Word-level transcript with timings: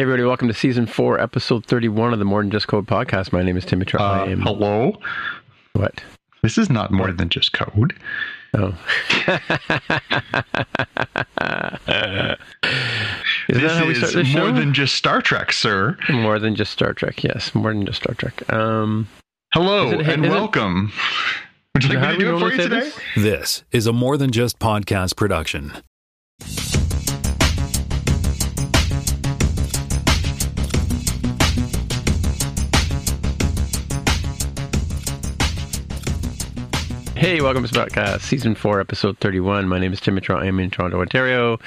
Hey, 0.00 0.04
everybody, 0.04 0.26
welcome 0.26 0.48
to 0.48 0.54
season 0.54 0.86
four, 0.86 1.20
episode 1.20 1.66
31 1.66 2.14
of 2.14 2.18
the 2.18 2.24
More 2.24 2.40
Than 2.40 2.50
Just 2.50 2.68
Code 2.68 2.86
podcast. 2.86 3.34
My 3.34 3.42
name 3.42 3.58
is 3.58 3.66
Timmy 3.66 3.84
Trout. 3.84 4.30
Uh, 4.30 4.34
hello? 4.36 4.98
What? 5.74 6.02
This 6.42 6.56
is 6.56 6.70
not 6.70 6.90
more 6.90 7.12
than 7.12 7.28
just 7.28 7.52
code. 7.52 7.92
Oh. 8.54 8.68
is 8.68 8.74
this 13.48 13.60
that 13.60 13.76
how 13.76 13.84
we 13.84 13.92
is 13.92 13.98
start 13.98 14.14
this 14.14 14.34
more 14.34 14.46
show? 14.46 14.52
than 14.52 14.72
just 14.72 14.94
Star 14.94 15.20
Trek, 15.20 15.52
sir. 15.52 15.98
more 16.08 16.38
than 16.38 16.54
just 16.54 16.72
Star 16.72 16.94
Trek. 16.94 17.22
Yes, 17.22 17.54
more 17.54 17.74
than 17.74 17.84
just 17.84 18.00
Star 18.02 18.14
Trek. 18.14 18.50
Um, 18.50 19.06
Hello 19.52 19.90
it- 19.90 20.08
and 20.08 20.24
is 20.24 20.30
it- 20.30 20.34
welcome. 20.34 20.94
Would 21.74 21.84
you 21.84 21.98
like 21.98 22.16
me 22.16 22.24
to 22.24 22.32
we 22.32 22.34
do 22.34 22.36
it 22.36 22.40
for 22.40 22.50
you 22.52 22.56
today? 22.56 22.80
this? 22.80 22.98
This 23.16 23.64
is 23.70 23.86
a 23.86 23.92
more 23.92 24.16
than 24.16 24.30
just 24.30 24.58
podcast 24.58 25.14
production. 25.16 25.74
Hey, 37.20 37.42
welcome 37.42 37.62
to 37.62 37.74
podcast 37.74 38.22
season 38.22 38.54
four, 38.54 38.80
episode 38.80 39.18
31. 39.18 39.68
My 39.68 39.78
name 39.78 39.92
is 39.92 40.00
Timmy 40.00 40.22
Trout. 40.22 40.42
I'm 40.42 40.58
in 40.58 40.70
Toronto, 40.70 41.02
Ontario, 41.02 41.58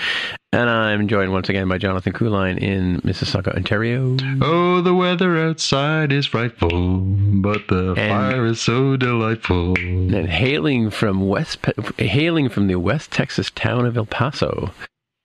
and 0.51 0.67
I'm 0.67 1.07
joined 1.07 1.31
once 1.31 1.47
again 1.47 1.67
by 1.67 1.77
Jonathan 1.77 2.11
Kuline 2.11 2.57
in 2.57 3.01
Mississauga, 3.01 3.55
Ontario. 3.55 4.17
Oh, 4.41 4.81
the 4.81 4.95
weather 4.95 5.37
outside 5.37 6.11
is 6.11 6.25
frightful, 6.25 7.01
but 7.01 7.67
the 7.67 7.93
fire 7.95 8.47
is 8.47 8.61
so 8.61 8.97
delightful. 8.97 9.77
And 9.77 10.27
hailing 10.27 10.89
from 10.89 11.27
West, 11.27 11.59
hailing 11.99 12.49
from 12.49 12.65
the 12.65 12.77
West 12.77 13.11
Texas 13.11 13.51
town 13.51 13.85
of 13.85 13.95
El 13.95 14.07
Paso, 14.07 14.71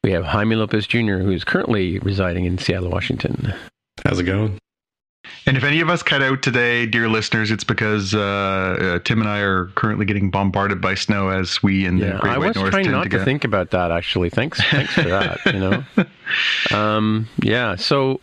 we 0.05 0.13
have 0.13 0.27
Jaime 0.27 0.57
Lopez 0.57 0.87
Jr., 0.87 1.21
who 1.21 1.31
is 1.31 1.43
currently 1.43 2.01
residing 2.01 2.45
in 2.45 2.59
Seattle, 2.59 2.91
Washington. 2.91 3.55
How's 4.05 4.19
it 4.19 4.25
going? 4.25 4.59
And 5.47 5.57
if 5.57 5.65
any 5.65 5.81
of 5.81 5.89
us 5.89 6.03
cut 6.03 6.23
out 6.23 6.43
today, 6.43 6.85
dear 6.85 7.09
listeners, 7.09 7.51
it's 7.51 7.65
because 7.65 8.15
uh, 8.15 8.21
uh, 8.21 8.99
Tim 9.01 9.21
and 9.21 9.29
I 9.29 9.39
are 9.41 9.67
currently 9.77 10.05
getting 10.05 10.31
bombarded 10.31 10.81
by 10.81 10.95
snow 10.95 11.29
as 11.31 11.63
we 11.63 11.87
in 11.87 11.99
the 11.99 12.07
Yeah, 12.07 12.19
Great 12.19 12.35
I 12.35 12.39
White 12.39 12.49
was 12.49 12.57
North 12.57 12.71
trying 12.73 12.85
tend 12.85 12.97
not 12.97 13.05
to 13.05 13.19
to 13.19 13.25
think 13.25 13.45
about 13.45 13.71
that. 13.71 13.91
Actually, 13.91 14.31
thanks, 14.31 14.61
thanks 14.71 14.93
for 14.93 15.03
that. 15.03 15.41
You 15.47 15.61
know, 15.61 15.85
um, 16.77 17.29
yeah. 17.43 17.77
So, 17.77 18.21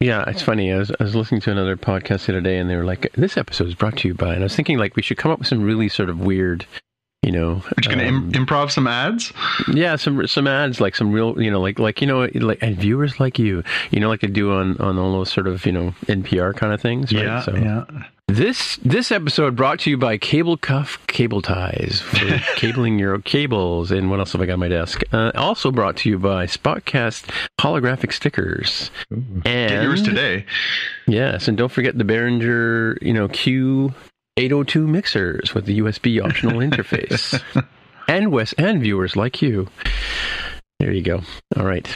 yeah, 0.00 0.24
it's 0.28 0.42
funny. 0.42 0.72
I 0.72 0.78
was, 0.78 0.92
I 1.00 1.02
was 1.02 1.16
listening 1.16 1.40
to 1.42 1.50
another 1.50 1.76
podcast 1.76 2.26
the 2.26 2.32
other 2.32 2.40
day, 2.40 2.58
and 2.58 2.70
they 2.70 2.76
were 2.76 2.84
like, 2.84 3.10
"This 3.14 3.36
episode 3.36 3.66
is 3.66 3.74
brought 3.74 3.96
to 3.98 4.08
you 4.08 4.14
by," 4.14 4.34
and 4.34 4.42
I 4.42 4.44
was 4.44 4.54
thinking 4.54 4.78
like 4.78 4.94
we 4.94 5.02
should 5.02 5.18
come 5.18 5.32
up 5.32 5.40
with 5.40 5.48
some 5.48 5.62
really 5.62 5.88
sort 5.88 6.10
of 6.10 6.20
weird, 6.20 6.64
you 7.22 7.32
know, 7.32 7.62
just 7.80 7.88
going 7.88 7.98
to 7.98 8.06
um, 8.08 8.30
Im- 8.34 8.46
improv 8.46 8.70
some 8.70 8.86
ads. 8.86 9.32
yeah, 9.72 9.96
some 9.96 10.26
some 10.26 10.46
ads 10.46 10.80
like 10.80 10.94
some 10.94 11.12
real, 11.12 11.40
you 11.42 11.50
know, 11.50 11.60
like 11.60 11.78
like 11.78 12.00
you 12.00 12.06
know, 12.06 12.28
like 12.34 12.58
and 12.62 12.76
viewers 12.76 13.18
like 13.20 13.38
you, 13.38 13.62
you 13.90 14.00
know, 14.00 14.08
like 14.08 14.20
they 14.20 14.28
do 14.28 14.52
on 14.52 14.76
on 14.78 14.98
all 14.98 15.12
those 15.12 15.30
sort 15.32 15.46
of 15.48 15.66
you 15.66 15.72
know 15.72 15.94
NPR 16.06 16.56
kind 16.56 16.72
of 16.72 16.80
things. 16.80 17.12
Right? 17.12 17.24
Yeah, 17.24 17.40
So, 17.42 17.54
yeah. 17.56 17.84
This 18.28 18.76
this 18.84 19.10
episode 19.10 19.56
brought 19.56 19.80
to 19.80 19.90
you 19.90 19.96
by 19.96 20.18
Cable 20.18 20.58
Cuff 20.58 21.04
Cable 21.06 21.40
Ties 21.40 22.02
for 22.02 22.38
cabling 22.56 22.98
your 22.98 23.18
cables. 23.20 23.90
And 23.90 24.10
what 24.10 24.18
else 24.20 24.32
have 24.32 24.42
I 24.42 24.46
got 24.46 24.52
on 24.54 24.60
my 24.60 24.68
desk? 24.68 25.00
Uh, 25.12 25.32
also 25.34 25.72
brought 25.72 25.96
to 25.98 26.10
you 26.10 26.18
by 26.18 26.44
Spotcast 26.46 27.30
holographic 27.58 28.12
stickers. 28.12 28.90
And 29.10 29.44
Get 29.44 29.82
yours 29.82 30.02
today. 30.02 30.44
Yes, 31.06 31.48
and 31.48 31.56
don't 31.56 31.72
forget 31.72 31.96
the 31.96 32.04
Behringer, 32.04 32.98
you 33.02 33.14
know, 33.14 33.28
Q. 33.28 33.94
802 34.38 34.86
mixers 34.86 35.52
with 35.52 35.64
the 35.66 35.80
USB 35.80 36.24
optional 36.24 36.60
interface. 36.60 37.42
And 38.06 38.30
Wes 38.30 38.52
and 38.54 38.80
viewers 38.80 39.16
like 39.16 39.42
you. 39.42 39.68
There 40.78 40.92
you 40.92 41.02
go. 41.02 41.22
All 41.56 41.64
right. 41.64 41.88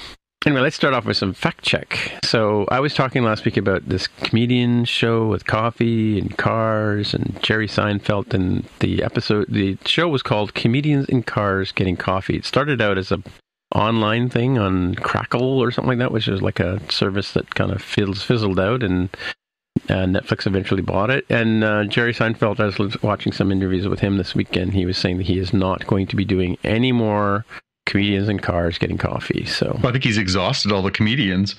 Anyway, 0.44 0.60
let's 0.60 0.74
start 0.74 0.92
off 0.92 1.04
with 1.04 1.16
some 1.16 1.34
fact 1.34 1.62
check. 1.62 2.18
So, 2.24 2.66
I 2.68 2.80
was 2.80 2.94
talking 2.94 3.22
last 3.22 3.44
week 3.44 3.56
about 3.56 3.88
this 3.88 4.08
comedian 4.08 4.84
show 4.86 5.28
with 5.28 5.46
coffee 5.46 6.18
and 6.18 6.36
cars 6.36 7.14
and 7.14 7.40
Jerry 7.44 7.68
Seinfeld, 7.68 8.34
and 8.34 8.68
the 8.80 9.04
episode, 9.04 9.46
the 9.48 9.78
show 9.86 10.08
was 10.08 10.24
called 10.24 10.52
Comedians 10.52 11.08
in 11.08 11.22
Cars 11.22 11.70
Getting 11.70 11.97
Coffee. 11.97 12.34
It 12.34 12.44
started 12.44 12.81
out 12.81 12.98
as 12.98 13.12
a 13.12 13.22
online 13.72 14.28
thing 14.28 14.58
on 14.58 14.97
Crackle 14.97 15.60
or 15.60 15.70
something 15.70 15.91
like 15.91 15.98
that, 15.98 16.10
which 16.10 16.26
is 16.26 16.42
like 16.42 16.58
a 16.58 16.81
service 16.91 17.32
that 17.34 17.54
kind 17.54 17.70
of 17.70 17.81
fizzled 17.81 18.58
out, 18.58 18.82
and 18.82 19.10
uh, 19.88 20.04
Netflix 20.04 20.47
eventually 20.47 20.82
bought 20.82 21.10
it. 21.10 21.25
And 21.28 21.65
uh, 21.65 21.84
Jerry 21.84 22.15
Seinfeld, 22.15 22.60
I 22.60 22.82
was 22.82 23.03
watching 23.03 23.32
some 23.32 23.50
interviews 23.50 23.88
with 23.88 24.00
him 24.00 24.16
this 24.16 24.34
weekend. 24.34 24.75
He 24.75 24.87
was 24.87 24.97
saying 24.97 25.19
that 25.19 25.26
he 25.26 25.38
is 25.38 25.53
not 25.53 25.87
going 25.87 26.06
to 26.09 26.16
be 26.16 26.25
doing 26.25 26.56
any 26.65 26.93
more 26.93 27.44
comedians 27.87 28.28
in 28.28 28.38
cars 28.38 28.78
getting 28.78 28.98
coffee. 28.98 29.44
So 29.44 29.78
Well, 29.82 29.88
I 29.88 29.93
think 29.93 30.04
he's 30.04 30.19
exhausted 30.19 30.72
all 30.72 30.82
the 30.82 30.91
comedians. 30.91 31.56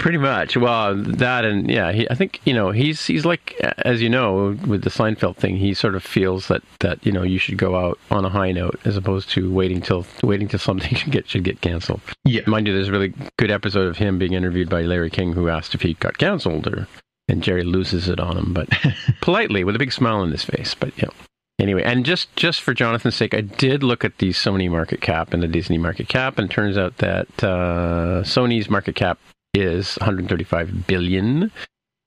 pretty 0.00 0.18
much, 0.18 0.56
well, 0.56 0.96
that 0.96 1.44
and 1.44 1.70
yeah, 1.70 1.92
he, 1.92 2.10
I 2.10 2.14
think 2.16 2.40
you 2.44 2.52
know 2.52 2.72
he's 2.72 3.06
he's 3.06 3.24
like 3.24 3.54
as 3.78 4.02
you 4.02 4.08
know 4.08 4.58
with 4.66 4.82
the 4.82 4.90
Seinfeld 4.90 5.36
thing, 5.36 5.56
he 5.56 5.72
sort 5.72 5.94
of 5.94 6.02
feels 6.02 6.48
that 6.48 6.62
that 6.80 7.04
you 7.06 7.12
know 7.12 7.22
you 7.22 7.38
should 7.38 7.56
go 7.56 7.76
out 7.76 7.98
on 8.10 8.24
a 8.24 8.28
high 8.28 8.50
note 8.50 8.80
as 8.84 8.96
opposed 8.96 9.30
to 9.30 9.52
waiting 9.52 9.80
till 9.80 10.04
waiting 10.22 10.48
till 10.48 10.58
something 10.68 10.94
should 10.94 11.12
get 11.12 11.28
should 11.28 11.44
get 11.44 11.60
canceled. 11.60 12.00
Yeah. 12.24 12.42
Mind 12.46 12.66
you, 12.66 12.74
there's 12.74 12.88
a 12.88 12.92
really 12.92 13.14
good 13.38 13.52
episode 13.52 13.86
of 13.86 13.96
him 13.96 14.18
being 14.18 14.32
interviewed 14.32 14.68
by 14.68 14.82
Larry 14.82 15.10
King, 15.10 15.32
who 15.32 15.48
asked 15.48 15.74
if 15.74 15.82
he 15.82 15.94
got 15.94 16.18
canceled, 16.18 16.66
or 16.66 16.88
and 17.28 17.42
Jerry 17.42 17.64
loses 17.64 18.08
it 18.08 18.20
on 18.20 18.36
him, 18.36 18.52
but 18.52 18.68
politely 19.20 19.64
with 19.64 19.76
a 19.76 19.78
big 19.78 19.92
smile 19.92 20.20
on 20.20 20.30
his 20.30 20.44
face. 20.44 20.74
But 20.74 20.96
know, 21.00 21.12
anyway, 21.58 21.82
and 21.82 22.04
just 22.04 22.34
just 22.36 22.60
for 22.60 22.74
Jonathan's 22.74 23.16
sake, 23.16 23.34
I 23.34 23.40
did 23.40 23.82
look 23.82 24.04
at 24.04 24.18
the 24.18 24.30
Sony 24.30 24.70
market 24.70 25.00
cap 25.00 25.32
and 25.32 25.42
the 25.42 25.48
Disney 25.48 25.78
market 25.78 26.08
cap, 26.08 26.38
and 26.38 26.50
it 26.50 26.54
turns 26.54 26.76
out 26.76 26.98
that 26.98 27.28
uh, 27.42 28.22
Sony's 28.22 28.68
market 28.68 28.94
cap 28.94 29.18
is 29.54 29.96
135 29.96 30.86
billion. 30.86 31.50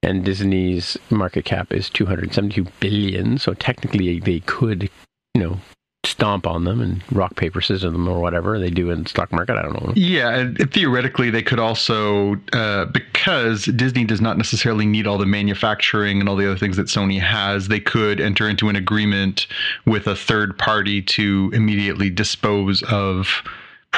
And 0.00 0.24
Disney's 0.24 0.96
market 1.10 1.44
cap 1.44 1.72
is 1.72 1.90
272 1.90 2.70
billion. 2.78 3.36
So 3.36 3.52
technically, 3.54 4.20
they 4.20 4.38
could, 4.40 4.90
you 5.34 5.42
know, 5.42 5.60
stomp 6.04 6.46
on 6.46 6.64
them 6.64 6.80
and 6.80 7.02
rock 7.12 7.34
paper 7.36 7.60
scissors 7.60 7.82
them 7.82 8.08
or 8.08 8.20
whatever 8.20 8.58
they 8.58 8.70
do 8.70 8.90
in 8.90 9.04
stock 9.06 9.32
market. 9.32 9.56
I 9.56 9.62
don't 9.62 9.84
know. 9.84 9.92
Yeah, 9.96 10.34
and 10.34 10.72
theoretically, 10.72 11.30
they 11.30 11.42
could 11.42 11.58
also, 11.58 12.36
uh, 12.52 12.86
because 12.86 13.64
Disney 13.64 14.04
does 14.04 14.20
not 14.20 14.36
necessarily 14.36 14.86
need 14.86 15.06
all 15.06 15.18
the 15.18 15.26
manufacturing 15.26 16.20
and 16.20 16.28
all 16.28 16.36
the 16.36 16.46
other 16.46 16.58
things 16.58 16.76
that 16.76 16.86
Sony 16.86 17.20
has, 17.20 17.68
they 17.68 17.80
could 17.80 18.20
enter 18.20 18.48
into 18.48 18.68
an 18.68 18.76
agreement 18.76 19.46
with 19.86 20.06
a 20.06 20.14
third 20.14 20.56
party 20.56 21.02
to 21.02 21.50
immediately 21.52 22.10
dispose 22.10 22.82
of 22.84 23.42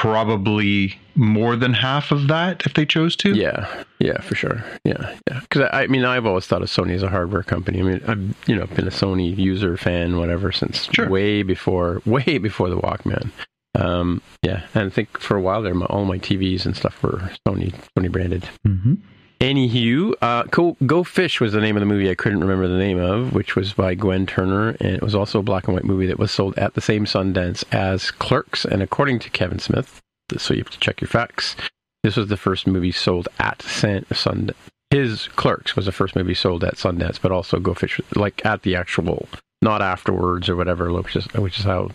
probably 0.00 0.98
more 1.14 1.56
than 1.56 1.74
half 1.74 2.10
of 2.10 2.26
that 2.28 2.62
if 2.64 2.72
they 2.72 2.86
chose 2.86 3.14
to. 3.14 3.34
Yeah, 3.34 3.66
yeah, 3.98 4.18
for 4.22 4.34
sure. 4.34 4.64
Yeah, 4.82 5.14
yeah. 5.28 5.40
Because 5.40 5.68
I, 5.72 5.82
I 5.82 5.86
mean, 5.88 6.06
I've 6.06 6.24
always 6.24 6.46
thought 6.46 6.62
of 6.62 6.70
Sony 6.70 6.94
as 6.94 7.02
a 7.02 7.08
hardware 7.10 7.42
company. 7.42 7.80
I 7.80 7.82
mean, 7.82 8.00
I've 8.08 8.48
you 8.48 8.56
know 8.56 8.64
been 8.64 8.86
a 8.86 8.90
Sony 8.90 9.36
user 9.36 9.76
fan, 9.76 10.16
whatever, 10.16 10.52
since 10.52 10.88
Sure. 10.94 11.06
way 11.10 11.42
before, 11.42 12.00
way 12.06 12.38
before 12.38 12.70
the 12.70 12.78
Walkman. 12.78 13.30
Um, 13.74 14.22
yeah, 14.42 14.64
and 14.74 14.84
I 14.86 14.88
think 14.88 15.20
for 15.20 15.36
a 15.36 15.40
while 15.42 15.60
there, 15.60 15.74
my, 15.74 15.84
all 15.86 16.06
my 16.06 16.18
TVs 16.18 16.64
and 16.64 16.74
stuff 16.74 17.02
were 17.02 17.30
Sony, 17.46 17.74
Sony 17.94 18.10
branded. 18.10 18.48
Mm-hmm. 18.66 18.94
Anywho, 19.40 20.12
uh, 20.20 20.42
Go, 20.50 20.76
Go 20.84 21.02
Fish 21.02 21.40
was 21.40 21.54
the 21.54 21.62
name 21.62 21.74
of 21.74 21.80
the 21.80 21.86
movie 21.86 22.10
I 22.10 22.14
couldn't 22.14 22.40
remember 22.40 22.68
the 22.68 22.76
name 22.76 22.98
of, 22.98 23.32
which 23.32 23.56
was 23.56 23.72
by 23.72 23.94
Gwen 23.94 24.26
Turner, 24.26 24.76
and 24.80 24.94
it 24.94 25.02
was 25.02 25.14
also 25.14 25.38
a 25.38 25.42
black 25.42 25.66
and 25.66 25.74
white 25.74 25.84
movie 25.84 26.06
that 26.06 26.18
was 26.18 26.30
sold 26.30 26.58
at 26.58 26.74
the 26.74 26.82
same 26.82 27.06
Sundance 27.06 27.64
as 27.72 28.10
Clerks. 28.10 28.66
And 28.66 28.82
according 28.82 29.18
to 29.20 29.30
Kevin 29.30 29.58
Smith, 29.58 29.98
so 30.36 30.52
you 30.52 30.60
have 30.60 30.70
to 30.70 30.78
check 30.78 31.00
your 31.00 31.08
facts. 31.08 31.56
This 32.02 32.16
was 32.16 32.28
the 32.28 32.36
first 32.36 32.66
movie 32.66 32.92
sold 32.92 33.28
at 33.38 33.62
San, 33.62 34.02
Sundance. 34.10 34.54
His 34.90 35.28
Clerks 35.28 35.74
was 35.74 35.86
the 35.86 35.92
first 35.92 36.16
movie 36.16 36.34
sold 36.34 36.62
at 36.62 36.74
Sundance, 36.74 37.18
but 37.20 37.32
also 37.32 37.60
Go 37.60 37.72
Fish, 37.72 37.98
like 38.16 38.44
at 38.44 38.62
the 38.62 38.76
actual, 38.76 39.26
not 39.62 39.80
afterwards 39.80 40.50
or 40.50 40.56
whatever, 40.56 40.92
which 40.92 41.16
is 41.16 41.26
which 41.34 41.58
is 41.58 41.64
how 41.64 41.90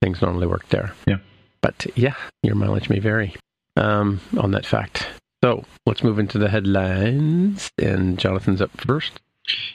things 0.00 0.22
normally 0.22 0.46
work 0.46 0.66
there. 0.70 0.94
Yeah. 1.06 1.18
But 1.60 1.86
yeah, 1.96 2.14
your 2.42 2.54
mileage 2.54 2.88
may 2.88 2.98
vary 2.98 3.34
um, 3.76 4.20
on 4.38 4.52
that 4.52 4.64
fact. 4.64 5.06
So 5.42 5.64
let's 5.86 6.02
move 6.02 6.18
into 6.18 6.38
the 6.38 6.48
headlines, 6.48 7.70
and 7.78 8.18
Jonathan's 8.18 8.60
up 8.60 8.72
first. 8.80 9.20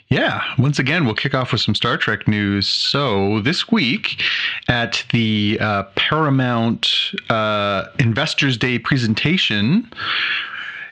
Yeah, 0.08 0.42
once 0.58 0.78
again, 0.78 1.04
we'll 1.04 1.14
kick 1.14 1.34
off 1.34 1.50
with 1.50 1.60
some 1.60 1.74
Star 1.74 1.96
Trek 1.96 2.28
news. 2.28 2.68
So, 2.68 3.40
this 3.40 3.72
week 3.72 4.22
at 4.68 5.04
the 5.10 5.58
uh, 5.60 5.84
Paramount 5.96 6.88
uh, 7.30 7.86
Investors 7.98 8.56
Day 8.56 8.78
presentation, 8.78 9.90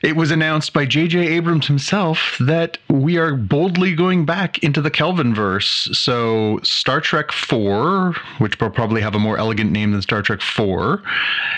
it 0.03 0.17
was 0.17 0.31
announced 0.31 0.73
by 0.73 0.85
J.J. 0.85 1.17
Abrams 1.17 1.67
himself 1.67 2.35
that 2.41 2.77
we 2.89 3.17
are 3.17 3.35
boldly 3.35 3.95
going 3.95 4.25
back 4.25 4.61
into 4.61 4.81
the 4.81 4.91
Kelvinverse. 4.91 5.95
So, 5.95 6.59
Star 6.61 6.99
Trek 6.99 7.31
4, 7.31 8.13
which 8.39 8.59
will 8.59 8.69
probably 8.69 9.01
have 9.01 9.15
a 9.15 9.19
more 9.19 9.37
elegant 9.37 9.71
name 9.71 9.93
than 9.93 10.01
Star 10.01 10.21
Trek 10.21 10.41
4, 10.41 11.01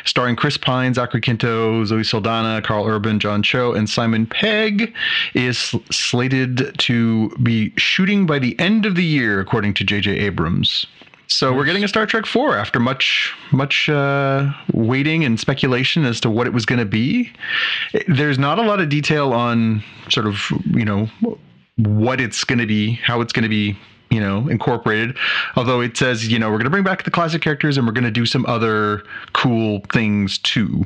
starring 0.05 0.35
Chris 0.35 0.57
Pine, 0.57 0.93
Zachary 0.93 1.21
Quinto, 1.21 1.83
Zoe 1.85 2.03
Saldana, 2.03 2.61
Karl 2.61 2.85
Urban, 2.85 3.19
John 3.19 3.41
Cho, 3.41 3.73
and 3.73 3.89
Simon 3.89 4.27
Pegg, 4.27 4.93
is 5.33 5.73
slated 5.89 6.77
to 6.77 7.29
be 7.41 7.73
shooting 7.77 8.27
by 8.27 8.37
the 8.37 8.57
end 8.59 8.85
of 8.85 8.93
the 8.93 9.03
year, 9.03 9.39
according 9.39 9.73
to 9.73 9.83
J.J. 9.83 10.11
Abrams. 10.19 10.85
So 11.27 11.53
we're 11.53 11.65
getting 11.65 11.83
a 11.83 11.87
Star 11.87 12.05
Trek 12.05 12.25
four 12.25 12.57
after 12.57 12.79
much 12.79 13.33
much 13.51 13.89
uh, 13.89 14.51
waiting 14.73 15.23
and 15.23 15.39
speculation 15.39 16.05
as 16.05 16.19
to 16.21 16.29
what 16.29 16.47
it 16.47 16.53
was 16.53 16.65
going 16.65 16.79
to 16.79 16.85
be. 16.85 17.31
There's 18.07 18.37
not 18.37 18.59
a 18.59 18.61
lot 18.61 18.79
of 18.79 18.89
detail 18.89 19.33
on 19.33 19.83
sort 20.09 20.27
of 20.27 20.51
you 20.71 20.85
know 20.85 21.09
what 21.77 22.21
it's 22.21 22.43
going 22.43 22.59
to 22.59 22.65
be, 22.65 22.93
how 22.93 23.21
it's 23.21 23.33
going 23.33 23.43
to 23.43 23.49
be 23.49 23.77
you 24.11 24.19
know 24.19 24.47
incorporated 24.49 25.17
although 25.55 25.81
it 25.81 25.97
says 25.97 26.27
you 26.27 26.37
know 26.37 26.47
we're 26.51 26.57
going 26.57 26.65
to 26.65 26.69
bring 26.69 26.83
back 26.83 27.03
the 27.03 27.11
classic 27.11 27.41
characters 27.41 27.75
and 27.75 27.87
we're 27.87 27.91
going 27.91 28.03
to 28.03 28.11
do 28.11 28.25
some 28.25 28.45
other 28.45 29.03
cool 29.33 29.81
things 29.91 30.37
too 30.37 30.85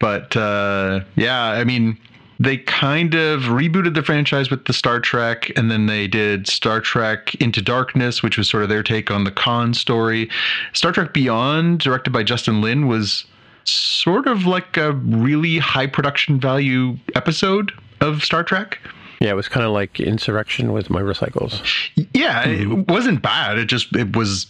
but 0.00 0.36
uh 0.36 1.00
yeah 1.14 1.44
i 1.52 1.62
mean 1.62 1.96
they 2.40 2.56
kind 2.56 3.14
of 3.14 3.42
rebooted 3.42 3.94
the 3.94 4.02
franchise 4.02 4.50
with 4.50 4.64
the 4.64 4.72
Star 4.72 4.98
Trek, 4.98 5.52
and 5.56 5.70
then 5.70 5.86
they 5.86 6.08
did 6.08 6.48
Star 6.48 6.80
Trek 6.80 7.34
Into 7.34 7.60
Darkness, 7.60 8.22
which 8.22 8.38
was 8.38 8.48
sort 8.48 8.62
of 8.62 8.70
their 8.70 8.82
take 8.82 9.10
on 9.10 9.24
the 9.24 9.30
Khan 9.30 9.74
story. 9.74 10.30
Star 10.72 10.90
Trek 10.90 11.12
Beyond, 11.12 11.80
directed 11.80 12.12
by 12.12 12.22
Justin 12.22 12.62
Lin, 12.62 12.88
was 12.88 13.26
sort 13.64 14.26
of 14.26 14.46
like 14.46 14.78
a 14.78 14.92
really 14.92 15.58
high 15.58 15.86
production 15.86 16.40
value 16.40 16.96
episode 17.14 17.72
of 18.00 18.24
Star 18.24 18.42
Trek. 18.42 18.78
Yeah, 19.20 19.32
it 19.32 19.36
was 19.36 19.48
kind 19.48 19.66
of 19.66 19.72
like 19.72 20.00
Insurrection 20.00 20.72
with 20.72 20.88
motorcycles. 20.88 21.62
Yeah, 22.14 22.44
mm-hmm. 22.46 22.80
it 22.80 22.88
wasn't 22.88 23.20
bad. 23.20 23.58
It 23.58 23.66
just 23.66 23.94
it 23.94 24.16
was 24.16 24.46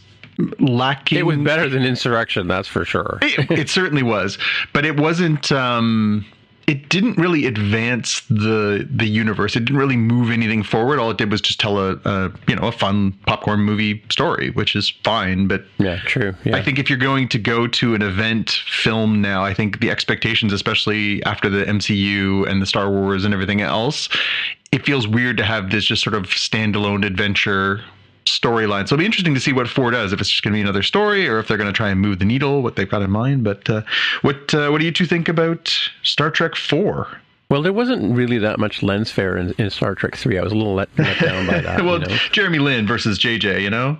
lacking. 0.60 1.18
It 1.18 1.26
was 1.26 1.38
better 1.38 1.68
than 1.68 1.82
Insurrection, 1.82 2.46
that's 2.46 2.68
for 2.68 2.84
sure. 2.84 3.18
it, 3.20 3.50
it 3.50 3.68
certainly 3.68 4.04
was, 4.04 4.38
but 4.72 4.86
it 4.86 4.96
wasn't. 4.96 5.50
Um, 5.50 6.24
it 6.70 6.88
didn't 6.88 7.18
really 7.18 7.46
advance 7.46 8.20
the 8.30 8.88
the 8.88 9.06
universe. 9.06 9.56
It 9.56 9.64
didn't 9.64 9.78
really 9.78 9.96
move 9.96 10.30
anything 10.30 10.62
forward. 10.62 11.00
All 11.00 11.10
it 11.10 11.18
did 11.18 11.28
was 11.28 11.40
just 11.40 11.58
tell 11.58 11.78
a, 11.78 11.96
a 12.04 12.32
you 12.46 12.54
know 12.54 12.68
a 12.68 12.70
fun 12.70 13.10
popcorn 13.26 13.58
movie 13.60 14.00
story, 14.08 14.50
which 14.50 14.76
is 14.76 14.88
fine. 15.02 15.48
But 15.48 15.64
yeah, 15.78 15.98
true. 16.06 16.32
Yeah. 16.44 16.56
I 16.56 16.62
think 16.62 16.78
if 16.78 16.88
you're 16.88 16.96
going 16.98 17.28
to 17.30 17.38
go 17.40 17.66
to 17.66 17.96
an 17.96 18.02
event 18.02 18.50
film 18.50 19.20
now, 19.20 19.44
I 19.44 19.52
think 19.52 19.80
the 19.80 19.90
expectations, 19.90 20.52
especially 20.52 21.20
after 21.24 21.50
the 21.50 21.64
MCU 21.64 22.48
and 22.48 22.62
the 22.62 22.66
Star 22.66 22.88
Wars 22.88 23.24
and 23.24 23.34
everything 23.34 23.60
else, 23.62 24.08
it 24.70 24.86
feels 24.86 25.08
weird 25.08 25.38
to 25.38 25.44
have 25.44 25.70
this 25.70 25.84
just 25.84 26.04
sort 26.04 26.14
of 26.14 26.26
standalone 26.26 27.04
adventure 27.04 27.82
storyline. 28.30 28.88
So 28.88 28.94
it'll 28.94 28.98
be 28.98 29.06
interesting 29.06 29.34
to 29.34 29.40
see 29.40 29.52
what 29.52 29.68
four 29.68 29.90
does. 29.90 30.12
If 30.12 30.20
it's 30.20 30.30
just 30.30 30.42
going 30.42 30.52
to 30.52 30.56
be 30.56 30.62
another 30.62 30.82
story, 30.82 31.28
or 31.28 31.38
if 31.38 31.48
they're 31.48 31.56
going 31.56 31.72
to 31.72 31.76
try 31.76 31.90
and 31.90 32.00
move 32.00 32.18
the 32.18 32.24
needle, 32.24 32.62
what 32.62 32.76
they've 32.76 32.88
got 32.88 33.02
in 33.02 33.10
mind. 33.10 33.44
But 33.44 33.68
uh, 33.68 33.82
what 34.22 34.54
uh, 34.54 34.68
what 34.70 34.78
do 34.78 34.84
you 34.84 34.92
two 34.92 35.06
think 35.06 35.28
about 35.28 35.76
Star 36.02 36.30
Trek 36.30 36.56
Four? 36.56 37.08
Well, 37.50 37.62
there 37.62 37.72
wasn't 37.72 38.14
really 38.14 38.38
that 38.38 38.60
much 38.60 38.80
lens 38.80 39.10
flare 39.10 39.36
in, 39.36 39.52
in 39.58 39.70
Star 39.70 39.96
Trek 39.96 40.16
Three. 40.16 40.38
I 40.38 40.42
was 40.42 40.52
a 40.52 40.54
little 40.54 40.74
let, 40.74 40.88
let 40.96 41.18
down 41.18 41.46
by 41.48 41.60
that. 41.60 41.80
well, 41.84 42.00
you 42.00 42.06
know? 42.06 42.16
Jeremy 42.30 42.60
Lin 42.60 42.86
versus 42.86 43.18
JJ, 43.18 43.62
you 43.62 43.70
know. 43.70 43.98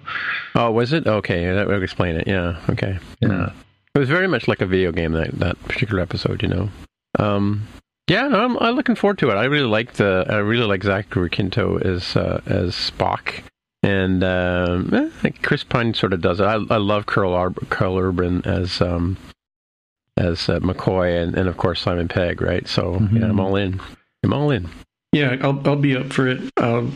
Oh, 0.55 0.71
was 0.71 0.93
it? 0.93 1.07
Okay, 1.07 1.53
that 1.53 1.67
would 1.67 1.83
explain 1.83 2.15
it. 2.15 2.29
Yeah. 2.29 2.61
Okay. 2.71 2.99
Yeah. 3.21 3.53
It 3.95 3.99
was 3.99 4.09
very 4.09 4.29
much 4.29 4.47
like 4.47 4.61
a 4.61 4.67
video 4.67 4.93
game 4.93 5.13
that 5.13 5.33
that 5.41 5.61
particular 5.65 6.01
episode. 6.01 6.43
You 6.43 6.49
know. 6.49 6.69
Um, 7.19 7.67
yeah, 8.07 8.27
no, 8.29 8.45
I'm, 8.45 8.57
I'm, 8.59 8.75
looking 8.75 8.97
forward 8.97 9.19
to 9.19 9.31
it. 9.31 9.35
I 9.35 9.45
really 9.45 9.69
like 9.69 9.95
the 9.95 10.27
I 10.29 10.37
really 10.37 10.67
like 10.67 10.83
Zachary 10.83 11.31
Quinto 11.31 11.79
as 11.79 12.17
uh, 12.17 12.41
as 12.47 12.75
Spock 12.75 13.43
and 13.83 14.23
um, 14.23 15.13
eh, 15.25 15.31
Chris 15.43 15.65
Pine 15.65 15.95
sort 15.95 16.13
of 16.13 16.21
does 16.21 16.41
it. 16.41 16.45
I, 16.45 16.55
I 16.55 16.77
love 16.77 17.07
Karl, 17.07 17.33
Ar- 17.33 17.55
Karl 17.71 17.99
Urban 17.99 18.43
as 18.45 18.81
um, 18.81 19.17
as 20.17 20.49
uh, 20.49 20.61
McCoy, 20.61 21.23
and, 21.23 21.37
and 21.37 21.49
of 21.49 21.57
course 21.57 21.81
Simon 21.81 22.09
Pegg, 22.09 22.43
right? 22.43 22.67
So 22.69 22.95
mm-hmm. 22.95 23.17
yeah, 23.17 23.25
I'm 23.25 23.41
all 23.41 23.57
in. 23.57 23.81
I'm 24.23 24.33
all 24.33 24.51
in. 24.51 24.69
Yeah, 25.13 25.37
I'll 25.41 25.61
I'll 25.67 25.77
be 25.77 25.97
up 25.97 26.13
for 26.13 26.29
it. 26.29 26.41
Um, 26.57 26.95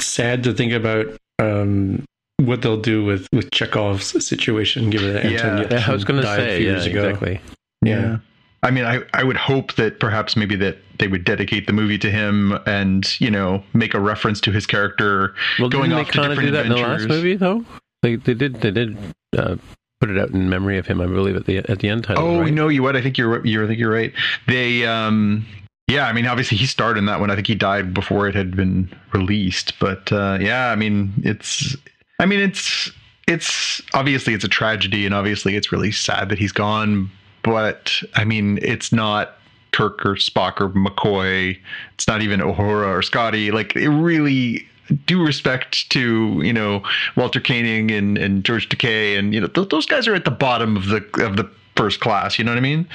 sad 0.00 0.42
to 0.44 0.54
think 0.54 0.72
about 0.72 1.06
um, 1.38 2.04
what 2.38 2.62
they'll 2.62 2.80
do 2.80 3.04
with 3.04 3.28
with 3.32 3.50
Chekov's 3.50 4.26
situation, 4.26 4.90
given 4.90 5.12
that 5.12 5.26
Anton 5.26 5.70
yeah, 5.70 5.84
I 5.86 5.92
was 5.92 6.04
going 6.04 6.20
to 6.20 6.26
say 6.26 6.54
a 6.54 6.58
few 6.58 6.66
yeah, 6.66 6.72
years 6.72 6.86
ago. 6.86 7.08
exactly. 7.08 7.40
yeah. 7.82 8.00
yeah. 8.00 8.18
I 8.62 8.70
mean, 8.70 8.84
I, 8.84 9.00
I 9.14 9.24
would 9.24 9.36
hope 9.36 9.74
that 9.74 10.00
perhaps 10.00 10.36
maybe 10.36 10.54
that 10.56 10.78
they 10.98 11.08
would 11.08 11.24
dedicate 11.24 11.66
the 11.66 11.72
movie 11.72 11.98
to 11.98 12.10
him 12.10 12.58
and 12.66 13.18
you 13.20 13.30
know 13.30 13.62
make 13.72 13.94
a 13.94 14.00
reference 14.00 14.40
to 14.42 14.52
his 14.52 14.66
character 14.66 15.34
well, 15.58 15.70
going 15.70 15.92
off 15.92 16.10
to 16.10 16.20
different 16.20 16.40
do 16.40 16.50
that 16.50 16.66
adventures. 16.66 17.02
in 17.02 17.08
the 17.08 17.14
last 17.14 17.22
movie 17.22 17.36
though. 17.36 17.64
They 18.02 18.16
they 18.16 18.34
did 18.34 18.60
they 18.60 18.70
did 18.70 18.96
uh, 19.36 19.56
put 20.00 20.10
it 20.10 20.18
out 20.18 20.30
in 20.30 20.48
memory 20.50 20.78
of 20.78 20.86
him. 20.86 21.00
I 21.00 21.06
believe 21.06 21.36
at 21.36 21.46
the 21.46 21.58
at 21.58 21.78
the 21.78 21.88
end 21.88 22.04
title. 22.04 22.24
Oh 22.24 22.40
right? 22.40 22.52
no, 22.52 22.68
you 22.68 22.82
what? 22.82 22.96
I 22.96 23.02
think 23.02 23.16
you're 23.16 23.44
you 23.46 23.64
I 23.64 23.66
think 23.66 23.78
you're 23.78 23.92
right. 23.92 24.12
They 24.46 24.86
um 24.86 25.46
yeah, 25.88 26.06
I 26.06 26.12
mean 26.12 26.26
obviously 26.26 26.58
he 26.58 26.66
starred 26.66 26.98
in 26.98 27.06
that 27.06 27.18
one. 27.18 27.30
I 27.30 27.34
think 27.34 27.46
he 27.46 27.54
died 27.54 27.94
before 27.94 28.28
it 28.28 28.34
had 28.34 28.54
been 28.54 28.92
released. 29.12 29.78
But 29.78 30.12
uh, 30.12 30.38
yeah, 30.40 30.70
I 30.70 30.76
mean 30.76 31.12
it's 31.24 31.76
I 32.18 32.26
mean 32.26 32.40
it's 32.40 32.90
it's 33.26 33.80
obviously 33.94 34.34
it's 34.34 34.44
a 34.44 34.48
tragedy 34.48 35.06
and 35.06 35.14
obviously 35.14 35.56
it's 35.56 35.72
really 35.72 35.92
sad 35.92 36.28
that 36.28 36.38
he's 36.38 36.52
gone 36.52 37.10
but 37.42 38.02
I 38.14 38.24
mean, 38.24 38.58
it's 38.62 38.92
not 38.92 39.36
Kirk 39.72 40.04
or 40.04 40.14
Spock 40.14 40.60
or 40.60 40.68
McCoy. 40.70 41.58
It's 41.94 42.08
not 42.08 42.22
even 42.22 42.40
Uhura 42.40 42.96
or 42.96 43.02
Scotty. 43.02 43.50
Like 43.50 43.76
it 43.76 43.88
really 43.88 44.66
due 45.06 45.24
respect 45.24 45.88
to 45.90 46.40
you 46.42 46.52
know 46.52 46.82
Walter 47.16 47.40
Koenig 47.40 47.90
and 47.90 48.18
and 48.18 48.44
George 48.44 48.68
Takei 48.68 49.18
and 49.18 49.32
you 49.34 49.40
know 49.40 49.46
th- 49.46 49.68
those 49.68 49.86
guys 49.86 50.08
are 50.08 50.14
at 50.14 50.24
the 50.24 50.30
bottom 50.30 50.76
of 50.76 50.86
the 50.86 50.96
of 51.24 51.36
the 51.36 51.48
first 51.76 52.00
class. 52.00 52.38
You 52.38 52.44
know 52.44 52.52
what 52.52 52.58
I 52.58 52.62
mean? 52.62 52.88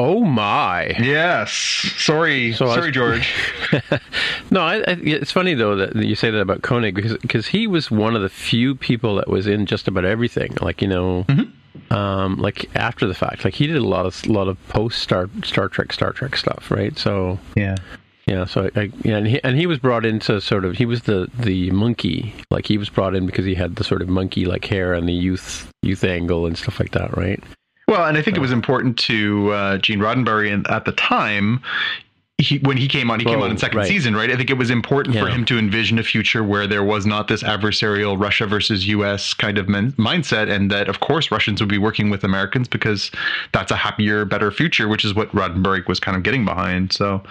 Oh 0.00 0.22
my! 0.22 0.94
Yes. 1.00 1.50
Sorry, 1.96 2.52
so 2.52 2.66
sorry, 2.66 2.86
was, 2.86 2.94
George. 2.94 3.34
no, 4.52 4.60
I, 4.60 4.76
I, 4.76 4.96
it's 5.02 5.32
funny 5.32 5.54
though 5.54 5.74
that 5.74 5.96
you 5.96 6.14
say 6.14 6.30
that 6.30 6.38
about 6.38 6.62
Koenig 6.62 6.94
because 6.94 7.16
because 7.18 7.48
he 7.48 7.66
was 7.66 7.90
one 7.90 8.14
of 8.14 8.22
the 8.22 8.28
few 8.28 8.76
people 8.76 9.16
that 9.16 9.26
was 9.26 9.48
in 9.48 9.66
just 9.66 9.88
about 9.88 10.04
everything. 10.04 10.56
Like 10.60 10.80
you 10.80 10.86
know, 10.86 11.24
mm-hmm 11.24 11.50
um, 11.90 12.36
like 12.36 12.68
after 12.76 13.06
the 13.06 13.14
fact. 13.14 13.44
Like 13.44 13.54
he 13.54 13.66
did 13.66 13.76
a 13.76 13.86
lot 13.86 14.06
of 14.06 14.24
a 14.26 14.32
lot 14.32 14.48
of 14.48 14.56
post 14.68 15.00
Star 15.00 15.28
Star 15.42 15.68
Trek 15.68 15.92
Star 15.92 16.12
Trek 16.12 16.36
stuff, 16.36 16.70
right? 16.70 16.96
So 16.98 17.38
yeah, 17.56 17.76
yeah. 18.26 18.44
So 18.44 18.70
I, 18.76 18.90
yeah, 19.02 19.16
and 19.16 19.26
he 19.26 19.42
and 19.42 19.56
he 19.56 19.66
was 19.66 19.78
brought 19.78 20.04
into 20.04 20.40
sort 20.40 20.64
of 20.64 20.76
he 20.76 20.86
was 20.86 21.02
the 21.02 21.28
the 21.38 21.70
monkey. 21.70 22.34
Like 22.50 22.66
he 22.66 22.78
was 22.78 22.88
brought 22.88 23.14
in 23.14 23.26
because 23.26 23.44
he 23.44 23.54
had 23.54 23.76
the 23.76 23.84
sort 23.84 24.02
of 24.02 24.08
monkey 24.08 24.44
like 24.44 24.64
hair 24.64 24.94
and 24.94 25.08
the 25.08 25.14
youth 25.14 25.72
youth 25.82 26.04
angle 26.04 26.46
and 26.46 26.56
stuff 26.56 26.80
like 26.80 26.92
that, 26.92 27.16
right? 27.16 27.42
Well, 27.88 28.04
and 28.06 28.18
I 28.18 28.22
think 28.22 28.36
it 28.36 28.40
was 28.40 28.52
important 28.52 28.98
to 29.00 29.50
uh, 29.52 29.78
Gene 29.78 30.00
Roddenberry 30.00 30.70
at 30.70 30.84
the 30.84 30.92
time 30.92 31.62
he, 32.40 32.58
when 32.58 32.76
he 32.76 32.86
came 32.86 33.10
on, 33.10 33.18
he 33.18 33.26
came 33.26 33.42
on 33.42 33.50
in 33.50 33.58
second 33.58 33.78
right. 33.78 33.88
season, 33.88 34.14
right? 34.14 34.30
I 34.30 34.36
think 34.36 34.48
it 34.48 34.56
was 34.56 34.70
important 34.70 35.16
yeah. 35.16 35.22
for 35.24 35.28
him 35.28 35.44
to 35.46 35.58
envision 35.58 35.98
a 35.98 36.04
future 36.04 36.44
where 36.44 36.68
there 36.68 36.84
was 36.84 37.04
not 37.04 37.26
this 37.26 37.42
adversarial 37.42 38.18
Russia 38.18 38.46
versus 38.46 38.86
U.S. 38.86 39.34
kind 39.34 39.58
of 39.58 39.68
men- 39.68 39.90
mindset, 39.92 40.48
and 40.48 40.70
that 40.70 40.88
of 40.88 41.00
course 41.00 41.32
Russians 41.32 41.60
would 41.60 41.68
be 41.68 41.78
working 41.78 42.10
with 42.10 42.22
Americans 42.22 42.68
because 42.68 43.10
that's 43.52 43.72
a 43.72 43.76
happier, 43.76 44.24
better 44.24 44.52
future, 44.52 44.86
which 44.86 45.04
is 45.04 45.14
what 45.14 45.32
Roddenberry 45.32 45.86
was 45.88 45.98
kind 45.98 46.16
of 46.16 46.22
getting 46.22 46.44
behind. 46.44 46.92
So, 46.92 47.24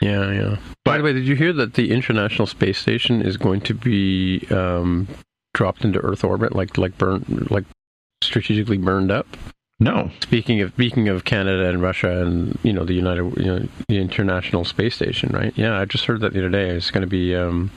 yeah, 0.00 0.30
yeah. 0.30 0.56
But, 0.84 0.92
By 0.92 0.98
the 0.98 1.04
way, 1.04 1.12
did 1.12 1.26
you 1.26 1.34
hear 1.34 1.52
that 1.52 1.74
the 1.74 1.90
International 1.90 2.46
Space 2.46 2.78
Station 2.78 3.22
is 3.22 3.36
going 3.36 3.60
to 3.62 3.74
be 3.74 4.46
um, 4.52 5.08
dropped 5.52 5.84
into 5.84 5.98
Earth 5.98 6.22
orbit, 6.22 6.54
like 6.54 6.78
like 6.78 6.96
burned, 6.96 7.50
like 7.50 7.64
strategically 8.22 8.78
burned 8.78 9.10
up? 9.10 9.26
No. 9.80 10.10
Speaking 10.22 10.60
of 10.60 10.72
speaking 10.72 11.08
of 11.08 11.24
Canada 11.24 11.68
and 11.68 11.82
Russia 11.82 12.22
and 12.22 12.58
you 12.62 12.72
know 12.72 12.84
the 12.84 12.94
United 12.94 13.24
you 13.36 13.44
know 13.44 13.68
the 13.88 13.98
International 13.98 14.64
Space 14.64 14.94
Station, 14.94 15.30
right? 15.32 15.52
Yeah, 15.56 15.78
I 15.78 15.84
just 15.84 16.04
heard 16.04 16.20
that 16.20 16.32
the 16.32 16.40
other 16.40 16.50
day. 16.50 16.70
It's 16.70 16.90
going 16.90 17.02
to 17.02 17.08
be. 17.08 17.34
Um, 17.34 17.70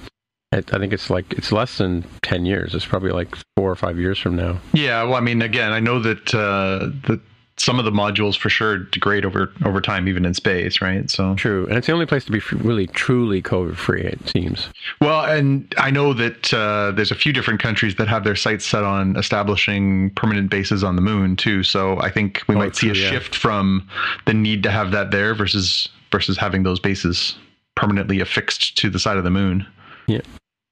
I, 0.54 0.62
think 0.62 0.94
it's 0.94 1.10
like 1.10 1.34
it's 1.34 1.52
less 1.52 1.78
than 1.78 2.06
ten 2.22 2.46
years. 2.46 2.74
It's 2.74 2.86
probably 2.86 3.12
like 3.12 3.36
four 3.56 3.70
or 3.70 3.76
five 3.76 3.98
years 3.98 4.18
from 4.18 4.36
now. 4.36 4.60
Yeah. 4.74 5.04
Well, 5.04 5.16
I 5.16 5.20
mean, 5.20 5.42
again, 5.42 5.74
I 5.74 5.80
know 5.80 6.00
that 6.00 6.34
uh, 6.34 6.90
that 7.08 7.20
some 7.58 7.80
of 7.80 7.86
the 7.86 7.92
modules 7.92 8.38
for 8.38 8.50
sure 8.50 8.78
degrade 8.78 9.26
over 9.26 9.52
over 9.66 9.82
time, 9.82 10.08
even 10.08 10.26
in 10.26 10.34
space, 10.34 10.82
right? 10.82 11.10
So 11.10 11.36
true, 11.36 11.66
and 11.68 11.78
it's 11.78 11.88
the 11.88 11.94
only 11.94 12.06
place 12.06 12.24
to 12.26 12.32
be 12.32 12.42
really 12.52 12.88
truly 12.88 13.42
COVID 13.42 13.76
free. 13.76 14.02
It 14.02 14.30
seems. 14.30 14.70
Well, 15.02 15.26
and 15.26 15.74
I 15.78 15.90
know 15.90 16.14
that 16.14 16.54
uh, 16.54 16.92
there's 16.92 17.12
a 17.12 17.16
few 17.16 17.34
different 17.34 17.60
countries 17.60 17.96
that 17.96 18.08
have 18.08 18.24
their 18.24 18.36
sights 18.36 18.66
set 18.66 18.84
on 18.84 19.16
establishing 19.18 20.12
permanent 20.12 20.50
bases 20.50 20.84
on 20.84 20.96
the 20.96 21.02
moon 21.02 21.36
too. 21.36 21.64
So 21.64 22.00
I 22.00 22.12
think 22.12 22.44
we 22.48 22.56
oh, 22.56 22.60
might 22.60 22.76
see 22.76 22.90
a 22.90 22.94
yeah. 22.94 23.10
shift 23.10 23.36
from 23.36 23.88
the 24.26 24.34
need 24.34 24.64
to 24.64 24.72
have 24.72 24.92
that 24.92 25.12
there 25.12 25.34
versus 25.34 25.90
versus 26.12 26.38
having 26.38 26.64
those 26.64 26.80
bases 26.80 27.36
permanently 27.76 28.20
affixed 28.20 28.78
to 28.78 28.90
the 28.90 29.00
side 29.00 29.18
of 29.18 29.24
the 29.24 29.30
moon. 29.30 29.66
Yeah. 30.08 30.22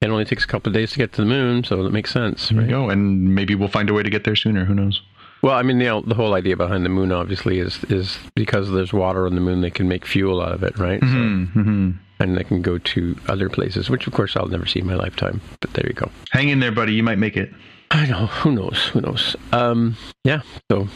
It 0.01 0.10
only 0.10 0.25
takes 0.25 0.44
a 0.44 0.48
couple 0.48 0.70
of 0.70 0.74
days 0.74 0.92
to 0.92 0.98
get 0.98 1.13
to 1.13 1.22
the 1.22 1.27
moon, 1.27 1.63
so 1.63 1.82
that 1.84 1.92
makes 1.92 2.12
sense. 2.12 2.51
Right? 2.51 2.58
There 2.58 2.65
you 2.65 2.72
go, 2.72 2.89
and 2.89 3.34
maybe 3.34 3.56
we'll 3.56 3.70
find 3.70 3.89
a 3.89 3.94
way 3.94 4.04
to 4.04 4.10
get 4.10 4.24
there 4.24 4.36
sooner. 4.36 4.65
Who 4.65 4.75
knows? 4.75 5.01
Well, 5.46 5.54
I 5.54 5.62
mean, 5.62 5.78
the 5.78 6.02
the 6.04 6.16
whole 6.16 6.34
idea 6.34 6.58
behind 6.58 6.84
the 6.86 6.90
moon 6.90 7.12
obviously 7.12 7.60
is 7.60 7.84
is 7.84 8.18
because 8.34 8.72
there's 8.72 8.92
water 8.92 9.28
on 9.28 9.36
the 9.36 9.42
moon, 9.42 9.62
they 9.62 9.70
can 9.70 9.88
make 9.88 10.04
fuel 10.04 10.42
out 10.42 10.54
of 10.54 10.64
it, 10.64 10.75
right? 10.80 11.00
Mm-hmm, 11.00 11.46
so, 11.54 11.60
mm-hmm. 11.60 11.92
And 12.20 12.36
they 12.36 12.44
can 12.44 12.64
go 12.64 12.80
to 12.80 13.16
other 13.28 13.48
places, 13.48 13.88
which 13.88 14.08
of 14.08 14.14
course 14.14 14.36
I'll 14.36 14.48
never 14.48 14.66
see 14.66 14.80
in 14.80 14.88
my 14.88 14.96
lifetime. 14.96 15.42
But 15.62 15.74
there 15.74 15.86
you 15.86 15.94
go. 15.94 16.10
Hang 16.32 16.50
in 16.50 16.62
there, 16.62 16.72
buddy. 16.72 16.96
You 16.96 17.04
might 17.04 17.20
make 17.20 17.38
it. 17.38 17.54
I 17.92 18.08
know. 18.08 18.25
Who 18.25 18.54
knows? 18.54 18.86
Who 18.86 19.02
knows? 19.02 19.36
Um, 19.52 19.98
yeah. 20.24 20.42
So 20.72 20.88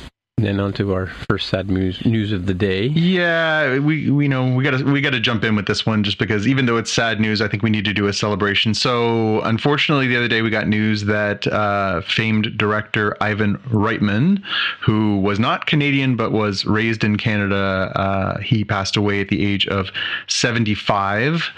then 0.46 0.60
on 0.60 0.74
to 0.74 0.94
our 0.94 1.08
first 1.08 1.50
sad 1.50 1.70
news 1.70 2.04
news 2.06 2.32
of 2.32 2.46
the 2.46 2.54
day. 2.54 2.88
Yeah, 2.88 3.80
we 3.80 4.10
we 4.10 4.28
know 4.28 4.54
we 4.54 4.64
got 4.64 4.78
to 4.78 4.84
we 4.84 5.02
got 5.02 5.12
to 5.12 5.20
jump 5.20 5.44
in 5.44 5.56
with 5.56 5.66
this 5.66 5.86
one 5.86 6.04
just 6.04 6.18
because 6.18 6.48
even 6.48 6.66
though 6.66 6.78
it's 6.78 6.92
sad 6.92 7.20
news, 7.20 7.42
I 7.42 7.48
think 7.48 7.64
we 7.64 7.70
need 7.70 7.86
to 7.86 7.94
do 7.94 8.08
a 8.08 8.14
celebration. 8.14 8.74
So 8.74 9.42
unfortunately, 9.42 10.08
the 10.08 10.18
other 10.18 10.28
day 10.28 10.42
we 10.42 10.50
got 10.50 10.68
news 10.68 11.06
that 11.06 11.48
uh, 11.48 12.02
famed 12.02 12.58
director 12.58 13.16
Ivan 13.22 13.58
Reitman, 13.70 14.44
who 14.82 15.20
was 15.20 15.40
not 15.40 15.66
Canadian 15.66 16.16
but 16.16 16.32
was 16.32 16.66
raised 16.66 17.04
in 17.04 17.18
Canada, 17.18 17.92
uh, 17.96 18.40
he 18.40 18.64
passed 18.64 18.98
away 18.98 19.22
at 19.22 19.30
the 19.30 19.46
age 19.46 19.68
of 19.68 19.92
seventy 20.28 20.76
five. 20.76 21.50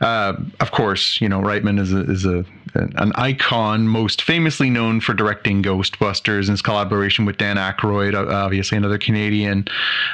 Uh, 0.00 0.34
of 0.60 0.70
course, 0.72 1.20
you 1.20 1.28
know 1.28 1.40
Reitman 1.40 1.78
is 1.78 1.92
a, 1.92 2.00
is 2.10 2.24
a 2.24 2.44
an 2.74 3.12
icon, 3.14 3.88
most 3.88 4.22
famously 4.22 4.70
known 4.70 5.00
for 5.00 5.14
directing 5.14 5.62
Ghostbusters 5.62 6.42
and 6.42 6.50
his 6.50 6.62
collaboration 6.62 7.24
with 7.24 7.38
Dan 7.38 7.56
Aykroyd, 7.56 8.14
obviously 8.34 8.78
another 8.78 8.98
Canadian. 8.98 9.66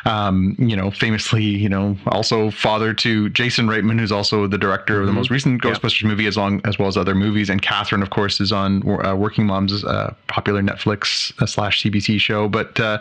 Um, 0.05 0.57
you 0.59 0.77
know, 0.77 0.91
famously, 0.91 1.45
you 1.45 1.69
know, 1.69 1.97
also 2.07 2.51
father 2.51 2.95
to 2.95 3.29
Jason 3.31 3.67
Reitman, 3.67 3.99
who's 3.99 4.13
also 4.13 4.47
the 4.47 4.59
director 4.59 5.01
of 5.01 5.07
the 5.07 5.13
most 5.13 5.31
recent 5.31 5.63
Ghostbusters 5.63 6.03
yeah. 6.03 6.09
movie, 6.09 6.27
as 6.27 6.37
long 6.37 6.61
as 6.65 6.79
well 6.79 6.89
as 6.89 6.97
other 6.97 7.15
movies. 7.15 7.51
And 7.51 7.63
Catherine, 7.63 8.03
of 8.03 8.11
course, 8.11 8.41
is 8.41 8.53
on 8.53 8.83
uh, 9.05 9.15
Working 9.15 9.47
Moms, 9.47 9.85
uh, 9.85 10.15
popular 10.27 10.63
Netflix 10.63 11.33
uh, 11.41 11.47
slash 11.47 11.83
CBC 11.83 12.21
show. 12.21 12.49
But 12.49 12.79
uh, 12.81 12.99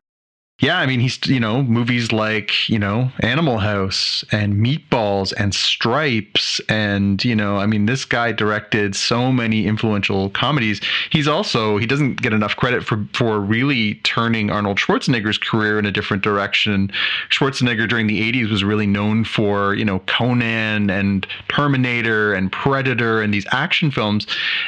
yeah, 0.59 0.77
I 0.77 0.85
mean, 0.85 0.99
he's, 0.99 1.19
you 1.25 1.39
know, 1.39 1.63
movies 1.63 2.11
like, 2.11 2.69
you 2.69 2.77
know, 2.77 3.11
Animal 3.21 3.57
House 3.57 4.23
and 4.31 4.53
Meatballs 4.53 5.33
and 5.35 5.53
Stripes. 5.53 6.61
And, 6.69 7.23
you 7.25 7.35
know, 7.35 7.57
I 7.57 7.65
mean, 7.65 7.87
this 7.87 8.05
guy 8.05 8.31
directed 8.31 8.95
so 8.95 9.31
many 9.31 9.65
influential 9.65 10.29
comedies. 10.29 10.79
He's 11.09 11.27
also, 11.27 11.77
he 11.77 11.87
doesn't 11.87 12.21
get 12.21 12.33
enough 12.33 12.55
credit 12.55 12.85
for, 12.85 13.05
for 13.13 13.41
really 13.41 13.95
turning 14.03 14.51
Arnold 14.51 14.77
Schwarzenegger's 14.77 15.39
career 15.39 15.79
in 15.79 15.87
a 15.87 15.91
different 15.91 16.23
direction. 16.23 16.91
Schwarzenegger 17.29 17.89
during 17.89 18.05
the 18.05 18.31
80s 18.31 18.51
was 18.51 18.63
really 18.63 18.87
known 18.87 19.25
for, 19.25 19.73
you 19.73 19.83
know, 19.83 19.99
Conan 20.05 20.89
and 20.89 21.27
Terminator 21.49 22.33
and 22.33 22.51
Predator 22.51 23.21
and 23.21 23.33
these 23.33 23.47
action 23.51 23.89
films. 23.89 24.27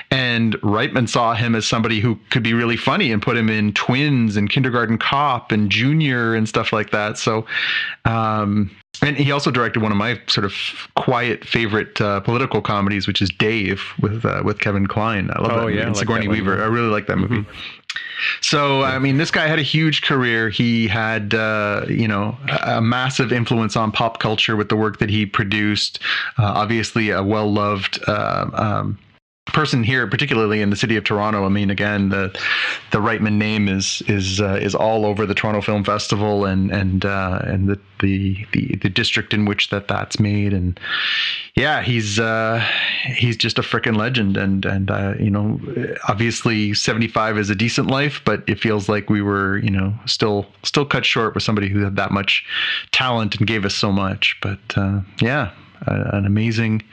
And 0.10 0.56
Reitman 0.56 1.08
saw 1.08 1.36
him 1.36 1.54
as 1.54 1.66
somebody 1.66 2.00
who 2.00 2.20
could 2.32 2.44
be 2.44 2.54
really 2.54 2.76
funny 2.76 3.12
and 3.12 3.22
put 3.22 3.38
him 3.38 3.50
in 3.50 3.72
Twins 3.74 4.36
and 4.36 4.50
Kindergarten 4.50 4.98
Cop 4.98 5.54
and 5.54 5.72
Junior 5.76 6.36
and 6.36 6.48
stuff 6.48 6.72
like 6.72 6.92
that. 6.92 7.18
So, 7.18 7.46
um, 8.06 8.72
and 9.02 9.18
he 9.18 9.32
also 9.32 9.52
directed 9.52 9.82
one 9.82 9.92
of 9.92 9.98
my 9.98 10.20
sort 10.28 10.46
of 10.46 10.54
quiet 10.96 11.44
favorite 11.46 12.00
uh, 12.00 12.22
political 12.22 12.62
comedies, 12.62 13.08
which 13.08 13.22
is 13.22 13.30
Dave 13.30 13.84
with 14.00 14.24
uh, 14.26 14.42
with 14.46 14.60
Kevin 14.60 14.88
Kline. 14.88 15.30
I 15.34 15.42
love 15.42 15.52
oh, 15.52 15.56
that 15.56 15.62
movie. 15.64 15.76
Yeah, 15.76 15.88
and 15.88 15.98
Sigourney 15.98 16.28
like 16.28 16.32
Weaver. 16.32 16.64
I 16.64 16.68
really 16.68 16.88
like 16.88 17.08
that 17.08 17.18
movie. 17.18 17.42
Mm-hmm. 17.42 17.82
So, 18.42 18.82
I 18.82 19.00
mean, 19.00 19.18
this 19.18 19.32
guy 19.32 19.48
had 19.48 19.60
a 19.60 19.64
huge 19.64 20.02
career. 20.02 20.50
He 20.50 20.88
had, 20.88 21.34
uh, 21.34 21.86
you 21.88 22.08
know, 22.08 22.38
a 22.64 22.82
massive 22.82 23.32
influence 23.32 23.76
on 23.76 23.92
pop 23.92 24.20
culture 24.20 24.56
with 24.56 24.70
the 24.70 24.76
work 24.76 25.00
that 25.00 25.10
he 25.10 25.26
produced. 25.26 26.00
Uh, 26.38 26.46
obviously, 26.46 27.10
a 27.10 27.24
well 27.24 27.52
loved 27.52 28.00
uh, 28.08 28.50
um, 28.54 28.98
person 29.54 29.84
here, 29.84 30.08
particularly 30.08 30.62
in 30.62 30.70
the 30.70 30.76
city 30.76 30.98
of 30.98 31.04
Toronto. 31.04 31.46
I 31.46 31.50
mean, 31.50 31.70
again, 31.70 32.10
the 32.10 32.38
the 32.92 32.98
Reitman 32.98 33.34
name 33.34 33.68
is 33.68 34.02
is 34.08 34.42
uh, 34.42 34.60
is 34.62 34.76
all 34.76 35.06
over 35.06 35.26
the 35.26 35.34
Toronto 35.34 35.62
Film 35.62 35.84
Festival 35.84 36.46
and 36.46 36.72
and 36.72 37.06
uh, 37.06 37.40
and 37.44 37.70
the, 37.70 37.80
the, 38.02 38.46
the 38.54 38.76
the 38.78 38.90
district 38.90 39.34
in 39.34 39.46
which 39.46 39.70
that 39.70 39.88
that's 39.88 40.20
made. 40.20 40.54
And 40.54 40.80
yeah, 41.56 41.82
he's 41.82 42.20
uh, 42.20 42.60
he's 43.06 43.38
just 43.38 43.60
a 43.60 43.62
freaking 43.62 43.96
legend. 43.96 44.36
And 44.36 44.66
and 44.66 44.90
uh, 44.90 45.14
you 45.20 45.30
know, 45.30 45.60
obviously, 46.08 46.74
seventy 46.74 47.08
five 47.08 47.38
is 47.38 47.50
a 47.50 47.56
decent 47.56 47.88
life, 47.88 48.22
but 48.26 48.44
it 48.48 48.60
feels 48.60 48.90
like 48.90 49.10
we 49.10 49.22
were 49.22 49.60
you 49.60 49.72
know 49.72 49.94
still 50.06 50.48
still 50.64 50.86
cut 50.86 51.06
short 51.06 51.36
with 51.36 51.44
somebody 51.44 51.70
who 51.70 51.80
had 51.80 51.96
that 51.96 52.12
much 52.12 52.46
talent 52.92 53.36
and 53.36 53.48
gave 53.48 53.64
us 53.64 53.76
so 53.76 53.92
much. 53.92 54.38
But 54.42 54.60
uh, 54.76 55.02
yeah, 55.88 56.16
an 56.16 56.26
amazing, 56.26 56.84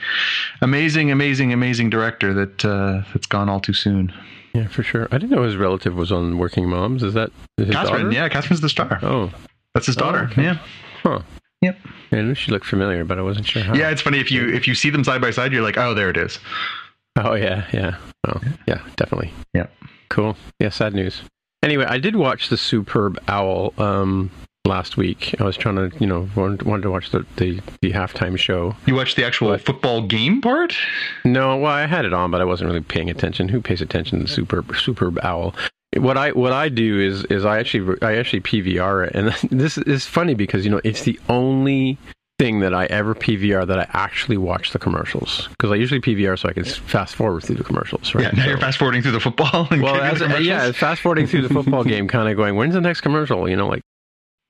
amazing, 0.61 1.11
amazing, 1.11 1.53
amazing 1.53 1.91
director 1.91 2.33
that 2.35 2.65
uh, 2.65 3.03
that's 3.13 3.27
gone 3.27 3.49
all 3.49 3.61
too 3.61 3.73
soon. 3.73 4.13
Yeah, 4.55 4.69
for 4.69 4.83
sure. 4.83 5.09
I 5.11 5.19
didn't 5.19 5.31
know 5.31 5.43
his 5.45 5.57
relative 5.57 5.95
was 5.95 6.13
on 6.13 6.39
Working 6.39 6.69
Moms. 6.69 7.03
Is 7.03 7.15
that 7.15 7.31
his 7.57 7.71
Catherine? 7.71 8.05
Daughter? 8.05 8.15
Yeah, 8.15 8.29
Catherine's 8.29 8.61
the 8.61 8.69
star. 8.69 8.99
Oh, 9.03 9.33
that's 9.75 9.87
his 9.87 9.97
daughter. 9.97 10.29
Oh, 10.29 10.33
okay. 10.33 10.43
Yeah. 10.43 10.59
Huh. 11.03 11.23
Yep. 11.63 11.79
Yeah, 12.11 12.35
she 12.35 12.51
looked 12.51 12.67
familiar, 12.67 13.05
but 13.05 13.19
I 13.19 13.23
wasn't 13.23 13.47
sure 13.47 13.63
how. 13.63 13.75
Yeah, 13.75 13.91
it's 13.91 14.03
funny 14.03 14.19
if 14.19 14.31
you 14.31 14.49
if 14.49 14.69
you 14.69 14.75
see 14.75 14.91
them 14.91 15.05
side 15.05 15.21
by 15.21 15.31
side, 15.31 15.53
you're 15.53 15.63
like, 15.63 15.79
oh, 15.79 15.95
there 15.95 16.11
it 16.11 16.17
is. 16.17 16.39
Oh 17.17 17.35
yeah, 17.35 17.67
yeah. 17.73 17.97
Oh 18.27 18.41
yeah, 18.67 18.81
definitely. 18.97 19.33
Yeah. 19.55 19.67
Cool. 20.11 20.37
Yeah, 20.59 20.69
sad 20.69 20.95
news. 20.95 21.23
Anyway, 21.63 21.85
I 21.87 21.99
did 21.99 22.17
watch 22.17 22.49
the 22.49 22.57
Superb 22.57 23.19
Owl. 23.29 23.73
Um, 23.79 24.31
last 24.65 24.97
week. 24.97 25.35
I 25.41 25.45
was 25.45 25.57
trying 25.57 25.77
to, 25.77 25.97
you 25.99 26.07
know, 26.07 26.29
wanted 26.37 26.83
to 26.83 26.91
watch 26.91 27.11
the, 27.11 27.27
the, 27.37 27.61
the 27.81 27.93
halftime 27.93 28.39
show. 28.39 28.77
You 28.87 28.95
watched 28.95 29.17
the 29.17 29.25
actual 29.25 29.49
but, 29.49 29.63
football 29.63 30.03
game 30.07 30.41
part? 30.41 30.77
No, 31.25 31.57
well, 31.57 31.73
I 31.73 31.87
had 31.87 32.05
it 32.05 32.13
on, 32.13 32.31
but 32.31 32.41
I 32.41 32.45
wasn't 32.45 32.69
really 32.69 32.83
paying 32.83 33.11
attention. 33.11 33.49
Who 33.49 33.61
pays 33.61 33.81
attention 33.81 34.21
to 34.21 34.29
Super 34.29 34.65
Superb 34.75 35.19
Owl? 35.23 35.55
What 35.97 36.17
I 36.17 36.33
what 36.33 36.53
I 36.53 36.71
do 36.71 37.01
is 37.01 37.25
is 37.25 37.45
I 37.45 37.59
actually 37.59 37.99
I 38.01 38.17
actually 38.17 38.41
PVR 38.41 39.09
it, 39.09 39.15
and 39.15 39.29
this 39.61 39.77
is 39.77 40.07
funny 40.07 40.35
because 40.35 40.65
you 40.65 40.71
know 40.71 40.81
it's 40.85 41.03
the 41.03 41.21
only 41.29 41.99
thing 42.39 42.61
that 42.61 42.73
I 42.73 42.87
ever 42.87 43.15
PVR 43.15 43.67
that 43.67 43.79
I 43.79 43.87
actually 43.93 44.39
watch 44.39 44.73
the 44.73 44.79
commercials 44.79 45.49
because 45.49 45.71
I 45.71 45.75
usually 45.75 46.01
PVR 46.01 46.39
so 46.39 46.49
I 46.49 46.55
can 46.55 46.65
fast 46.65 47.15
forward 47.15 47.43
through 47.43 47.57
the 47.57 47.65
commercials. 47.65 48.15
Right? 48.15 48.25
Yeah, 48.25 48.31
now 48.31 48.45
so, 48.45 48.49
you're 48.49 48.59
fast 48.59 48.79
forwarding 48.79 49.03
through 49.03 49.13
the 49.13 49.21
football. 49.21 49.69
well, 49.71 49.97
a, 49.97 50.41
yeah, 50.41 50.73
fast 50.73 51.03
forwarding 51.03 51.27
through 51.27 51.43
the 51.43 51.53
football 51.53 51.85
game, 51.85 52.09
kind 52.09 52.29
of 52.31 52.37
going, 52.37 52.57
when's 52.57 52.75
the 52.75 52.81
next 52.81 53.03
commercial? 53.03 53.49
You 53.49 53.57
know, 53.57 53.69
like 53.69 53.83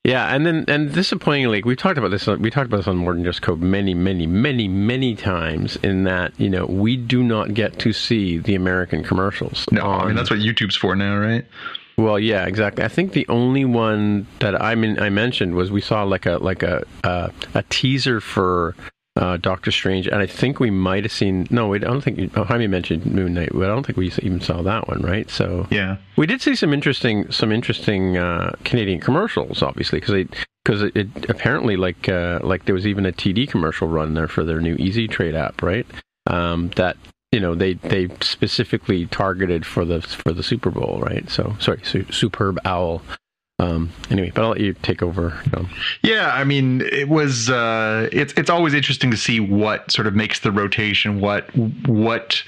yeah, 0.03 0.35
and 0.35 0.45
then 0.45 0.65
and 0.67 0.91
disappointingly, 0.93 1.63
we 1.63 1.75
talked 1.75 1.97
about 1.97 2.11
this. 2.11 2.27
We 2.27 2.49
talked 2.49 2.67
about 2.67 2.77
this 2.77 2.87
on 2.87 2.97
More 2.97 3.13
Than 3.13 3.23
Just 3.23 3.41
Code 3.41 3.61
many, 3.61 3.93
many, 3.93 4.27
many, 4.27 4.67
many 4.67 5.15
times. 5.15 5.77
In 5.77 6.03
that, 6.03 6.37
you 6.37 6.49
know, 6.49 6.65
we 6.65 6.97
do 6.97 7.23
not 7.23 7.53
get 7.53 7.79
to 7.79 7.93
see 7.93 8.37
the 8.37 8.55
American 8.55 9.03
commercials. 9.03 9.65
No, 9.71 9.83
on, 9.83 10.01
I 10.01 10.05
mean 10.07 10.15
that's 10.15 10.29
what 10.29 10.39
YouTube's 10.39 10.75
for 10.75 10.95
now, 10.95 11.17
right? 11.17 11.45
Well, 11.97 12.19
yeah, 12.19 12.45
exactly. 12.45 12.83
I 12.83 12.87
think 12.87 13.13
the 13.13 13.27
only 13.29 13.65
one 13.65 14.27
that 14.39 14.59
I 14.59 14.75
mean 14.75 14.99
I 14.99 15.09
mentioned 15.09 15.55
was 15.55 15.71
we 15.71 15.81
saw 15.81 16.03
like 16.03 16.25
a 16.25 16.37
like 16.37 16.63
a 16.63 16.83
uh, 17.03 17.29
a 17.53 17.63
teaser 17.69 18.19
for 18.19 18.75
uh, 19.15 19.37
Doctor 19.37 19.71
Strange, 19.71 20.07
and 20.07 20.15
I 20.15 20.25
think 20.25 20.59
we 20.59 20.71
might 20.71 21.03
have 21.03 21.11
seen. 21.11 21.47
No, 21.51 21.73
I 21.73 21.77
don't 21.77 22.01
think 22.01 22.31
oh, 22.35 22.43
Jaime 22.43 22.67
mentioned 22.67 23.05
Moon 23.05 23.33
Knight, 23.33 23.51
but 23.53 23.63
I 23.63 23.67
don't 23.67 23.85
think 23.85 23.97
we 23.97 24.11
even 24.23 24.41
saw 24.41 24.61
that 24.63 24.87
one, 24.87 25.01
right? 25.01 25.29
So 25.29 25.67
yeah, 25.69 25.97
we 26.17 26.25
did 26.25 26.41
see 26.41 26.55
some 26.55 26.73
interesting, 26.73 27.31
some 27.31 27.51
interesting 27.51 28.17
uh, 28.17 28.55
Canadian 28.63 28.99
commercials, 28.99 29.61
obviously, 29.61 29.99
because 29.99 30.13
they 30.13 30.27
because 30.65 30.81
it, 30.81 30.95
it, 30.95 31.29
apparently 31.29 31.75
like 31.75 32.09
uh, 32.09 32.39
like 32.41 32.65
there 32.65 32.75
was 32.75 32.87
even 32.87 33.05
a 33.05 33.11
TD 33.11 33.47
commercial 33.49 33.87
run 33.87 34.15
there 34.15 34.27
for 34.27 34.43
their 34.43 34.61
new 34.61 34.75
Easy 34.75 35.07
Trade 35.07 35.35
app, 35.35 35.61
right? 35.61 35.85
Um, 36.25 36.69
that 36.75 36.97
you 37.31 37.39
know 37.39 37.53
they 37.53 37.73
they 37.73 38.07
specifically 38.21 39.05
targeted 39.05 39.63
for 39.63 39.85
the 39.85 40.01
for 40.01 40.33
the 40.33 40.43
Super 40.43 40.71
Bowl, 40.71 41.01
right? 41.01 41.29
So 41.29 41.55
sorry, 41.59 41.81
su- 41.83 42.11
Superb 42.11 42.57
Owl 42.65 43.03
um, 43.63 43.89
anyway, 44.09 44.31
but 44.33 44.43
I'll 44.43 44.49
let 44.49 44.59
you 44.59 44.73
take 44.81 45.01
over. 45.01 45.39
Yeah, 46.01 46.31
I 46.33 46.43
mean, 46.43 46.81
it 46.81 47.07
was. 47.09 47.49
Uh, 47.49 48.09
it's 48.11 48.33
it's 48.33 48.49
always 48.49 48.73
interesting 48.73 49.11
to 49.11 49.17
see 49.17 49.39
what 49.39 49.91
sort 49.91 50.07
of 50.07 50.15
makes 50.15 50.39
the 50.39 50.51
rotation. 50.51 51.21
What 51.21 51.49
what 51.55 52.43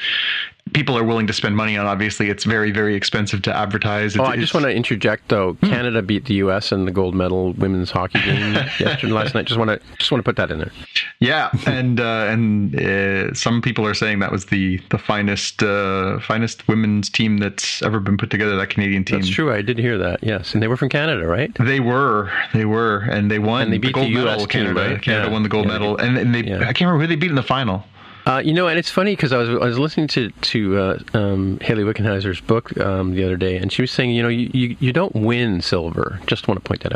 people 0.74 0.98
are 0.98 1.04
willing 1.04 1.28
to 1.28 1.34
spend 1.34 1.56
money 1.56 1.78
on. 1.78 1.86
Obviously, 1.86 2.30
it's 2.30 2.44
very, 2.44 2.72
very 2.72 2.96
expensive 2.96 3.42
to 3.44 3.56
advertise. 3.56 4.16
It's, 4.16 4.20
oh, 4.20 4.26
I 4.26 4.36
just 4.36 4.54
want 4.54 4.66
to 4.66 4.72
interject 4.72 5.30
though. 5.30 5.54
Hmm. 5.54 5.70
Canada 5.70 6.02
beat 6.02 6.26
the 6.26 6.36
U.S. 6.36 6.72
in 6.72 6.86
the 6.86 6.92
gold 6.92 7.16
medal 7.16 7.54
women's 7.54 7.92
hockey 7.92 8.20
game 8.22 8.54
yesterday 8.80 9.14
last 9.14 9.36
night. 9.36 9.46
Just 9.46 9.60
want 9.60 9.70
to 9.70 9.80
just 9.98 10.12
want 10.12 10.20
to 10.20 10.24
put 10.24 10.36
that 10.38 10.52
in 10.52 10.60
there. 10.60 10.72
Yeah, 11.20 11.50
and 11.66 12.00
uh, 12.00 12.28
and 12.30 12.76
uh, 12.80 13.34
some 13.34 13.62
people 13.62 13.86
are 13.86 13.94
saying 13.94 14.20
that 14.20 14.32
was 14.32 14.48
the 14.48 14.78
the 14.90 14.98
finest 14.98 15.64
uh, 15.64 16.20
finest 16.20 16.68
women's 16.68 17.10
team 17.10 17.38
that's 17.38 17.82
ever 17.82 18.00
been 18.00 18.18
put 18.18 18.30
together. 18.30 18.56
That 18.56 18.70
Canadian 18.70 19.06
team. 19.06 19.20
That's 19.20 19.30
true. 19.32 19.54
I 19.54 19.62
did 19.62 19.78
hear 19.78 19.98
that. 19.98 20.24
Yes, 20.24 20.54
and 20.54 20.62
they 20.62 20.68
were 20.68 20.78
from 20.78 20.90
Canada, 20.90 21.28
right? 21.28 21.52
They 21.60 21.80
were. 21.80 22.32
They 22.54 22.66
were, 22.66 23.00
and 23.10 23.30
they 23.30 23.40
won. 23.40 23.64
And 23.64 23.74
they 23.74 23.78
beat 23.78 23.90
the 23.90 23.94
gold 23.94 24.08
the 24.08 24.20
US 24.26 24.26
medal. 24.26 24.48
Canada. 24.48 24.90
Right? 24.90 25.02
Canada 25.02 25.28
yeah. 25.28 25.34
won 25.34 25.44
the 25.44 25.50
gold 25.50 25.66
yeah, 25.66 25.72
medal, 25.72 25.98
and, 25.98 26.18
and 26.18 26.34
they. 26.34 26.44
Yeah. 26.44 26.60
I 26.60 26.74
can't 26.74 26.82
remember 26.82 27.02
who 27.02 27.08
they 27.08 27.16
beat 27.16 27.30
in 27.30 27.36
the 27.36 27.44
final. 27.44 27.84
Uh, 28.26 28.42
you 28.44 28.54
know, 28.54 28.68
and 28.68 28.80
it's 28.80 28.90
funny 28.90 29.12
because 29.16 29.32
I 29.32 29.38
was 29.38 29.50
I 29.50 29.66
was 29.66 29.78
listening 29.78 30.08
to 30.08 30.30
to 30.32 30.78
uh, 30.78 31.00
um, 31.14 31.60
Hayley 31.60 31.84
Wickenheiser's 31.84 32.42
book 32.42 32.76
um, 32.80 33.14
the 33.14 33.24
other 33.24 33.38
day, 33.38 33.58
and 33.58 33.72
she 33.72 33.84
was 33.84 33.92
saying, 33.92 34.12
you 34.12 34.24
know, 34.24 34.30
you, 34.30 34.50
you, 34.52 34.76
you 34.80 34.92
don't 34.92 35.14
win 35.14 35.62
silver. 35.62 36.20
Just 36.26 36.48
want 36.48 36.64
to 36.64 36.68
point 36.68 36.84
that 36.84 36.94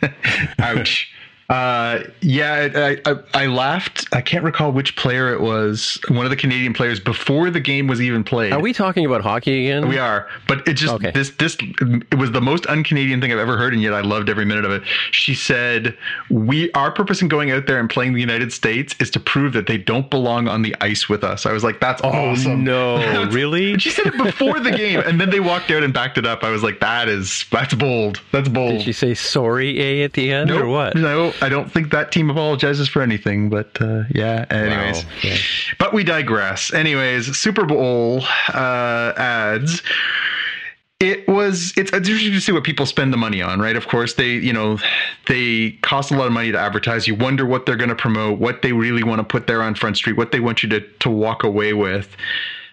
out. 0.00 0.10
Ouch. 0.78 1.12
Uh, 1.52 2.04
yeah, 2.22 2.96
I, 3.04 3.10
I, 3.10 3.16
I 3.34 3.46
laughed. 3.46 4.06
I 4.12 4.22
can't 4.22 4.42
recall 4.42 4.72
which 4.72 4.96
player 4.96 5.34
it 5.34 5.40
was. 5.42 6.00
One 6.08 6.24
of 6.24 6.30
the 6.30 6.36
Canadian 6.36 6.72
players 6.72 6.98
before 6.98 7.50
the 7.50 7.60
game 7.60 7.86
was 7.88 8.00
even 8.00 8.24
played. 8.24 8.54
Are 8.54 8.60
we 8.60 8.72
talking 8.72 9.04
about 9.04 9.20
hockey 9.20 9.66
again? 9.66 9.86
We 9.86 9.98
are, 9.98 10.28
but 10.48 10.66
it 10.66 10.74
just 10.74 10.94
Okay. 10.94 11.10
this 11.10 11.30
this 11.32 11.58
it 11.60 12.14
was 12.16 12.32
the 12.32 12.40
most 12.40 12.66
un-Canadian 12.68 13.20
thing 13.20 13.30
I've 13.32 13.38
ever 13.38 13.58
heard, 13.58 13.74
and 13.74 13.82
yet 13.82 13.92
I 13.92 14.00
loved 14.00 14.30
every 14.30 14.46
minute 14.46 14.64
of 14.64 14.70
it. 14.70 14.82
She 15.10 15.34
said, 15.34 15.94
"We 16.30 16.72
our 16.72 16.90
purpose 16.90 17.20
in 17.20 17.28
going 17.28 17.50
out 17.50 17.66
there 17.66 17.78
and 17.78 17.90
playing 17.90 18.14
the 18.14 18.20
United 18.20 18.50
States 18.50 18.94
is 18.98 19.10
to 19.10 19.20
prove 19.20 19.52
that 19.52 19.66
they 19.66 19.76
don't 19.76 20.08
belong 20.08 20.48
on 20.48 20.62
the 20.62 20.74
ice 20.80 21.06
with 21.10 21.22
us." 21.22 21.44
I 21.44 21.52
was 21.52 21.62
like, 21.64 21.80
"That's 21.80 22.00
Oh 22.02 22.08
awesome." 22.08 22.64
no! 22.64 23.28
really? 23.30 23.78
She 23.78 23.90
said 23.90 24.06
it 24.06 24.16
before 24.16 24.58
the 24.58 24.70
game, 24.70 25.00
and 25.00 25.20
then 25.20 25.28
they 25.28 25.40
walked 25.40 25.70
out 25.70 25.82
and 25.82 25.92
backed 25.92 26.16
it 26.16 26.24
up. 26.24 26.44
I 26.44 26.50
was 26.50 26.62
like, 26.62 26.80
"That 26.80 27.10
is 27.10 27.44
that's 27.50 27.74
bold. 27.74 28.22
That's 28.32 28.48
bold." 28.48 28.78
Did 28.78 28.82
she 28.84 28.92
say 28.92 29.12
sorry, 29.12 29.78
A, 29.82 30.04
at 30.04 30.14
the 30.14 30.32
end, 30.32 30.50
or 30.50 30.66
what? 30.66 30.94
No, 30.94 31.32
I 31.42 31.48
don't 31.48 31.70
think 31.70 31.90
that 31.90 32.12
team 32.12 32.30
apologizes 32.30 32.88
for 32.88 33.02
anything. 33.02 33.50
But 33.50 33.76
uh, 33.80 34.04
yeah, 34.10 34.46
anyways. 34.48 35.04
Wow. 35.04 35.10
Yeah. 35.22 35.36
But 35.78 35.92
we 35.92 36.04
digress. 36.04 36.72
Anyways, 36.72 37.36
Super 37.36 37.66
Bowl 37.66 38.22
uh, 38.54 39.12
ads. 39.16 39.82
It 41.00 41.26
was 41.26 41.72
it's, 41.76 41.92
it's 41.92 42.08
interesting 42.08 42.32
to 42.32 42.40
see 42.40 42.52
what 42.52 42.62
people 42.62 42.86
spend 42.86 43.12
the 43.12 43.16
money 43.16 43.42
on, 43.42 43.58
right? 43.58 43.74
Of 43.74 43.88
course, 43.88 44.14
they 44.14 44.34
you 44.34 44.52
know 44.52 44.78
they 45.26 45.72
cost 45.82 46.12
a 46.12 46.16
lot 46.16 46.28
of 46.28 46.32
money 46.32 46.52
to 46.52 46.58
advertise. 46.58 47.08
You 47.08 47.16
wonder 47.16 47.44
what 47.44 47.66
they're 47.66 47.76
going 47.76 47.88
to 47.90 47.96
promote, 47.96 48.38
what 48.38 48.62
they 48.62 48.72
really 48.72 49.02
want 49.02 49.18
to 49.18 49.24
put 49.24 49.48
there 49.48 49.62
on 49.62 49.74
Front 49.74 49.96
Street, 49.96 50.16
what 50.16 50.30
they 50.30 50.38
want 50.38 50.62
you 50.62 50.68
to 50.68 50.80
to 50.80 51.10
walk 51.10 51.42
away 51.42 51.72
with. 51.72 52.16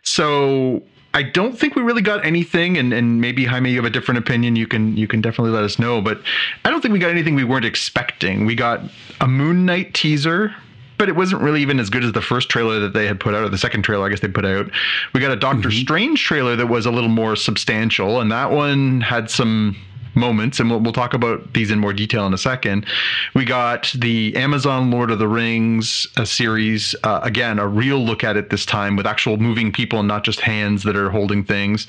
So 0.04 0.84
I 1.14 1.24
don't 1.24 1.58
think 1.58 1.76
we 1.76 1.82
really 1.82 2.04
got 2.04 2.24
anything, 2.24 2.78
and, 2.78 2.94
and 2.94 3.20
maybe 3.20 3.46
Jaime, 3.46 3.72
you 3.72 3.78
have 3.78 3.86
a 3.86 3.90
different 3.90 4.20
opinion. 4.20 4.56
You 4.56 4.68
can 4.68 4.96
you 4.96 5.08
can 5.08 5.22
definitely 5.22 5.52
let 5.52 5.64
us 5.64 5.80
know. 5.80 6.02
But 6.02 6.22
I 6.66 6.70
don't 6.70 6.82
think 6.82 6.94
we 6.94 7.00
got 7.00 7.10
anything 7.10 7.36
we 7.36 7.44
weren't 7.44 7.66
expecting. 7.66 8.46
We 8.46 8.56
got 8.56 8.82
a 9.20 9.28
Moon 9.28 9.66
Knight 9.66 9.94
teaser, 9.96 10.54
but 10.98 11.10
it 11.10 11.16
wasn't 11.16 11.42
really 11.42 11.62
even 11.62 11.80
as 11.80 11.90
good 11.90 12.04
as 12.04 12.12
the 12.12 12.22
first 12.22 12.50
trailer 12.50 12.80
that 12.80 12.94
they 12.94 13.08
had 13.08 13.20
put 13.20 13.34
out, 13.34 13.44
or 13.44 13.50
the 13.50 13.58
second 13.58 13.82
trailer 13.82 14.06
I 14.06 14.10
guess 14.10 14.20
they 14.20 14.28
put 14.28 14.46
out. 14.46 14.70
We 15.14 15.20
got 15.20 15.32
a 15.32 15.36
Doctor 15.36 15.70
mm-hmm. 15.70 15.82
Strange 15.82 16.24
trailer 16.24 16.56
that 16.56 16.68
was 16.68 16.86
a 16.86 16.92
little 16.92 17.10
more 17.10 17.36
substantial, 17.36 18.22
and 18.22 18.32
that 18.32 18.52
one 18.52 19.02
had 19.02 19.32
some 19.32 19.76
moments, 20.16 20.60
and 20.60 20.70
we'll, 20.70 20.80
we'll 20.80 20.94
talk 20.94 21.14
about 21.14 21.54
these 21.54 21.72
in 21.72 21.80
more 21.80 21.94
detail 21.94 22.26
in 22.26 22.34
a 22.34 22.38
second. 22.38 22.86
We 23.34 23.46
got 23.46 23.94
the 23.96 24.36
Amazon 24.36 24.92
Lord 24.92 25.12
of 25.12 25.20
the 25.20 25.28
Rings 25.28 26.08
a 26.18 26.26
series, 26.26 26.96
uh, 27.04 27.20
again, 27.24 27.60
a 27.60 27.68
real 27.68 28.00
look 28.00 28.24
at 28.24 28.38
it 28.38 28.50
this 28.50 28.66
time 28.66 28.96
with 28.96 29.06
actual 29.06 29.38
moving 29.38 29.72
people 29.72 30.00
and 30.00 30.08
not 30.08 30.24
just 30.24 30.40
hands 30.42 30.84
that 30.84 30.96
are 30.96 31.10
holding 31.10 31.44
things. 31.44 31.88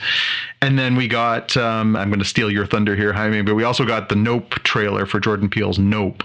And 0.63 0.79
then 0.79 0.97
we 0.97 1.09
got, 1.09 1.57
um, 1.57 1.97
I'm 1.97 2.11
going 2.11 2.19
to 2.19 2.25
steal 2.25 2.51
your 2.51 2.67
thunder 2.67 2.95
here, 2.97 3.13
Jaime, 3.13 3.43
but 3.43 3.55
we 3.55 3.65
also 3.65 3.85
got 3.85 4.09
the 4.09 4.17
Nope 4.17 4.51
trailer 4.63 5.07
for 5.07 5.21
Jordan 5.21 5.49
Peele's 5.49 5.79
Nope. 5.79 6.23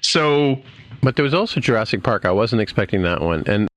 So 0.00 0.62
But 1.02 1.16
there 1.16 1.22
was 1.22 1.34
also 1.34 1.60
Jurassic 1.60 2.02
Park. 2.02 2.24
I 2.24 2.30
wasn't 2.32 2.62
expecting 2.62 3.02
that 3.02 3.20
one. 3.20 3.44
And 3.46 3.68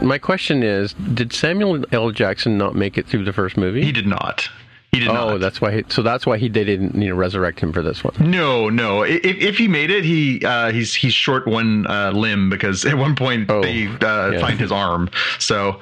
my 0.00 0.18
question 0.18 0.62
is, 0.62 0.92
did 0.92 1.32
Samuel 1.32 1.84
L. 1.92 2.10
Jackson 2.10 2.58
not 2.58 2.74
make 2.74 2.98
it 2.98 3.06
through 3.06 3.24
the 3.24 3.32
first 3.32 3.56
movie? 3.56 3.82
he 3.82 3.92
did 3.92 4.06
not. 4.06 4.48
He 4.94 5.00
did 5.00 5.08
oh, 5.08 5.30
not. 5.30 5.40
that's 5.40 5.60
why. 5.60 5.72
He, 5.72 5.84
so 5.88 6.02
that's 6.02 6.24
why 6.24 6.38
he 6.38 6.48
they 6.48 6.62
didn't 6.64 6.94
you 7.00 7.08
know 7.08 7.16
resurrect 7.16 7.58
him 7.58 7.72
for 7.72 7.82
this 7.82 8.04
one. 8.04 8.14
No, 8.20 8.68
no. 8.70 9.02
If, 9.02 9.24
if 9.24 9.58
he 9.58 9.66
made 9.66 9.90
it, 9.90 10.04
he 10.04 10.40
uh, 10.44 10.70
he's 10.70 10.94
he's 10.94 11.12
short 11.12 11.46
one 11.48 11.86
uh, 11.88 12.12
limb 12.12 12.48
because 12.48 12.84
at 12.84 12.96
one 12.96 13.16
point 13.16 13.50
Oh, 13.50 13.60
they 13.62 13.86
uh, 13.86 14.30
yeah. 14.30 14.40
find 14.40 14.60
his 14.60 14.70
arm. 14.70 15.10
So, 15.40 15.80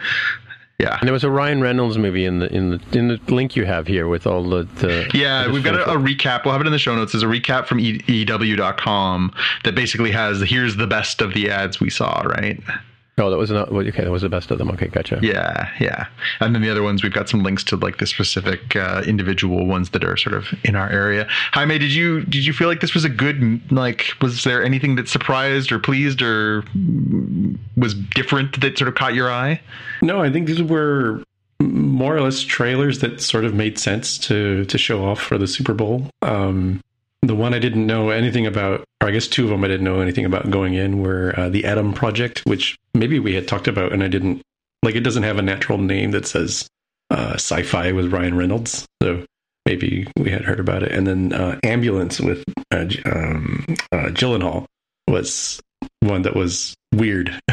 yeah, 0.78 0.96
And 0.98 1.06
there 1.06 1.12
was 1.12 1.24
a 1.24 1.30
Ryan 1.30 1.60
Reynolds 1.60 1.98
movie 1.98 2.24
in 2.24 2.38
the 2.38 2.50
in 2.52 2.70
the 2.70 2.98
in 2.98 3.08
the 3.08 3.20
link 3.28 3.54
you 3.54 3.66
have 3.66 3.86
here 3.86 4.08
with 4.08 4.26
all 4.26 4.42
the, 4.48 4.64
the 4.76 5.10
yeah. 5.14 5.44
the 5.44 5.52
We've 5.52 5.62
got 5.62 5.74
a, 5.74 5.90
a 5.90 5.96
recap. 5.96 6.44
We'll 6.44 6.52
have 6.52 6.60
it 6.62 6.66
in 6.66 6.72
the 6.72 6.78
show 6.78 6.96
notes. 6.96 7.12
There's 7.12 7.22
a 7.22 7.26
recap 7.26 7.66
from 7.66 7.80
e- 7.80 8.00
EW.com 8.06 9.32
that 9.64 9.74
basically 9.74 10.10
has 10.12 10.40
here's 10.40 10.76
the 10.76 10.86
best 10.86 11.20
of 11.20 11.34
the 11.34 11.50
ads 11.50 11.80
we 11.80 11.90
saw. 11.90 12.22
Right? 12.22 12.58
Oh, 13.18 13.30
that 13.30 13.36
was 13.36 13.50
not 13.50 13.68
okay. 13.70 14.04
That 14.04 14.10
was 14.10 14.22
the 14.22 14.30
best 14.30 14.50
of 14.50 14.56
them. 14.56 14.70
Okay, 14.70 14.88
gotcha. 14.88 15.18
Yeah, 15.22 15.68
yeah. 15.78 16.06
And 16.40 16.54
then 16.54 16.62
the 16.62 16.70
other 16.70 16.82
ones, 16.82 17.02
we've 17.02 17.12
got 17.12 17.28
some 17.28 17.42
links 17.42 17.62
to 17.64 17.76
like 17.76 17.98
the 17.98 18.06
specific 18.06 18.74
uh, 18.74 19.02
individual 19.06 19.66
ones 19.66 19.90
that 19.90 20.02
are 20.02 20.16
sort 20.16 20.34
of 20.34 20.46
in 20.64 20.76
our 20.76 20.88
area. 20.88 21.26
Jaime, 21.52 21.78
did 21.78 21.92
you 21.92 22.22
did 22.24 22.46
you 22.46 22.54
feel 22.54 22.68
like 22.68 22.80
this 22.80 22.94
was 22.94 23.04
a 23.04 23.10
good 23.10 23.70
like? 23.70 24.14
Was 24.22 24.44
there 24.44 24.64
anything 24.64 24.94
that 24.96 25.08
surprised 25.08 25.70
or 25.72 25.78
pleased 25.78 26.22
or 26.22 26.64
was 27.76 27.92
different 27.92 28.58
that 28.62 28.78
sort 28.78 28.88
of 28.88 28.94
caught 28.94 29.14
your 29.14 29.30
eye? 29.30 29.60
No, 30.00 30.22
I 30.22 30.32
think 30.32 30.46
these 30.46 30.62
were 30.62 31.22
more 31.60 32.16
or 32.16 32.22
less 32.22 32.40
trailers 32.40 33.00
that 33.00 33.20
sort 33.20 33.44
of 33.44 33.54
made 33.54 33.78
sense 33.78 34.16
to 34.18 34.64
to 34.64 34.78
show 34.78 35.04
off 35.04 35.20
for 35.20 35.36
the 35.36 35.46
Super 35.46 35.74
Bowl. 35.74 36.08
Um, 36.22 36.80
the 37.22 37.34
one 37.34 37.54
I 37.54 37.58
didn't 37.58 37.86
know 37.86 38.10
anything 38.10 38.46
about, 38.46 38.84
or 39.00 39.08
I 39.08 39.10
guess 39.12 39.28
two 39.28 39.44
of 39.44 39.50
them 39.50 39.64
I 39.64 39.68
didn't 39.68 39.84
know 39.84 40.00
anything 40.00 40.24
about 40.24 40.50
going 40.50 40.74
in, 40.74 41.00
were 41.00 41.34
uh, 41.38 41.48
the 41.48 41.64
Adam 41.64 41.92
Project, 41.92 42.42
which 42.46 42.76
maybe 42.94 43.18
we 43.18 43.34
had 43.34 43.48
talked 43.48 43.68
about, 43.68 43.92
and 43.92 44.02
I 44.02 44.08
didn't 44.08 44.42
like. 44.82 44.96
It 44.96 45.00
doesn't 45.00 45.22
have 45.22 45.38
a 45.38 45.42
natural 45.42 45.78
name 45.78 46.10
that 46.10 46.26
says 46.26 46.68
uh, 47.10 47.34
sci-fi 47.34 47.92
with 47.92 48.12
Ryan 48.12 48.36
Reynolds, 48.36 48.86
so 49.02 49.24
maybe 49.66 50.06
we 50.18 50.30
had 50.30 50.44
heard 50.44 50.60
about 50.60 50.82
it. 50.82 50.92
And 50.92 51.06
then 51.06 51.32
uh, 51.32 51.58
Ambulance 51.62 52.20
with 52.20 52.42
uh, 52.72 52.86
um, 53.06 53.64
uh, 53.92 54.08
Gyllenhaal 54.08 54.66
was 55.06 55.60
one 56.00 56.22
that 56.22 56.34
was 56.34 56.74
weird. 56.92 57.40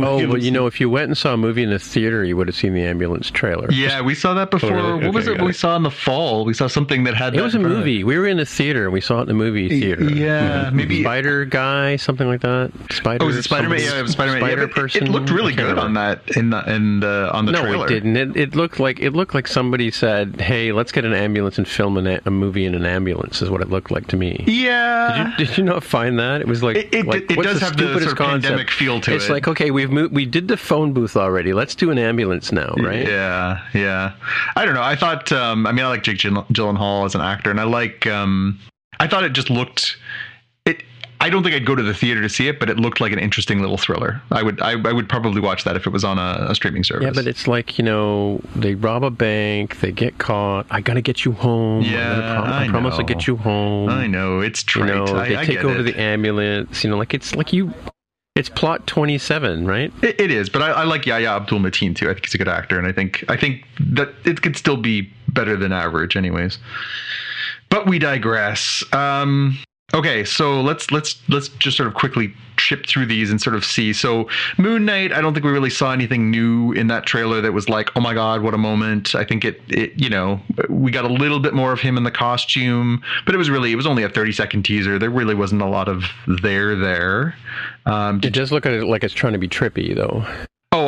Oh, 0.00 0.24
but 0.30 0.42
you 0.42 0.52
know, 0.52 0.66
if 0.68 0.80
you 0.80 0.88
went 0.88 1.06
and 1.08 1.18
saw 1.18 1.34
a 1.34 1.36
movie 1.36 1.62
in 1.64 1.70
the 1.70 1.78
theater, 1.78 2.22
you 2.22 2.36
would 2.36 2.46
have 2.46 2.54
seen 2.54 2.72
the 2.72 2.82
ambulance 2.84 3.30
trailer. 3.32 3.68
Yeah, 3.72 4.00
we 4.00 4.14
saw 4.14 4.32
that 4.34 4.48
before. 4.50 4.70
really? 4.72 5.04
What 5.06 5.12
was 5.14 5.26
Okay, 5.26 5.40
it 5.40 5.44
we 5.44 5.50
it. 5.50 5.54
saw 5.54 5.74
in 5.74 5.82
the 5.82 5.90
fall? 5.90 6.44
We 6.44 6.54
saw 6.54 6.68
something 6.68 7.02
that 7.04 7.14
had 7.14 7.34
It 7.34 7.38
that 7.38 7.42
was 7.42 7.54
a 7.54 7.56
in 7.58 7.62
front 7.64 7.72
of 7.74 7.78
movie. 7.80 8.04
We 8.04 8.16
were 8.16 8.26
in 8.28 8.36
the 8.36 8.44
theater. 8.44 8.84
and 8.84 8.92
We 8.92 9.00
saw 9.00 9.18
it 9.18 9.22
in 9.22 9.28
the 9.28 9.34
movie 9.34 9.68
theater. 9.68 10.04
Yeah, 10.04 10.66
mm-hmm. 10.66 10.76
maybe. 10.76 11.02
Spider 11.02 11.46
guy, 11.46 11.96
something 11.96 12.28
like 12.28 12.42
that. 12.42 12.70
Spider. 12.92 13.24
Oh, 13.24 13.26
was 13.26 13.36
it 13.38 13.42
Spider 13.42 13.68
Man? 13.68 13.80
Yeah, 13.80 13.98
it 13.98 14.02
was 14.02 14.12
Spider 14.12 14.32
Man. 14.32 14.40
Spider 14.42 14.66
yeah, 14.68 14.72
person. 14.74 15.06
It, 15.06 15.10
looked 15.10 15.30
really 15.30 15.52
I 15.54 15.56
can't 15.56 15.68
good 15.70 15.78
on 15.78 15.94
that 15.94 16.20
in 16.36 16.50
the 16.50 16.72
in 16.72 17.00
the 17.00 17.30
on 17.32 17.46
the 17.46 17.52
trailer. 17.52 17.66
no, 17.66 17.72
trailer. 17.72 17.86
it 17.86 17.90
didn't. 18.04 18.16
It, 18.16 18.36
it 18.36 18.54
looked 18.54 18.78
like 18.78 19.00
it 19.00 19.14
looked 19.14 19.34
like 19.34 19.48
somebody 19.48 19.90
said, 19.90 20.40
"Hey, 20.40 20.70
let's 20.70 20.92
get 20.92 21.04
an 21.06 21.12
ambulance 21.14 21.58
and 21.58 21.66
film 21.66 21.96
an, 21.96 22.06
a- 22.06 22.20
a 22.26 22.30
movie 22.30 22.66
in 22.66 22.74
an 22.76 22.86
ambulance." 22.86 23.42
Is 23.42 23.50
what 23.50 23.62
it 23.62 23.68
looked 23.68 23.90
like 23.90 24.06
to 24.08 24.16
me. 24.16 24.44
Yeah. 24.46 25.34
Did 25.36 25.40
you, 25.40 25.46
did 25.46 25.58
you 25.58 25.64
not 25.64 25.82
find 25.82 26.20
that? 26.20 26.40
It 26.40 26.46
was 26.46 26.62
like 26.62 26.76
It- 26.76 26.94
it- 26.94 27.06
like, 27.06 27.30
it 27.30 27.36
what's 27.36 27.48
does 27.48 27.58
the 27.60 27.64
have 27.66 27.76
the 27.76 27.82
stupidest 27.84 28.16
sort 28.16 28.20
of 28.20 28.26
pandemic 28.42 28.68
feel 28.78 29.00
to 29.00 29.14
it's 29.14 29.26
it. 29.28 29.32
like 29.32 29.48
okay, 29.48 29.70
we've 29.70 29.90
moved, 29.90 30.14
we 30.14 30.24
did 30.26 30.48
the 30.48 30.56
phone 30.56 30.92
booth 30.92 31.16
already. 31.16 31.52
Let's 31.52 31.74
do 31.74 31.90
an 31.90 31.98
ambulance 31.98 32.52
now, 32.52 32.74
right? 32.78 33.06
Yeah, 33.06 33.60
yeah. 33.74 34.12
I 34.56 34.64
don't 34.64 34.74
know. 34.74 34.82
I 34.82 34.96
thought. 34.96 35.30
Um, 35.32 35.66
I 35.66 35.72
mean, 35.72 35.84
I 35.84 35.88
like 35.88 36.02
Jake 36.02 36.18
Gyllen- 36.18 36.46
Gyllenhaal 36.52 37.04
as 37.04 37.14
an 37.14 37.20
actor, 37.20 37.50
and 37.50 37.60
I 37.60 37.64
like. 37.64 38.06
Um, 38.06 38.58
I 39.00 39.06
thought 39.06 39.24
it 39.24 39.32
just 39.32 39.50
looked. 39.50 39.96
It. 40.64 40.82
I 41.20 41.30
don't 41.30 41.42
think 41.42 41.54
I'd 41.56 41.66
go 41.66 41.74
to 41.74 41.82
the 41.82 41.94
theater 41.94 42.22
to 42.22 42.28
see 42.28 42.46
it, 42.46 42.60
but 42.60 42.70
it 42.70 42.78
looked 42.78 43.00
like 43.00 43.12
an 43.12 43.18
interesting 43.18 43.60
little 43.60 43.76
thriller. 43.76 44.20
I 44.30 44.42
would. 44.42 44.60
I, 44.60 44.72
I 44.72 44.92
would 44.92 45.08
probably 45.08 45.40
watch 45.40 45.64
that 45.64 45.74
if 45.76 45.86
it 45.86 45.90
was 45.90 46.04
on 46.04 46.18
a, 46.18 46.46
a 46.50 46.54
streaming 46.54 46.84
service. 46.84 47.04
Yeah, 47.04 47.12
but 47.12 47.26
it's 47.26 47.46
like 47.48 47.78
you 47.78 47.84
know 47.84 48.40
they 48.54 48.74
rob 48.76 49.02
a 49.04 49.10
bank, 49.10 49.80
they 49.80 49.90
get 49.92 50.18
caught. 50.18 50.66
I 50.70 50.80
gotta 50.80 51.00
get 51.00 51.24
you 51.24 51.32
home. 51.32 51.82
Yeah, 51.82 52.14
prom- 52.40 52.52
I 52.52 52.64
I 52.64 52.68
promise 52.68 52.92
know. 52.94 52.98
I'll 53.00 53.04
get 53.06 53.26
you 53.26 53.36
home. 53.36 53.88
I 53.88 54.06
know 54.06 54.40
it's 54.40 54.64
You 54.76 54.84
know 54.86 55.06
I, 55.06 55.28
they 55.28 55.36
I 55.36 55.44
take 55.44 55.64
over 55.64 55.80
it. 55.80 55.82
the 55.84 56.00
ambulance. 56.00 56.84
You 56.84 56.90
know, 56.90 56.96
like 56.96 57.14
it's 57.14 57.34
like 57.34 57.52
you. 57.52 57.72
It's 58.38 58.48
plot 58.48 58.86
twenty 58.86 59.18
seven, 59.18 59.66
right? 59.66 59.92
It, 60.00 60.20
it 60.20 60.30
is, 60.30 60.48
but 60.48 60.62
I, 60.62 60.70
I 60.70 60.84
like 60.84 61.06
Yahya 61.06 61.28
Abdul 61.28 61.58
Mateen 61.58 61.96
too. 61.96 62.08
I 62.08 62.14
think 62.14 62.24
he's 62.24 62.34
a 62.36 62.38
good 62.38 62.46
actor, 62.46 62.78
and 62.78 62.86
I 62.86 62.92
think 62.92 63.24
I 63.28 63.36
think 63.36 63.66
that 63.80 64.10
it 64.24 64.42
could 64.42 64.56
still 64.56 64.76
be 64.76 65.10
better 65.26 65.56
than 65.56 65.72
average, 65.72 66.16
anyways. 66.16 66.58
But 67.68 67.88
we 67.88 67.98
digress. 67.98 68.84
Um, 68.92 69.58
okay, 69.94 70.24
so 70.24 70.60
let's 70.60 70.90
let's 70.90 71.20
let's 71.28 71.48
just 71.48 71.76
sort 71.76 71.86
of 71.86 71.94
quickly 71.94 72.32
chip 72.56 72.86
through 72.86 73.06
these 73.06 73.30
and 73.30 73.40
sort 73.40 73.54
of 73.54 73.64
see. 73.64 73.92
So 73.92 74.28
Moon 74.58 74.84
Knight, 74.84 75.12
I 75.12 75.20
don't 75.20 75.32
think 75.32 75.44
we 75.44 75.52
really 75.52 75.70
saw 75.70 75.92
anything 75.92 76.30
new 76.30 76.72
in 76.72 76.88
that 76.88 77.06
trailer 77.06 77.40
that 77.40 77.52
was 77.52 77.68
like, 77.68 77.90
oh 77.96 78.00
my 78.00 78.14
god, 78.14 78.42
what 78.42 78.52
a 78.52 78.58
moment. 78.58 79.14
I 79.14 79.24
think 79.24 79.44
it, 79.44 79.60
it 79.68 79.92
you 79.96 80.10
know, 80.10 80.40
we 80.68 80.90
got 80.90 81.04
a 81.04 81.12
little 81.12 81.40
bit 81.40 81.54
more 81.54 81.72
of 81.72 81.80
him 81.80 81.96
in 81.96 82.04
the 82.04 82.10
costume, 82.10 83.02
but 83.24 83.34
it 83.34 83.38
was 83.38 83.48
really 83.48 83.72
it 83.72 83.76
was 83.76 83.86
only 83.86 84.02
a 84.02 84.08
thirty 84.08 84.32
second 84.32 84.64
teaser. 84.64 84.98
There 84.98 85.10
really 85.10 85.34
wasn't 85.34 85.62
a 85.62 85.68
lot 85.68 85.88
of 85.88 86.04
there 86.42 86.74
there. 86.74 87.34
Um, 87.86 88.20
It 88.22 88.34
does 88.34 88.52
look 88.52 88.66
at 88.66 88.72
it 88.72 88.84
like 88.84 89.04
it's 89.04 89.14
trying 89.14 89.32
to 89.32 89.38
be 89.38 89.48
trippy, 89.48 89.94
though. 89.94 90.26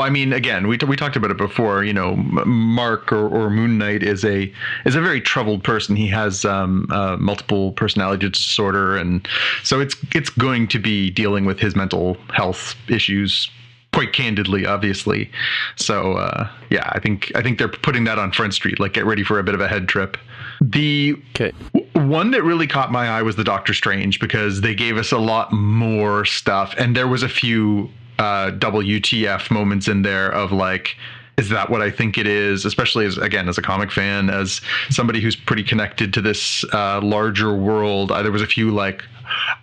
I 0.00 0.10
mean, 0.10 0.32
again, 0.32 0.66
we, 0.68 0.78
we 0.86 0.96
talked 0.96 1.16
about 1.16 1.30
it 1.30 1.36
before. 1.36 1.84
You 1.84 1.92
know, 1.92 2.12
M- 2.12 2.48
Mark 2.48 3.12
or, 3.12 3.28
or 3.28 3.50
Moon 3.50 3.78
Knight 3.78 4.02
is 4.02 4.24
a 4.24 4.52
is 4.84 4.94
a 4.94 5.00
very 5.00 5.20
troubled 5.20 5.62
person. 5.64 5.96
He 5.96 6.08
has 6.08 6.44
um, 6.44 6.86
uh, 6.90 7.16
multiple 7.18 7.72
personality 7.72 8.28
disorder, 8.28 8.96
and 8.96 9.26
so 9.62 9.80
it's 9.80 9.96
it's 10.14 10.30
going 10.30 10.68
to 10.68 10.78
be 10.78 11.10
dealing 11.10 11.44
with 11.44 11.58
his 11.58 11.74
mental 11.76 12.16
health 12.32 12.74
issues 12.88 13.50
quite 13.92 14.12
candidly, 14.12 14.64
obviously. 14.66 15.28
So 15.76 16.14
uh, 16.14 16.48
yeah, 16.70 16.88
I 16.92 17.00
think 17.00 17.32
I 17.34 17.42
think 17.42 17.58
they're 17.58 17.68
putting 17.68 18.04
that 18.04 18.18
on 18.18 18.32
Front 18.32 18.54
Street. 18.54 18.78
Like, 18.78 18.92
get 18.92 19.04
ready 19.04 19.24
for 19.24 19.38
a 19.38 19.42
bit 19.42 19.54
of 19.54 19.60
a 19.60 19.68
head 19.68 19.88
trip. 19.88 20.16
The 20.60 21.16
Okay. 21.34 21.52
one 21.94 22.30
that 22.32 22.42
really 22.44 22.66
caught 22.66 22.92
my 22.92 23.08
eye 23.08 23.22
was 23.22 23.36
the 23.36 23.44
Doctor 23.44 23.72
Strange 23.74 24.20
because 24.20 24.60
they 24.60 24.74
gave 24.74 24.96
us 24.98 25.10
a 25.10 25.18
lot 25.18 25.52
more 25.52 26.24
stuff, 26.24 26.74
and 26.78 26.94
there 26.94 27.08
was 27.08 27.22
a 27.22 27.28
few 27.28 27.88
uh, 28.20 28.50
WTF 28.52 29.50
moments 29.50 29.88
in 29.88 30.02
there 30.02 30.30
of 30.30 30.52
like, 30.52 30.96
is 31.38 31.48
that 31.48 31.70
what 31.70 31.80
I 31.80 31.90
think 31.90 32.18
it 32.18 32.26
is? 32.26 32.66
Especially 32.66 33.06
as 33.06 33.16
again 33.16 33.48
as 33.48 33.56
a 33.56 33.62
comic 33.62 33.90
fan, 33.90 34.28
as 34.28 34.60
somebody 34.90 35.20
who's 35.20 35.34
pretty 35.34 35.64
connected 35.64 36.12
to 36.14 36.20
this 36.20 36.64
uh, 36.74 37.00
larger 37.00 37.54
world. 37.54 38.12
Uh, 38.12 38.22
there 38.22 38.30
was 38.30 38.42
a 38.42 38.46
few 38.46 38.70
like 38.70 39.02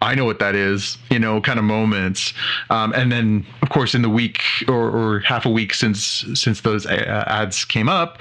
I 0.01 0.15
know 0.15 0.25
what 0.25 0.39
that 0.39 0.55
is, 0.55 0.97
you 1.09 1.19
know, 1.19 1.41
kind 1.41 1.59
of 1.59 1.65
moments. 1.65 2.33
Um, 2.69 2.93
and 2.93 3.11
then, 3.11 3.45
of 3.61 3.69
course, 3.69 3.93
in 3.93 4.01
the 4.01 4.09
week 4.09 4.41
or, 4.67 4.89
or, 4.89 5.19
half 5.19 5.45
a 5.45 5.49
week 5.49 5.73
since 5.73 6.25
since 6.33 6.61
those 6.61 6.85
uh, 6.85 7.23
ads 7.27 7.65
came 7.65 7.89
up, 7.89 8.19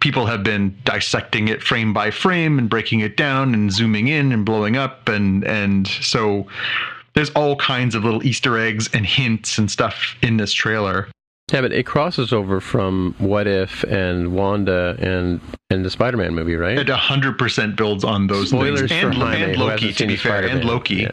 people 0.00 0.26
have 0.26 0.42
been 0.42 0.76
dissecting 0.84 1.48
it 1.48 1.62
frame 1.62 1.94
by 1.94 2.10
frame 2.10 2.58
and 2.58 2.68
breaking 2.68 3.00
it 3.00 3.16
down 3.16 3.54
and 3.54 3.72
zooming 3.72 4.08
in 4.08 4.32
and 4.32 4.44
blowing 4.44 4.76
up, 4.76 5.08
and 5.08 5.44
and 5.44 5.86
so 5.86 6.46
there's 7.14 7.30
all 7.30 7.56
kinds 7.56 7.94
of 7.94 8.04
little 8.04 8.24
Easter 8.24 8.58
eggs 8.58 8.88
and 8.92 9.04
hints 9.06 9.58
and 9.58 9.70
stuff 9.70 10.16
in 10.22 10.36
this 10.36 10.52
trailer. 10.52 11.08
Yeah, 11.52 11.62
but 11.62 11.72
it 11.72 11.84
crosses 11.84 12.32
over 12.32 12.60
from 12.60 13.12
What 13.18 13.48
If 13.48 13.82
and 13.82 14.32
Wanda 14.34 14.94
and 15.00 15.40
and 15.68 15.84
the 15.84 15.90
Spider-Man 15.90 16.32
movie, 16.32 16.54
right? 16.54 16.78
It 16.78 16.88
hundred 16.88 17.38
percent 17.38 17.74
builds 17.74 18.04
on 18.04 18.28
those 18.28 18.50
Spoilers 18.50 18.88
things. 18.88 18.92
for 19.00 19.06
and, 19.08 19.14
Jaime, 19.16 19.42
and 19.42 19.56
Loki, 19.56 19.92
to 19.92 20.06
be 20.06 20.14
fair, 20.16 20.36
and 20.42 20.44
Spider-Man. 20.62 20.66
Loki. 20.68 20.94
Yeah. 20.94 21.10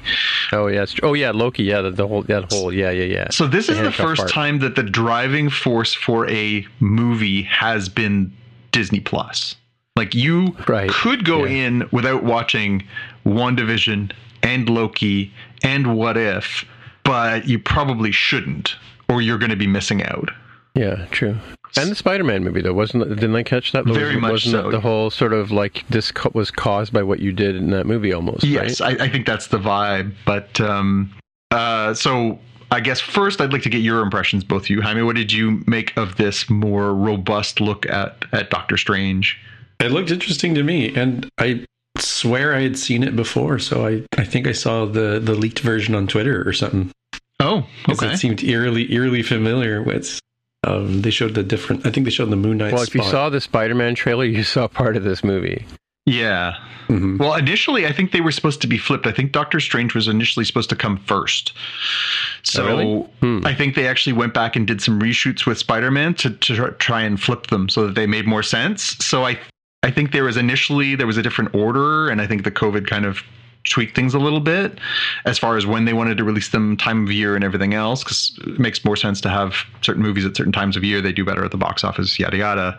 Oh 0.51 0.67
yeah, 0.67 0.85
oh 1.01 1.15
yeah, 1.15 1.31
Loki. 1.31 1.63
Yeah, 1.63 1.81
the, 1.81 1.89
the 1.89 2.07
whole 2.07 2.21
that 2.23 2.51
whole 2.53 2.71
yeah 2.71 2.91
yeah 2.91 3.05
yeah. 3.05 3.27
So 3.31 3.47
this 3.47 3.65
The 3.65 3.73
is 3.73 3.79
the 3.79 3.91
first 3.91 4.19
part. 4.19 4.31
time 4.31 4.59
that 4.59 4.75
the 4.75 4.83
driving 4.83 5.49
force 5.49 5.95
for 5.95 6.29
a 6.29 6.63
movie 6.79 7.41
has 7.41 7.89
been 7.89 8.31
Disney 8.71 8.99
Plus. 8.99 9.55
Like 9.95 10.13
you 10.13 10.55
Right. 10.67 10.87
could 10.91 11.25
go 11.25 11.45
Yeah. 11.45 11.65
in 11.65 11.89
without 11.91 12.21
watching 12.23 12.83
WandaVision 13.25 14.11
and 14.43 14.69
Loki 14.69 15.33
and 15.63 15.97
What 15.97 16.17
If, 16.17 16.65
but 17.03 17.47
you 17.47 17.59
probably 17.59 18.11
shouldn't, 18.11 18.75
or 19.09 19.21
you're 19.21 19.37
going 19.37 19.49
to 19.49 19.55
be 19.55 19.67
missing 19.67 20.03
out. 20.03 20.31
Yeah, 20.75 21.05
true. 21.11 21.37
And 21.75 21.91
the 21.91 21.95
Spider-Man 21.95 22.43
movie 22.43 22.61
though 22.61 22.73
wasn't 22.73 23.07
didn't 23.09 23.35
I 23.35 23.43
catch 23.43 23.71
that? 23.71 23.85
Very 23.85 24.15
wasn't, 24.15 24.21
much 24.21 24.31
wasn't 24.31 24.51
so. 24.53 24.69
it 24.69 24.71
the 24.71 24.79
whole 24.79 25.09
sort 25.09 25.33
of 25.33 25.51
like 25.51 25.83
this 25.89 26.11
co- 26.11 26.31
was 26.33 26.49
caused 26.49 26.93
by 26.93 27.03
what 27.03 27.19
you 27.19 27.31
did 27.31 27.55
in 27.55 27.71
that 27.71 27.85
movie 27.85 28.13
almost. 28.13 28.43
Yes, 28.43 28.79
right? 28.79 28.99
I, 28.99 29.05
I 29.05 29.09
think 29.09 29.25
that's 29.25 29.47
the 29.47 29.59
vibe. 29.59 30.13
But 30.25 30.59
um, 30.61 31.13
uh, 31.51 31.93
so 31.93 32.39
I 32.71 32.79
guess 32.79 32.99
first 32.99 33.41
I'd 33.41 33.53
like 33.53 33.63
to 33.63 33.69
get 33.69 33.81
your 33.81 34.01
impressions, 34.01 34.43
both 34.43 34.63
of 34.63 34.69
you. 34.69 34.81
Jaime, 34.81 35.01
what 35.03 35.15
did 35.15 35.31
you 35.31 35.63
make 35.67 35.95
of 35.97 36.15
this 36.15 36.49
more 36.49 36.93
robust 36.93 37.59
look 37.59 37.85
at 37.87 38.25
at 38.31 38.49
Doctor 38.49 38.77
Strange? 38.77 39.39
It 39.79 39.91
looked 39.91 40.09
interesting 40.09 40.55
to 40.55 40.63
me, 40.63 40.95
and 40.95 41.29
I 41.37 41.65
swear 42.01 42.55
I 42.55 42.61
had 42.61 42.77
seen 42.77 43.03
it 43.03 43.15
before. 43.15 43.59
So 43.59 43.87
I, 43.87 44.03
I 44.17 44.23
think 44.23 44.47
I 44.47 44.51
saw 44.51 44.85
the 44.85 45.19
the 45.19 45.33
leaked 45.35 45.59
version 45.59 45.95
on 45.95 46.07
Twitter 46.07 46.47
or 46.47 46.53
something. 46.53 46.91
Oh, 47.39 47.65
okay. 47.89 48.13
It 48.13 48.17
seemed 48.17 48.43
eerily 48.43 48.91
eerily 48.93 49.21
familiar 49.23 49.81
with. 49.83 50.19
Um, 50.65 51.01
they 51.01 51.11
showed 51.11 51.35
the 51.35 51.43
different. 51.43 51.85
I 51.85 51.91
think 51.91 52.05
they 52.05 52.11
showed 52.11 52.29
the 52.31 52.35
Moon 52.35 52.57
Knight. 52.57 52.73
Well, 52.73 52.81
if 52.83 52.95
you 52.95 53.03
saw 53.03 53.29
the 53.29 53.39
Spider-Man 53.39 53.95
trailer, 53.95 54.25
you 54.25 54.43
saw 54.43 54.67
part 54.67 54.97
of 54.97 55.03
this 55.03 55.23
movie. 55.23 55.65
Yeah. 56.05 56.55
Mhm. 56.87 57.19
Well, 57.19 57.35
initially, 57.35 57.85
I 57.85 57.91
think 57.91 58.11
they 58.11 58.21
were 58.21 58.31
supposed 58.31 58.61
to 58.61 58.67
be 58.67 58.77
flipped. 58.77 59.05
I 59.07 59.11
think 59.11 59.33
Doctor 59.33 59.59
Strange 59.59 59.93
was 59.93 60.07
initially 60.07 60.45
supposed 60.45 60.69
to 60.69 60.75
come 60.75 60.97
first. 60.97 61.51
So 62.43 62.63
Oh, 62.63 62.67
really? 62.67 62.85
Hmm. 63.19 63.45
I 63.45 63.53
think 63.53 63.75
they 63.75 63.87
actually 63.87 64.13
went 64.13 64.33
back 64.33 64.55
and 64.55 64.65
did 64.65 64.81
some 64.81 64.99
reshoots 64.99 65.45
with 65.45 65.57
Spider 65.57 65.91
Man 65.91 66.13
to, 66.15 66.29
to 66.31 66.71
try 66.79 67.01
and 67.01 67.21
flip 67.21 67.47
them 67.47 67.67
so 67.67 67.85
that 67.85 67.95
they 67.95 68.07
made 68.07 68.25
more 68.25 68.41
sense. 68.43 68.95
So 69.05 69.25
I, 69.25 69.37
I 69.87 69.91
think 69.91 70.11
there 70.11 70.25
was 70.25 70.35
initially 70.35 70.95
there 70.95 71.07
was 71.07 71.15
a 71.15 71.23
different 71.23 71.55
order, 71.55 72.09
and 72.09 72.21
I 72.21 72.27
think 72.27 72.43
the 72.43 72.51
COVID 72.51 72.87
kind 72.87 73.05
of 73.05 73.23
tweaked 73.63 73.95
things 73.95 74.13
a 74.13 74.19
little 74.19 74.41
bit 74.41 74.79
as 75.23 75.39
far 75.39 75.55
as 75.55 75.65
when 75.65 75.85
they 75.85 75.93
wanted 75.93 76.17
to 76.17 76.25
release 76.25 76.49
them, 76.49 76.75
time 76.75 77.05
of 77.05 77.11
year, 77.11 77.35
and 77.35 77.43
everything 77.43 77.73
else. 77.73 78.03
Because 78.03 78.37
it 78.45 78.59
makes 78.59 78.83
more 78.83 78.97
sense 78.97 79.21
to 79.21 79.29
have 79.29 79.55
certain 79.81 80.03
movies 80.03 80.25
at 80.25 80.35
certain 80.35 80.51
times 80.51 80.75
of 80.75 80.83
year. 80.83 80.99
They 80.99 81.13
do 81.13 81.23
better 81.23 81.45
at 81.45 81.51
the 81.51 81.57
box 81.57 81.85
office, 81.85 82.19
yada 82.19 82.35
yada. 82.35 82.77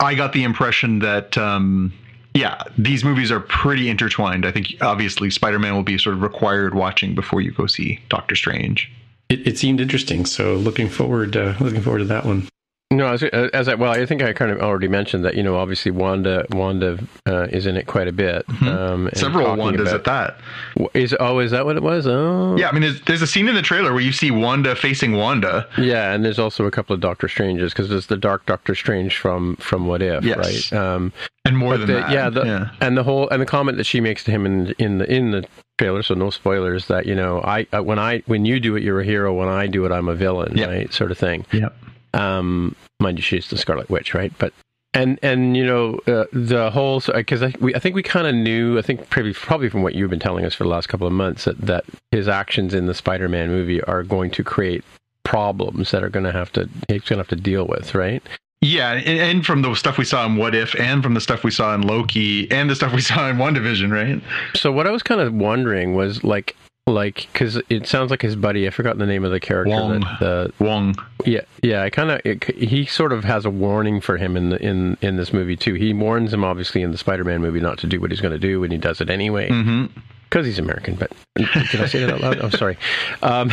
I 0.00 0.16
got 0.16 0.32
the 0.32 0.42
impression 0.42 0.98
that 0.98 1.38
um, 1.38 1.92
yeah, 2.34 2.60
these 2.76 3.04
movies 3.04 3.30
are 3.30 3.40
pretty 3.40 3.88
intertwined. 3.88 4.44
I 4.44 4.50
think 4.50 4.74
obviously 4.80 5.30
Spider-Man 5.30 5.76
will 5.76 5.84
be 5.84 5.96
sort 5.96 6.16
of 6.16 6.22
required 6.22 6.74
watching 6.74 7.14
before 7.14 7.40
you 7.40 7.52
go 7.52 7.68
see 7.68 8.00
Doctor 8.08 8.34
Strange. 8.34 8.90
it, 9.28 9.46
it 9.46 9.58
seemed 9.58 9.80
interesting. 9.80 10.26
So 10.26 10.56
looking 10.56 10.88
forward, 10.88 11.36
uh, 11.36 11.54
looking 11.60 11.82
forward 11.82 12.00
to 12.00 12.04
that 12.06 12.24
one. 12.24 12.48
No, 12.92 13.08
as, 13.08 13.24
as 13.24 13.66
I 13.68 13.74
well, 13.74 13.90
I 13.90 14.06
think 14.06 14.22
I 14.22 14.32
kind 14.32 14.52
of 14.52 14.60
already 14.60 14.86
mentioned 14.86 15.24
that 15.24 15.34
you 15.34 15.42
know 15.42 15.56
obviously 15.56 15.90
Wanda 15.90 16.46
Wanda 16.52 16.98
uh, 17.26 17.48
is 17.50 17.66
in 17.66 17.76
it 17.76 17.88
quite 17.88 18.06
a 18.06 18.12
bit. 18.12 18.44
Um, 18.48 18.66
Mm-hmm. 19.06 19.08
Several 19.16 19.44
talking 19.44 19.64
Wandas 19.64 19.80
about- 19.92 19.94
at 19.94 20.04
that. 20.04 20.90
Is 20.94 21.12
oh 21.18 21.40
is 21.40 21.50
that 21.50 21.66
what 21.66 21.76
it 21.76 21.82
was? 21.82 22.06
Oh 22.06 22.56
Yeah, 22.56 22.68
I 22.68 22.72
mean, 22.72 22.82
there's, 22.82 23.00
there's 23.02 23.22
a 23.22 23.26
scene 23.26 23.48
in 23.48 23.56
the 23.56 23.62
trailer 23.62 23.92
where 23.92 24.00
you 24.02 24.12
see 24.12 24.30
Wanda 24.30 24.76
facing 24.76 25.14
Wanda. 25.16 25.66
Yeah, 25.76 26.12
and 26.12 26.24
there's 26.24 26.38
also 26.38 26.64
a 26.64 26.70
couple 26.70 26.94
of 26.94 27.00
Doctor 27.00 27.26
Stranges 27.26 27.72
because 27.72 27.88
there's 27.88 28.06
the 28.06 28.16
Dark 28.16 28.46
Doctor 28.46 28.76
Strange 28.76 29.16
from 29.18 29.56
from 29.56 29.88
What 29.88 30.00
If, 30.00 30.22
Yes. 30.24 30.70
right? 30.70 30.80
Um, 30.80 31.12
And 31.44 31.58
more 31.58 31.76
than 31.76 31.88
the, 31.88 31.94
that, 31.94 32.10
yeah, 32.12 32.30
the, 32.30 32.70
and 32.80 32.96
the 32.96 33.02
whole 33.02 33.28
and 33.30 33.42
the 33.42 33.46
comment 33.46 33.78
that 33.78 33.84
she 33.84 34.00
makes 34.00 34.22
to 34.24 34.30
him 34.30 34.46
in 34.46 34.74
in 34.78 34.98
the 34.98 35.12
in 35.12 35.32
the 35.32 35.44
trailer, 35.78 36.04
so 36.04 36.14
no 36.14 36.30
spoilers. 36.30 36.86
That 36.86 37.04
you 37.06 37.16
know, 37.16 37.40
I 37.42 37.66
uh, 37.72 37.82
when 37.82 37.98
I 37.98 38.22
when 38.26 38.44
you 38.44 38.60
do 38.60 38.76
it, 38.76 38.84
you're 38.84 39.00
a 39.00 39.04
hero. 39.04 39.34
When 39.34 39.48
I 39.48 39.66
do 39.66 39.84
it, 39.86 39.90
I'm 39.90 40.06
a 40.08 40.14
villain, 40.14 40.56
Yep. 40.56 40.68
right? 40.68 40.92
Sort 40.92 41.10
of 41.10 41.18
thing. 41.18 41.44
Yep. 41.52 41.74
Um, 42.16 42.74
mind 43.00 43.18
you, 43.18 43.22
she's 43.22 43.48
the 43.48 43.58
Scarlet 43.58 43.90
Witch, 43.90 44.14
right? 44.14 44.32
But 44.38 44.52
and 44.94 45.18
and 45.22 45.56
you 45.56 45.64
know 45.64 46.00
uh, 46.06 46.24
the 46.32 46.70
whole 46.70 47.00
because 47.00 47.42
I 47.42 47.52
we 47.60 47.74
I 47.74 47.78
think 47.78 47.94
we 47.94 48.02
kind 48.02 48.26
of 48.26 48.34
knew 48.34 48.78
I 48.78 48.82
think 48.82 49.08
probably 49.10 49.34
probably 49.34 49.68
from 49.68 49.82
what 49.82 49.94
you've 49.94 50.10
been 50.10 50.18
telling 50.18 50.44
us 50.44 50.54
for 50.54 50.64
the 50.64 50.70
last 50.70 50.88
couple 50.88 51.06
of 51.06 51.12
months 51.12 51.44
that 51.44 51.60
that 51.60 51.84
his 52.10 52.28
actions 52.28 52.74
in 52.74 52.86
the 52.86 52.94
Spider-Man 52.94 53.48
movie 53.48 53.82
are 53.82 54.02
going 54.02 54.30
to 54.32 54.42
create 54.42 54.84
problems 55.22 55.90
that 55.90 56.02
are 56.02 56.08
going 56.08 56.24
to 56.24 56.32
have 56.32 56.52
to 56.52 56.68
he's 56.88 57.02
going 57.02 57.18
to 57.18 57.24
have 57.24 57.28
to 57.28 57.36
deal 57.36 57.66
with, 57.66 57.94
right? 57.94 58.22
Yeah, 58.62 58.92
and, 58.92 59.20
and 59.20 59.46
from 59.46 59.60
the 59.60 59.74
stuff 59.74 59.98
we 59.98 60.04
saw 60.04 60.24
in 60.24 60.36
What 60.36 60.54
If, 60.54 60.74
and 60.80 61.02
from 61.02 61.12
the 61.12 61.20
stuff 61.20 61.44
we 61.44 61.50
saw 61.50 61.74
in 61.74 61.82
Loki, 61.82 62.50
and 62.50 62.70
the 62.70 62.74
stuff 62.74 62.94
we 62.94 63.02
saw 63.02 63.28
in 63.28 63.36
WandaVision, 63.36 63.92
right? 63.92 64.22
So 64.58 64.72
what 64.72 64.86
I 64.86 64.90
was 64.90 65.02
kind 65.02 65.20
of 65.20 65.34
wondering 65.34 65.94
was 65.94 66.24
like 66.24 66.56
like 66.88 67.28
because 67.32 67.60
it 67.68 67.86
sounds 67.88 68.10
like 68.12 68.22
his 68.22 68.36
buddy 68.36 68.66
I 68.66 68.70
forgot 68.70 68.96
the 68.96 69.06
name 69.06 69.24
of 69.24 69.32
the 69.32 69.40
character 69.40 69.70
Wong. 69.70 70.00
that 70.00 70.18
the 70.20 70.64
Wong. 70.64 70.94
yeah 71.24 71.40
yeah 71.62 71.82
I 71.82 71.90
kind 71.90 72.10
of 72.12 72.42
he 72.46 72.86
sort 72.86 73.12
of 73.12 73.24
has 73.24 73.44
a 73.44 73.50
warning 73.50 74.00
for 74.00 74.16
him 74.16 74.36
in 74.36 74.50
the 74.50 74.62
in 74.62 74.96
in 75.02 75.16
this 75.16 75.32
movie 75.32 75.56
too. 75.56 75.74
He 75.74 75.92
warns 75.92 76.32
him 76.32 76.44
obviously 76.44 76.82
in 76.82 76.92
the 76.92 76.98
Spider-Man 76.98 77.40
movie 77.40 77.60
not 77.60 77.78
to 77.78 77.88
do 77.88 78.00
what 78.00 78.10
he's 78.12 78.20
going 78.20 78.32
to 78.32 78.38
do, 78.38 78.62
and 78.62 78.72
he 78.72 78.78
does 78.78 79.00
it 79.00 79.10
anyway. 79.10 79.48
hmm 79.48 79.86
because 80.28 80.44
he's 80.44 80.58
American. 80.58 80.96
But 80.96 81.12
did 81.36 81.80
I 81.80 81.86
say 81.86 82.00
that 82.00 82.10
out 82.10 82.20
loud? 82.20 82.38
I'm 82.40 82.50
sorry. 82.50 82.76
Um, 83.22 83.52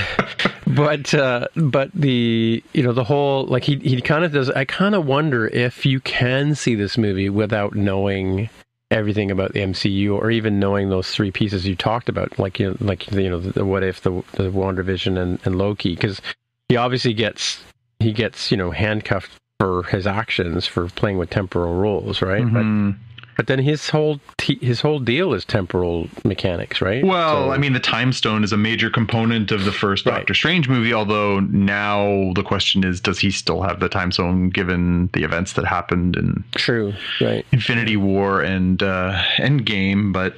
but 0.66 1.14
uh, 1.14 1.48
but 1.56 1.92
the 1.94 2.64
you 2.74 2.84
know 2.84 2.94
the 2.94 3.04
whole 3.04 3.46
like 3.46 3.64
he 3.64 3.78
he 3.78 4.02
kind 4.02 4.26
of 4.26 4.32
does. 4.32 4.50
I 4.50 4.66
kind 4.66 4.96
of 4.96 5.06
wonder 5.06 5.48
if 5.48 5.86
you 5.86 6.00
can 6.00 6.56
see 6.56 6.74
this 6.74 6.98
movie 6.98 7.30
without 7.30 7.76
knowing 7.76 8.50
everything 8.94 9.32
about 9.32 9.54
the 9.54 9.60
MCU 9.60 10.16
or 10.16 10.32
even 10.32 10.60
knowing 10.60 10.90
those 10.90 11.12
three 11.12 11.32
pieces 11.32 11.68
you 11.68 11.76
talked 11.76 12.08
about, 12.08 12.38
like 12.40 12.60
you 12.60 12.70
know, 12.70 12.78
like 12.80 13.12
you 13.12 13.30
know 13.30 13.40
the, 13.40 13.66
what 13.66 13.84
if 13.84 14.02
the 14.02 14.12
the 14.34 14.50
WandaVision 14.50 15.18
and, 15.18 15.40
and 15.44 15.58
Loki, 15.58 15.96
because 15.96 16.22
he 16.70 16.78
obviously 16.78 17.14
gets 17.14 17.62
he 18.00 18.14
gets 18.14 18.52
you 18.52 18.58
know 18.58 18.72
handcuffed 18.72 19.32
for 19.60 19.84
his 19.84 20.08
actions 20.08 20.66
for 20.68 20.88
playing 20.90 21.18
with 21.18 21.30
temporal 21.30 21.74
roles, 21.74 22.22
right? 22.22 22.46
But 22.46 22.64
Mhm. 22.64 22.96
But 23.36 23.48
then 23.48 23.60
his 23.60 23.90
whole 23.90 24.20
t- 24.38 24.60
his 24.62 24.82
whole 24.82 25.00
deal 25.00 25.34
is 25.34 25.46
temporal 25.46 26.08
mechanics, 26.24 26.82
right? 26.82 27.04
Well, 27.06 27.48
So- 27.48 27.52
I 27.52 27.58
mean, 27.58 27.74
the 27.74 27.80
time 27.80 28.14
stone 28.14 28.44
is 28.44 28.52
a 28.54 28.58
major 28.58 28.90
component 28.90 29.52
of 29.52 29.66
the 29.66 29.72
first 29.72 30.06
Right. 30.06 30.18
Doctor 30.18 30.34
Strange 30.34 30.68
movie. 30.70 30.94
Although 30.94 31.40
now 31.42 32.32
the 32.36 32.44
question 32.44 32.84
is, 32.84 33.00
does 33.00 33.20
he 33.20 33.32
still 33.32 33.62
have 33.62 33.80
the 33.80 33.90
time 33.90 34.12
stone 34.12 34.50
given 34.50 35.10
the 35.14 35.24
events 35.24 35.54
that 35.54 35.66
happened 35.66 36.16
in 36.16 36.44
true, 36.56 36.94
right? 37.22 37.46
Infinity 37.52 37.98
War 37.98 38.42
and 38.42 38.82
uh, 38.84 39.22
Endgame? 39.38 40.12
But 40.14 40.36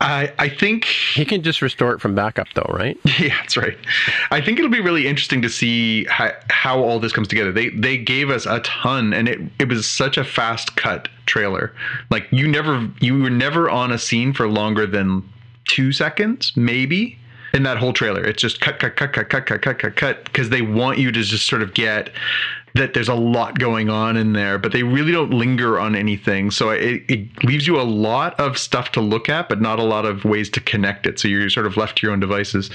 I, 0.00 0.32
I 0.38 0.48
think 0.48 0.84
He 0.84 1.24
can 1.24 1.42
just 1.42 1.60
restore 1.60 1.92
it 1.92 2.00
from 2.00 2.14
backup, 2.14 2.46
though, 2.54 2.70
right? 2.72 2.96
Yeah, 3.18 3.34
that's 3.40 3.56
right. 3.56 3.76
I 4.30 4.40
think 4.40 4.58
it'll 4.58 4.70
be 4.70 4.80
really 4.80 5.08
interesting 5.08 5.42
to 5.42 5.48
see 5.48 6.04
how, 6.04 6.30
how 6.50 6.78
all 6.80 7.00
this 7.00 7.12
comes 7.12 7.26
together. 7.26 7.50
They 7.50 7.70
they 7.70 7.98
gave 7.98 8.30
us 8.30 8.46
a 8.46 8.60
ton, 8.60 9.12
and 9.12 9.28
it 9.28 9.40
it 9.58 9.68
was 9.68 9.88
such 9.88 10.16
a 10.16 10.22
fast 10.24 10.76
cut 10.76 11.08
trailer. 11.26 11.74
Like 12.10 12.28
you 12.30 12.46
never 12.46 12.88
you 13.00 13.20
were 13.20 13.30
never 13.30 13.68
on 13.68 13.90
a 13.90 13.98
scene 13.98 14.32
for 14.32 14.46
longer 14.46 14.86
than 14.86 15.28
two 15.66 15.90
seconds, 15.92 16.52
maybe. 16.56 17.18
In 17.54 17.62
that 17.62 17.78
whole 17.78 17.94
trailer, 17.94 18.22
it's 18.22 18.42
just 18.42 18.60
cut, 18.60 18.78
cut, 18.78 18.94
cut, 18.96 19.14
cut, 19.14 19.30
cut, 19.30 19.46
cut, 19.46 19.62
cut, 19.62 19.78
cut, 19.78 19.96
cut, 19.96 20.24
because 20.24 20.50
they 20.50 20.60
want 20.60 20.98
you 20.98 21.10
to 21.10 21.22
just 21.22 21.46
sort 21.46 21.62
of 21.62 21.72
get 21.72 22.10
that 22.78 22.94
there's 22.94 23.08
a 23.08 23.14
lot 23.14 23.58
going 23.58 23.90
on 23.90 24.16
in 24.16 24.32
there, 24.32 24.58
but 24.58 24.72
they 24.72 24.82
really 24.82 25.12
don't 25.12 25.32
linger 25.32 25.78
on 25.78 25.94
anything. 25.94 26.50
So 26.50 26.70
it, 26.70 27.02
it 27.08 27.44
leaves 27.44 27.66
you 27.66 27.80
a 27.80 27.82
lot 27.82 28.38
of 28.40 28.58
stuff 28.58 28.92
to 28.92 29.00
look 29.00 29.28
at, 29.28 29.48
but 29.48 29.60
not 29.60 29.78
a 29.78 29.84
lot 29.84 30.04
of 30.04 30.24
ways 30.24 30.48
to 30.50 30.60
connect 30.60 31.06
it. 31.06 31.18
So 31.18 31.28
you're 31.28 31.50
sort 31.50 31.66
of 31.66 31.76
left 31.76 31.98
to 31.98 32.06
your 32.06 32.12
own 32.12 32.20
devices. 32.20 32.70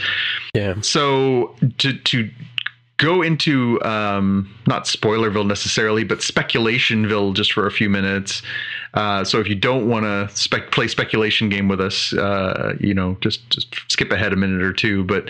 Yeah. 0.54 0.76
So 0.82 1.56
to 1.80 1.94
to 1.94 2.30
go 2.98 3.22
into 3.22 3.82
um, 3.84 4.54
not 4.68 4.86
spoilerville 4.86 5.48
necessarily, 5.48 6.04
but 6.04 6.20
speculationville 6.20 7.34
just 7.36 7.52
for 7.52 7.66
a 7.66 7.72
few 7.72 7.90
minutes. 7.90 8.42
Uh, 8.94 9.24
so 9.24 9.40
if 9.40 9.48
you 9.48 9.56
don't 9.56 9.90
want 9.90 10.06
to 10.06 10.30
spec- 10.38 10.72
play 10.72 10.88
speculation 10.88 11.50
game 11.50 11.68
with 11.68 11.82
us, 11.82 12.14
uh, 12.14 12.76
you 12.80 12.94
know, 12.94 13.18
just 13.22 13.50
just 13.50 13.76
skip 13.90 14.12
ahead 14.12 14.32
a 14.32 14.36
minute 14.36 14.62
or 14.62 14.74
two. 14.74 15.04
But 15.04 15.30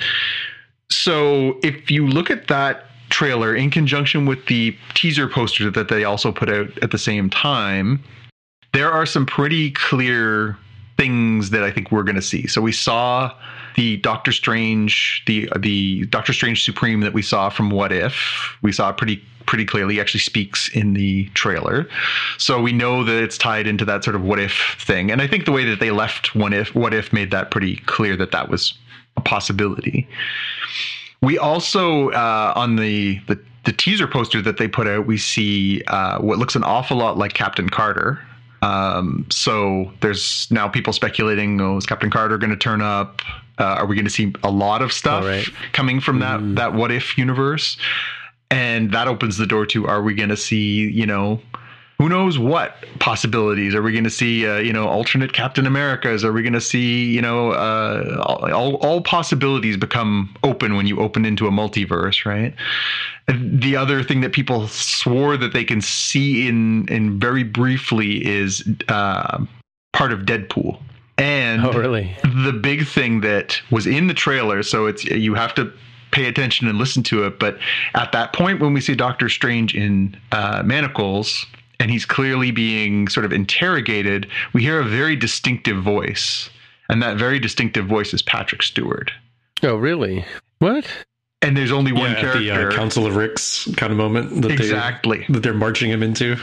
so 0.90 1.60
if 1.64 1.90
you 1.90 2.08
look 2.08 2.30
at 2.30 2.48
that 2.48 2.86
trailer 3.14 3.56
in 3.56 3.70
conjunction 3.70 4.26
with 4.26 4.44
the 4.48 4.76
teaser 4.96 5.30
poster 5.30 5.70
that 5.70 5.88
they 5.88 6.04
also 6.04 6.32
put 6.32 6.50
out 6.50 6.68
at 6.82 6.90
the 6.90 6.98
same 6.98 7.30
time, 7.30 8.04
there 8.74 8.92
are 8.92 9.06
some 9.06 9.26
pretty 9.26 9.70
clear 9.72 10.58
things 10.98 11.52
that 11.52 11.64
I 11.64 11.72
think 11.72 11.92
we're 11.92 12.04
going 12.04 12.16
to 12.16 12.24
see. 12.24 12.48
So 12.48 12.60
we 12.60 12.72
saw 12.72 13.32
the 13.76 13.98
Doctor 13.98 14.32
Strange, 14.32 15.24
the 15.28 15.48
the 15.60 16.06
Doctor 16.08 16.34
Strange 16.34 16.64
Supreme 16.64 17.02
that 17.02 17.14
we 17.14 17.22
saw 17.22 17.50
from 17.50 17.70
What 17.70 17.92
If. 17.92 18.58
We 18.64 18.72
saw 18.72 18.92
pretty 18.92 19.24
pretty 19.46 19.66
clearly. 19.66 19.96
He 19.96 20.02
actually 20.02 20.22
speaks 20.22 20.70
in 20.70 20.94
the 20.94 21.26
trailer, 21.36 21.88
so 22.40 22.62
we 22.62 22.72
know 22.72 23.04
that 23.04 23.22
it's 23.22 23.38
tied 23.38 23.68
into 23.68 23.86
that 23.86 24.04
sort 24.04 24.16
of 24.16 24.24
What 24.24 24.40
If 24.40 24.76
thing. 24.80 25.12
And 25.12 25.22
I 25.22 25.28
think 25.28 25.46
the 25.46 25.52
way 25.52 25.66
that 25.66 25.80
they 25.80 25.92
left 25.92 26.36
What 26.36 26.54
If 26.54 26.74
What 26.74 26.96
If 26.96 27.14
made 27.14 27.30
that 27.30 27.52
pretty 27.52 27.76
clear 27.86 28.18
that 28.18 28.32
that 28.32 28.50
was 28.50 28.74
a 29.18 29.22
possibility. 29.22 30.08
We 31.24 31.38
also 31.38 32.10
uh, 32.10 32.54
on 32.56 32.76
the, 32.76 33.20
the 33.28 33.40
the 33.64 33.72
teaser 33.72 34.08
poster 34.08 34.42
that 34.42 34.58
they 34.58 34.68
put 34.68 34.88
out, 34.88 35.08
we 35.08 35.18
see 35.18 35.82
uh, 35.88 36.20
what 36.20 36.38
looks 36.38 36.56
an 36.56 36.66
awful 36.66 36.98
lot 36.98 37.18
like 37.18 37.34
Captain 37.34 37.70
Carter. 37.70 38.20
Um, 38.62 39.26
so 39.30 39.92
there's 40.02 40.48
now 40.52 40.68
people 40.68 40.92
speculating: 40.92 41.62
Oh, 41.62 41.78
is 41.78 41.86
Captain 41.86 42.12
Carter 42.12 42.38
going 42.38 42.50
to 42.50 42.58
turn 42.58 42.82
up? 42.82 43.22
Uh, 43.58 43.64
are 43.64 43.86
we 43.86 43.96
going 43.96 44.06
to 44.06 44.12
see 44.12 44.34
a 44.44 44.52
lot 44.52 44.82
of 44.82 44.92
stuff 44.92 45.24
right. 45.24 45.48
coming 45.72 46.02
from 46.02 46.20
that 46.20 46.56
that 46.56 46.74
What 46.74 46.92
If 46.92 47.18
universe? 47.18 47.78
And 48.52 48.92
that 48.92 49.08
opens 49.08 49.38
the 49.38 49.48
door 49.48 49.66
to: 49.68 49.88
Are 49.88 50.04
we 50.04 50.14
going 50.14 50.30
to 50.30 50.38
see 50.38 50.90
you 50.90 51.06
know? 51.06 51.40
Who 52.04 52.10
knows 52.10 52.38
what 52.38 52.76
possibilities? 53.00 53.74
Are 53.74 53.82
we 53.82 53.94
going 53.94 54.04
to 54.04 54.10
see, 54.10 54.46
uh, 54.46 54.58
you 54.58 54.74
know, 54.74 54.90
alternate 54.90 55.32
Captain 55.32 55.66
Americas? 55.66 56.26
Are 56.26 56.34
we 56.34 56.42
going 56.42 56.52
to 56.52 56.60
see, 56.60 57.06
you 57.06 57.22
know, 57.22 57.52
uh, 57.52 58.22
all, 58.28 58.76
all 58.76 59.00
possibilities 59.00 59.78
become 59.78 60.36
open 60.44 60.76
when 60.76 60.86
you 60.86 61.00
open 61.00 61.24
into 61.24 61.48
a 61.48 61.50
multiverse, 61.50 62.26
right? 62.26 62.54
The 63.30 63.78
other 63.78 64.04
thing 64.04 64.20
that 64.20 64.34
people 64.34 64.68
swore 64.68 65.38
that 65.38 65.54
they 65.54 65.64
can 65.64 65.80
see 65.80 66.46
in 66.46 66.90
in 66.90 67.22
very 67.22 67.46
briefly 67.46 68.26
is 68.26 68.68
uh, 68.90 69.46
part 69.94 70.12
of 70.12 70.24
Deadpool. 70.24 70.82
And 71.18 71.66
Oh, 71.66 71.72
really? 71.72 72.14
the 72.22 72.52
big 72.52 72.86
thing 72.86 73.22
that 73.22 73.62
was 73.72 73.88
in 73.88 74.08
the 74.08 74.14
trailer, 74.14 74.62
so 74.62 74.88
it's 74.88 75.06
you 75.06 75.36
have 75.36 75.56
to 75.56 75.72
pay 76.12 76.26
attention 76.26 76.68
and 76.68 76.78
listen 76.78 77.02
to 77.04 77.24
it. 77.26 77.40
But 77.40 77.60
at 77.94 78.12
that 78.12 78.34
point, 78.34 78.60
when 78.60 78.74
we 78.74 78.82
see 78.82 78.94
Doctor 78.94 79.30
Strange 79.30 79.74
in 79.74 80.18
uh, 80.34 80.64
manacles 80.66 81.46
and 81.84 81.92
he's 81.92 82.06
clearly 82.06 82.50
being 82.50 83.10
sort 83.10 83.26
of 83.26 83.34
interrogated, 83.34 84.26
we 84.54 84.62
hear 84.62 84.80
a 84.80 84.86
very 84.86 85.18
distinctive 85.18 85.84
voice, 85.84 86.50
and 86.88 87.04
that 87.04 87.18
very 87.18 87.40
distinctive 87.40 87.86
voice 87.86 88.14
is 88.14 88.22
Patrick 88.22 88.64
Stewart. 88.64 89.12
Oh, 89.64 89.76
really? 89.76 90.24
What? 90.60 90.88
And 91.42 91.58
there's 91.58 91.74
only 91.74 91.92
one 91.92 92.12
yeah, 92.12 92.16
at 92.16 92.22
character. 92.22 92.40
the 92.40 92.52
uh, 92.70 92.72
Council 92.72 93.06
of 93.06 93.18
Ricks 93.18 93.68
kind 93.76 93.92
of 93.92 93.98
moment 93.98 94.44
that 94.44 94.52
exactly. 94.52 95.26
they 95.28 95.34
that 95.34 95.40
they're 95.42 95.54
marching 95.54 95.92
him 95.92 96.02
into. 96.02 96.38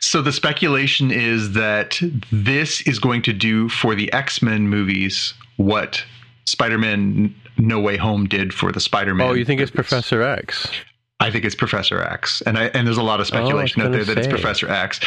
So 0.00 0.22
the 0.22 0.32
speculation 0.32 1.10
is 1.10 1.54
that 1.54 2.00
this 2.30 2.80
is 2.82 3.00
going 3.00 3.22
to 3.22 3.32
do 3.32 3.68
for 3.68 3.96
the 3.96 4.12
X-Men 4.12 4.68
movies 4.68 5.34
what 5.56 6.04
Spider-Man 6.44 7.34
No 7.58 7.80
Way 7.80 7.96
Home 7.96 8.28
did 8.28 8.54
for 8.54 8.70
the 8.70 8.80
Spider-Man. 8.80 9.28
Oh, 9.28 9.32
you 9.32 9.44
think 9.44 9.60
it's. 9.60 9.72
Professor 9.72 10.22
X? 10.22 10.68
I 11.20 11.30
think 11.30 11.44
it's 11.44 11.54
Professor 11.54 12.02
X, 12.02 12.42
and 12.42 12.58
I 12.58 12.64
and 12.66 12.86
there's 12.86 12.98
a 12.98 13.02
lot 13.02 13.20
of 13.20 13.24
Oh, 13.24 13.28
speculation 13.28 13.82
out 13.82 13.92
there 13.92 14.04
that 14.04 14.18
it's. 14.18 14.26
Professor 14.26 14.68
X. 14.68 15.00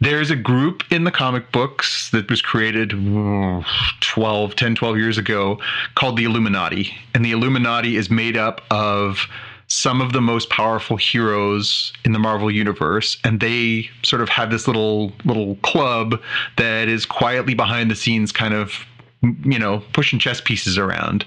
There's 0.00 0.30
a 0.30 0.36
group 0.36 0.82
in 0.90 1.04
the 1.04 1.10
comic 1.10 1.52
books 1.52 2.10
that 2.10 2.28
was 2.30 2.40
created 2.40 2.90
mm, 2.90 3.64
12, 4.00 4.56
10, 4.56 4.74
12 4.74 4.96
years 4.96 5.18
ago 5.18 5.58
called 5.94 6.16
the 6.16 6.24
Illuminati, 6.24 6.94
and 7.14 7.24
the 7.24 7.32
Illuminati 7.32 7.96
is 7.96 8.10
made 8.10 8.36
up 8.36 8.62
of 8.70 9.26
some 9.68 10.00
of 10.02 10.12
the 10.12 10.20
most 10.20 10.50
powerful 10.50 10.96
heroes 10.96 11.92
in 12.04 12.12
the 12.12 12.18
Marvel 12.18 12.50
universe, 12.50 13.16
and 13.24 13.40
they 13.40 13.88
sort 14.02 14.20
of 14.20 14.28
have 14.28 14.50
this 14.50 14.66
little 14.66 15.12
little 15.24 15.56
club 15.56 16.20
that 16.56 16.88
is 16.88 17.06
quietly 17.06 17.54
behind 17.54 17.90
the 17.90 17.94
scenes, 17.94 18.32
kind 18.32 18.54
of 18.54 18.84
you 19.22 19.58
know 19.58 19.82
pushing 19.92 20.18
chess 20.18 20.40
pieces 20.40 20.76
around. 20.78 21.24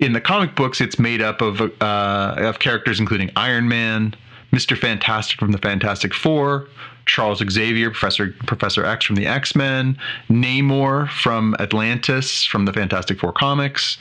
In 0.00 0.12
the 0.12 0.20
comic 0.20 0.54
books, 0.54 0.80
it's 0.80 0.98
made 0.98 1.22
up 1.22 1.40
of 1.40 1.60
uh, 1.60 2.34
of 2.36 2.58
characters 2.58 3.00
including 3.00 3.30
Iron 3.36 3.68
Man, 3.68 4.14
Mister 4.52 4.76
Fantastic 4.76 5.38
from 5.38 5.52
the 5.52 5.58
Fantastic 5.58 6.14
Four, 6.14 6.68
Charles 7.06 7.42
Xavier, 7.48 7.90
Professor 7.90 8.34
Professor 8.46 8.84
X 8.84 9.04
from 9.04 9.16
the 9.16 9.26
X 9.26 9.54
Men, 9.54 9.96
Namor 10.28 11.08
from 11.10 11.54
Atlantis 11.58 12.44
from 12.44 12.64
the 12.64 12.72
Fantastic 12.72 13.18
Four 13.20 13.32
comics. 13.32 13.98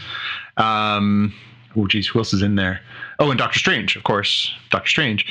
Um, 0.58 1.34
oh, 1.76 1.88
geez, 1.88 2.08
who 2.08 2.19
else 2.19 2.34
is 2.34 2.41
in 2.41 2.56
there? 2.56 2.82
Oh, 3.19 3.30
and 3.30 3.38
Doctor 3.38 3.60
Strange, 3.60 3.95
of 3.95 4.04
course, 4.04 4.52
Doctor 4.71 4.89
Strange, 4.89 5.26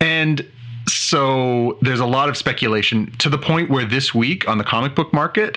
and 0.00 0.44
so 0.86 1.78
there's 1.80 2.00
a 2.00 2.06
lot 2.06 2.28
of 2.28 2.36
speculation 2.36 3.10
to 3.18 3.30
the 3.30 3.38
point 3.38 3.70
where 3.70 3.86
this 3.86 4.14
week 4.14 4.46
on 4.46 4.58
the 4.58 4.64
comic 4.64 4.94
book 4.94 5.12
market 5.14 5.56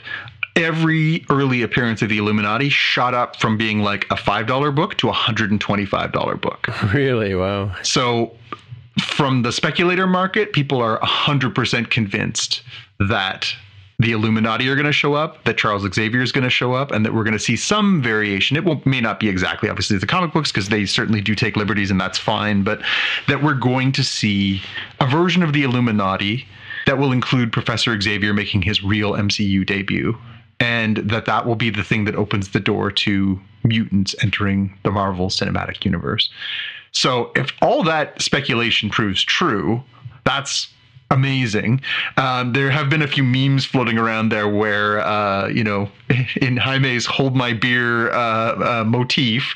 every 0.58 1.26
early 1.30 1.62
appearance 1.62 2.02
of 2.02 2.10
the 2.10 2.18
illuminati 2.18 2.68
shot 2.70 3.14
up 3.14 3.36
from 3.38 3.58
being 3.58 3.80
like 3.82 4.06
a 4.06 4.16
$5 4.16 4.76
book 4.76 4.98
to 4.98 5.10
a 5.10 5.14
$125 5.14 6.42
book 6.42 6.68
Really? 6.94 7.36
Wow. 7.36 7.74
so 7.84 8.34
from 9.00 9.44
the 9.44 9.52
speculator 9.52 10.08
market 10.08 10.54
people 10.54 10.82
are 10.82 11.00
100% 11.00 11.90
convinced 11.92 12.64
that 13.00 13.48
the 14.00 14.12
illuminati 14.12 14.68
are 14.70 14.76
going 14.76 14.86
to 14.86 14.92
show 14.92 15.14
up 15.16 15.44
that 15.46 15.58
charles 15.58 15.84
xavier 15.94 16.22
is 16.22 16.32
going 16.32 16.44
to 16.44 16.50
show 16.52 16.74
up 16.74 16.92
and 16.92 17.04
that 17.06 17.14
we're 17.14 17.24
going 17.24 17.34
to 17.34 17.40
see 17.40 17.56
some 17.56 18.02
variation 18.02 18.56
it 18.58 18.64
will, 18.64 18.82
may 18.86 19.02
not 19.02 19.20
be 19.20 19.28
exactly 19.30 19.70
obviously 19.70 19.98
the 19.98 20.06
comic 20.08 20.32
books 20.34 20.52
because 20.52 20.70
they 20.70 20.86
certainly 20.86 21.22
do 21.22 21.34
take 21.36 21.56
liberties 21.56 21.90
and 21.92 22.00
that's 22.02 22.18
fine 22.18 22.64
but 22.64 22.80
that 23.28 23.42
we're 23.44 23.56
going 23.56 23.92
to 23.92 24.04
see 24.04 24.62
a 25.00 25.08
version 25.08 25.42
of 25.44 25.54
the 25.54 25.64
illuminati 25.64 26.46
that 26.86 26.98
will 26.98 27.12
include 27.12 27.52
professor 27.52 28.00
xavier 28.00 28.34
making 28.34 28.62
his 28.62 28.84
real 28.84 29.14
mcu 29.14 29.66
debut 29.66 30.16
and 30.60 30.98
that 30.98 31.26
that 31.26 31.46
will 31.46 31.56
be 31.56 31.70
the 31.70 31.84
thing 31.84 32.06
that 32.06 32.16
opens 32.16 32.50
the 32.50 32.60
door 32.60 32.92
to 32.92 33.40
mutants 33.64 34.16
entering 34.22 34.78
the 34.84 34.92
marvel 34.92 35.30
cinematic 35.30 35.84
universe 35.84 36.30
so 36.98 37.32
if 37.36 37.52
all 37.62 37.84
that 37.84 38.20
speculation 38.22 38.90
proves 38.90 39.22
true, 39.24 39.84
that's 40.24 40.68
amazing. 41.12 41.82
Um, 42.18 42.54
there 42.54 42.72
have 42.72 42.90
been 42.90 43.04
a 43.04 43.08
few 43.08 43.24
memes 43.24 43.66
floating 43.66 44.00
around 44.00 44.30
there 44.30 44.48
where, 44.48 45.00
uh, 45.02 45.48
you 45.48 45.64
know, 45.64 45.90
in 46.42 46.58
Jaime's 46.58 47.06
"Hold 47.06 47.36
My 47.36 47.54
Beer" 47.54 48.12
uh, 48.12 48.82
uh, 48.82 48.84
motif, 48.86 49.56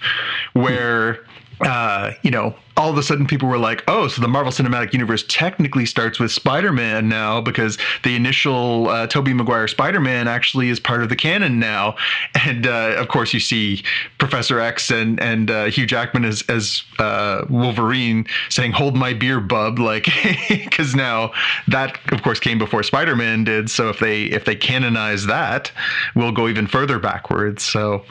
where. 0.54 1.26
Uh, 1.64 2.14
you 2.24 2.32
know, 2.32 2.56
all 2.78 2.90
of 2.90 2.98
a 2.98 3.04
sudden 3.04 3.28
people 3.28 3.48
were 3.48 3.58
like, 3.58 3.84
"Oh, 3.88 4.08
so 4.08 4.22
the 4.22 4.28
Marvel 4.28 4.52
Cinematic 4.52 4.94
Universe 4.94 5.24
technically 5.28 5.86
starts 5.86 6.20
with 6.20 6.32
Spider-Man 6.32 7.08
now 7.08 7.42
because 7.42 7.78
the 8.04 8.16
initial 8.16 8.90
uh, 8.90 9.06
Tobey 9.08 9.34
Maguire 9.34 9.68
Spider-Man 9.68 10.28
actually 10.28 10.70
is 10.70 10.80
part 10.80 11.04
of 11.04 11.10
the 11.10 11.16
canon 11.16 11.60
now." 11.60 11.96
And 12.44 12.66
uh, 12.66 12.96
of 12.98 13.08
course, 13.08 13.34
you 13.34 13.40
see 13.40 13.84
Professor 14.18 14.60
X 14.60 14.90
and 14.90 15.22
and 15.22 15.52
uh, 15.52 15.66
Hugh 15.66 15.86
Jackman 15.86 16.26
as 16.26 16.42
as 16.50 16.84
uh, 16.98 17.46
Wolverine 17.50 18.26
saying, 18.50 18.72
"Hold 18.72 18.96
my 18.96 19.14
beer, 19.14 19.40
bub," 19.40 19.78
like 19.78 20.08
because 20.50 20.96
now 20.96 21.32
that 21.68 22.00
of 22.12 22.24
course 22.24 22.40
came 22.40 22.58
before 22.58 22.82
Spider-Man 22.84 23.44
did. 23.44 23.70
So 23.70 23.90
if 23.90 24.00
they 24.00 24.24
if 24.24 24.46
they 24.46 24.56
canonize 24.56 25.28
that, 25.28 25.72
we'll 26.16 26.32
go 26.32 26.48
even 26.48 26.68
further 26.68 26.98
backwards. 27.00 27.64
So 27.64 28.04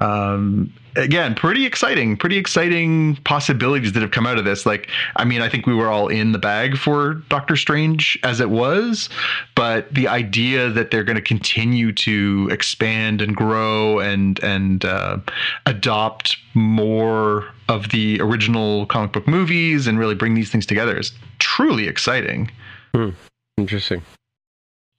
um 0.00 0.72
again 0.96 1.34
pretty 1.34 1.64
exciting 1.64 2.16
pretty 2.16 2.36
exciting 2.36 3.16
possibilities 3.24 3.92
that 3.92 4.00
have 4.00 4.10
come 4.10 4.26
out 4.26 4.38
of 4.38 4.44
this 4.44 4.66
like 4.66 4.88
i 5.16 5.24
mean 5.24 5.40
i 5.40 5.48
think 5.48 5.66
we 5.66 5.74
were 5.74 5.88
all 5.88 6.08
in 6.08 6.32
the 6.32 6.38
bag 6.38 6.76
for 6.76 7.14
doctor 7.28 7.56
strange 7.56 8.18
as 8.22 8.40
it 8.40 8.50
was 8.50 9.08
but 9.54 9.92
the 9.92 10.08
idea 10.08 10.68
that 10.70 10.90
they're 10.90 11.04
going 11.04 11.16
to 11.16 11.22
continue 11.22 11.92
to 11.92 12.48
expand 12.50 13.20
and 13.20 13.36
grow 13.36 13.98
and 13.98 14.42
and 14.42 14.84
uh, 14.84 15.18
adopt 15.66 16.36
more 16.54 17.46
of 17.68 17.90
the 17.90 18.20
original 18.20 18.86
comic 18.86 19.12
book 19.12 19.26
movies 19.28 19.86
and 19.86 19.98
really 19.98 20.14
bring 20.14 20.34
these 20.34 20.50
things 20.50 20.66
together 20.66 20.98
is 20.98 21.12
truly 21.38 21.86
exciting 21.86 22.50
Interesting. 23.58 24.02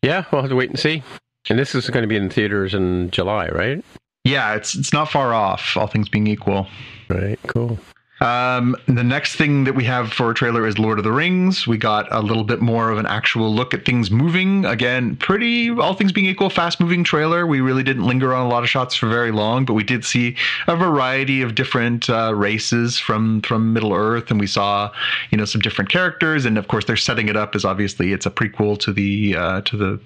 Yeah, 0.01 0.25
we'll 0.31 0.41
have 0.41 0.49
to 0.49 0.55
wait 0.55 0.69
and 0.69 0.79
see. 0.79 1.03
And 1.49 1.57
this 1.57 1.73
is 1.73 1.89
going 1.89 2.03
to 2.03 2.07
be 2.07 2.15
in 2.15 2.29
theaters 2.29 2.73
in 2.73 3.09
July, 3.11 3.47
right? 3.49 3.83
Yeah 4.23 4.55
it's 4.55 4.75
it's 4.75 4.91
not 4.93 5.09
far 5.09 5.33
off 5.33 5.75
all 5.77 5.87
things 5.87 6.09
being 6.09 6.27
equal 6.27 6.67
Right. 7.09 7.39
Cool. 7.47 7.79
Um, 8.21 8.75
the 8.85 9.03
next 9.03 9.35
thing 9.35 9.63
that 9.63 9.75
we 9.75 9.85
have 9.85 10.11
for 10.11 10.31
a 10.31 10.33
trailer 10.33 10.67
is 10.67 10.77
Lord 10.77 10.97
of 10.97 11.05
the 11.05 11.11
Rings. 11.11 11.65
We 11.65 11.77
got 11.77 12.07
a 12.11 12.19
little 12.19 12.43
bit 12.43 12.61
more 12.61 12.89
of 12.89 12.97
an 12.97 13.05
actual 13.05 13.53
look 13.53 13.73
at 13.73 13.85
things 13.85 14.11
moving. 14.11 14.65
Again, 14.65 15.15
pretty, 15.15 15.69
all 15.69 15.93
things 15.93 16.11
being 16.11 16.27
equal, 16.27 16.49
fast 16.49 16.81
moving 16.81 17.03
trailer. 17.03 17.47
We 17.47 17.61
really 17.61 17.83
didn't 17.83 18.03
linger 18.05 18.33
on 18.33 18.45
a 18.45 18.49
lot 18.49 18.63
of 18.63 18.69
shots 18.69 18.95
for 18.95 19.07
very 19.07 19.31
long, 19.31 19.63
but 19.63 19.73
we 19.73 19.83
did 19.83 20.03
see 20.03 20.35
a 20.67 20.75
variety 20.75 21.41
of 21.41 21.55
different 21.55 22.09
uh, 22.09 22.33
races 22.35 22.99
from 22.99 23.41
from 23.41 23.71
Middle 23.71 23.93
Earth, 23.93 24.29
and 24.31 24.39
we 24.39 24.47
saw, 24.47 24.91
you 25.31 25.37
know, 25.37 25.45
some 25.45 25.61
different 25.61 25.89
characters. 25.89 26.43
And 26.43 26.57
of 26.57 26.67
course, 26.67 26.85
they're 26.85 26.97
setting 26.97 27.29
it 27.29 27.37
up 27.37 27.55
as 27.55 27.63
obviously 27.63 28.11
it's 28.11 28.25
a 28.25 28.31
prequel 28.31 28.77
to 28.79 28.91
the 28.91 29.35
uh, 29.37 29.61
to 29.61 29.77
the 29.77 29.99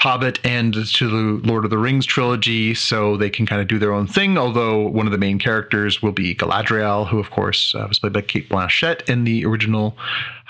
Hobbit 0.00 0.40
and 0.44 0.74
to 0.74 1.08
the 1.08 1.48
Lord 1.48 1.64
of 1.64 1.70
the 1.70 1.78
Rings 1.78 2.06
trilogy, 2.06 2.74
so 2.74 3.16
they 3.16 3.30
can 3.30 3.46
kind 3.46 3.60
of 3.60 3.68
do 3.68 3.78
their 3.78 3.92
own 3.92 4.08
thing. 4.08 4.36
Although 4.36 4.88
one 4.88 5.06
of 5.06 5.12
the 5.12 5.18
main 5.18 5.38
characters 5.38 6.02
will 6.02 6.12
be 6.12 6.34
Galadriel, 6.34 7.06
who 7.06 7.20
of 7.20 7.30
course, 7.30 7.35
uh, 7.38 7.86
was 7.88 7.98
played 7.98 8.12
by 8.12 8.22
Cate 8.22 8.48
Blanchett 8.48 9.08
in 9.08 9.24
the 9.24 9.44
original 9.44 9.96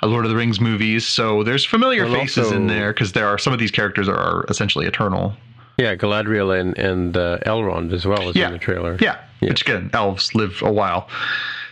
uh, 0.02 0.06
Lord 0.06 0.24
of 0.24 0.30
the 0.30 0.36
Rings 0.36 0.60
movies. 0.60 1.06
So 1.06 1.42
there's 1.42 1.64
familiar 1.64 2.04
And 2.04 2.14
faces 2.14 2.52
in 2.52 2.66
there 2.68 2.92
because 2.92 3.12
there 3.12 3.26
are 3.26 3.38
some 3.38 3.52
of 3.52 3.58
these 3.58 3.70
characters 3.70 4.08
are 4.08 4.44
essentially 4.48 4.86
eternal. 4.86 5.34
Yeah, 5.78 5.94
Galadriel 5.96 6.58
and 6.58 6.76
and 6.78 7.16
uh, 7.16 7.38
Elrond 7.44 7.92
as 7.92 8.06
well 8.06 8.28
as 8.28 8.36
Yeah. 8.36 8.46
in 8.46 8.52
the 8.52 8.58
trailer. 8.58 8.96
Yeah, 9.00 9.18
Yeah. 9.40 9.50
which 9.50 9.62
again, 9.62 9.90
elves 9.92 10.34
live 10.34 10.62
a 10.62 10.72
while. 10.72 11.08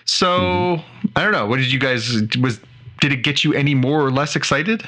So 0.05 0.81
I 1.16 1.22
don't 1.22 1.33
know. 1.33 1.46
What 1.46 1.57
did 1.59 1.72
you 1.72 1.79
guys 1.79 2.12
was? 2.40 2.61
Did 3.00 3.12
it 3.12 3.22
get 3.22 3.44
you 3.44 3.55
any 3.55 3.74
more 3.74 4.05
or 4.05 4.11
less 4.11 4.37
excited? 4.37 4.83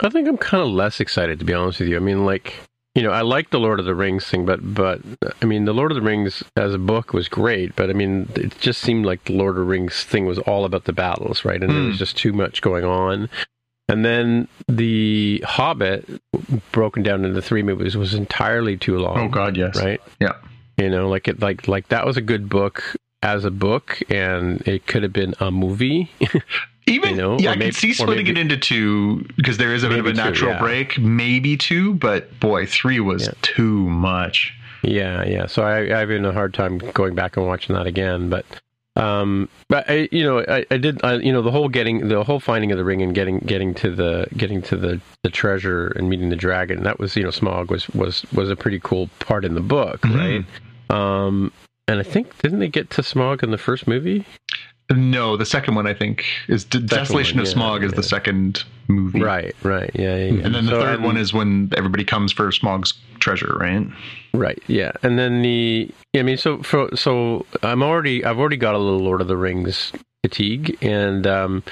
I 0.00 0.08
think 0.10 0.28
I'm 0.28 0.36
kind 0.38 0.62
of 0.62 0.68
less 0.70 1.00
excited 1.00 1.38
to 1.38 1.44
be 1.44 1.54
honest 1.54 1.80
with 1.80 1.88
you. 1.88 1.96
I 1.96 2.00
mean, 2.00 2.24
like 2.24 2.54
you 2.96 3.02
know, 3.02 3.10
I 3.12 3.20
like 3.20 3.50
the 3.50 3.60
Lord 3.60 3.78
of 3.78 3.84
the 3.86 3.94
Rings 3.94 4.26
thing, 4.26 4.44
but 4.46 4.60
but 4.74 5.00
I 5.42 5.44
mean, 5.44 5.66
the 5.66 5.74
Lord 5.74 5.92
of 5.92 5.96
the 5.96 6.02
Rings 6.02 6.42
as 6.56 6.72
a 6.74 6.78
book 6.78 7.12
was 7.12 7.28
great, 7.28 7.76
but 7.76 7.90
I 7.90 7.92
mean, 7.92 8.28
it 8.34 8.58
just 8.58 8.80
seemed 8.80 9.04
like 9.06 9.24
the 9.24 9.34
Lord 9.34 9.50
of 9.56 9.60
the 9.60 9.70
Rings 9.70 10.02
thing 10.02 10.24
was 10.26 10.38
all 10.40 10.64
about 10.64 10.84
the 10.84 10.92
battles, 10.92 11.44
right? 11.44 11.62
And 11.62 11.70
there 11.70 11.82
Hmm. 11.82 11.88
was 11.88 11.98
just 11.98 12.16
too 12.16 12.32
much 12.32 12.62
going 12.62 12.84
on. 12.84 13.28
And 13.88 14.04
then 14.04 14.48
the 14.66 15.44
Hobbit, 15.46 16.08
broken 16.72 17.02
down 17.04 17.24
into 17.24 17.40
three 17.40 17.62
movies, 17.62 17.96
was 17.96 18.14
entirely 18.14 18.76
too 18.76 18.98
long. 18.98 19.18
Oh 19.18 19.28
God, 19.28 19.56
yes. 19.56 19.76
right? 19.76 20.00
Yeah. 20.20 20.32
You 20.78 20.90
know, 20.90 21.08
like 21.08 21.28
it, 21.28 21.40
like 21.40 21.68
like 21.68 21.88
that 21.88 22.04
was 22.06 22.16
a 22.16 22.20
good 22.22 22.48
book 22.48 22.82
as 23.22 23.44
a 23.44 23.50
book, 23.50 24.00
and 24.10 24.60
it 24.66 24.86
could 24.86 25.02
have 25.02 25.12
been 25.12 25.34
a 25.38 25.50
movie. 25.50 26.10
Even 26.86 27.10
You 27.10 27.16
know, 27.16 27.38
yeah, 27.38 27.50
I 27.50 27.54
maybe- 27.54 27.64
can 27.66 27.72
see 27.74 27.92
splitting 27.92 28.26
maybe- 28.26 28.38
it 28.38 28.42
into 28.42 28.56
two 28.56 29.26
because 29.36 29.58
there 29.58 29.74
is 29.74 29.82
a 29.82 29.88
bit 29.88 29.98
of 29.98 30.06
a 30.06 30.08
Maybe 30.10 30.18
two, 30.18 30.24
natural 30.24 30.50
yeah. 30.52 30.60
break, 30.60 30.98
maybe 30.98 31.56
two, 31.56 31.94
but 31.94 32.38
boy, 32.38 32.64
three 32.66 33.00
was 33.00 33.26
Yeah. 33.26 33.32
too 33.42 33.88
much. 33.90 34.52
Yeah, 34.82 35.24
yeah. 35.26 35.46
So 35.46 35.62
I, 35.64 36.00
I've 36.00 36.06
been 36.08 36.24
a 36.24 36.32
hard 36.32 36.54
time 36.54 36.78
going 36.78 37.14
back 37.16 37.36
and 37.36 37.44
watching 37.46 37.74
that 37.74 37.86
again, 37.86 38.28
but 38.30 38.44
um, 38.94 39.48
but 39.68 39.90
I, 39.90 40.08
you 40.10 40.22
know, 40.24 40.40
I, 40.48 40.64
I 40.70 40.78
did, 40.78 41.04
I, 41.04 41.16
you 41.16 41.30
know, 41.30 41.42
the 41.42 41.50
whole 41.50 41.68
getting, 41.68 42.08
the 42.08 42.24
whole 42.24 42.40
finding 42.40 42.72
of 42.72 42.78
the 42.78 42.84
ring 42.84 43.02
and 43.02 43.14
getting, 43.14 43.40
getting 43.40 43.74
to 43.74 43.94
the, 43.94 44.26
getting 44.38 44.62
to 44.62 44.76
the, 44.76 45.02
the 45.22 45.28
treasure 45.28 45.88
and 45.96 46.08
meeting 46.08 46.30
the 46.30 46.36
dragon. 46.36 46.82
That 46.84 46.98
was, 46.98 47.14
you 47.14 47.22
know, 47.22 47.28
Smaug 47.28 47.68
was, 47.68 47.86
was, 47.90 48.24
was 48.32 48.48
a 48.48 48.56
pretty 48.56 48.80
cool 48.82 49.10
part 49.18 49.44
in 49.44 49.52
the 49.54 49.60
book, 49.60 50.00
Mhm. 50.00 50.46
right? 50.88 50.96
Um, 50.98 51.52
and 51.86 52.00
I 52.00 52.04
think 52.04 52.38
didn't 52.40 52.60
they 52.60 52.68
get 52.68 52.88
to 52.90 53.02
Smaug 53.02 53.42
in 53.42 53.50
the 53.50 53.58
first 53.58 53.86
movie? 53.86 54.24
No, 54.90 55.36
the 55.36 55.44
second 55.46 55.74
one 55.74 55.86
I 55.86 55.94
think 55.94 56.24
is 56.48 56.64
D- 56.64 56.78
Desolation 56.80 57.38
one, 57.38 57.46
of 57.46 57.52
yeah, 57.52 57.58
Smaug 57.60 57.84
is 57.84 57.92
yeah. 57.92 57.96
the 57.96 58.02
second 58.04 58.62
movie, 58.88 59.20
Right, 59.20 59.54
right, 59.64 59.90
yeah, 59.94 60.16
yeah. 60.16 60.44
And 60.44 60.54
then 60.54 60.64
the 60.66 60.70
So, 60.72 60.80
third 60.80 60.94
and- 60.96 61.04
one 61.04 61.16
is 61.16 61.32
when 61.34 61.72
everybody 61.76 62.04
comes 62.04 62.30
for 62.32 62.48
Smaug's 62.52 62.94
treasure, 63.18 63.56
right? 63.58 63.84
Right. 64.32 64.62
Yeah. 64.68 64.92
And 65.02 65.18
then 65.18 65.42
the 65.42 65.90
I 66.14 66.22
mean 66.22 66.36
so 66.36 66.62
for 66.62 66.94
so 66.94 67.46
I'm 67.62 67.82
already 67.82 68.24
I've 68.24 68.38
already 68.38 68.58
got 68.58 68.74
a 68.74 68.78
little 68.78 69.00
Lord 69.00 69.20
of 69.20 69.28
the 69.28 69.36
Rings 69.36 69.92
fatigue 70.22 70.76
and 70.82 71.26
um 71.26 71.62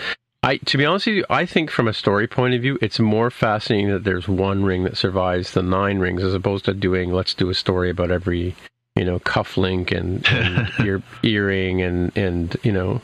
I 0.42 0.56
to 0.56 0.76
be 0.78 0.84
honest 0.84 1.06
with 1.06 1.16
you, 1.16 1.24
I 1.30 1.46
think 1.46 1.70
from 1.70 1.86
a 1.88 1.92
story 1.92 2.26
point 2.26 2.54
of 2.54 2.62
view, 2.62 2.78
it's 2.82 2.98
more 2.98 3.30
fascinating 3.30 3.90
that 3.90 4.04
there's 4.04 4.26
one 4.28 4.64
ring 4.64 4.84
that 4.84 4.96
survives 4.96 5.52
the 5.52 5.62
nine 5.62 5.98
rings 5.98 6.22
as 6.24 6.34
opposed 6.34 6.64
to 6.64 6.74
doing 6.74 7.12
let's 7.12 7.34
do 7.34 7.48
a 7.50 7.54
story 7.54 7.90
about 7.90 8.10
every 8.10 8.54
you 8.96 9.04
know 9.04 9.18
cufflink 9.20 9.90
and, 9.90 10.26
and 10.28 10.70
ear, 10.86 11.02
earring 11.22 11.82
and 11.82 12.16
and 12.16 12.56
you 12.62 12.72
know 12.72 13.00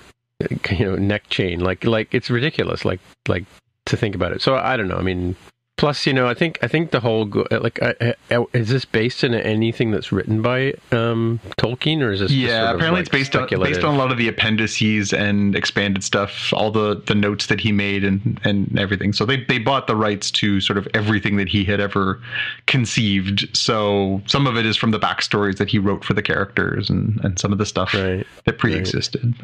you 0.71 0.85
know 0.85 0.97
neck 0.97 1.29
chain 1.29 1.61
like 1.61 1.85
like 1.85 2.15
it's 2.15 2.31
ridiculous 2.31 2.85
like 2.85 3.01
like 3.29 3.45
to 3.91 3.97
think 3.97 4.15
about 4.15 4.33
it. 4.33 4.41
So 4.41 4.57
I 4.57 4.77
don't 4.77 4.89
know. 4.89 4.97
I 4.97 5.03
mean, 5.03 5.37
plus 5.81 6.07
you 6.07 6.13
know 6.13 6.29
I 6.29 6.35
think 6.35 6.59
I 6.63 6.69
think 6.69 6.91
the 6.91 7.01
whole 7.01 7.27
like 7.51 7.83
I, 7.83 8.15
I, 8.31 8.45
is 8.53 8.69
this 8.69 8.85
based 8.85 9.25
in 9.25 9.33
anything 9.35 9.91
that's 9.91 10.13
written 10.13 10.43
by 10.43 10.75
um, 10.93 11.41
Tolkien 11.57 12.03
or 12.03 12.13
is 12.13 12.21
this 12.21 12.31
Yeah, 12.31 12.49
sort 12.49 12.61
of, 12.61 12.77
apparently 12.77 13.01
like, 13.01 13.01
it's 13.01 13.09
based 13.09 13.37
on 13.37 13.49
based 13.49 13.83
on 13.83 13.95
a 13.95 13.99
lot 13.99 14.13
of 14.13 14.19
the 14.19 14.29
appendices 14.29 15.15
and 15.15 15.57
expanded 15.57 16.05
stuff, 16.05 16.53
all 16.53 16.71
the 16.71 17.03
the 17.07 17.15
notes 17.15 17.47
that 17.47 17.61
he 17.61 17.73
made 17.73 18.05
and 18.05 18.39
and 18.45 18.79
everything. 18.79 19.15
So 19.15 19.25
they 19.25 19.43
they 19.45 19.59
bought 19.59 19.87
the 19.87 19.97
rights 19.97 20.31
to 20.33 20.61
sort 20.61 20.77
of 20.77 20.87
everything 20.93 21.37
that 21.39 21.49
he 21.49 21.65
had 21.65 21.81
ever 21.81 22.21
conceived. 22.67 23.49
So 23.57 24.21
some 24.27 24.47
of 24.47 24.59
it 24.59 24.67
is 24.67 24.77
from 24.77 24.91
the 24.91 25.01
backstories 25.01 25.57
that 25.57 25.71
he 25.71 25.79
wrote 25.79 26.05
for 26.05 26.13
the 26.13 26.23
characters 26.23 26.91
and 26.91 27.19
and 27.25 27.39
some 27.39 27.53
of 27.53 27.59
the 27.59 27.67
stuff 27.67 27.95
right. 27.95 28.27
that 28.45 28.59
pre-existed. 28.59 29.35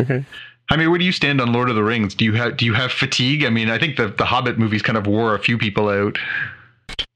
Okay. 0.00 0.24
I 0.70 0.76
mean, 0.76 0.88
where 0.88 0.98
do 0.98 1.04
you 1.04 1.12
stand 1.12 1.40
on 1.40 1.52
Lord 1.52 1.68
of 1.68 1.74
the 1.74 1.82
Rings? 1.82 2.14
Do 2.14 2.24
you 2.24 2.32
have 2.34 2.56
do 2.56 2.64
you 2.64 2.74
have 2.74 2.92
fatigue? 2.92 3.44
I 3.44 3.50
mean, 3.50 3.68
I 3.68 3.78
think 3.78 3.96
the 3.96 4.08
the 4.08 4.24
Hobbit 4.24 4.58
movies 4.58 4.82
kind 4.82 4.96
of 4.96 5.06
wore 5.06 5.34
a 5.34 5.38
few 5.38 5.58
people 5.58 5.88
out. 5.88 6.18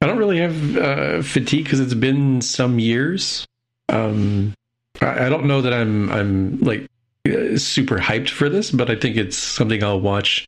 I 0.01 0.07
don't 0.07 0.19
really 0.19 0.39
have 0.39 0.77
uh, 0.77 1.23
fatigue 1.23 1.65
because 1.65 1.81
it's 1.81 1.95
been 1.95 2.41
some 2.41 2.79
years. 2.79 3.47
Um, 3.89 4.55
I, 5.01 5.27
I 5.27 5.29
don't 5.29 5.47
know 5.47 5.63
that 5.63 5.73
I'm 5.73 6.11
I'm 6.11 6.59
like 6.61 6.89
uh, 7.29 7.57
super 7.57 7.99
hyped 7.99 8.31
for 8.31 8.49
this, 8.49 8.73
but 8.73 8.91
I 8.91 8.97
think 8.97 9.17
it's 9.17 9.39
something 9.39 9.83
I'll 9.85 10.01
watch 10.01 10.47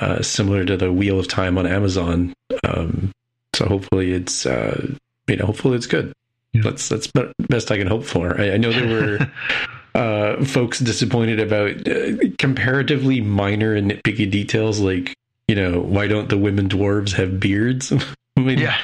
uh, 0.00 0.22
similar 0.22 0.64
to 0.64 0.76
the 0.76 0.92
Wheel 0.92 1.20
of 1.20 1.28
Time 1.28 1.58
on 1.58 1.66
Amazon. 1.66 2.32
Um, 2.64 3.12
so 3.54 3.66
hopefully 3.66 4.12
it's 4.12 4.46
uh, 4.46 4.94
you 5.26 5.36
know 5.36 5.46
hopefully 5.46 5.76
it's 5.76 5.86
good. 5.86 6.14
Yeah. 6.54 6.62
That's 6.62 6.88
that's 6.88 7.08
best 7.48 7.70
I 7.70 7.76
can 7.76 7.88
hope 7.88 8.04
for. 8.04 8.40
I, 8.40 8.52
I 8.52 8.56
know 8.56 8.72
there 8.72 8.88
were 8.88 9.30
uh, 9.98 10.44
folks 10.44 10.78
disappointed 10.78 11.40
about 11.40 11.88
uh, 11.88 12.30
comparatively 12.38 13.20
minor 13.20 13.74
and 13.74 13.90
nitpicky 13.90 14.30
details 14.30 14.80
like 14.80 15.14
you 15.48 15.54
know 15.54 15.80
why 15.80 16.06
don't 16.06 16.28
the 16.28 16.38
women 16.38 16.68
dwarves 16.68 17.12
have 17.12 17.40
beards? 17.40 17.92
I 18.36 18.40
mean, 18.40 18.58
yeah, 18.58 18.78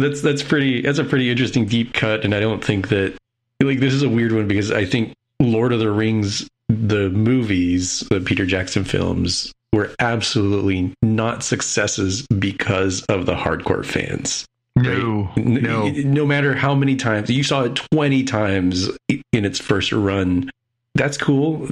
that's 0.00 0.22
that's 0.22 0.42
pretty 0.42 0.82
that's 0.82 0.98
a 0.98 1.04
pretty 1.04 1.30
interesting 1.30 1.66
deep 1.66 1.92
cut 1.92 2.24
and 2.24 2.34
i 2.34 2.40
don't 2.40 2.64
think 2.64 2.88
that 2.88 3.16
like 3.62 3.80
this 3.80 3.94
is 3.94 4.02
a 4.02 4.08
weird 4.08 4.32
one 4.32 4.48
because 4.48 4.70
i 4.72 4.84
think 4.84 5.14
lord 5.38 5.72
of 5.72 5.78
the 5.78 5.90
rings 5.90 6.48
the 6.68 7.10
movies 7.10 8.00
the 8.10 8.20
peter 8.20 8.46
jackson 8.46 8.84
films 8.84 9.52
were 9.72 9.94
absolutely 10.00 10.92
not 11.02 11.42
successes 11.44 12.26
because 12.26 13.02
of 13.04 13.26
the 13.26 13.34
hardcore 13.34 13.84
fans 13.84 14.46
no, 14.76 15.30
N- 15.36 15.54
no. 15.54 15.88
no 15.88 16.26
matter 16.26 16.54
how 16.54 16.74
many 16.74 16.96
times 16.96 17.30
you 17.30 17.42
saw 17.42 17.64
it 17.64 17.74
20 17.92 18.24
times 18.24 18.88
in 19.08 19.44
its 19.44 19.58
first 19.58 19.92
run. 19.92 20.50
That's 20.94 21.16
cool. 21.16 21.68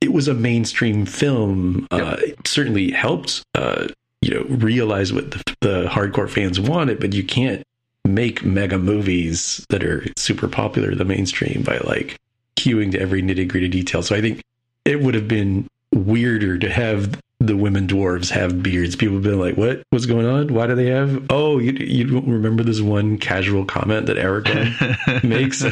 It 0.00 0.12
was 0.12 0.28
a 0.28 0.34
mainstream 0.34 1.06
film. 1.06 1.86
Uh, 1.90 2.16
it 2.18 2.46
certainly 2.46 2.90
helped 2.90 3.42
uh, 3.54 3.88
you 4.20 4.34
know 4.34 4.42
realize 4.56 5.12
what 5.12 5.30
the, 5.32 5.54
the 5.60 5.86
hardcore 5.88 6.30
fans 6.30 6.58
wanted 6.60 7.00
but 7.00 7.12
you 7.12 7.24
can't 7.24 7.62
make 8.04 8.44
mega 8.44 8.78
movies 8.78 9.66
that 9.68 9.82
are 9.84 10.04
super 10.16 10.48
popular 10.48 10.94
the 10.94 11.04
mainstream 11.04 11.62
by 11.62 11.78
like 11.78 12.16
queuing 12.56 12.92
to 12.92 13.00
every 13.00 13.22
nitty 13.22 13.46
gritty 13.48 13.68
detail. 13.68 14.02
So 14.02 14.14
i 14.14 14.20
think 14.20 14.42
it 14.84 15.00
would 15.00 15.14
have 15.14 15.28
been 15.28 15.66
weirder 15.94 16.58
to 16.58 16.70
have 16.70 17.20
the 17.46 17.56
women 17.56 17.86
dwarves 17.86 18.30
have 18.30 18.62
beards. 18.62 18.96
People 18.96 19.14
have 19.16 19.22
been 19.24 19.38
like 19.40 19.56
what? 19.56 19.82
What's 19.90 20.06
going 20.06 20.26
on? 20.26 20.52
Why 20.54 20.66
do 20.66 20.74
they 20.74 20.86
have 20.86 21.24
oh 21.30 21.58
you, 21.58 21.72
you 21.72 22.04
don't 22.04 22.28
remember 22.28 22.62
this 22.62 22.80
one 22.80 23.18
casual 23.18 23.64
comment 23.64 24.06
that 24.06 24.16
aragorn 24.16 25.22
makes? 25.24 25.62
You 25.62 25.70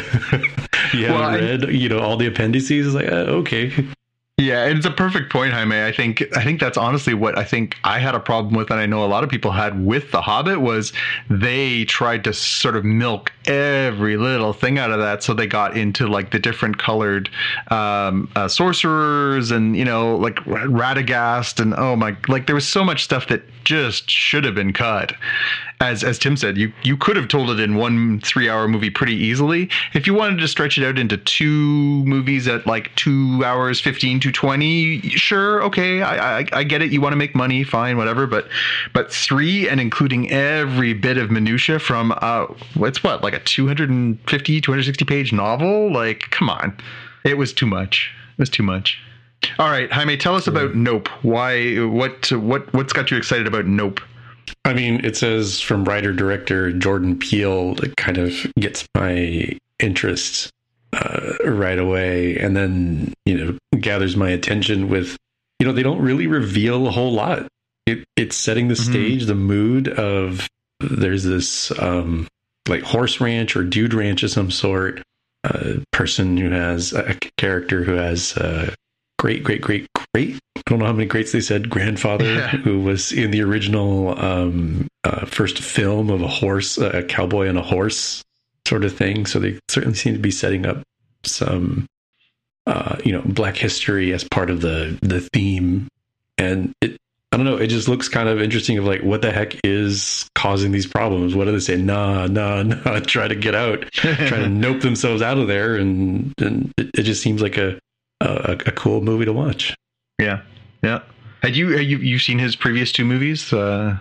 haven't 1.06 1.10
Well, 1.10 1.22
I- 1.22 1.36
read 1.38 1.68
you 1.74 1.88
know 1.88 2.00
all 2.00 2.16
the 2.16 2.26
appendices 2.26 2.86
it's 2.86 2.94
like 2.94 3.06
uh, 3.10 3.26
okay 3.40 3.72
Yeah, 4.40 4.64
it's 4.64 4.86
a 4.86 4.90
perfect 4.90 5.30
point, 5.30 5.52
Jaime. 5.52 5.84
I 5.84 5.92
think 5.92 6.24
I 6.34 6.42
think 6.42 6.60
that's 6.60 6.78
honestly 6.78 7.12
what 7.12 7.36
I 7.36 7.44
think 7.44 7.76
I 7.84 7.98
had 7.98 8.14
a 8.14 8.20
problem 8.20 8.54
with, 8.54 8.70
and 8.70 8.80
I 8.80 8.86
know 8.86 9.04
a 9.04 9.06
lot 9.06 9.22
of 9.22 9.28
people 9.28 9.50
had 9.50 9.84
with 9.84 10.12
The 10.12 10.22
Hobbit 10.22 10.62
was 10.62 10.94
they 11.28 11.84
tried 11.84 12.24
to 12.24 12.32
sort 12.32 12.74
of 12.74 12.82
milk 12.82 13.34
every 13.44 14.16
little 14.16 14.54
thing 14.54 14.78
out 14.78 14.92
of 14.92 14.98
that, 14.98 15.22
so 15.22 15.34
they 15.34 15.46
got 15.46 15.76
into 15.76 16.06
like 16.06 16.30
the 16.30 16.38
different 16.38 16.78
colored 16.78 17.28
um, 17.70 18.30
uh, 18.34 18.48
sorcerers 18.48 19.50
and 19.50 19.76
you 19.76 19.84
know 19.84 20.16
like 20.16 20.36
Radagast 20.46 21.60
and 21.60 21.74
oh 21.74 21.94
my, 21.94 22.16
like 22.26 22.46
there 22.46 22.54
was 22.54 22.66
so 22.66 22.82
much 22.82 23.04
stuff 23.04 23.28
that 23.28 23.42
just 23.64 24.08
should 24.08 24.44
have 24.44 24.54
been 24.54 24.72
cut. 24.72 25.12
As 25.80 26.04
as 26.04 26.18
Tim 26.18 26.36
said, 26.36 26.58
you 26.58 26.72
you 26.82 26.94
could 26.94 27.16
have 27.16 27.28
told 27.28 27.48
it 27.48 27.58
in 27.58 27.74
one 27.74 28.20
three 28.20 28.50
hour 28.50 28.68
movie 28.68 28.90
pretty 28.90 29.14
easily. 29.14 29.70
If 29.94 30.06
you 30.06 30.12
wanted 30.12 30.38
to 30.40 30.48
stretch 30.48 30.76
it 30.76 30.84
out 30.84 30.98
into 30.98 31.16
two 31.16 32.04
movies 32.04 32.46
at 32.46 32.66
like 32.66 32.94
two 32.96 33.42
hours 33.42 33.80
fifteen 33.80 34.20
to 34.20 34.30
twenty, 34.30 35.00
sure, 35.08 35.62
okay, 35.64 36.02
I 36.02 36.40
I, 36.40 36.46
I 36.52 36.64
get 36.64 36.82
it. 36.82 36.92
You 36.92 37.00
want 37.00 37.12
to 37.14 37.16
make 37.16 37.34
money, 37.34 37.64
fine, 37.64 37.96
whatever. 37.96 38.26
But 38.26 38.48
but 38.92 39.10
three 39.10 39.70
and 39.70 39.80
including 39.80 40.30
every 40.30 40.92
bit 40.92 41.16
of 41.16 41.30
minutia 41.30 41.78
from 41.78 42.12
uh, 42.20 42.46
what's 42.74 43.02
what 43.02 43.22
like 43.22 43.32
a 43.32 43.40
250 43.40 44.60
260 44.60 45.04
page 45.06 45.32
novel. 45.32 45.90
Like, 45.90 46.30
come 46.30 46.50
on, 46.50 46.76
it 47.24 47.38
was 47.38 47.54
too 47.54 47.66
much. 47.66 48.10
It 48.32 48.38
was 48.38 48.50
too 48.50 48.62
much. 48.62 48.98
All 49.58 49.70
right, 49.70 49.90
Jaime, 49.90 50.18
tell 50.18 50.34
us 50.34 50.46
about 50.46 50.74
Nope. 50.74 51.08
Why? 51.22 51.76
What? 51.76 52.30
What? 52.32 52.70
What's 52.74 52.92
got 52.92 53.10
you 53.10 53.16
excited 53.16 53.46
about 53.46 53.64
Nope? 53.64 54.00
I 54.64 54.72
mean, 54.74 55.04
it 55.04 55.16
says 55.16 55.60
from 55.60 55.84
writer 55.84 56.12
director 56.12 56.72
Jordan 56.72 57.18
Peele 57.18 57.74
that 57.76 57.96
kind 57.96 58.18
of 58.18 58.32
gets 58.58 58.86
my 58.94 59.58
interest 59.78 60.50
uh, 60.92 61.32
right 61.44 61.78
away, 61.78 62.36
and 62.38 62.56
then 62.56 63.14
you 63.24 63.36
know 63.36 63.78
gathers 63.78 64.16
my 64.16 64.30
attention 64.30 64.88
with 64.88 65.16
you 65.58 65.66
know 65.66 65.72
they 65.72 65.82
don't 65.82 66.00
really 66.02 66.26
reveal 66.26 66.86
a 66.86 66.90
whole 66.90 67.12
lot. 67.12 67.46
It 67.86 68.04
it's 68.16 68.36
setting 68.36 68.68
the 68.68 68.74
Mhm. 68.74 68.90
stage, 68.90 69.24
the 69.26 69.34
mood 69.34 69.88
of 69.88 70.48
there's 70.80 71.24
this 71.24 71.70
um, 71.78 72.26
like 72.68 72.82
horse 72.82 73.20
ranch 73.20 73.56
or 73.56 73.62
dude 73.64 73.94
ranch 73.94 74.22
of 74.22 74.30
some 74.30 74.50
sort. 74.50 75.02
A 75.44 75.78
person 75.92 76.36
who 76.36 76.50
has 76.50 76.92
a 76.92 77.16
character 77.38 77.82
who 77.82 77.92
has 77.92 78.36
uh, 78.36 78.74
great, 79.18 79.42
great, 79.42 79.62
great, 79.62 79.86
great. 80.14 80.38
I 80.56 80.62
don't 80.66 80.78
know 80.78 80.86
how 80.86 80.92
many 80.92 81.06
greats 81.06 81.32
they 81.32 81.40
said. 81.40 81.68
Grandfather, 81.70 82.24
Yeah. 82.24 82.48
who 82.48 82.80
was 82.80 83.12
in 83.12 83.30
the 83.30 83.42
original 83.42 84.18
um, 84.22 84.88
uh, 85.04 85.26
first 85.26 85.58
film 85.58 86.10
of 86.10 86.22
a 86.22 86.28
horse, 86.28 86.78
a 86.78 87.02
cowboy 87.02 87.48
and 87.48 87.58
a 87.58 87.62
horse 87.62 88.22
sort 88.66 88.84
of 88.84 88.94
thing. 88.96 89.26
So 89.26 89.38
they 89.38 89.58
certainly 89.68 89.96
seem 89.96 90.12
to 90.14 90.20
be 90.20 90.30
setting 90.30 90.66
up 90.66 90.82
some, 91.24 91.86
uh, 92.66 92.96
you 93.04 93.12
know, 93.12 93.22
Black 93.24 93.56
history 93.56 94.12
as 94.12 94.24
part 94.24 94.50
of 94.50 94.60
the 94.60 94.98
the 95.02 95.20
theme. 95.32 95.88
And 96.38 96.72
it, 96.80 96.96
I 97.32 97.36
don't 97.36 97.46
know, 97.46 97.56
it 97.56 97.68
just 97.68 97.88
looks 97.88 98.08
kind 98.08 98.28
of 98.28 98.40
interesting. 98.40 98.76
Of 98.78 98.84
like, 98.84 99.02
what 99.02 99.22
the 99.22 99.30
heck 99.32 99.56
is 99.64 100.28
causing 100.34 100.72
these 100.72 100.86
problems? 100.86 101.34
What 101.34 101.44
do 101.46 101.52
they 101.52 101.58
say? 101.60 101.76
Nah, 101.76 102.26
nah, 102.26 102.62
nah. 102.64 103.00
Try 103.00 103.28
to 103.28 103.34
get 103.34 103.54
out 103.54 103.90
try 103.92 104.14
to 104.14 104.48
nope 104.64 104.80
themselves 104.82 105.22
out 105.22 105.38
of 105.38 105.46
there, 105.48 105.76
and 105.76 106.32
and 106.38 106.72
it, 106.76 106.90
it 106.98 107.02
just 107.04 107.22
seems 107.22 107.40
like 107.42 107.56
a, 107.56 107.78
a 108.20 108.58
a 108.66 108.72
cool 108.72 109.00
movie 109.00 109.24
to 109.24 109.32
watch. 109.32 109.74
Yeah, 110.20 110.42
yeah. 110.82 111.00
Had 111.42 111.56
you 111.56 111.76
you 111.78 111.98
you 111.98 112.18
seen 112.18 112.38
his 112.38 112.54
previous 112.54 112.92
two 112.92 113.04
movies? 113.04 113.52
Uh, 113.52 113.96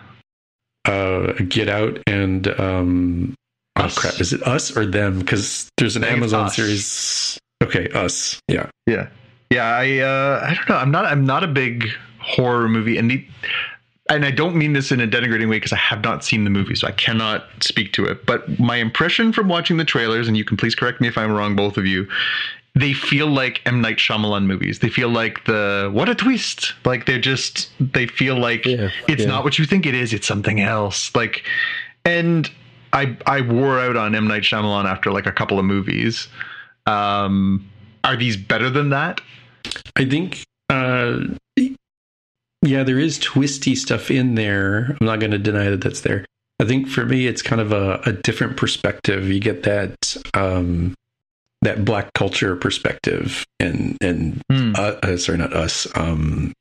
Uh, 0.85 1.33
Get 1.47 1.69
Out 1.69 1.99
and 2.07 2.47
um, 2.59 3.35
oh 3.77 3.83
Us. 3.83 3.97
crap, 3.97 4.19
is 4.21 4.33
it 4.33 4.41
Us 4.43 4.75
or 4.75 4.85
Them? 4.85 5.19
Because 5.19 5.69
there's 5.77 5.95
an 5.95 6.03
I 6.03 6.07
think 6.07 6.23
it's 6.23 6.33
Amazon 6.33 6.49
series. 6.49 7.39
Okay, 7.63 7.89
Us. 7.89 8.39
Yeah, 8.47 8.69
Yeah, 8.87 9.07
yeah. 9.51 9.65
I 9.65 9.97
uh, 9.99 10.39
I 10.49 10.53
don't 10.55 10.69
know. 10.69 10.75
I'm 10.77 10.91
not. 10.91 11.05
I'm 11.05 11.25
not 11.25 11.43
a 11.43 11.47
big 11.47 11.87
horror 12.19 12.67
movie, 12.69 12.97
and 12.97 13.11
the, 13.11 13.25
and 14.09 14.25
I 14.25 14.31
don't 14.31 14.55
mean 14.55 14.73
this 14.73 14.91
in 14.91 14.99
a 15.01 15.07
denigrating 15.07 15.49
way 15.49 15.57
because 15.57 15.73
I 15.73 15.77
have 15.77 16.01
not 16.03 16.23
seen 16.23 16.43
the 16.45 16.49
movie, 16.49 16.75
so 16.75 16.87
I 16.87 16.91
cannot 16.91 17.45
speak 17.61 17.91
to 17.93 18.05
it. 18.05 18.25
But 18.25 18.59
my 18.59 18.77
impression 18.77 19.31
from 19.33 19.47
watching 19.49 19.77
the 19.77 19.85
trailers, 19.85 20.27
and 20.27 20.35
you 20.37 20.45
can 20.45 20.57
please 20.57 20.75
correct 20.75 21.01
me 21.01 21.07
if 21.07 21.17
I'm 21.17 21.31
wrong, 21.31 21.55
both 21.55 21.77
of 21.77 21.85
you. 21.85 22.07
They 22.79 22.93
feel 22.93 23.27
like 23.27 23.61
M 23.65 23.81
Night 23.81 23.97
Shyamalan 23.97 24.45
movies. 24.45 24.79
They 24.79 24.89
feel 24.89 25.09
like 25.09 25.43
the 25.45 25.89
what 25.91 26.07
a 26.09 26.15
twist. 26.15 26.73
Like 26.85 27.05
they're 27.05 27.19
just. 27.19 27.69
They 27.79 28.07
feel 28.07 28.37
like 28.39 28.65
Yeah, 28.65 28.89
it's 29.07 29.23
yeah. 29.23 29.27
not 29.27 29.43
what 29.43 29.57
you 29.59 29.65
think 29.65 29.85
it 29.85 29.95
is. 29.95 30.13
It's 30.13 30.27
something 30.27 30.59
else. 30.61 31.13
Like, 31.15 31.43
and 32.05 32.49
I 32.93 33.17
I 33.25 33.41
wore 33.41 33.79
out 33.79 33.95
on 33.97 34.15
M 34.15 34.27
Night 34.27 34.43
Shyamalan 34.43 34.85
after 34.85 35.11
like 35.11 35.25
a 35.25 35.31
couple 35.31 35.59
of 35.59 35.65
movies. 35.65 36.27
Um, 36.85 37.69
are 38.03 38.15
these 38.15 38.37
better 38.37 38.69
than 38.69 38.89
that? 38.89 39.21
I 39.95 40.05
think. 40.05 40.43
Uh, 40.69 41.19
yeah, 42.61 42.83
there 42.83 42.99
is 42.99 43.17
twisty 43.19 43.75
stuff 43.75 44.11
in 44.11 44.35
there. 44.35 44.95
I'm 44.99 45.05
not 45.07 45.19
going 45.19 45.31
to 45.31 45.37
deny 45.37 45.69
that 45.69 45.81
that's 45.81 46.01
there. 46.01 46.25
I 46.61 46.65
think 46.65 46.89
for 46.89 47.05
me, 47.05 47.25
it's 47.25 47.41
kind 47.41 47.61
of 47.61 47.71
a, 47.71 48.01
a 48.05 48.11
different 48.11 48.57
perspective. 48.57 49.29
You 49.29 49.39
get 49.39 49.63
that 49.63 50.17
um, 50.33 50.93
that 51.61 51.83
black 51.85 52.13
culture 52.13 52.55
perspective, 52.55 53.45
and 53.59 53.97
and 54.01 54.41
Hmm. 54.51 54.73
uh, 54.75 55.17
sorry, 55.17 55.37
not 55.37 55.53
us. 55.53 55.87
Um, 55.95 56.53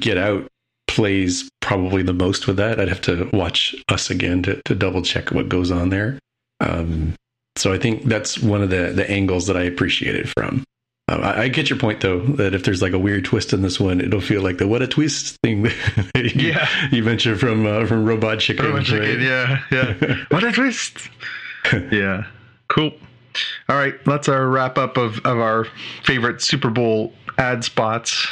Get 0.00 0.18
Out 0.18 0.48
plays 0.88 1.48
probably 1.60 2.02
the 2.02 2.12
most 2.12 2.46
with 2.46 2.56
that. 2.56 2.80
I'd 2.80 2.88
have 2.88 3.00
to 3.02 3.28
watch 3.32 3.74
Us 3.88 4.10
again 4.10 4.42
to, 4.44 4.60
to 4.64 4.74
double 4.74 5.02
check 5.02 5.30
what 5.30 5.48
goes 5.48 5.70
on 5.70 5.90
there. 5.90 6.18
Um, 6.60 7.14
so 7.56 7.72
I 7.72 7.78
think 7.78 8.04
that's 8.04 8.38
one 8.38 8.62
of 8.62 8.70
the 8.70 8.92
the 8.94 9.08
angles 9.10 9.46
that 9.46 9.56
I 9.56 9.62
appreciate 9.62 10.14
it 10.16 10.28
from. 10.28 10.64
Um, 11.08 11.22
I, 11.22 11.42
I 11.42 11.48
get 11.48 11.70
your 11.70 11.78
point 11.78 12.00
though 12.00 12.18
that 12.20 12.52
if 12.54 12.64
there's 12.64 12.82
like 12.82 12.92
a 12.92 12.98
weird 12.98 13.24
twist 13.24 13.52
in 13.52 13.62
this 13.62 13.78
one, 13.78 14.00
it'll 14.00 14.20
feel 14.20 14.42
like 14.42 14.58
the 14.58 14.66
what 14.66 14.82
a 14.82 14.86
twist 14.88 15.36
thing 15.42 15.62
that 16.14 16.32
you, 16.34 16.48
Yeah. 16.48 16.68
you 16.90 17.04
mentioned 17.04 17.38
from 17.38 17.64
uh, 17.66 17.86
from 17.86 18.04
Robot 18.04 18.40
Chicken. 18.40 18.66
Robot 18.66 18.84
Chicken, 18.84 19.18
right? 19.18 19.20
yeah, 19.20 19.62
yeah. 19.70 20.24
what 20.30 20.42
a 20.44 20.50
twist! 20.52 21.08
yeah, 21.92 22.26
cool. 22.68 22.92
All 23.68 23.76
right, 23.76 23.94
that's 24.04 24.28
our 24.28 24.46
wrap 24.48 24.78
up 24.78 24.96
of 24.96 25.18
of 25.26 25.38
our 25.38 25.66
favorite 26.04 26.40
Super 26.40 26.70
Bowl 26.70 27.12
ad 27.38 27.64
spots. 27.64 28.26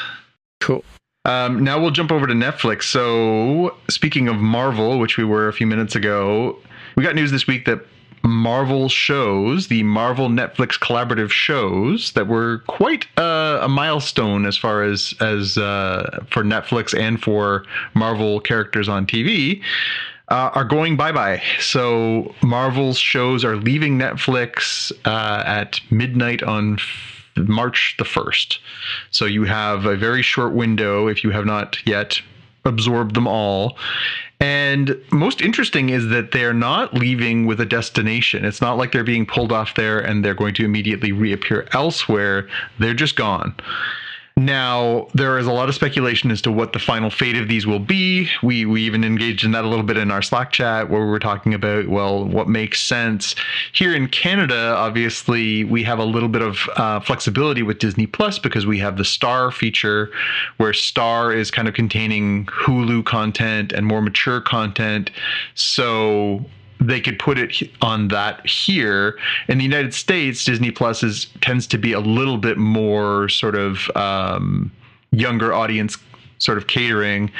Cool. 0.60 0.84
Um, 1.26 1.64
now 1.64 1.80
we'll 1.80 1.90
jump 1.90 2.12
over 2.12 2.26
to 2.26 2.34
Netflix. 2.34 2.84
So, 2.84 3.76
speaking 3.88 4.28
of 4.28 4.36
Marvel, 4.36 4.98
which 4.98 5.16
we 5.16 5.24
were 5.24 5.48
a 5.48 5.52
few 5.52 5.66
minutes 5.66 5.94
ago, 5.94 6.58
we 6.96 7.02
got 7.02 7.14
news 7.14 7.30
this 7.30 7.46
week 7.46 7.64
that 7.64 7.80
Marvel 8.22 8.88
shows, 8.88 9.68
the 9.68 9.82
Marvel 9.82 10.28
Netflix 10.28 10.78
collaborative 10.78 11.30
shows, 11.30 12.12
that 12.12 12.26
were 12.26 12.58
quite 12.66 13.06
uh, 13.18 13.60
a 13.62 13.68
milestone 13.68 14.46
as 14.46 14.56
far 14.56 14.82
as 14.82 15.14
as 15.20 15.58
uh, 15.58 16.24
for 16.30 16.42
Netflix 16.42 16.98
and 16.98 17.22
for 17.22 17.64
Marvel 17.94 18.40
characters 18.40 18.88
on 18.88 19.06
TV. 19.06 19.62
Uh, 20.34 20.50
are 20.56 20.64
going 20.64 20.96
bye 20.96 21.12
bye. 21.12 21.40
So 21.60 22.34
Marvel's 22.42 22.98
shows 22.98 23.44
are 23.44 23.54
leaving 23.54 24.00
Netflix 24.00 24.90
uh, 25.04 25.44
at 25.46 25.80
midnight 25.92 26.42
on 26.42 26.74
f- 26.74 27.24
March 27.36 27.94
the 27.98 28.04
1st. 28.04 28.58
So 29.12 29.26
you 29.26 29.44
have 29.44 29.84
a 29.84 29.94
very 29.94 30.22
short 30.22 30.52
window 30.52 31.06
if 31.06 31.22
you 31.22 31.30
have 31.30 31.46
not 31.46 31.76
yet 31.86 32.20
absorbed 32.64 33.14
them 33.14 33.28
all. 33.28 33.78
And 34.40 35.00
most 35.12 35.40
interesting 35.40 35.90
is 35.90 36.08
that 36.08 36.32
they're 36.32 36.52
not 36.52 36.94
leaving 36.94 37.46
with 37.46 37.60
a 37.60 37.66
destination. 37.66 38.44
It's 38.44 38.60
not 38.60 38.76
like 38.76 38.90
they're 38.90 39.04
being 39.04 39.26
pulled 39.26 39.52
off 39.52 39.76
there 39.76 40.00
and 40.00 40.24
they're 40.24 40.34
going 40.34 40.54
to 40.54 40.64
immediately 40.64 41.12
reappear 41.12 41.68
elsewhere. 41.72 42.48
They're 42.80 42.92
just 42.92 43.14
gone. 43.14 43.54
Now, 44.36 45.06
there 45.14 45.38
is 45.38 45.46
a 45.46 45.52
lot 45.52 45.68
of 45.68 45.76
speculation 45.76 46.32
as 46.32 46.42
to 46.42 46.50
what 46.50 46.72
the 46.72 46.80
final 46.80 47.08
fate 47.08 47.36
of 47.36 47.46
these 47.46 47.68
will 47.68 47.78
be. 47.78 48.28
We 48.42 48.66
we 48.66 48.82
even 48.82 49.04
engaged 49.04 49.44
in 49.44 49.52
that 49.52 49.64
a 49.64 49.68
little 49.68 49.84
bit 49.84 49.96
in 49.96 50.10
our 50.10 50.22
Slack 50.22 50.50
chat 50.50 50.90
where 50.90 51.02
we 51.02 51.06
were 51.06 51.20
talking 51.20 51.54
about, 51.54 51.86
well, 51.86 52.24
what 52.24 52.48
makes 52.48 52.82
sense. 52.82 53.36
Here 53.72 53.94
in 53.94 54.08
Canada, 54.08 54.74
obviously, 54.76 55.62
we 55.62 55.84
have 55.84 56.00
a 56.00 56.04
little 56.04 56.28
bit 56.28 56.42
of 56.42 56.68
uh, 56.74 56.98
flexibility 56.98 57.62
with 57.62 57.78
Disney 57.78 58.08
Plus 58.08 58.40
because 58.40 58.66
we 58.66 58.80
have 58.80 58.96
the 58.96 59.04
Star 59.04 59.52
feature 59.52 60.10
where 60.56 60.72
Star 60.72 61.32
is 61.32 61.52
kind 61.52 61.68
of 61.68 61.74
containing 61.74 62.46
Hulu 62.46 63.04
content 63.04 63.72
and 63.72 63.86
more 63.86 64.02
mature 64.02 64.40
content. 64.40 65.12
So 65.54 66.44
they 66.86 67.00
could 67.00 67.18
put 67.18 67.38
it 67.38 67.70
on 67.82 68.08
that 68.08 68.46
here 68.46 69.18
in 69.48 69.58
the 69.58 69.64
United 69.64 69.94
States. 69.94 70.44
Disney 70.44 70.70
Plus 70.70 71.02
is 71.02 71.26
tends 71.40 71.66
to 71.68 71.78
be 71.78 71.92
a 71.92 72.00
little 72.00 72.38
bit 72.38 72.58
more 72.58 73.28
sort 73.28 73.54
of 73.54 73.90
um, 73.96 74.70
younger 75.10 75.52
audience 75.52 75.96
sort 76.38 76.58
of 76.58 76.66
catering 76.66 77.30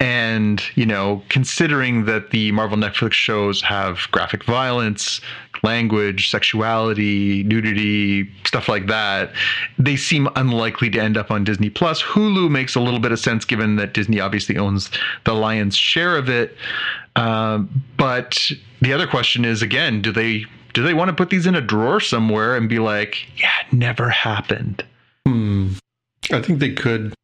and 0.00 0.62
you 0.74 0.86
know 0.86 1.22
considering 1.28 2.04
that 2.04 2.30
the 2.30 2.52
marvel 2.52 2.76
netflix 2.76 3.12
shows 3.12 3.60
have 3.62 4.06
graphic 4.10 4.44
violence 4.44 5.20
language 5.62 6.30
sexuality 6.30 7.42
nudity 7.44 8.28
stuff 8.44 8.68
like 8.68 8.86
that 8.86 9.32
they 9.78 9.96
seem 9.96 10.28
unlikely 10.36 10.90
to 10.90 10.98
end 11.00 11.16
up 11.16 11.30
on 11.30 11.44
disney 11.44 11.70
plus. 11.70 12.02
Hulu 12.02 12.50
makes 12.50 12.74
a 12.74 12.80
little 12.80 13.00
bit 13.00 13.12
of 13.12 13.18
sense 13.18 13.44
given 13.44 13.76
that 13.76 13.94
disney 13.94 14.20
obviously 14.20 14.56
owns 14.56 14.90
the 15.24 15.34
lion's 15.34 15.76
share 15.76 16.16
of 16.16 16.28
it. 16.28 16.56
Um, 17.16 17.82
but 17.96 18.50
the 18.80 18.92
other 18.92 19.06
question 19.06 19.44
is 19.44 19.62
again 19.62 20.02
do 20.02 20.12
they 20.12 20.44
do 20.72 20.82
they 20.82 20.94
want 20.94 21.08
to 21.08 21.14
put 21.14 21.30
these 21.30 21.46
in 21.46 21.54
a 21.54 21.60
drawer 21.60 22.00
somewhere 22.00 22.56
and 22.56 22.68
be 22.68 22.78
like 22.78 23.26
yeah 23.40 23.50
it 23.66 23.72
never 23.72 24.08
happened. 24.08 24.84
Hmm. 25.26 25.72
I 26.30 26.40
think 26.40 26.60
they 26.60 26.72
could 26.72 27.14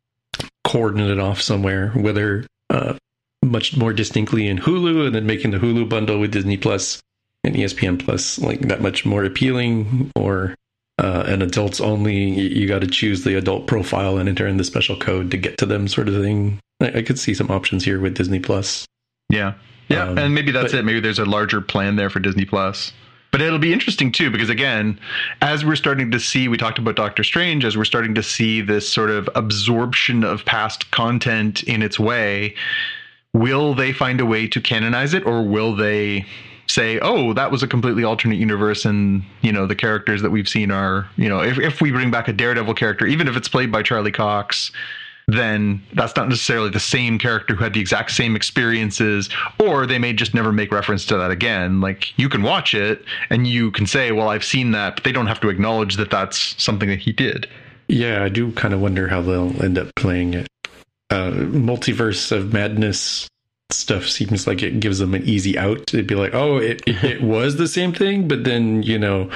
coordinate 0.68 1.10
it 1.10 1.18
off 1.18 1.40
somewhere, 1.40 1.88
whether 1.92 2.46
uh, 2.68 2.94
much 3.42 3.76
more 3.76 3.94
distinctly 3.94 4.46
in 4.46 4.58
Hulu, 4.58 5.06
and 5.06 5.14
then 5.14 5.26
making 5.26 5.50
the 5.50 5.58
Hulu 5.58 5.88
bundle 5.88 6.20
with 6.20 6.30
Disney 6.30 6.58
Plus 6.58 7.00
and 7.42 7.54
ESPN 7.54 8.04
Plus 8.04 8.38
like 8.38 8.60
that 8.60 8.82
much 8.82 9.06
more 9.06 9.24
appealing, 9.24 10.10
or 10.14 10.54
uh, 10.98 11.24
an 11.26 11.40
adults 11.40 11.80
only. 11.80 12.16
You, 12.16 12.48
you 12.60 12.68
got 12.68 12.82
to 12.82 12.86
choose 12.86 13.24
the 13.24 13.38
adult 13.38 13.66
profile 13.66 14.18
and 14.18 14.28
enter 14.28 14.46
in 14.46 14.58
the 14.58 14.64
special 14.64 14.96
code 14.96 15.30
to 15.30 15.38
get 15.38 15.56
to 15.58 15.66
them, 15.66 15.88
sort 15.88 16.08
of 16.08 16.22
thing. 16.22 16.60
I, 16.82 16.98
I 16.98 17.02
could 17.02 17.18
see 17.18 17.32
some 17.32 17.50
options 17.50 17.84
here 17.84 17.98
with 17.98 18.14
Disney 18.14 18.40
Plus. 18.40 18.86
Yeah. 19.30 19.54
Yeah. 19.88 20.08
Um, 20.08 20.18
and 20.18 20.34
maybe 20.34 20.52
that's 20.52 20.72
but- 20.72 20.80
it. 20.80 20.84
Maybe 20.84 21.00
there's 21.00 21.18
a 21.18 21.24
larger 21.24 21.62
plan 21.62 21.96
there 21.96 22.10
for 22.10 22.20
Disney 22.20 22.44
Plus. 22.44 22.92
But 23.30 23.42
it'll 23.42 23.58
be 23.58 23.72
interesting 23.72 24.10
too, 24.10 24.30
because 24.30 24.48
again, 24.48 24.98
as 25.42 25.64
we're 25.64 25.76
starting 25.76 26.10
to 26.12 26.20
see, 26.20 26.48
we 26.48 26.56
talked 26.56 26.78
about 26.78 26.96
Doctor 26.96 27.22
Strange, 27.22 27.64
as 27.64 27.76
we're 27.76 27.84
starting 27.84 28.14
to 28.14 28.22
see 28.22 28.60
this 28.60 28.88
sort 28.88 29.10
of 29.10 29.28
absorption 29.34 30.24
of 30.24 30.44
past 30.44 30.90
content 30.92 31.62
in 31.64 31.82
its 31.82 31.98
way, 31.98 32.54
will 33.34 33.74
they 33.74 33.92
find 33.92 34.20
a 34.20 34.26
way 34.26 34.48
to 34.48 34.60
canonize 34.60 35.12
it? 35.12 35.26
Or 35.26 35.42
will 35.42 35.76
they 35.76 36.24
say, 36.68 36.98
oh, 37.00 37.32
that 37.32 37.50
was 37.50 37.62
a 37.62 37.66
completely 37.66 38.04
alternate 38.04 38.38
universe 38.38 38.84
and, 38.84 39.22
you 39.42 39.52
know, 39.52 39.66
the 39.66 39.74
characters 39.74 40.22
that 40.22 40.30
we've 40.30 40.48
seen 40.48 40.70
are, 40.70 41.08
you 41.16 41.28
know, 41.28 41.42
if, 41.42 41.58
if 41.58 41.80
we 41.80 41.90
bring 41.90 42.10
back 42.10 42.28
a 42.28 42.32
Daredevil 42.32 42.74
character, 42.74 43.06
even 43.06 43.26
if 43.28 43.36
it's 43.36 43.48
played 43.48 43.72
by 43.72 43.82
Charlie 43.82 44.12
Cox, 44.12 44.70
then 45.28 45.82
that's 45.92 46.16
not 46.16 46.28
necessarily 46.28 46.70
the 46.70 46.80
same 46.80 47.18
character 47.18 47.54
who 47.54 47.62
had 47.62 47.74
the 47.74 47.80
exact 47.80 48.10
same 48.10 48.34
experiences, 48.34 49.28
or 49.60 49.86
they 49.86 49.98
may 49.98 50.14
just 50.14 50.34
never 50.34 50.52
make 50.52 50.72
reference 50.72 51.04
to 51.04 51.18
that 51.18 51.30
again. 51.30 51.80
Like 51.82 52.18
you 52.18 52.30
can 52.30 52.42
watch 52.42 52.72
it 52.72 53.04
and 53.28 53.46
you 53.46 53.70
can 53.70 53.86
say, 53.86 54.10
"Well, 54.10 54.30
I've 54.30 54.44
seen 54.44 54.70
that," 54.72 54.96
but 54.96 55.04
they 55.04 55.12
don't 55.12 55.26
have 55.26 55.40
to 55.40 55.50
acknowledge 55.50 55.96
that 55.96 56.10
that's 56.10 56.60
something 56.62 56.88
that 56.88 56.98
he 56.98 57.12
did. 57.12 57.46
Yeah, 57.88 58.24
I 58.24 58.30
do 58.30 58.52
kind 58.52 58.72
of 58.72 58.80
wonder 58.80 59.08
how 59.08 59.20
they'll 59.20 59.62
end 59.62 59.78
up 59.78 59.94
playing 59.94 60.34
it. 60.34 60.48
Uh, 61.10 61.30
multiverse 61.30 62.32
of 62.32 62.52
madness 62.52 63.28
stuff 63.70 64.06
seems 64.08 64.46
like 64.46 64.62
it 64.62 64.80
gives 64.80 64.98
them 64.98 65.14
an 65.14 65.24
easy 65.24 65.58
out. 65.58 65.94
It'd 65.94 66.06
be 66.06 66.14
like, 66.14 66.34
oh, 66.34 66.56
it, 66.56 66.82
it, 66.86 67.04
it 67.04 67.22
was 67.22 67.56
the 67.56 67.68
same 67.68 67.92
thing, 67.92 68.28
but 68.28 68.44
then, 68.44 68.82
you 68.82 68.98
know, 68.98 69.30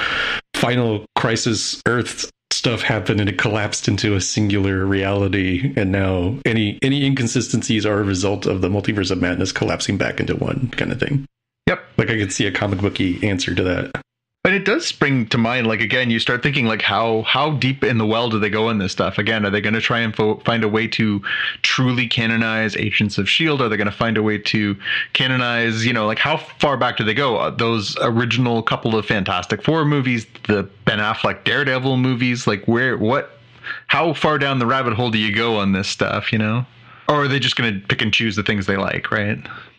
final 0.62 1.04
crisis 1.16 1.82
Earth 1.88 2.30
stuff 2.52 2.82
happened 2.82 3.18
and 3.18 3.28
it 3.28 3.36
collapsed 3.36 3.88
into 3.88 4.14
a 4.14 4.20
singular 4.20 4.86
reality. 4.86 5.72
And 5.76 5.90
now 5.90 6.38
any 6.46 6.78
any 6.82 7.04
inconsistencies 7.04 7.84
are 7.84 7.98
a 7.98 8.04
result 8.04 8.46
of 8.46 8.60
the 8.60 8.68
multiverse 8.68 9.10
of 9.10 9.20
madness 9.20 9.50
collapsing 9.50 9.98
back 9.98 10.20
into 10.20 10.36
one 10.36 10.68
kind 10.76 10.92
of 10.92 11.00
thing. 11.00 11.26
Yep. 11.68 11.84
like 11.96 12.10
i 12.10 12.18
could 12.18 12.32
see 12.32 12.46
a 12.46 12.52
comic 12.52 12.80
booky 12.80 13.26
answer 13.26 13.54
to 13.54 13.62
that 13.62 14.02
But 14.44 14.54
it 14.54 14.64
does 14.64 14.84
spring 14.84 15.28
to 15.28 15.38
mind, 15.38 15.68
like 15.68 15.80
again, 15.80 16.10
you 16.10 16.18
start 16.18 16.42
thinking 16.42 16.66
like 16.66 16.82
how 16.82 17.22
how 17.22 17.52
deep 17.52 17.84
in 17.84 17.98
the 17.98 18.06
well 18.06 18.28
do 18.28 18.40
they 18.40 18.50
go 18.50 18.70
in 18.70 18.78
this 18.78 18.90
stuff? 18.90 19.16
Again, 19.16 19.46
are 19.46 19.50
they 19.50 19.60
going 19.60 19.74
to 19.74 19.80
try 19.80 20.00
and 20.00 20.12
fo- 20.12 20.40
find 20.40 20.64
a 20.64 20.68
way 20.68 20.88
to 20.88 21.22
truly 21.62 22.08
canonize 22.08 22.76
Agents 22.76 23.18
of 23.18 23.28
Shield? 23.28 23.62
Are 23.62 23.68
they 23.68 23.76
going 23.76 23.86
to 23.86 23.92
find 23.92 24.16
a 24.16 24.22
way 24.22 24.38
to 24.38 24.76
canonize, 25.12 25.86
you 25.86 25.92
know, 25.92 26.06
like 26.06 26.18
how 26.18 26.38
far 26.38 26.76
back 26.76 26.96
do 26.96 27.04
they 27.04 27.14
go? 27.14 27.36
Uh, 27.36 27.50
those 27.50 27.96
original 28.00 28.64
couple 28.64 28.96
of 28.96 29.06
Fantastic 29.06 29.62
Four 29.62 29.84
movies, 29.84 30.26
the 30.48 30.68
Ben 30.86 30.98
Affleck 30.98 31.44
Daredevil 31.44 31.96
movies, 31.96 32.48
like 32.48 32.66
where 32.66 32.98
what 32.98 33.38
how 33.86 34.12
far 34.12 34.38
down 34.38 34.58
the 34.58 34.66
rabbit 34.66 34.94
hole 34.94 35.12
do 35.12 35.18
you 35.18 35.32
go 35.32 35.56
on 35.56 35.70
this 35.70 35.88
stuff, 35.88 36.32
you 36.32 36.38
know? 36.38 36.66
Or 37.08 37.22
are 37.22 37.28
they 37.28 37.38
just 37.38 37.54
going 37.54 37.80
to 37.80 37.86
pick 37.86 38.02
and 38.02 38.12
choose 38.12 38.34
the 38.34 38.42
things 38.42 38.66
they 38.66 38.76
like, 38.76 39.12
right? 39.12 39.38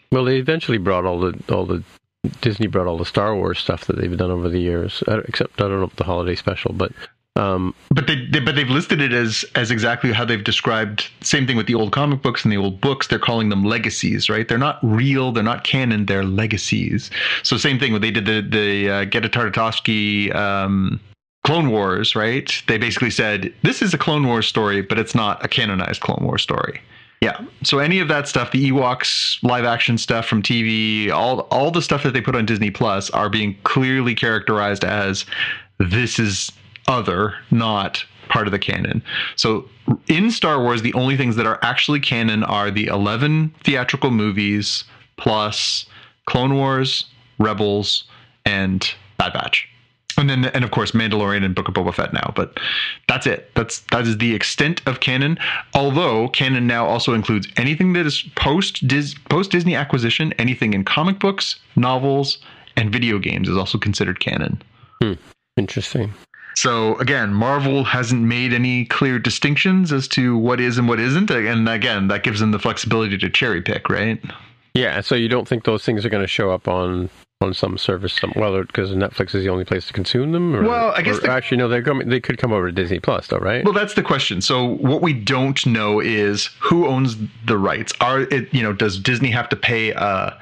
Well, 0.09 0.23
they 0.23 0.37
eventually 0.37 0.77
brought 0.77 1.03
all 1.03 1.19
the 1.19 1.37
all 1.53 1.65
the 1.65 1.83
Disney 2.41 2.67
brought 2.67 2.87
all 2.87 2.97
the 2.97 3.05
Star 3.05 3.35
Wars 3.35 3.59
stuff 3.59 3.85
that 3.85 3.97
they've 3.97 4.17
done 4.17 4.31
over 4.31 4.49
the 4.49 4.59
years, 4.59 5.03
uh, 5.07 5.21
except 5.27 5.61
I 5.61 5.67
don't 5.67 5.81
know 5.81 5.91
the 5.95 6.03
holiday 6.03 6.35
special, 6.35 6.73
but 6.73 6.91
um, 7.35 7.73
But 7.89 8.05
they, 8.07 8.25
they 8.27 8.39
but 8.39 8.55
they've 8.55 8.69
listed 8.69 9.01
it 9.01 9.11
as 9.11 9.43
as 9.55 9.71
exactly 9.71 10.11
how 10.11 10.23
they've 10.23 10.43
described. 10.43 11.09
Same 11.21 11.47
thing 11.47 11.57
with 11.57 11.65
the 11.65 11.73
old 11.73 11.91
comic 11.91 12.21
books 12.21 12.43
and 12.43 12.51
the 12.51 12.57
old 12.57 12.79
books. 12.79 13.07
They're 13.07 13.17
calling 13.17 13.49
them 13.49 13.65
legacies, 13.65 14.29
right? 14.29 14.47
They're 14.47 14.57
not 14.57 14.77
real. 14.83 15.31
They're 15.31 15.43
not 15.43 15.63
canon. 15.63 16.05
They're 16.05 16.23
legacies. 16.23 17.09
So 17.41 17.57
same 17.57 17.79
thing 17.79 17.91
when 17.91 18.01
they 18.01 18.11
did 18.11 18.25
the 18.25 18.41
the 18.41 18.89
uh, 18.89 19.05
Geta 19.05 20.37
um, 20.37 20.99
Clone 21.43 21.71
Wars, 21.71 22.15
right? 22.15 22.53
They 22.67 22.77
basically 22.77 23.09
said 23.09 23.51
this 23.63 23.81
is 23.81 23.93
a 23.93 23.97
Clone 23.97 24.27
Wars 24.27 24.47
story, 24.47 24.81
but 24.81 24.99
it's 24.99 25.15
not 25.15 25.43
a 25.43 25.47
canonized 25.47 26.01
Clone 26.01 26.23
Wars 26.23 26.43
story. 26.43 26.81
Yeah. 27.23 27.39
So 27.63 27.79
any 27.79 27.99
of 27.99 28.09
that 28.09 28.27
stuff, 28.27 28.51
the 28.51 28.69
Ewoks 28.69 29.41
live 29.43 29.63
action 29.63 29.97
stuff 29.97 30.25
from 30.25 30.43
TV, 30.43 31.09
all 31.09 31.41
all 31.51 31.71
the 31.71 31.81
stuff 31.81 32.03
that 32.03 32.11
they 32.11 32.19
put 32.19 32.35
on 32.35 32.45
Disney 32.45 32.69
Plus 32.69 33.09
are 33.11 33.29
being 33.29 33.55
clearly 33.63 34.13
characterized 34.13 34.83
as 34.83 35.25
this 35.77 36.19
is 36.19 36.51
other, 36.89 37.33
not 37.49 38.03
part 38.27 38.45
of 38.45 38.51
the 38.51 38.59
canon. 38.59 39.01
So 39.37 39.69
in 40.07 40.31
Star 40.31 40.61
Wars, 40.61 40.81
the 40.81 40.93
only 40.95 41.15
things 41.15 41.37
that 41.37 41.45
are 41.45 41.59
actually 41.61 42.01
canon 42.01 42.43
are 42.43 42.69
the 42.69 42.87
11 42.87 43.53
theatrical 43.63 44.11
movies 44.11 44.83
plus 45.15 45.85
Clone 46.25 46.55
Wars, 46.55 47.05
Rebels, 47.39 48.03
and 48.45 48.93
Bad 49.17 49.31
Batch. 49.31 49.69
And 50.17 50.29
then, 50.29 50.45
and 50.45 50.63
of 50.63 50.71
course, 50.71 50.91
Mandalorian 50.91 51.43
and 51.43 51.55
Book 51.55 51.67
of 51.67 51.73
Boba 51.73 51.93
Fett 51.93 52.13
now. 52.13 52.31
But 52.35 52.59
that's 53.07 53.25
it. 53.25 53.49
That's 53.55 53.79
that 53.91 54.05
is 54.07 54.17
the 54.17 54.33
extent 54.33 54.81
of 54.85 54.99
canon. 54.99 55.37
Although 55.73 56.29
canon 56.29 56.67
now 56.67 56.85
also 56.85 57.13
includes 57.13 57.47
anything 57.57 57.93
that 57.93 58.05
is 58.05 58.23
post 58.35 58.87
Dis, 58.87 59.15
post 59.29 59.51
Disney 59.51 59.75
acquisition, 59.75 60.33
anything 60.33 60.73
in 60.73 60.83
comic 60.85 61.19
books, 61.19 61.57
novels, 61.75 62.39
and 62.75 62.91
video 62.91 63.19
games 63.19 63.49
is 63.49 63.57
also 63.57 63.77
considered 63.77 64.19
canon. 64.19 64.61
Hmm. 65.01 65.13
interesting. 65.57 66.13
So 66.55 66.95
again, 66.99 67.33
Marvel 67.33 67.83
hasn't 67.83 68.21
made 68.21 68.53
any 68.53 68.85
clear 68.85 69.17
distinctions 69.19 69.91
as 69.91 70.07
to 70.09 70.37
what 70.37 70.59
is 70.59 70.77
and 70.77 70.87
what 70.87 70.99
isn't, 70.99 71.31
and 71.31 71.67
again, 71.67 72.07
that 72.09 72.23
gives 72.23 72.39
them 72.39 72.51
the 72.51 72.59
flexibility 72.59 73.17
to 73.17 73.29
cherry 73.29 73.61
pick, 73.61 73.89
right? 73.89 74.23
Yeah, 74.73 75.01
so 75.01 75.15
you 75.15 75.29
don't 75.29 75.47
think 75.47 75.65
those 75.65 75.83
things 75.83 76.05
are 76.05 76.09
going 76.09 76.23
to 76.23 76.27
show 76.27 76.51
up 76.51 76.67
on 76.67 77.09
on 77.41 77.53
some 77.53 77.77
service, 77.77 78.13
some, 78.13 78.31
well, 78.35 78.61
because 78.61 78.91
Netflix 78.91 79.35
is 79.35 79.43
the 79.43 79.49
only 79.49 79.65
place 79.65 79.85
to 79.87 79.93
consume 79.93 80.31
them. 80.31 80.55
Or, 80.55 80.63
Well, 80.63 80.93
I 80.95 81.01
guess 81.01 81.19
the- 81.19 81.29
actually 81.29 81.57
no, 81.57 81.67
they're 81.67 81.83
coming. 81.83 82.07
They 82.09 82.21
could 82.21 82.37
come 82.37 82.53
over 82.53 82.67
to 82.67 82.71
Disney 82.71 82.99
Plus, 82.99 83.27
though, 83.27 83.37
right? 83.37 83.63
Well, 83.65 83.73
that's 83.73 83.93
the 83.95 84.03
question. 84.03 84.41
So 84.41 84.65
what 84.65 85.01
we 85.01 85.13
don't 85.13 85.63
know 85.65 85.99
is 85.99 86.49
who 86.59 86.87
owns 86.87 87.17
the 87.45 87.57
rights. 87.57 87.91
Are 88.01 88.21
it 88.21 88.53
you 88.53 88.63
know 88.63 88.73
does 88.73 88.97
Disney 88.97 89.29
have 89.31 89.49
to 89.49 89.55
pay 89.55 89.91
a, 89.91 90.39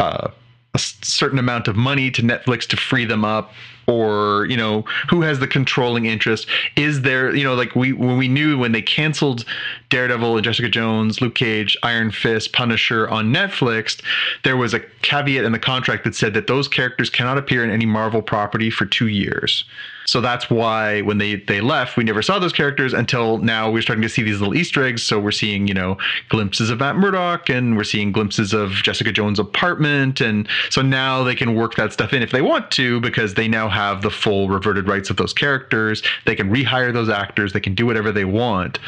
a, 0.00 0.30
a 0.78 1.04
certain 1.04 1.38
amount 1.38 1.68
of 1.68 1.76
money 1.76 2.10
to 2.10 2.22
Netflix 2.22 2.66
to 2.68 2.76
free 2.76 3.04
them 3.04 3.24
up? 3.24 3.52
Or 3.86 4.46
you 4.50 4.56
know 4.56 4.84
who 5.08 5.22
has 5.22 5.38
the 5.38 5.46
controlling 5.46 6.04
interest? 6.04 6.46
Is 6.76 7.00
there 7.02 7.34
you 7.34 7.42
know 7.42 7.54
like 7.54 7.74
we 7.74 7.94
when 7.94 8.18
we 8.18 8.28
knew 8.28 8.58
when 8.58 8.72
they 8.72 8.82
canceled 8.82 9.46
Daredevil 9.88 10.36
and 10.36 10.44
Jessica 10.44 10.68
Jones, 10.68 11.22
Luke 11.22 11.34
Cage, 11.34 11.74
Iron 11.82 12.10
Fist, 12.10 12.52
Punisher 12.52 13.08
on 13.08 13.32
Netflix, 13.32 14.02
there 14.44 14.58
was 14.58 14.74
a 14.74 14.80
caveat 15.00 15.44
in 15.44 15.52
the 15.52 15.58
contract 15.58 16.04
that 16.04 16.14
said 16.14 16.34
that 16.34 16.48
those 16.48 16.68
characters 16.68 17.08
cannot 17.08 17.38
appear 17.38 17.64
in 17.64 17.70
any 17.70 17.86
Marvel 17.86 18.20
property 18.20 18.68
for 18.68 18.84
two 18.84 19.08
years. 19.08 19.64
So 20.08 20.22
that's 20.22 20.48
why 20.48 21.02
when 21.02 21.18
they 21.18 21.34
they 21.34 21.60
left, 21.60 21.98
we 21.98 22.02
never 22.02 22.22
saw 22.22 22.38
those 22.38 22.54
characters 22.54 22.94
until 22.94 23.36
now. 23.36 23.70
We're 23.70 23.82
starting 23.82 24.00
to 24.00 24.08
see 24.08 24.22
these 24.22 24.40
little 24.40 24.54
Easter 24.54 24.82
eggs. 24.82 25.02
So 25.02 25.20
we're 25.20 25.30
seeing 25.32 25.68
you 25.68 25.74
know 25.74 25.98
glimpses 26.30 26.70
of 26.70 26.78
Matt 26.78 26.96
Murdock, 26.96 27.50
and 27.50 27.76
we're 27.76 27.84
seeing 27.84 28.10
glimpses 28.10 28.54
of 28.54 28.70
Jessica 28.70 29.12
Jones' 29.12 29.38
apartment, 29.38 30.22
and 30.22 30.48
so 30.70 30.80
now 30.80 31.22
they 31.24 31.34
can 31.34 31.54
work 31.54 31.74
that 31.74 31.92
stuff 31.92 32.14
in 32.14 32.22
if 32.22 32.30
they 32.30 32.40
want 32.40 32.70
to 32.70 33.02
because 33.02 33.34
they 33.34 33.48
now 33.48 33.68
have 33.68 34.00
the 34.00 34.08
full 34.08 34.48
reverted 34.48 34.88
rights 34.88 35.10
of 35.10 35.18
those 35.18 35.34
characters. 35.34 36.02
They 36.24 36.34
can 36.34 36.50
rehire 36.50 36.90
those 36.90 37.10
actors. 37.10 37.52
They 37.52 37.60
can 37.60 37.74
do 37.74 37.84
whatever 37.84 38.10
they 38.10 38.24
want. 38.24 38.78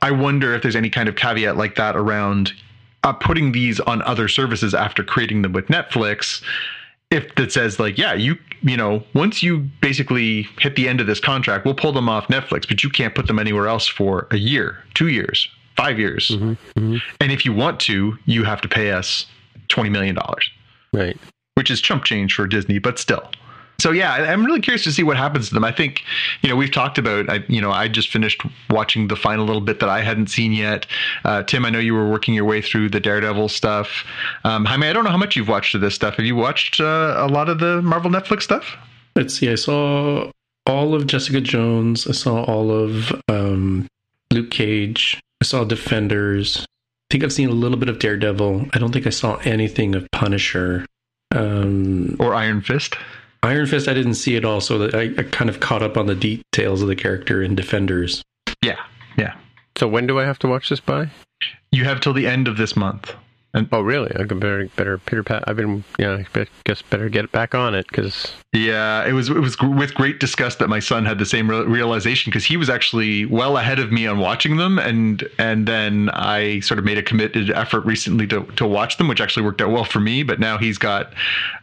I 0.00 0.10
wonder 0.10 0.54
if 0.54 0.62
there's 0.62 0.76
any 0.76 0.88
kind 0.88 1.06
of 1.06 1.16
caveat 1.16 1.58
like 1.58 1.74
that 1.74 1.96
around 1.96 2.54
uh, 3.04 3.12
putting 3.12 3.52
these 3.52 3.78
on 3.80 4.00
other 4.02 4.26
services 4.26 4.74
after 4.74 5.04
creating 5.04 5.42
them 5.42 5.52
with 5.52 5.66
Netflix 5.66 6.42
if 7.10 7.34
that 7.36 7.52
says 7.52 7.78
like 7.78 7.96
yeah 7.96 8.14
you 8.14 8.36
you 8.62 8.76
know 8.76 9.02
once 9.14 9.42
you 9.42 9.58
basically 9.80 10.42
hit 10.60 10.76
the 10.76 10.88
end 10.88 11.00
of 11.00 11.06
this 11.06 11.20
contract 11.20 11.64
we'll 11.64 11.74
pull 11.74 11.92
them 11.92 12.08
off 12.08 12.26
netflix 12.28 12.66
but 12.68 12.82
you 12.82 12.90
can't 12.90 13.14
put 13.14 13.26
them 13.26 13.38
anywhere 13.38 13.66
else 13.68 13.86
for 13.86 14.26
a 14.30 14.36
year 14.36 14.78
two 14.94 15.08
years 15.08 15.48
five 15.76 15.98
years 15.98 16.30
Mhm. 16.30 17.00
and 17.20 17.32
if 17.32 17.44
you 17.44 17.52
want 17.52 17.80
to 17.80 18.18
you 18.24 18.44
have 18.44 18.60
to 18.62 18.68
pay 18.68 18.92
us 18.92 19.26
20 19.68 19.90
million 19.90 20.14
dollars 20.14 20.50
right. 20.92 21.16
which 21.54 21.70
is 21.70 21.80
chump 21.80 22.04
change 22.04 22.34
for 22.34 22.46
disney 22.46 22.78
but 22.78 22.98
still 22.98 23.30
so 23.78 23.90
yeah 23.90 24.12
i'm 24.14 24.44
really 24.44 24.60
curious 24.60 24.84
to 24.84 24.92
see 24.92 25.02
what 25.02 25.16
happens 25.16 25.48
to 25.48 25.54
them. 25.54 25.64
I 25.64 25.72
think 25.72 26.02
you 26.42 26.48
know 26.48 26.56
we've 26.56 26.70
talked 26.70 26.98
about 26.98 27.28
i 27.30 27.44
you 27.48 27.60
know 27.60 27.70
i 27.70 27.88
just 27.88 28.10
finished 28.10 28.42
watching 28.70 29.08
the 29.08 29.16
final 29.16 29.44
little 29.44 29.60
bit 29.60 29.80
that 29.80 29.88
i 29.88 30.02
hadn't 30.02 30.28
seen 30.28 30.52
yet. 30.52 30.86
Uh, 31.24 31.42
tim 31.42 31.64
i 31.64 31.70
know 31.70 31.78
you 31.78 31.94
were 31.94 32.08
working 32.08 32.34
your 32.34 32.44
way 32.44 32.62
through 32.62 32.90
the 32.90 33.00
daredevil 33.00 33.48
stuff. 33.48 34.04
Um, 34.44 34.64
jaime 34.64 34.88
i 34.88 34.92
don't 34.92 35.04
know 35.04 35.10
how 35.10 35.16
much 35.16 35.36
you've 35.36 35.48
watched 35.48 35.74
of 35.74 35.80
this 35.80 35.94
stuff. 35.94 36.16
Have 36.16 36.26
you 36.26 36.36
watched 36.36 36.80
uh, 36.80 37.14
a 37.18 37.28
lot 37.28 37.48
of 37.48 37.58
the 37.58 37.82
marvel 37.82 38.10
netflix 38.10 38.42
stuff? 38.42 38.76
Let's 39.14 39.34
see. 39.34 39.50
I 39.50 39.54
saw 39.54 40.30
all 40.66 40.94
of 40.94 41.06
jessica 41.06 41.40
jones. 41.40 42.06
I 42.06 42.12
saw 42.12 42.44
all 42.44 42.70
of 42.70 43.12
um, 43.28 43.86
luke 44.32 44.50
cage. 44.50 45.20
I 45.40 45.44
saw 45.44 45.64
defenders. 45.64 46.58
I 46.60 46.66
think 47.10 47.24
i've 47.24 47.32
seen 47.32 47.48
a 47.48 47.52
little 47.52 47.78
bit 47.78 47.88
of 47.88 47.98
daredevil. 47.98 48.66
I 48.72 48.78
don't 48.78 48.92
think 48.92 49.06
i 49.06 49.10
saw 49.10 49.36
anything 49.36 49.94
of 49.94 50.10
punisher. 50.12 50.86
Um, 51.34 52.16
or 52.20 52.34
iron 52.34 52.62
fist 52.62 52.94
iron 53.42 53.66
fist 53.66 53.88
i 53.88 53.94
didn't 53.94 54.14
see 54.14 54.36
it 54.36 54.44
all 54.44 54.60
so 54.60 54.88
I, 54.90 55.14
I 55.18 55.22
kind 55.24 55.48
of 55.50 55.60
caught 55.60 55.82
up 55.82 55.96
on 55.96 56.06
the 56.06 56.14
details 56.14 56.82
of 56.82 56.88
the 56.88 56.96
character 56.96 57.42
in 57.42 57.54
defenders. 57.54 58.22
Yeah 58.62 58.78
yeah. 59.16 59.34
So 59.78 59.88
when 59.88 60.06
do 60.06 60.18
I 60.18 60.24
have 60.24 60.38
to 60.40 60.48
watch 60.48 60.68
this 60.68 60.80
by? 60.80 61.10
you 61.70 61.84
have 61.84 62.00
till 62.00 62.14
the 62.14 62.26
end 62.26 62.48
of 62.48 62.56
this 62.56 62.74
month 62.76 63.14
Oh, 63.72 63.80
really? 63.80 64.10
I 64.14 64.24
could 64.24 64.40
better 64.40 64.68
better 64.76 64.98
pitter 64.98 65.22
pat. 65.22 65.44
I've 65.46 65.56
been 65.56 65.84
yeah. 65.98 66.22
I 66.34 66.46
guess 66.64 66.82
better 66.82 67.08
get 67.08 67.32
back 67.32 67.54
on 67.54 67.74
it 67.74 67.86
because 67.88 68.32
Yeah, 68.52 69.04
it 69.06 69.12
was 69.12 69.28
it 69.30 69.38
was 69.38 69.58
with 69.60 69.94
great 69.94 70.20
disgust 70.20 70.58
that 70.58 70.68
my 70.68 70.78
son 70.78 71.04
had 71.04 71.18
the 71.18 71.24
same 71.26 71.48
re- 71.50 71.62
realization 71.64 72.30
because 72.30 72.44
he 72.44 72.56
was 72.56 72.68
actually 72.68 73.24
well 73.26 73.56
ahead 73.56 73.78
of 73.78 73.90
me 73.92 74.06
on 74.06 74.18
watching 74.18 74.56
them, 74.56 74.78
and 74.78 75.26
and 75.38 75.66
then 75.66 76.10
I 76.12 76.60
sort 76.60 76.78
of 76.78 76.84
made 76.84 76.98
a 76.98 77.02
committed 77.02 77.50
effort 77.50 77.84
recently 77.86 78.26
to 78.28 78.42
to 78.56 78.66
watch 78.66 78.98
them, 78.98 79.08
which 79.08 79.20
actually 79.20 79.44
worked 79.44 79.60
out 79.62 79.70
well 79.70 79.84
for 79.84 80.00
me. 80.00 80.22
But 80.22 80.38
now 80.40 80.58
he's 80.58 80.78
got, 80.78 81.12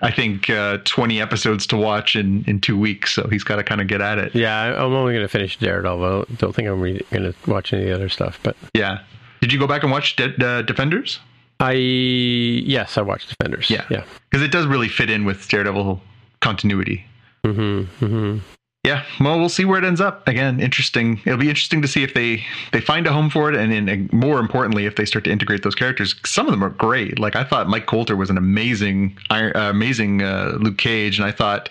I 0.01 0.11
think, 0.11 0.49
uh, 0.49 0.79
twenty 0.85 1.21
episodes 1.21 1.67
to 1.67 1.77
watch 1.77 2.15
in 2.15 2.43
in 2.47 2.59
two 2.59 2.77
weeks, 2.79 3.13
so 3.13 3.27
he's 3.29 3.43
got 3.43 3.57
to 3.57 3.63
kind 3.63 3.81
of 3.81 3.87
get 3.87 4.01
at 4.01 4.17
it. 4.17 4.33
yeah, 4.35 4.61
I'm 4.83 4.93
only 4.93 5.13
going 5.13 5.25
to 5.25 5.29
finish 5.29 5.57
Daredevil. 5.57 6.25
I 6.29 6.33
don't- 6.35 6.53
think 6.55 6.67
I'm 6.67 6.81
re- 6.81 7.01
going 7.11 7.31
to 7.31 7.51
watch 7.51 7.71
any 7.73 7.83
of 7.83 7.87
the 7.89 7.95
other 7.95 8.09
stuff. 8.09 8.39
But 8.43 8.55
Yeah. 8.73 8.99
Did 9.41 9.51
you 9.51 9.59
go 9.59 9.67
back 9.67 9.83
and 9.83 9.91
watch 9.91 10.15
De- 10.15 10.45
uh, 10.45 10.61
Defenders? 10.61 11.19
I 11.63 11.71
yes, 11.71 12.97
I 12.97 13.01
watched 13.01 13.29
Defenders. 13.29 13.69
Yeah. 13.69 13.85
yeah. 13.89 14.03
Because 14.29 14.43
it 14.43 14.51
does 14.51 14.65
really 14.65 14.89
fit 14.89 15.09
in 15.09 15.23
with 15.23 15.47
Daredevil 15.47 16.01
continuity. 16.41 17.05
Mm-hmm, 17.45 18.05
mm-hmm. 18.05 18.37
Yeah, 18.85 19.05
well, 19.21 19.39
we'll 19.39 19.47
see 19.47 19.63
where 19.63 19.79
it 19.79 19.85
ends 19.85 20.01
up. 20.01 20.27
Again, 20.27 20.59
interesting. 20.59 21.21
It'll 21.23 21.39
be 21.39 21.47
interesting 21.47 21.81
to 21.83 21.87
see 21.87 22.03
if 22.03 22.13
they 22.13 22.43
they 22.73 22.81
find 22.81 23.07
a 23.07 23.13
home 23.13 23.29
for 23.29 23.49
it, 23.49 23.55
and, 23.55 23.89
and 23.89 24.11
more 24.11 24.41
importantly, 24.41 24.85
if 24.85 24.97
they 24.97 25.05
start 25.05 25.23
to 25.23 25.31
integrate 25.31 25.63
those 25.63 25.73
characters. 25.73 26.15
Some 26.25 26.47
of 26.47 26.51
them 26.51 26.61
are 26.61 26.69
great. 26.69 27.17
Like 27.17 27.37
I 27.37 27.45
thought, 27.45 27.69
Mike 27.69 27.85
Colter 27.85 28.17
was 28.17 28.29
an 28.29 28.37
amazing, 28.37 29.17
uh, 29.29 29.51
amazing 29.55 30.21
uh, 30.21 30.57
Luke 30.59 30.77
Cage, 30.77 31.17
and 31.17 31.25
I 31.25 31.31
thought 31.31 31.69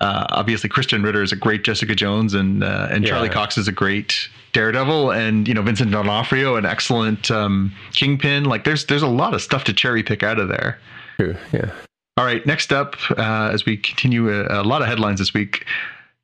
uh, 0.00 0.26
obviously 0.30 0.70
Krysten 0.70 1.02
Ritter 1.02 1.24
is 1.24 1.32
a 1.32 1.36
great 1.36 1.64
Jessica 1.64 1.96
Jones, 1.96 2.32
and 2.32 2.62
uh, 2.62 2.86
and 2.92 3.04
Charlie 3.04 3.28
Cox 3.28 3.58
is 3.58 3.66
a 3.66 3.72
great 3.72 4.28
Daredevil, 4.52 5.12
and 5.12 5.48
you 5.48 5.54
know 5.54 5.62
Vincent 5.62 5.90
D'Onofrio, 5.90 6.56
an 6.56 6.66
excellent 6.66 7.30
um, 7.30 7.72
Kingpin. 7.92 8.44
Like 8.44 8.64
there's 8.64 8.86
there's 8.86 9.02
a 9.02 9.08
lot 9.08 9.34
of 9.34 9.42
stuff 9.42 9.64
to 9.64 9.72
cherry 9.72 10.02
pick 10.02 10.22
out 10.22 10.38
of 10.38 10.48
there. 10.48 10.78
True. 11.16 11.36
Yeah. 11.52 11.70
All 12.18 12.26
right, 12.26 12.44
next 12.44 12.72
up, 12.72 12.96
uh, 13.12 13.50
as 13.52 13.64
we 13.64 13.78
continue, 13.78 14.28
a, 14.30 14.60
a 14.60 14.64
lot 14.64 14.82
of 14.82 14.88
headlines 14.88 15.18
this 15.18 15.32
week. 15.32 15.64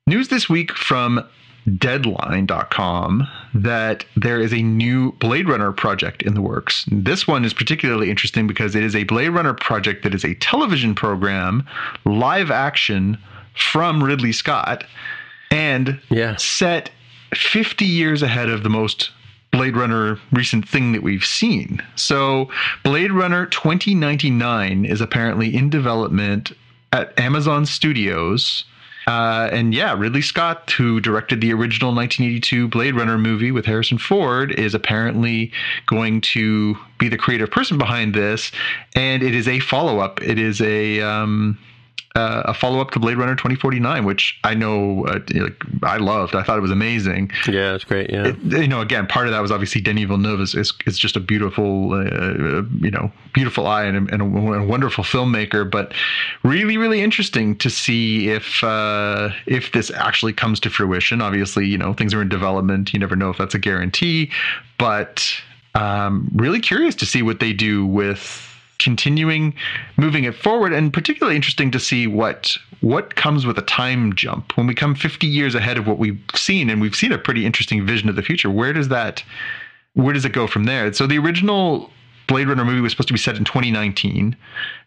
News 0.05 0.27
this 0.27 0.47
week 0.47 0.71
from 0.73 1.27
Deadline.com 1.77 3.27
that 3.55 4.05
there 4.15 4.39
is 4.39 4.53
a 4.53 4.61
new 4.61 5.11
Blade 5.13 5.47
Runner 5.49 5.71
project 5.71 6.21
in 6.21 6.33
the 6.35 6.41
works. 6.41 6.85
This 6.91 7.27
one 7.27 7.43
is 7.43 7.53
particularly 7.53 8.09
interesting 8.09 8.45
because 8.47 8.75
it 8.75 8.83
is 8.83 8.95
a 8.95 9.03
Blade 9.05 9.29
Runner 9.29 9.53
project 9.53 10.03
that 10.03 10.13
is 10.13 10.23
a 10.23 10.35
television 10.35 10.93
program, 10.95 11.67
live 12.05 12.51
action 12.51 13.17
from 13.55 14.03
Ridley 14.03 14.31
Scott, 14.31 14.83
and 15.51 15.99
Yeah. 16.09 16.35
set 16.37 16.91
50 17.33 17.85
years 17.85 18.21
ahead 18.21 18.49
of 18.49 18.63
the 18.63 18.69
most 18.69 19.11
Blade 19.51 19.75
Runner 19.75 20.19
recent 20.31 20.67
thing 20.67 20.91
that 20.91 21.01
we've 21.03 21.25
seen. 21.25 21.81
So, 21.95 22.49
Blade 22.83 23.11
Runner 23.11 23.45
2099 23.47 24.85
is 24.85 25.01
apparently 25.01 25.55
in 25.55 25.69
development 25.69 26.51
at 26.91 27.17
Amazon 27.19 27.65
Studios. 27.65 28.65
Uh, 29.07 29.49
and 29.51 29.73
yeah, 29.73 29.97
Ridley 29.97 30.21
Scott, 30.21 30.69
who 30.71 30.99
directed 30.99 31.41
the 31.41 31.51
original 31.51 31.95
1982 31.95 32.67
Blade 32.67 32.93
Runner 32.93 33.17
movie 33.17 33.51
with 33.51 33.65
Harrison 33.65 33.97
Ford, 33.97 34.51
is 34.51 34.75
apparently 34.75 35.51
going 35.87 36.21
to 36.21 36.77
be 36.99 37.09
the 37.09 37.17
creative 37.17 37.49
person 37.49 37.79
behind 37.79 38.13
this. 38.13 38.51
And 38.95 39.23
it 39.23 39.33
is 39.33 39.47
a 39.47 39.59
follow 39.61 39.99
up. 39.99 40.21
It 40.21 40.37
is 40.37 40.61
a. 40.61 41.01
Um, 41.01 41.57
uh, 42.15 42.41
a 42.45 42.53
follow 42.53 42.79
up 42.81 42.91
to 42.91 42.99
Blade 42.99 43.17
Runner 43.17 43.35
2049, 43.35 44.03
which 44.03 44.39
I 44.43 44.53
know 44.55 45.05
uh, 45.05 45.19
like, 45.35 45.61
I 45.83 45.97
loved. 45.97 46.35
I 46.35 46.41
thought 46.43 46.57
it 46.57 46.61
was 46.61 46.71
amazing. 46.71 47.31
Yeah, 47.47 47.75
it's 47.75 47.83
great. 47.83 48.09
Yeah. 48.09 48.27
It- 48.29 48.37
you 48.43 48.67
know, 48.67 48.81
again, 48.81 49.05
part 49.07 49.27
of 49.27 49.31
that 49.33 49.41
was 49.41 49.51
obviously 49.51 49.79
Denis 49.81 50.05
Villeneuve 50.05 50.41
is, 50.41 50.55
is, 50.55 50.73
is 50.87 50.97
just 50.97 51.15
a 51.15 51.19
beautiful, 51.19 51.93
uh, 51.93 52.63
you 52.81 52.89
know, 52.91 53.11
beautiful 53.33 53.67
eye 53.67 53.83
and 53.83 54.09
a, 54.09 54.13
and, 54.13 54.21
a, 54.21 54.25
and 54.25 54.63
a 54.63 54.65
wonderful 54.65 55.03
filmmaker. 55.03 55.69
But 55.69 55.93
really, 56.43 56.77
really 56.77 57.01
interesting 57.01 57.55
to 57.59 57.69
see 57.69 58.29
if 58.29 58.63
uh, 58.63 59.29
if 59.45 59.71
this 59.71 59.91
actually 59.91 60.33
comes 60.33 60.59
to 60.61 60.69
fruition. 60.69 61.21
Obviously, 61.21 61.67
you 61.67 61.77
know, 61.77 61.93
things 61.93 62.13
are 62.13 62.21
in 62.21 62.29
development. 62.29 62.91
You 62.91 62.99
never 62.99 63.15
know 63.15 63.29
if 63.29 63.37
that's 63.37 63.53
a 63.55 63.59
guarantee. 63.59 64.31
But 64.79 65.29
um, 65.75 66.29
really 66.33 66.59
curious 66.59 66.95
to 66.95 67.05
see 67.05 67.21
what 67.21 67.39
they 67.39 67.53
do 67.53 67.85
with 67.85 68.48
continuing 68.79 69.53
moving 69.97 70.23
it 70.23 70.35
forward 70.35 70.73
and 70.73 70.91
particularly 70.91 71.35
interesting 71.35 71.69
to 71.71 71.79
see 71.79 72.07
what 72.07 72.57
what 72.81 73.15
comes 73.15 73.45
with 73.45 73.57
a 73.57 73.63
time 73.63 74.15
jump. 74.15 74.55
When 74.55 74.65
we 74.65 74.73
come 74.73 74.95
50 74.95 75.27
years 75.27 75.53
ahead 75.53 75.77
of 75.77 75.85
what 75.85 75.99
we've 75.99 76.21
seen 76.33 76.69
and 76.69 76.81
we've 76.81 76.95
seen 76.95 77.11
a 77.11 77.17
pretty 77.17 77.45
interesting 77.45 77.85
vision 77.85 78.09
of 78.09 78.15
the 78.15 78.23
future 78.23 78.49
where 78.49 78.73
does 78.73 78.87
that 78.87 79.23
where 79.93 80.13
does 80.13 80.25
it 80.25 80.31
go 80.31 80.47
from 80.47 80.63
there? 80.63 80.91
So 80.93 81.07
the 81.07 81.17
original 81.17 81.91
blade 82.29 82.47
runner 82.47 82.63
movie 82.63 82.79
was 82.79 82.91
supposed 82.91 83.07
to 83.07 83.13
be 83.13 83.19
set 83.19 83.35
in 83.37 83.43
2019 83.43 84.37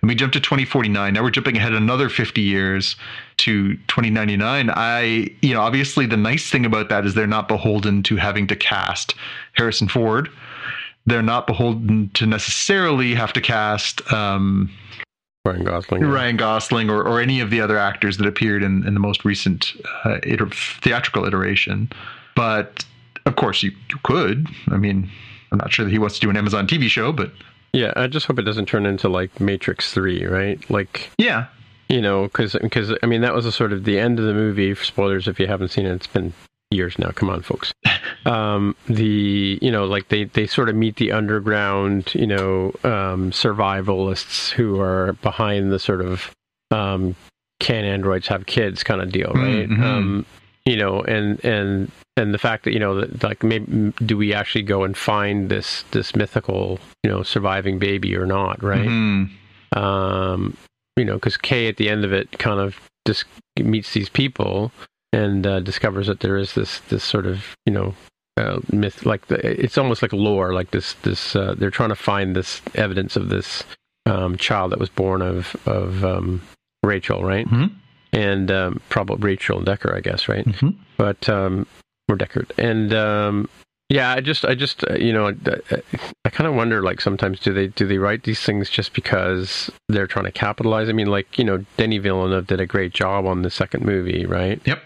and 0.00 0.08
we 0.08 0.14
jumped 0.14 0.32
to 0.32 0.40
2049 0.40 1.12
now 1.12 1.22
we're 1.22 1.28
jumping 1.28 1.56
ahead 1.56 1.72
another 1.72 2.08
50 2.08 2.40
years 2.40 2.94
to 3.36 3.74
2099 3.88 4.70
i 4.70 5.28
you 5.42 5.52
know 5.52 5.60
obviously 5.60 6.06
the 6.06 6.16
nice 6.16 6.48
thing 6.48 6.64
about 6.64 6.88
that 6.88 7.04
is 7.04 7.14
they're 7.14 7.26
not 7.26 7.48
beholden 7.48 8.00
to 8.04 8.14
having 8.14 8.46
to 8.46 8.54
cast 8.54 9.16
harrison 9.54 9.88
ford 9.88 10.30
they're 11.06 11.22
not 11.22 11.46
beholden 11.46 12.10
to 12.14 12.26
necessarily 12.26 13.14
have 13.14 13.32
to 13.32 13.40
cast 13.40 14.00
um, 14.12 14.70
Ryan 15.44 15.64
Gosling. 15.64 16.04
Ryan 16.04 16.36
Gosling 16.36 16.90
or, 16.90 17.02
or 17.02 17.20
any 17.20 17.40
of 17.40 17.50
the 17.50 17.60
other 17.60 17.76
actors 17.76 18.16
that 18.18 18.26
appeared 18.26 18.62
in, 18.62 18.86
in 18.86 18.94
the 18.94 19.00
most 19.00 19.24
recent 19.24 19.72
uh, 20.04 20.18
iter- 20.24 20.48
theatrical 20.50 21.24
iteration. 21.24 21.90
But 22.36 22.84
of 23.26 23.36
course, 23.36 23.62
you, 23.62 23.72
you 23.90 23.98
could. 24.04 24.46
I 24.70 24.76
mean, 24.76 25.10
I'm 25.50 25.58
not 25.58 25.72
sure 25.72 25.84
that 25.84 25.90
he 25.90 25.98
wants 25.98 26.14
to 26.16 26.20
do 26.20 26.30
an 26.30 26.36
Amazon 26.36 26.66
TV 26.66 26.88
show, 26.88 27.12
but 27.12 27.32
Yeah, 27.72 27.92
I 27.96 28.06
just 28.06 28.26
hope 28.26 28.38
it 28.38 28.42
doesn't 28.42 28.66
turn 28.66 28.86
into 28.86 29.08
like 29.08 29.40
Matrix 29.40 29.92
Three, 29.92 30.24
right? 30.24 30.58
Like 30.70 31.10
yeah, 31.18 31.46
you 31.88 32.00
know, 32.00 32.24
because 32.24 32.56
because 32.62 32.94
I 33.02 33.06
mean 33.06 33.20
that 33.22 33.34
was 33.34 33.44
a 33.44 33.52
sort 33.52 33.72
of 33.72 33.84
the 33.84 33.98
end 33.98 34.18
of 34.18 34.24
the 34.26 34.34
movie. 34.34 34.74
Spoilers 34.76 35.26
if 35.26 35.40
you 35.40 35.46
haven't 35.48 35.68
seen 35.68 35.86
it. 35.86 35.92
It's 35.92 36.06
been 36.06 36.32
years 36.72 36.98
now. 36.98 37.10
Come 37.10 37.30
on, 37.30 37.42
folks. 37.42 37.72
Um, 38.24 38.76
the 38.86 39.58
you 39.60 39.72
know 39.72 39.84
like 39.84 40.06
they 40.08 40.24
they 40.24 40.46
sort 40.46 40.68
of 40.68 40.76
meet 40.76 40.94
the 40.94 41.10
underground 41.10 42.14
you 42.14 42.26
know 42.28 42.66
um, 42.84 43.32
survivalists 43.32 44.50
who 44.50 44.80
are 44.80 45.14
behind 45.14 45.72
the 45.72 45.80
sort 45.80 46.00
of 46.02 46.30
um, 46.70 47.16
can 47.58 47.84
androids 47.84 48.28
have 48.28 48.46
kids 48.46 48.84
kind 48.84 49.00
of 49.00 49.10
deal, 49.10 49.32
right? 49.34 49.68
Mhm. 49.68 49.82
Um, 49.82 50.26
you 50.64 50.76
know, 50.76 51.00
and 51.02 51.44
and 51.44 51.90
and 52.16 52.32
the 52.32 52.38
fact 52.38 52.62
that 52.64 52.72
you 52.72 52.78
know 52.78 53.00
that 53.00 53.24
like 53.24 53.42
maybe 53.42 53.92
do 54.06 54.16
we 54.16 54.32
actually 54.32 54.62
go 54.62 54.84
and 54.84 54.96
find 54.96 55.48
this 55.48 55.82
this 55.90 56.14
mythical 56.14 56.78
you 57.02 57.10
know 57.10 57.24
surviving 57.24 57.80
baby 57.80 58.16
or 58.16 58.26
not, 58.26 58.62
right? 58.62 58.88
Mhm. 58.88 59.30
um, 59.76 60.56
you 60.96 61.04
know, 61.04 61.14
because 61.14 61.36
Kay 61.36 61.66
at 61.66 61.76
the 61.76 61.88
end 61.88 62.04
of 62.04 62.12
it 62.12 62.38
kind 62.38 62.60
of 62.60 62.78
just 63.04 63.24
meets 63.58 63.92
these 63.94 64.08
people 64.08 64.70
and 65.12 65.46
uh, 65.46 65.60
discovers 65.60 66.06
that 66.06 66.20
there 66.20 66.36
is 66.36 66.54
this 66.54 66.80
this 66.88 67.04
sort 67.04 67.26
of 67.26 67.56
you 67.66 67.72
know 67.72 67.94
uh, 68.36 68.60
myth, 68.72 69.04
like 69.04 69.26
the, 69.26 69.36
it's 69.62 69.76
almost 69.76 70.02
like 70.02 70.12
lore, 70.12 70.52
like 70.54 70.70
this 70.70 70.94
this 71.02 71.36
uh, 71.36 71.54
they're 71.56 71.70
trying 71.70 71.90
to 71.90 71.94
find 71.94 72.34
this 72.34 72.62
evidence 72.74 73.16
of 73.16 73.28
this 73.28 73.64
um, 74.06 74.36
child 74.36 74.72
that 74.72 74.78
was 74.78 74.88
born 74.88 75.22
of 75.22 75.54
of 75.66 76.04
um, 76.04 76.40
Rachel, 76.82 77.22
right? 77.22 77.46
Mhm. 77.46 77.72
And 78.14 78.50
um, 78.50 78.80
probably 78.88 79.32
Rachel 79.32 79.60
Decker, 79.62 79.94
I 79.94 80.00
guess, 80.00 80.28
right? 80.28 80.44
Mhm. 80.44 80.74
But 80.96 81.28
um, 81.28 81.66
or 82.08 82.16
Deckard, 82.16 82.50
and 82.58 82.92
um, 82.92 83.48
yeah, 83.88 84.12
I 84.12 84.20
just, 84.20 84.46
I 84.46 84.54
just, 84.54 84.88
uh, 84.90 84.94
you 84.94 85.12
know, 85.12 85.28
I, 85.28 85.82
I 86.24 86.30
kind 86.30 86.48
of 86.48 86.54
wonder, 86.54 86.82
like, 86.82 87.00
sometimes 87.02 87.38
do 87.40 87.52
they 87.52 87.66
do 87.68 87.86
they 87.86 87.98
write 87.98 88.22
these 88.24 88.40
things 88.40 88.70
just 88.70 88.94
because 88.94 89.70
they're 89.90 90.06
trying 90.06 90.24
to 90.24 90.32
capitalize? 90.32 90.88
I 90.88 90.92
mean, 90.92 91.08
like, 91.08 91.38
you 91.38 91.44
know, 91.44 91.64
Denny 91.76 91.98
Villeneuve 91.98 92.46
did 92.46 92.58
a 92.60 92.66
great 92.66 92.94
job 92.94 93.26
on 93.26 93.42
the 93.42 93.50
second 93.50 93.84
movie, 93.84 94.24
right? 94.24 94.60
Yep. 94.64 94.82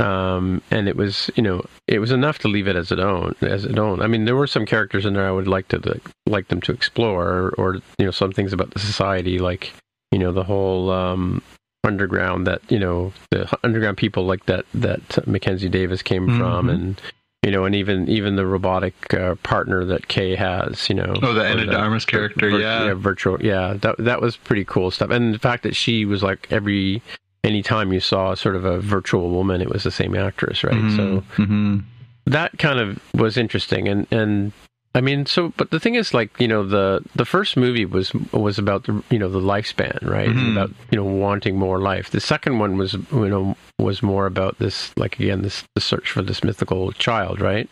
Um, 0.00 0.62
and 0.70 0.88
it 0.88 0.96
was, 0.96 1.30
you 1.36 1.42
know, 1.42 1.64
it 1.86 1.98
was 1.98 2.10
enough 2.10 2.38
to 2.40 2.48
leave 2.48 2.68
it 2.68 2.76
as 2.76 2.90
it 2.92 2.98
own, 2.98 3.34
as 3.40 3.64
it 3.64 3.78
own. 3.78 4.02
I 4.02 4.06
mean, 4.06 4.24
there 4.24 4.36
were 4.36 4.46
some 4.46 4.66
characters 4.66 5.04
in 5.06 5.14
there 5.14 5.26
I 5.26 5.30
would 5.32 5.48
like 5.48 5.68
to 5.68 5.78
like, 5.88 6.02
like 6.26 6.48
them 6.48 6.60
to 6.62 6.72
explore, 6.72 7.54
or, 7.58 7.76
you 7.98 8.04
know, 8.06 8.10
some 8.10 8.32
things 8.32 8.52
about 8.52 8.70
the 8.72 8.78
society, 8.80 9.38
like, 9.38 9.72
you 10.12 10.18
know, 10.18 10.32
the 10.32 10.44
whole 10.44 10.90
um, 10.90 11.42
underground 11.84 12.46
that 12.48 12.60
you 12.68 12.78
know 12.80 13.12
the 13.30 13.48
underground 13.62 13.96
people 13.96 14.24
like 14.26 14.44
that 14.46 14.64
that 14.74 15.26
Mackenzie 15.26 15.68
Davis 15.68 16.02
came 16.02 16.26
from, 16.26 16.66
Mhm. 16.66 16.70
and 16.74 17.02
you 17.44 17.52
know, 17.52 17.64
and 17.64 17.74
even 17.76 18.08
even 18.08 18.34
the 18.36 18.46
robotic 18.46 19.14
uh, 19.14 19.36
partner 19.44 19.84
that 19.84 20.08
Kay 20.08 20.34
has, 20.34 20.88
you 20.88 20.96
know. 20.96 21.14
Oh, 21.22 21.32
the 21.32 21.44
Anna 21.44 22.00
character, 22.00 22.50
vir- 22.50 22.58
yeah. 22.60 22.94
virtual, 22.94 23.40
yeah, 23.40 23.74
that 23.82 23.96
that 23.98 24.20
was 24.20 24.36
pretty 24.36 24.64
cool 24.64 24.90
stuff, 24.90 25.10
and 25.10 25.32
the 25.34 25.38
fact 25.38 25.62
that 25.62 25.76
she 25.76 26.04
was 26.04 26.22
like 26.24 26.48
every 26.50 27.02
anytime 27.46 27.92
you 27.92 28.00
saw 28.00 28.34
sort 28.34 28.56
of 28.56 28.64
a 28.64 28.78
virtual 28.80 29.30
woman, 29.30 29.60
it 29.62 29.70
was 29.70 29.82
the 29.84 29.90
same 29.90 30.14
actress, 30.16 30.64
right? 30.64 30.90
So 30.98 31.22
Mhm. 31.36 31.84
that 32.26 32.58
kind 32.58 32.80
of 32.80 32.98
was 33.14 33.36
interesting 33.36 33.86
and 33.88 34.06
and 34.10 34.52
I 34.96 35.00
mean 35.00 35.26
so 35.26 35.52
but 35.56 35.70
the 35.70 35.78
thing 35.78 35.94
is 35.94 36.12
like 36.14 36.30
you 36.40 36.48
know 36.48 36.64
the 36.66 37.00
the 37.14 37.24
first 37.24 37.56
movie 37.56 37.84
was 37.84 38.12
was 38.32 38.58
about 38.58 38.84
the 38.84 38.94
you 39.10 39.18
know 39.18 39.28
the 39.28 39.40
lifespan 39.52 39.98
right 40.02 40.30
Mhm. 40.34 40.52
about 40.52 40.70
you 40.90 40.96
know 40.98 41.04
wanting 41.04 41.56
more 41.56 41.78
life 41.78 42.10
the 42.10 42.20
second 42.20 42.58
one 42.58 42.76
was 42.78 42.94
you 42.94 43.28
know 43.28 43.56
was 43.78 44.02
more 44.02 44.26
about 44.26 44.58
this 44.58 44.76
like 44.96 45.20
again 45.20 45.42
this 45.42 45.62
the 45.76 45.80
search 45.80 46.10
for 46.10 46.22
this 46.22 46.42
mythical 46.42 46.90
child 46.92 47.40
right 47.40 47.68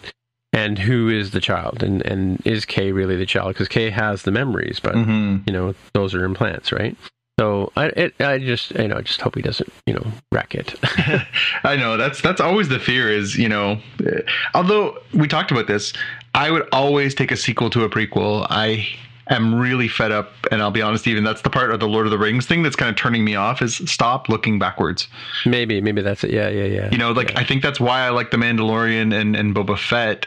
and 0.53 0.79
who 0.79 1.09
is 1.09 1.31
the 1.33 1.41
child 1.41 1.83
and 1.83 2.03
and 2.07 2.41
is 2.45 2.65
Kay 2.65 2.93
really 2.93 3.17
the 3.17 3.27
child 3.35 3.49
because 3.55 3.69
Kay 3.69 3.91
has 3.91 4.23
the 4.23 4.31
memories 4.31 4.79
but 4.79 4.95
Mhm. 4.95 5.43
you 5.49 5.53
know 5.53 5.75
those 5.95 6.15
are 6.15 6.25
implants 6.25 6.71
right 6.71 6.95
so 7.39 7.73
I 7.77 7.87
it, 7.87 8.15
I 8.21 8.39
just 8.39 8.71
you 8.73 8.89
know 8.89 8.97
I 8.97 9.03
just 9.03 9.21
hope 9.21 9.35
he 9.35 9.43
doesn't 9.43 9.73
you 9.87 9.95
know 9.95 10.07
wreck 10.33 10.55
it 10.55 10.75
I 11.65 11.77
know 11.77 11.97
that's 11.97 12.21
that's 12.21 12.41
always 12.41 12.69
the 12.69 12.79
fear 12.79 13.11
is 13.11 13.37
you 13.37 13.49
know, 13.49 13.79
eh, 14.07 14.21
although 14.55 14.99
we 15.13 15.27
talked 15.29 15.51
about 15.51 15.67
this, 15.67 15.93
I 16.35 16.51
would 16.51 16.69
always 16.73 17.15
take 17.15 17.33
a 17.33 17.37
sequel 17.37 17.71
to 17.71 17.85
a 17.85 17.89
prequel. 17.89 18.47
I 18.51 18.87
am 19.31 19.55
really 19.55 19.89
fed 19.89 20.13
up, 20.13 20.33
and 20.53 20.61
I'll 20.61 20.71
be 20.71 20.83
honest, 20.83 21.07
even 21.07 21.25
that's 21.25 21.43
the 21.43 21.51
part 21.51 21.73
of 21.73 21.81
the 21.81 21.89
Lord 21.89 22.07
of 22.07 22.11
the 22.11 22.19
Rings 22.19 22.47
thing 22.47 22.63
that's 22.63 22.77
kind 22.77 22.91
of 22.91 22.97
turning 22.97 23.25
me 23.25 23.35
off. 23.35 23.63
Is 23.63 23.77
stop 23.91 24.29
looking 24.29 24.59
backwards. 24.59 25.09
maybe 25.47 25.81
maybe 25.81 26.03
that's 26.03 26.25
it 26.25 26.31
yeah 26.31 26.49
yeah 26.49 26.65
yeah 26.65 26.89
You 26.93 26.99
know, 26.99 27.13
like 27.13 27.37
I 27.37 27.43
think 27.45 27.63
that's 27.63 27.81
why 27.81 28.01
I 28.03 28.11
like 28.11 28.31
the 28.31 28.37
Mandalorian 28.37 29.19
and 29.19 29.35
and 29.35 29.55
Boba 29.55 29.79
Fett 29.79 30.27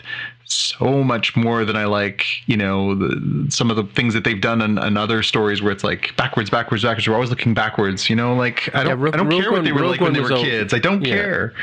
so 0.49 1.03
much 1.03 1.35
more 1.35 1.65
than 1.65 1.75
I 1.75 1.85
like, 1.85 2.25
you 2.47 2.57
know, 2.57 2.95
the, 2.95 3.47
some 3.49 3.69
of 3.69 3.75
the 3.75 3.83
things 3.83 4.13
that 4.13 4.23
they've 4.23 4.39
done 4.41 4.61
in, 4.61 4.77
in 4.77 4.97
other 4.97 5.21
stories 5.23 5.61
where 5.61 5.71
it's 5.71 5.83
like 5.83 6.15
backwards, 6.17 6.49
backwards, 6.49 6.83
backwards. 6.83 7.07
We're 7.07 7.15
always 7.15 7.29
looking 7.29 7.53
backwards. 7.53 8.09
You 8.09 8.15
know, 8.15 8.35
like 8.35 8.73
I 8.75 8.83
don't, 8.83 8.99
Ro- 8.99 9.11
I 9.13 9.17
don't 9.17 9.29
Rogue 9.29 9.41
care 9.41 9.51
what 9.51 9.63
they 9.63 9.71
were 9.71 9.81
Rogue 9.81 9.91
like 9.91 10.01
when 10.01 10.13
they 10.13 10.21
were 10.21 10.33
o- 10.33 10.41
kids. 10.41 10.73
I 10.73 10.79
don't 10.79 11.03
yeah. 11.05 11.13
care. 11.15 11.53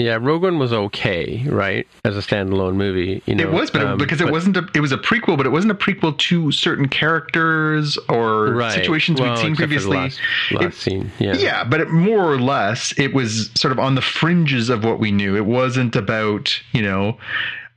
Yeah, 0.00 0.16
Rogue 0.20 0.42
One 0.44 0.60
was 0.60 0.72
okay, 0.72 1.42
right, 1.48 1.84
as 2.04 2.16
a 2.16 2.20
standalone 2.20 2.76
movie. 2.76 3.20
You 3.26 3.34
know, 3.34 3.48
It 3.48 3.52
was, 3.52 3.68
but 3.72 3.82
um, 3.82 3.98
because 3.98 4.20
it 4.20 4.26
but- 4.26 4.32
wasn't 4.32 4.56
a, 4.56 4.68
it 4.72 4.78
was 4.78 4.92
a 4.92 4.96
prequel, 4.96 5.36
but 5.36 5.44
it 5.44 5.48
wasn't 5.48 5.72
a 5.72 5.74
prequel 5.74 6.16
to 6.16 6.52
certain 6.52 6.86
characters 6.86 7.98
or 8.08 8.52
right. 8.52 8.72
situations 8.72 9.20
well, 9.20 9.30
we'd 9.32 9.38
seen 9.40 9.52
except 9.54 9.56
for 9.72 9.80
the 9.80 9.88
previously. 9.88 9.96
Last, 9.96 10.20
last 10.52 10.64
It- 10.64 10.74
scene, 10.74 11.10
yeah, 11.18 11.34
Yeah, 11.34 11.64
but 11.64 11.80
it, 11.80 11.90
more 11.90 12.32
or 12.32 12.38
less, 12.40 12.96
it 12.96 13.12
was 13.12 13.50
sort 13.56 13.72
of 13.72 13.80
on 13.80 13.96
the 13.96 14.00
fringes 14.00 14.68
of 14.68 14.84
what 14.84 15.00
we 15.00 15.10
knew. 15.10 15.34
It 15.36 15.46
wasn't 15.46 15.96
about, 15.96 16.54
you 16.72 16.82
know, 16.82 17.18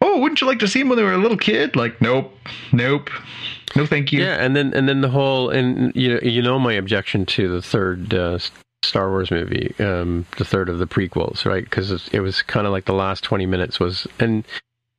oh, 0.02 0.20
wouldn't 0.20 0.42
you 0.42 0.48
like 0.48 0.60
to 0.60 0.68
see 0.68 0.82
him 0.82 0.90
when 0.90 0.98
they 0.98 1.04
were 1.04 1.14
a 1.14 1.18
little 1.18 1.38
kid? 1.38 1.76
Like, 1.76 2.02
nope, 2.02 2.36
nope, 2.72 3.10
no, 3.76 3.86
thank 3.86 4.12
you. 4.12 4.24
Yeah, 4.24 4.44
and 4.44 4.56
then 4.56 4.74
and 4.74 4.88
then 4.90 5.02
the 5.02 5.10
whole 5.10 5.50
and 5.50 5.96
you 5.96 6.14
know 6.14 6.20
you 6.22 6.42
know 6.42 6.60
my 6.60 6.74
objection 6.74 7.26
to 7.28 7.50
the 7.50 7.62
third 7.62 8.14
uh, 8.14 8.40
Star 8.84 9.10
Wars 9.10 9.32
movie, 9.32 9.74
um, 9.80 10.26
the 10.38 10.46
third 10.46 10.70
of 10.70 10.80
the 10.80 10.88
prequels, 10.88 11.46
right? 11.46 11.64
Because 11.64 12.08
it 12.10 12.20
was 12.20 12.42
kind 12.42 12.66
of 12.66 12.74
like 12.74 12.86
the 12.86 12.94
last 12.94 13.24
twenty 13.24 13.46
minutes 13.46 13.80
was, 13.80 14.08
and 14.20 14.44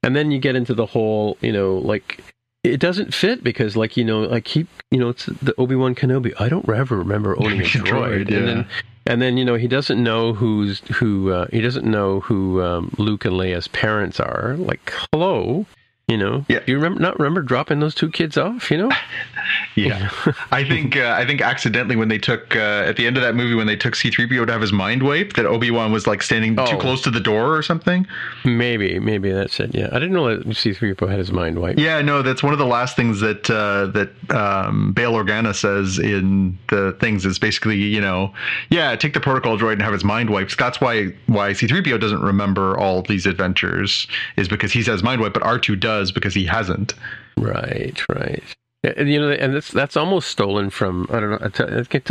and 0.03 0.17
then 0.17 0.31
you 0.31 0.39
get 0.39 0.57
into 0.57 0.75
the 0.75 0.87
whole, 0.87 1.37
you 1.41 1.53
know, 1.53 1.77
like 1.77 2.23
it 2.65 2.79
doesn't 2.79 3.13
fit 3.13 3.43
because, 3.43 3.77
like, 3.77 3.97
you 3.97 4.05
know, 4.05 4.31
I 4.31 4.41
keep, 4.41 4.69
you 4.91 4.99
know, 4.99 5.09
it's 5.09 5.27
the 5.27 5.55
Obi 5.59 5.75
Wan 5.75 5.95
Kenobi. 5.95 6.33
I 6.41 6.49
don't 6.49 6.69
ever 6.69 6.97
remember 6.97 7.37
owning 7.37 7.61
a 7.61 7.65
droid, 7.65 7.85
Droid, 7.87 8.31
yeah. 8.31 8.37
and 8.39 8.49
then 8.49 8.67
and 9.07 9.21
then 9.21 9.37
you 9.37 9.45
know 9.45 9.55
he 9.55 9.69
doesn't 9.69 10.03
know 10.03 10.33
who's 10.33 10.81
who. 10.97 11.33
Uh, 11.33 11.47
he 11.51 11.61
doesn't 11.61 11.85
know 11.85 12.21
who 12.21 12.63
um, 12.63 12.95
Luke 12.99 13.25
and 13.25 13.35
Leia's 13.35 13.69
parents 13.69 14.21
are. 14.21 14.57
Like, 14.59 14.93
hello. 15.13 15.67
You 16.09 16.19
know, 16.19 16.45
Yeah. 16.49 16.59
Do 16.59 16.73
you 16.73 16.77
remember 16.77 17.01
not 17.01 17.19
remember 17.19 17.41
dropping 17.43 17.79
those 17.81 17.95
two 17.95 18.11
kids 18.11 18.37
off? 18.37 18.71
You 18.71 18.77
know, 18.79 18.91
Yeah, 19.77 20.11
I 20.51 20.65
think 20.65 20.97
uh, 20.97 21.15
I 21.17 21.25
think 21.25 21.41
accidentally 21.41 21.97
when 21.97 22.09
they 22.09 22.19
took 22.19 22.55
uh, 22.57 22.59
at 22.87 22.97
the 22.97 23.07
end 23.07 23.17
of 23.17 23.23
that 23.23 23.35
movie 23.35 23.55
when 23.55 23.67
they 23.67 23.77
took 23.77 23.95
C-3PO 23.95 24.47
to 24.47 24.53
have 24.53 24.61
his 24.61 24.73
mind 24.73 25.03
wiped, 25.03 25.37
that 25.37 25.47
Obi 25.47 25.71
Wan 25.71 25.91
was 25.93 26.07
like 26.07 26.23
standing 26.23 26.57
too 26.57 26.63
Oh. 26.63 26.77
close 26.79 27.01
to 27.03 27.11
the 27.11 27.21
door 27.21 27.57
or 27.57 27.63
something. 27.63 28.07
maybe 28.45 28.99
maybe 28.99 29.31
that's 29.33 29.59
it. 29.61 29.75
Yeah, 29.75 29.89
I 29.91 29.95
didn't 30.01 30.13
know 30.13 30.37
that 30.37 30.55
C-3PO 30.57 31.09
had 31.09 31.19
his 31.19 31.31
mind 31.33 31.59
wiped. 31.61 31.79
Yeah, 31.79 32.03
no, 32.03 32.21
that's 32.23 32.43
one 32.43 32.53
of 32.53 32.59
the 32.59 32.67
last 32.67 32.95
things 32.97 33.21
that 33.21 33.49
uh, 33.49 33.87
that 33.93 34.11
um, 34.35 34.93
Bail 34.93 35.13
Organa 35.13 35.55
says 35.55 35.99
in 35.99 36.59
the 36.69 36.97
things 37.01 37.25
is 37.25 37.39
basically, 37.39 37.77
you 37.77 38.01
know, 38.01 38.35
yeah, 38.71 38.95
take 38.97 39.15
the 39.15 39.21
protocol 39.21 39.57
droid 39.57 39.75
and 39.75 39.83
have 39.83 39.93
his 39.95 40.05
mind 40.05 40.29
wiped. 40.31 40.59
That's 40.59 40.81
why 40.81 41.15
why 41.27 41.53
C-3PO 41.55 42.01
doesn't 42.01 42.21
remember 42.23 42.77
all 42.77 43.03
these 43.03 43.25
adventures 43.25 44.07
is 44.37 44.49
because 44.49 44.73
he 44.73 44.83
says 44.83 45.03
mind 45.03 45.21
wiped, 45.21 45.35
but 45.35 45.43
R2 45.45 45.79
does 45.81 45.92
because 46.13 46.35
he 46.35 46.45
hasn't. 46.45 46.95
Right, 47.37 48.01
right. 48.09 48.43
And, 48.85 49.09
you 49.09 49.21
know, 49.21 49.31
and 49.31 49.55
that's 49.55 49.71
that's 49.71 49.97
almost 49.97 50.29
stolen 50.29 50.71
from 50.71 51.07
I 51.11 51.21
don't 51.21 51.31
know. 51.31 51.39
I 51.41 51.49
t- 51.49 51.65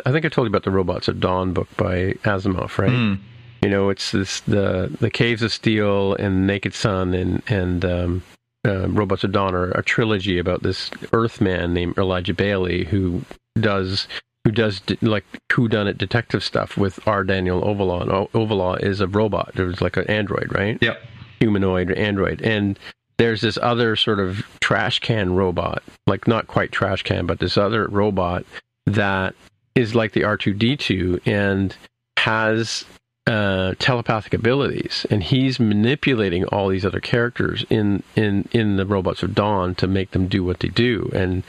I 0.06 0.12
think 0.12 0.26
I 0.26 0.30
told 0.30 0.46
you 0.46 0.50
about 0.52 0.64
the 0.64 0.72
Robots 0.72 1.08
of 1.10 1.20
Dawn 1.20 1.52
book 1.54 1.68
by 1.76 2.14
Asimov, 2.24 2.78
right? 2.78 2.90
Hmm. 2.90 3.16
You 3.62 3.70
know, 3.70 3.90
it's 3.90 4.12
this 4.12 4.40
the 4.42 4.96
the 5.02 5.10
Caves 5.10 5.42
of 5.42 5.52
Steel 5.52 6.16
and 6.16 6.48
Naked 6.48 6.74
Sun 6.74 7.14
and 7.14 7.44
and 7.48 7.84
um, 7.84 8.24
uh, 8.66 8.88
Robots 8.88 9.24
of 9.26 9.34
Dawn 9.34 9.54
are 9.54 9.72
a 9.72 9.84
trilogy 9.84 10.40
about 10.40 10.64
this 10.64 10.90
Earthman 11.12 11.74
named 11.74 11.98
Elijah 11.98 12.34
Baley 12.34 12.88
who 12.88 13.22
does 13.60 14.08
who 14.46 14.52
does 14.52 14.80
de- 14.80 14.98
like 15.02 15.26
who 15.52 15.68
done 15.68 15.88
it 15.88 15.98
detective 15.98 16.44
stuff 16.44 16.78
with 16.78 17.06
R. 17.06 17.24
Daneel 17.26 17.64
Olivaw. 17.64 18.02
And 18.02 18.12
O- 18.12 18.76
is 18.76 19.02
a 19.02 19.08
robot. 19.08 19.52
It 19.56 19.64
was 19.64 19.82
like 19.82 19.98
an 19.98 20.08
android, 20.08 20.54
right? 20.56 20.78
Yep. 20.82 21.02
humanoid 21.40 21.92
android 21.92 22.42
and 22.42 22.80
there's 23.22 23.42
this 23.42 23.58
other 23.62 23.96
sort 23.96 24.20
of 24.20 24.46
trash 24.60 25.00
can 25.00 25.34
robot 25.34 25.84
like 26.08 26.28
not 26.28 26.48
quite 26.48 26.72
trash 26.72 27.04
can 27.04 27.26
but 27.26 27.40
this 27.40 27.58
other 27.58 27.88
robot 27.88 28.46
that 28.86 29.36
is 29.76 29.96
like 29.96 30.12
the 30.14 30.22
r2d2 30.22 31.22
and 31.26 31.76
has 32.18 32.86
uh, 33.28 33.74
telepathic 33.80 34.34
abilities. 34.34 35.06
And 35.10 35.24
he's 35.24 35.60
manipulating 35.60 36.46
all 36.46 36.68
these 36.70 36.86
other 36.86 37.00
characters 37.00 37.66
in 37.70 38.04
in 38.16 38.48
in 38.52 38.78
the 38.78 38.86
robots 38.86 39.24
of 39.24 39.36
dawn 39.36 39.76
to 39.76 39.88
make 39.88 40.12
them 40.12 40.28
do 40.28 40.44
what 40.44 40.60
they 40.60 40.70
do. 40.70 41.10
And 41.14 41.44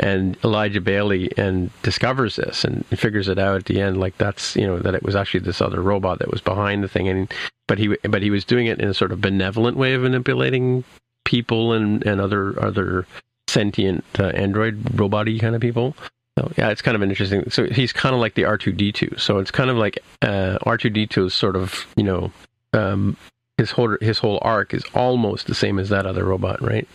and 0.00 0.36
Elijah 0.44 0.80
Baley 0.80 1.36
and 1.36 1.70
discovers 1.82 2.36
this 2.36 2.64
and 2.64 2.86
figures 2.86 3.28
it 3.28 3.38
out 3.38 3.56
at 3.56 3.64
the 3.64 3.80
end 3.80 3.98
like 3.98 4.16
that's 4.16 4.54
you 4.54 4.66
know 4.66 4.78
that 4.78 4.94
it 4.94 5.02
was 5.02 5.16
actually 5.16 5.40
this 5.40 5.60
other 5.60 5.82
robot 5.82 6.20
that 6.20 6.30
was 6.30 6.40
behind 6.40 6.82
the 6.84 6.88
thing. 6.88 7.08
And 7.08 7.32
but 7.66 7.78
he 7.78 7.96
but 8.08 8.22
he 8.22 8.30
was 8.30 8.44
doing 8.44 8.66
it 8.66 8.80
in 8.80 8.88
a 8.88 8.94
sort 8.94 9.12
of 9.12 9.20
benevolent 9.20 9.76
way 9.76 9.94
of 9.94 10.02
manipulating 10.02 10.84
people 11.28 11.74
and 11.74 12.04
and 12.06 12.20
other 12.22 12.58
other 12.64 13.06
sentient 13.48 14.02
uh, 14.18 14.28
android 14.28 14.82
roboty 14.96 15.38
kind 15.38 15.54
of 15.54 15.60
people. 15.60 15.94
So 16.38 16.50
yeah 16.56 16.70
it's 16.70 16.80
kind 16.80 16.94
of 16.94 17.02
an 17.02 17.10
interesting. 17.10 17.50
So 17.50 17.66
he's 17.66 17.92
kind 17.92 18.14
of 18.14 18.20
like 18.20 18.34
the 18.34 18.42
r2d2 18.42 19.20
so 19.20 19.38
it's 19.38 19.50
kind 19.50 19.68
of 19.68 19.76
like 19.76 19.98
uh, 20.22 20.56
r2d2 20.64 21.26
is 21.26 21.34
sort 21.34 21.54
of 21.54 21.86
you 21.96 22.04
know 22.04 22.32
um 22.72 23.16
his 23.58 23.70
whole 23.72 23.98
his 24.00 24.18
whole 24.18 24.38
arc 24.40 24.72
is 24.72 24.84
almost 24.94 25.46
the 25.48 25.54
same 25.54 25.78
as 25.78 25.90
that 25.90 26.06
other 26.06 26.24
robot 26.24 26.62
right? 26.62 26.88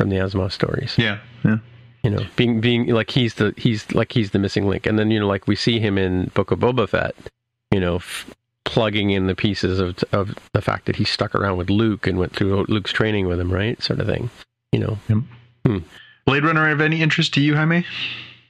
From 0.00 0.08
the 0.08 0.16
asimov 0.16 0.52
stories. 0.52 0.94
Yeah, 0.96 1.18
yeah. 1.44 1.58
you 2.02 2.10
know 2.10 2.24
being 2.36 2.60
being 2.60 2.86
like 2.88 3.10
he's 3.10 3.34
the 3.34 3.52
he's 3.58 3.90
like 3.92 4.12
he's 4.12 4.30
the 4.30 4.38
missing 4.38 4.66
link. 4.66 4.86
And 4.86 4.98
then 4.98 5.10
you 5.10 5.20
know 5.20 5.28
like 5.28 5.46
we 5.46 5.56
see 5.56 5.78
him 5.78 5.98
in 5.98 6.30
book 6.34 6.50
of 6.50 6.58
boba 6.60 6.88
fett 6.88 7.14
you 7.70 7.80
know 7.80 7.96
f- 7.96 8.30
plugging 8.64 9.10
in 9.10 9.26
the 9.26 9.34
pieces 9.34 9.78
of 9.78 10.02
of 10.12 10.34
the 10.52 10.62
fact 10.62 10.86
that 10.86 10.96
he 10.96 11.04
stuck 11.04 11.34
around 11.34 11.56
with 11.56 11.70
luke 11.70 12.06
and 12.06 12.18
went 12.18 12.34
through 12.34 12.64
luke's 12.68 12.92
training 12.92 13.26
with 13.26 13.38
him 13.38 13.52
right 13.52 13.82
sort 13.82 14.00
of 14.00 14.06
thing 14.06 14.30
you 14.72 14.78
know 14.78 14.98
Blade 16.24 16.44
Runner 16.44 16.70
of 16.70 16.80
any 16.80 17.02
interest 17.02 17.34
to 17.34 17.40
you, 17.40 17.54
Jaime? 17.54 17.84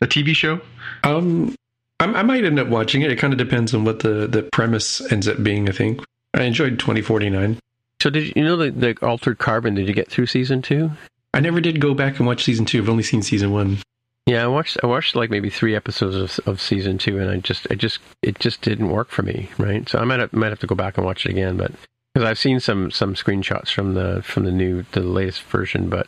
A 0.00 0.06
TV 0.06 0.34
show? 0.34 0.60
Um, 1.02 1.54
I, 2.00 2.06
I 2.06 2.22
might 2.22 2.44
end 2.44 2.58
up 2.58 2.68
watching 2.68 3.02
it. 3.02 3.10
It 3.10 3.18
kind 3.18 3.32
of 3.32 3.38
depends 3.38 3.74
on 3.74 3.84
what 3.84 4.00
the 4.00 4.26
the 4.26 4.42
premise 4.42 5.00
ends 5.12 5.28
up 5.28 5.42
being. 5.42 5.68
I 5.68 5.72
think 5.72 6.02
I 6.34 6.42
enjoyed 6.42 6.78
twenty 6.78 7.02
forty 7.02 7.30
nine. 7.30 7.58
so 8.00 8.10
did 8.10 8.24
you, 8.24 8.32
you 8.36 8.44
know 8.44 8.56
the, 8.56 8.70
the 8.70 8.96
altered 9.06 9.38
carbon 9.38 9.74
did 9.74 9.88
you 9.88 9.94
get 9.94 10.10
through 10.10 10.26
season 10.26 10.62
two 10.62 10.90
I 11.32 11.40
never 11.40 11.60
did 11.60 11.80
go 11.80 11.94
back 11.94 12.18
and 12.18 12.26
watch 12.26 12.44
season 12.44 12.64
two. 12.64 12.80
I've 12.80 12.88
only 12.88 13.02
seen 13.02 13.22
season 13.22 13.50
one. 13.52 13.78
Yeah 14.26 14.42
i 14.44 14.46
watched 14.46 14.78
i 14.82 14.86
watched 14.86 15.14
like 15.14 15.30
maybe 15.30 15.50
three 15.50 15.74
episodes 15.76 16.14
of, 16.38 16.46
of 16.46 16.60
season 16.60 16.98
two 16.98 17.18
and 17.18 17.30
i 17.30 17.36
just 17.36 17.66
i 17.70 17.74
just 17.74 17.98
it 18.22 18.38
just 18.38 18.60
didn't 18.62 18.90
work 18.90 19.10
for 19.10 19.22
me 19.22 19.48
right? 19.58 19.88
So 19.88 19.98
i 19.98 20.04
might 20.04 20.20
have, 20.20 20.32
might 20.32 20.48
have 20.48 20.60
to 20.60 20.66
go 20.66 20.74
back 20.74 20.96
and 20.96 21.04
watch 21.06 21.26
it 21.26 21.30
again 21.30 21.56
but 21.56 21.72
because 22.14 22.28
i've 22.28 22.38
seen 22.38 22.60
some 22.60 22.90
some 22.90 23.14
screenshots 23.14 23.70
from 23.70 23.94
the 23.94 24.22
from 24.22 24.44
the 24.44 24.52
new 24.52 24.84
the 24.92 25.00
latest 25.00 25.42
version 25.42 25.88
but 25.88 26.06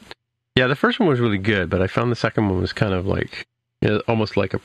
yeah 0.57 0.67
the 0.67 0.77
first 0.77 0.99
one 0.99 1.09
was 1.09 1.21
really 1.21 1.39
good 1.39 1.69
but 1.69 1.83
i 1.83 1.87
found 1.87 2.11
the 2.11 2.17
second 2.17 2.49
one 2.49 2.61
was 2.61 2.73
kind 2.73 2.95
of 2.95 3.07
like 3.07 3.47
you 3.83 3.89
know, 3.91 4.03
almost 4.09 4.37
like 4.37 4.55
a 4.55 4.61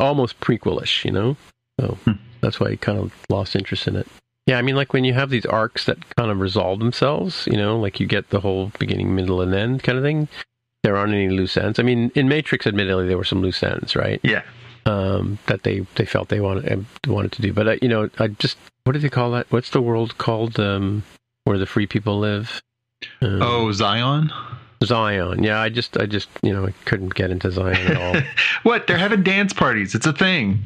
almost 0.00 0.40
prequelish 0.40 1.04
you 1.04 1.12
know? 1.12 1.36
So 1.80 1.98
Hmm. 2.04 2.12
that's 2.40 2.58
why 2.58 2.68
i 2.68 2.76
kind 2.76 2.98
of 2.98 3.12
lost 3.30 3.54
interest 3.54 3.86
in 3.86 3.94
it. 3.96 4.08
Yeah 4.46 4.58
i 4.58 4.62
mean 4.62 4.74
like 4.74 4.92
when 4.92 5.04
you 5.04 5.14
have 5.14 5.30
these 5.30 5.46
arcs 5.46 5.84
that 5.84 5.98
kind 6.16 6.30
of 6.30 6.40
resolve 6.40 6.78
themselves 6.80 7.46
you 7.46 7.56
know 7.56 7.78
like 7.78 8.00
you 8.00 8.06
get 8.06 8.30
the 8.30 8.40
whole 8.40 8.72
beginning 8.78 9.14
middle 9.14 9.40
and 9.40 9.54
end 9.54 9.82
kind 9.82 9.98
of 9.98 10.04
thing 10.04 10.28
there 10.86 10.96
aren't 10.96 11.12
any 11.12 11.28
loose 11.28 11.56
ends 11.56 11.78
i 11.80 11.82
mean 11.82 12.10
in 12.14 12.28
matrix 12.28 12.64
admittedly 12.66 13.06
there 13.08 13.18
were 13.18 13.24
some 13.32 13.42
loose 13.42 13.60
ends 13.62 13.96
right 13.96 14.20
Yeah. 14.22 14.42
um, 14.86 15.38
that 15.46 15.64
they, 15.64 15.80
they 15.96 16.04
felt 16.06 16.28
they 16.28 16.40
wanted 16.40 16.64
uh, 16.72 17.12
wanted 17.12 17.32
to 17.32 17.42
do. 17.42 17.52
But 17.52 17.66
uh, 17.66 17.76
you 17.82 17.88
know, 17.88 18.08
I 18.20 18.28
just 18.28 18.56
what 18.84 18.92
do 18.92 19.00
they 19.00 19.08
call 19.10 19.32
that? 19.32 19.46
What's 19.50 19.70
the 19.70 19.82
world 19.82 20.16
called 20.16 20.60
um, 20.60 21.02
where 21.42 21.58
the 21.58 21.66
free 21.66 21.88
people 21.88 22.20
live? 22.20 22.62
Um, 23.20 23.42
Oh, 23.42 23.72
Zion? 23.72 24.30
Zion. 24.84 25.42
Yeah, 25.42 25.58
I 25.60 25.70
just 25.70 25.96
I 25.96 26.06
just 26.06 26.28
you 26.42 26.52
know 26.52 26.66
I 26.68 26.72
couldn't 26.84 27.14
get 27.16 27.32
into 27.32 27.50
Zion 27.50 27.74
at 27.90 27.96
all. 28.00 28.22
what? 28.62 28.86
They're 28.86 28.96
having 29.06 29.24
dance 29.24 29.52
parties. 29.52 29.94
It's 29.96 30.06
a 30.06 30.12
thing. 30.12 30.60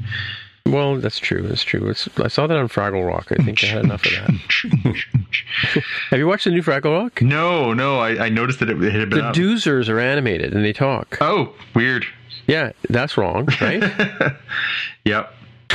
Well, 0.67 0.97
that's 0.97 1.19
true. 1.19 1.43
That's 1.43 1.63
true. 1.65 1.89
It's, 1.89 2.09
I 2.19 2.29
saw 2.29 2.47
that 2.47 2.57
on 2.57 2.69
Fraggle 2.69 3.07
Rock. 3.07 3.33
I 3.33 3.43
think 3.43 3.63
I 3.65 3.67
had 3.69 3.85
enough 3.85 4.05
of 4.05 4.13
that. 4.13 4.97
Have 6.11 6.19
you 6.19 6.27
watched 6.27 6.45
the 6.45 6.51
new 6.51 6.63
Fraggle 6.63 7.03
Rock? 7.03 7.23
no, 7.23 7.73
no. 7.73 7.99
I, 7.99 8.27
I 8.27 8.29
noticed 8.29 8.61
that 8.61 8.71
it, 8.71 8.83
it 8.83 8.93
had 8.93 9.11
been 9.11 9.19
The 9.21 9.27
up. 9.27 9.35
Doozers 9.35 9.89
are 9.89 9.99
animated 10.01 10.53
and 10.55 10.65
they 10.65 10.73
talk. 10.73 11.19
Oh, 11.21 11.55
weird. 11.75 12.07
Yeah, 12.47 12.73
that's 12.89 13.17
wrong, 13.17 13.49
right? 13.61 13.83
yep. 15.05 15.33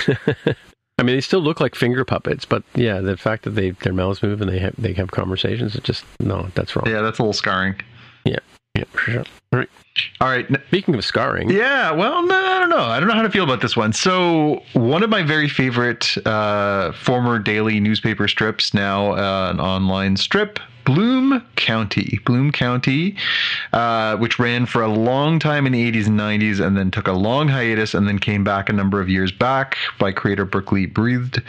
I 0.98 1.04
mean, 1.04 1.16
they 1.18 1.22
still 1.22 1.42
look 1.42 1.60
like 1.60 1.76
finger 1.76 2.06
puppets, 2.06 2.46
but 2.46 2.64
yeah, 2.74 3.00
the 3.02 3.18
fact 3.18 3.44
that 3.44 3.52
they 3.52 3.72
their 3.72 3.94
mouths 3.94 4.24
move 4.24 4.42
and 4.42 4.50
they 4.50 4.60
have 4.60 4.76
they 4.78 4.94
have 4.94 5.12
conversations, 5.12 5.76
it 5.76 5.84
just 5.84 6.06
no, 6.20 6.48
that's 6.56 6.76
wrong. 6.76 6.86
Yeah, 6.88 7.02
that's 7.02 7.20
a 7.20 7.22
little 7.22 7.34
scarring. 7.34 7.76
Yeah, 8.76 8.84
for 8.92 9.00
sure. 9.00 9.24
All 9.54 9.60
right. 9.60 9.70
All 10.20 10.28
right. 10.28 10.46
Speaking 10.68 10.96
of 10.96 11.06
scarring, 11.06 11.50
Yeah, 11.50 11.92
well, 11.92 12.26
no, 12.26 12.36
I 12.36 12.60
don't 12.60 12.70
know. 12.70 12.84
I 12.84 13.00
don't 13.00 13.08
know 13.08 13.16
how 13.16 13.22
to 13.22 13.30
feel 13.30 13.46
about 13.46 13.62
this 13.62 13.78
one. 13.78 13.94
So, 13.94 14.62
one 14.74 15.04
of 15.04 15.10
my 15.10 15.24
very 15.24 15.48
favorite 15.48 16.18
uh, 16.28 16.92
former 16.92 17.40
daily 17.40 17.80
newspaper 17.80 18.28
strips, 18.28 18.74
now 18.74 19.12
uh, 19.14 19.52
an 19.52 19.62
online 19.62 20.18
strip, 20.18 20.60
Bloom 20.84 21.42
County. 21.56 22.20
Bloom 22.26 22.52
County, 22.52 23.16
uh, 23.74 24.18
which 24.18 24.38
ran 24.38 24.66
for 24.66 24.82
a 24.84 24.88
long 24.88 25.40
time 25.40 25.66
in 25.66 25.72
the 25.72 25.92
80s 25.92 26.08
and 26.08 26.20
90s 26.20 26.66
and 26.66 26.78
then 26.78 26.92
took 26.92 27.08
a 27.08 27.14
long 27.14 27.48
hiatus 27.48 27.94
and 27.94 28.08
then 28.08 28.20
came 28.20 28.44
back 28.44 28.70
a 28.70 28.74
number 28.74 29.02
of 29.02 29.10
years 29.10 29.32
back 29.32 29.78
by 29.98 30.12
creator 30.12 30.46
Berkeley 30.46 30.86
Breathed, 30.86 31.42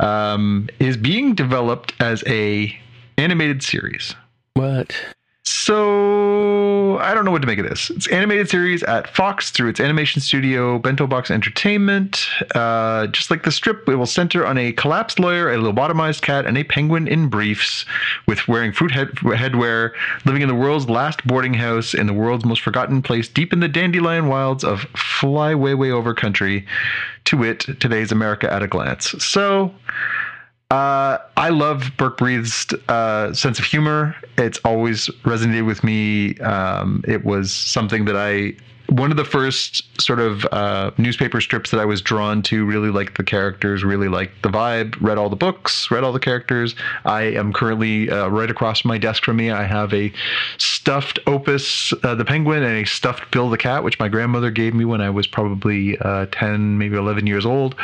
um, 0.00 0.68
is 0.80 0.96
being 0.96 1.34
developed 1.34 1.92
as 2.00 2.24
a 2.26 2.76
animated 3.18 3.62
series. 3.62 4.14
what? 4.54 4.94
So 5.62 6.96
I 7.00 7.12
don't 7.12 7.26
know 7.26 7.30
what 7.30 7.42
to 7.42 7.46
make 7.46 7.58
of 7.58 7.68
this. 7.68 7.90
It's 7.90 8.08
animated 8.08 8.48
series 8.48 8.82
at 8.82 9.14
Fox 9.14 9.50
through 9.50 9.68
its 9.68 9.78
animation 9.78 10.22
studio 10.22 10.78
Bento 10.78 11.06
Box 11.06 11.30
Entertainment. 11.30 12.26
Uh, 12.54 13.08
just 13.08 13.30
like 13.30 13.42
the 13.42 13.52
strip, 13.52 13.86
it 13.86 13.96
will 13.96 14.06
center 14.06 14.46
on 14.46 14.56
a 14.56 14.72
collapsed 14.72 15.18
lawyer, 15.18 15.52
a 15.52 15.58
lobotomized 15.58 16.22
cat, 16.22 16.46
and 16.46 16.56
a 16.56 16.64
penguin 16.64 17.06
in 17.06 17.28
briefs, 17.28 17.84
with 18.26 18.48
wearing 18.48 18.72
fruit 18.72 18.90
head- 18.90 19.10
headwear, 19.16 19.92
living 20.24 20.40
in 20.40 20.48
the 20.48 20.54
world's 20.54 20.88
last 20.88 21.26
boarding 21.26 21.52
house 21.52 21.92
in 21.92 22.06
the 22.06 22.14
world's 22.14 22.46
most 22.46 22.62
forgotten 22.62 23.02
place, 23.02 23.28
deep 23.28 23.52
in 23.52 23.60
the 23.60 23.68
dandelion 23.68 24.28
wilds 24.28 24.64
of 24.64 24.80
Fly 24.96 25.54
Way 25.54 25.74
Way 25.74 25.90
Over 25.90 26.14
Country. 26.14 26.66
To 27.26 27.36
wit, 27.36 27.60
today's 27.80 28.10
America 28.10 28.50
at 28.50 28.62
a 28.62 28.66
glance. 28.66 29.14
So 29.22 29.74
Uh, 30.70 31.18
I 31.36 31.48
love 31.48 31.90
Berke 31.96 32.18
Breathed's 32.18 32.72
uh, 32.88 33.34
sense 33.34 33.58
of 33.58 33.64
humor. 33.64 34.14
It's 34.38 34.58
always 34.64 35.08
resonated 35.24 35.66
with 35.66 35.82
me. 35.82 36.38
Um, 36.38 37.02
it 37.08 37.24
was 37.24 37.52
something 37.52 38.04
that 38.04 38.16
I, 38.16 38.54
one 38.88 39.10
of 39.10 39.16
the 39.16 39.24
first 39.24 40.00
sort 40.00 40.20
of 40.20 40.44
uh, 40.52 40.92
newspaper 40.96 41.40
strips 41.40 41.72
that 41.72 41.80
I 41.80 41.84
was 41.84 42.00
drawn 42.00 42.40
to. 42.42 42.64
Really 42.64 42.90
liked 42.90 43.16
the 43.16 43.24
characters, 43.24 43.82
really 43.82 44.06
liked 44.06 44.44
the 44.44 44.48
vibe. 44.48 44.96
Read 45.00 45.18
all 45.18 45.28
the 45.28 45.34
books, 45.34 45.90
read 45.90 46.04
all 46.04 46.12
the 46.12 46.20
characters. 46.20 46.76
I 47.04 47.22
am 47.22 47.52
currently 47.52 48.08
uh, 48.08 48.28
right 48.28 48.48
across 48.48 48.84
my 48.84 48.96
desk 48.96 49.24
from 49.24 49.38
me. 49.38 49.50
I 49.50 49.64
have 49.64 49.92
a 49.92 50.12
stuffed 50.58 51.18
Opus 51.26 51.92
uh, 52.04 52.14
the 52.14 52.24
Penguin 52.24 52.62
and 52.62 52.84
a 52.84 52.86
stuffed 52.86 53.28
Bill 53.32 53.50
the 53.50 53.58
Cat, 53.58 53.82
which 53.82 53.98
my 53.98 54.06
grandmother 54.06 54.52
gave 54.52 54.74
me 54.74 54.84
when 54.84 55.00
I 55.00 55.10
was 55.10 55.26
probably 55.26 55.98
uh, 55.98 56.26
ten, 56.30 56.78
maybe 56.78 56.96
eleven 56.96 57.26
years 57.26 57.44
old, 57.44 57.74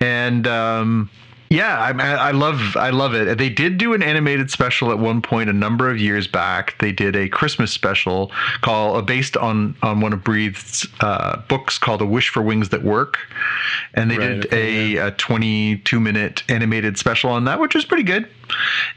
and. 0.00 0.48
Um, 0.48 1.10
yeah, 1.50 1.78
I, 1.78 1.90
I 1.90 2.30
love 2.32 2.76
I 2.76 2.90
love 2.90 3.14
it. 3.14 3.38
They 3.38 3.48
did 3.48 3.78
do 3.78 3.94
an 3.94 4.02
animated 4.02 4.50
special 4.50 4.90
at 4.90 4.98
one 4.98 5.22
point 5.22 5.48
a 5.48 5.52
number 5.52 5.90
of 5.90 5.98
years 5.98 6.26
back. 6.26 6.76
They 6.78 6.92
did 6.92 7.16
a 7.16 7.28
Christmas 7.28 7.72
special 7.72 8.30
called 8.60 8.96
uh, 8.96 9.02
based 9.02 9.36
on 9.36 9.74
on 9.82 10.00
one 10.00 10.12
of 10.12 10.22
Breathed's 10.22 10.86
uh, 11.00 11.40
books 11.48 11.78
called 11.78 12.02
"A 12.02 12.06
Wish 12.06 12.28
for 12.28 12.42
Wings 12.42 12.68
That 12.68 12.82
Work," 12.82 13.18
and 13.94 14.10
they 14.10 14.18
Right, 14.18 14.40
did 14.40 14.46
okay, 14.46 14.96
a, 14.96 15.06
a 15.08 15.10
22 15.12 16.00
minute 16.00 16.42
animated 16.48 16.98
special 16.98 17.30
on 17.30 17.44
that, 17.44 17.58
which 17.60 17.74
was 17.74 17.84
pretty 17.84 18.02
good. 18.04 18.28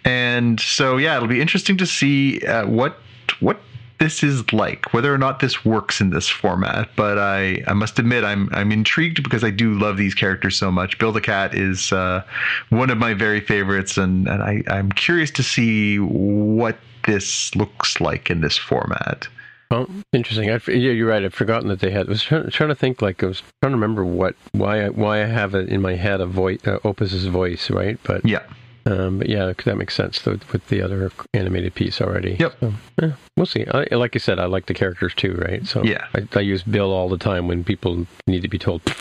And 0.04 0.60
so 0.60 0.98
yeah, 0.98 1.16
it'll 1.16 1.30
be 1.30 1.42
interesting 1.42 1.78
to 1.78 1.86
see 1.86 2.46
uh, 2.46 2.68
what 2.68 2.98
what 3.40 3.60
this 4.02 4.24
is 4.24 4.52
like, 4.52 4.92
whether 4.96 5.14
or 5.14 5.18
not 5.20 5.42
this 5.42 5.64
works 5.64 6.02
in 6.02 6.10
this 6.10 6.28
format. 6.28 6.90
But 6.96 7.20
I, 7.20 7.64
I 7.68 7.74
must 7.74 8.00
admit, 8.00 8.24
I'm 8.24 8.50
I'm 8.52 8.72
intrigued 8.72 9.22
because 9.22 9.44
I 9.44 9.52
do 9.52 9.78
love 9.78 9.96
these 9.96 10.16
characters 10.16 10.58
so 10.58 10.72
much. 10.72 10.98
Bill 10.98 11.12
the 11.12 11.22
Cat 11.22 11.54
is 11.54 11.92
uh, 11.92 12.24
one 12.70 12.90
of 12.90 12.98
my 12.98 13.14
very 13.14 13.40
favorites, 13.40 13.98
and 13.98 14.28
and 14.28 14.42
I, 14.42 14.64
I'm 14.68 14.92
curious 14.92 15.30
to 15.32 15.44
see 15.44 16.00
what 16.00 16.78
this 17.06 17.56
looks 17.56 18.02
like 18.02 18.32
in 18.32 18.42
this 18.42 18.58
format. 18.58 19.28
Well, 19.70 19.88
interesting. 20.12 20.50
I, 20.50 20.60
yeah, 20.68 20.92
you're 20.92 21.08
right. 21.08 21.24
I've 21.24 21.34
forgotten 21.34 21.70
that 21.70 21.80
they 21.80 21.92
had. 21.92 22.08
I 22.08 22.10
was 22.10 22.24
trying, 22.24 22.50
trying 22.50 22.70
to 22.70 22.76
think. 22.76 23.04
Like 23.04 23.24
I 23.24 23.28
was 23.28 23.44
trying 23.62 23.72
to 23.72 23.78
remember 23.78 24.04
what 24.04 24.36
why 24.54 24.86
I, 24.86 24.90
why 24.90 25.22
I 25.22 25.28
have 25.28 25.54
it 25.54 25.70
in 25.70 25.80
my 25.80 25.94
head 25.94 26.22
a 26.22 26.26
voice 26.26 26.60
uh, 26.66 26.80
Opus's 26.84 27.28
voice, 27.28 27.70
right? 27.70 28.00
But 28.04 28.26
Yeah, 28.26 28.42
um, 28.86 29.20
but 29.20 29.30
yeah, 29.30 29.54
that 29.66 29.78
makes 29.78 29.94
sense 29.96 30.24
with, 30.26 30.52
with 30.52 30.68
the 30.68 30.82
other 30.82 31.12
animated 31.34 31.76
piece 31.76 32.02
already. 32.02 32.38
Yep. 32.40 32.56
So, 32.60 32.74
yeah, 33.02 33.12
we'll 33.38 33.46
see. 33.46 33.66
I, 33.68 33.86
like 33.96 34.14
you 34.16 34.20
said, 34.20 34.40
I 34.40 34.46
like 34.46 34.66
the 34.66 34.74
characters 34.74 35.14
too, 35.14 35.34
right? 35.36 35.66
So 35.68 35.84
Yeah. 35.84 36.06
I, 36.16 36.28
I 36.36 36.40
use 36.42 36.64
Bill 36.64 36.92
all 36.92 37.10
the 37.10 37.18
time 37.18 37.48
when 37.48 37.64
people 37.64 38.06
need 38.28 38.42
to 38.42 38.48
be 38.48 38.58
told. 38.60 38.82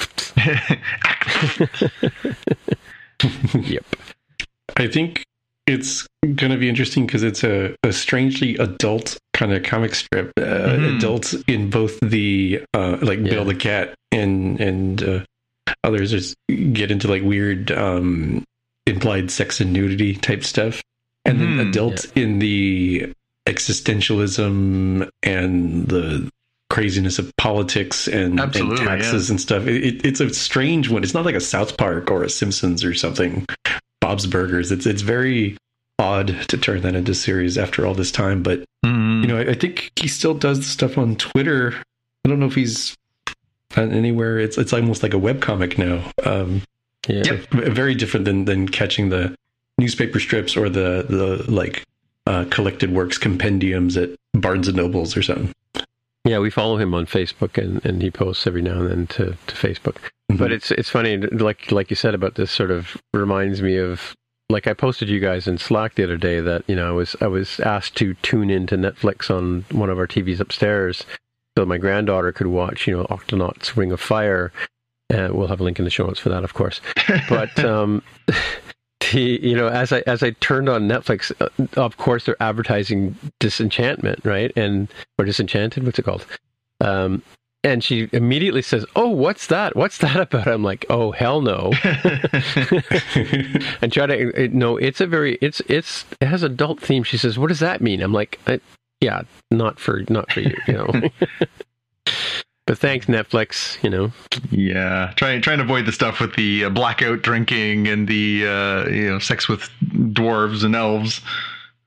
yep. 3.54 3.84
I 4.76 4.86
think 4.88 5.22
it's 5.66 6.06
going 6.22 6.50
to 6.52 6.56
be 6.56 6.68
interesting 6.68 7.06
because 7.06 7.22
it's 7.22 7.44
a, 7.44 7.74
a 7.82 7.92
strangely 7.92 8.56
adult 8.56 9.18
kind 9.34 9.52
of 9.52 9.62
comic 9.62 9.94
strip. 9.94 10.32
Uh, 10.36 10.40
Mhm. 10.42 10.96
Adults 10.96 11.34
in 11.46 11.70
both 11.70 11.98
the 12.00 12.62
uh, 12.74 12.98
like 13.02 13.18
Yeah. 13.20 13.30
Bill 13.30 13.44
the 13.44 13.54
Cat 13.54 13.94
and 14.12 14.60
and 14.60 15.02
uh, 15.02 15.20
others 15.84 16.10
just 16.10 16.34
get 16.72 16.90
into 16.90 17.08
like 17.08 17.22
weird 17.22 17.70
um, 17.72 18.44
implied 18.90 19.30
sex 19.30 19.60
and 19.60 19.72
nudity 19.72 20.14
type 20.14 20.44
stuff, 20.44 20.82
and 21.24 21.40
then 21.40 21.56
Mhm. 21.56 21.68
adults 21.70 22.06
in 22.14 22.38
the 22.40 23.12
existentialism 23.46 25.08
and 25.22 25.88
the 25.88 26.30
craziness 26.68 27.18
of 27.18 27.34
politics 27.36 28.06
and, 28.06 28.38
and 28.38 28.76
taxes 28.76 29.28
and 29.30 29.40
stuff. 29.40 29.66
It, 29.66 29.84
it, 29.84 30.04
it's 30.06 30.20
a 30.20 30.32
strange 30.32 30.88
one. 30.88 31.02
It's 31.02 31.14
not 31.14 31.24
like 31.24 31.34
a 31.34 31.40
South 31.40 31.76
Park 31.76 32.10
or 32.10 32.22
a 32.22 32.30
Simpsons 32.30 32.84
or 32.84 32.94
something. 32.94 33.44
Bob's 34.00 34.26
Burgers. 34.26 34.70
It's 34.72 34.86
it's 34.86 35.02
very 35.02 35.56
odd 35.98 36.28
to 36.48 36.56
turn 36.56 36.80
that 36.82 36.94
into 36.94 37.14
series 37.14 37.58
after 37.58 37.86
all 37.86 37.94
this 37.94 38.12
time. 38.12 38.42
But 38.42 38.64
Mm. 38.86 39.20
you 39.22 39.26
know, 39.28 39.36
I, 39.38 39.50
I 39.50 39.54
think 39.54 39.90
he 39.96 40.08
still 40.08 40.32
does 40.32 40.64
stuff 40.66 40.96
on 40.96 41.16
Twitter. 41.16 41.74
I 42.24 42.28
don't 42.28 42.40
know 42.40 42.46
if 42.46 42.54
he's 42.54 42.96
on 43.76 43.92
anywhere. 43.92 44.38
It's 44.38 44.56
it's 44.56 44.72
almost 44.72 45.02
like 45.02 45.12
a 45.12 45.18
webcomic 45.18 45.76
now. 45.76 46.10
Um, 46.24 46.62
Yeah. 47.08 47.22
Yep. 47.24 47.50
very 47.50 47.94
different 47.94 48.26
than 48.26 48.44
than 48.44 48.68
catching 48.68 49.08
the 49.08 49.34
newspaper 49.78 50.20
strips 50.20 50.56
or 50.56 50.68
the 50.68 51.06
the 51.08 51.50
like 51.50 51.84
uh, 52.26 52.44
collected 52.50 52.92
works 52.92 53.18
compendiums 53.18 53.96
at 53.96 54.10
Barnes 54.34 54.68
and 54.68 54.76
Nobles 54.76 55.16
or 55.16 55.22
something. 55.22 55.52
Yeah, 56.24 56.38
we 56.38 56.50
follow 56.50 56.76
him 56.76 56.92
on 56.94 57.06
Facebook, 57.06 57.56
and, 57.56 57.84
and 57.84 58.02
he 58.02 58.10
posts 58.10 58.46
every 58.46 58.60
now 58.60 58.80
and 58.80 58.90
then 58.90 59.06
to, 59.06 59.36
to 59.46 59.54
Facebook. 59.54 59.96
Mm-hmm. 60.30 60.36
But 60.36 60.52
it's 60.52 60.70
it's 60.70 60.90
funny, 60.90 61.16
like 61.16 61.72
like 61.72 61.90
you 61.90 61.96
said 61.96 62.14
about 62.14 62.34
this, 62.34 62.50
sort 62.50 62.70
of 62.70 62.96
reminds 63.14 63.62
me 63.62 63.76
of 63.76 64.14
like 64.50 64.66
I 64.66 64.74
posted 64.74 65.08
you 65.08 65.20
guys 65.20 65.46
in 65.48 65.56
Slack 65.56 65.94
the 65.94 66.04
other 66.04 66.18
day 66.18 66.40
that 66.40 66.64
you 66.66 66.76
know 66.76 66.88
I 66.88 66.92
was 66.92 67.16
I 67.20 67.26
was 67.26 67.58
asked 67.60 67.96
to 67.96 68.14
tune 68.14 68.50
into 68.50 68.76
Netflix 68.76 69.34
on 69.34 69.64
one 69.70 69.88
of 69.88 69.98
our 69.98 70.06
TVs 70.06 70.40
upstairs 70.40 71.04
so 71.56 71.64
my 71.64 71.78
granddaughter 71.78 72.32
could 72.32 72.46
watch 72.46 72.86
you 72.86 72.96
know 72.96 73.04
Octonauts 73.04 73.76
Ring 73.76 73.92
of 73.92 74.00
Fire. 74.00 74.52
Uh, 75.10 75.28
we'll 75.32 75.48
have 75.48 75.60
a 75.60 75.64
link 75.64 75.78
in 75.78 75.84
the 75.84 75.90
show 75.90 76.06
notes 76.06 76.20
for 76.20 76.28
that, 76.28 76.44
of 76.44 76.54
course. 76.54 76.80
But 77.28 77.58
um, 77.64 78.02
the 79.12 79.40
you 79.42 79.56
know 79.56 79.68
as 79.68 79.92
I 79.92 80.02
as 80.06 80.22
I 80.22 80.30
turned 80.40 80.68
on 80.68 80.88
Netflix, 80.88 81.32
uh, 81.40 81.80
of 81.80 81.96
course 81.96 82.26
they're 82.26 82.40
advertising 82.40 83.16
Disenchantment, 83.40 84.20
right? 84.24 84.52
And 84.56 84.88
or 85.18 85.24
Disenchanted, 85.24 85.84
what's 85.84 85.98
it 85.98 86.02
called? 86.02 86.26
Um, 86.80 87.22
and 87.62 87.84
she 87.84 88.08
immediately 88.12 88.62
says, 88.62 88.86
"Oh, 88.96 89.08
what's 89.08 89.46
that? 89.48 89.76
What's 89.76 89.98
that 89.98 90.16
about?" 90.20 90.48
I'm 90.48 90.62
like, 90.62 90.86
"Oh, 90.88 91.10
hell 91.10 91.40
no!" 91.40 91.72
and 93.82 93.92
try 93.92 94.06
to 94.06 94.48
no. 94.48 94.76
It's 94.76 95.00
a 95.00 95.06
very 95.06 95.36
it's 95.42 95.60
it's 95.68 96.04
it 96.20 96.26
has 96.26 96.42
adult 96.42 96.80
theme. 96.80 97.02
She 97.02 97.18
says, 97.18 97.38
"What 97.38 97.48
does 97.48 97.60
that 97.60 97.80
mean?" 97.80 98.00
I'm 98.02 98.12
like, 98.12 98.40
"Yeah, 99.00 99.22
not 99.50 99.78
for 99.78 100.04
not 100.08 100.32
for 100.32 100.40
you," 100.40 100.56
you 100.66 100.74
know. 100.74 101.10
But 102.66 102.78
thanks, 102.78 103.06
Netflix. 103.06 103.82
You 103.82 103.90
know, 103.90 104.12
Yeah, 104.50 105.12
trying 105.16 105.42
trying 105.42 105.58
to 105.58 105.64
avoid 105.64 105.86
the 105.86 105.92
stuff 105.92 106.20
with 106.20 106.34
the 106.36 106.64
uh, 106.66 106.70
blackout 106.70 107.22
drinking 107.22 107.88
and 107.88 108.06
the 108.08 108.46
uh, 108.46 108.88
you 108.88 109.10
know 109.10 109.18
sex 109.18 109.48
with 109.48 109.68
dwarves 109.84 110.62
and 110.64 110.74
elves. 110.76 111.20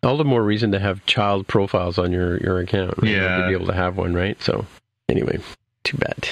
all 0.04 0.18
the 0.18 0.26
more 0.26 0.44
reason 0.44 0.72
to 0.72 0.80
have 0.80 1.06
child 1.06 1.48
profiles 1.48 1.98
on 1.98 2.12
your 2.12 2.38
your 2.42 2.60
account. 2.60 2.96
Right? 3.02 3.12
Yeah. 3.12 3.38
to 3.38 3.48
be 3.48 3.54
able 3.54 3.68
to 3.68 3.74
have 3.74 3.98
one, 3.98 4.14
right? 4.14 4.42
So, 4.42 4.66
anyway, 5.10 5.40
too 5.84 5.98
bad. 5.98 6.28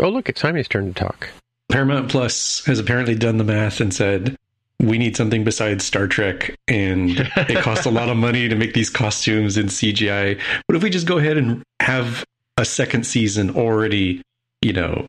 Oh, 0.00 0.08
look, 0.08 0.28
it's 0.28 0.40
Simon's 0.40 0.66
turn 0.68 0.92
to 0.92 0.94
talk. 0.98 1.28
Paramount 1.70 2.10
Plus 2.10 2.64
has 2.66 2.78
apparently 2.78 3.14
done 3.14 3.38
the 3.38 3.44
math 3.44 3.80
and 3.80 3.94
said 3.94 4.36
we 4.80 4.98
need 4.98 5.16
something 5.16 5.44
besides 5.44 5.84
Star 5.84 6.08
Trek, 6.08 6.56
and 6.66 7.10
it 7.36 7.58
costs 7.62 7.86
a 7.86 7.90
lot 7.90 8.08
of 8.08 8.16
money 8.16 8.48
to 8.48 8.56
make 8.56 8.74
these 8.74 8.90
costumes 8.90 9.56
in 9.56 9.66
CGI. 9.66 10.40
What 10.66 10.74
if 10.76 10.82
we 10.82 10.90
just 10.90 11.06
go 11.06 11.18
ahead 11.18 11.36
and 11.38 11.62
have 11.80 12.24
a 12.62 12.64
second 12.64 13.04
season 13.04 13.50
already? 13.56 14.22
You 14.62 14.72
know, 14.72 15.06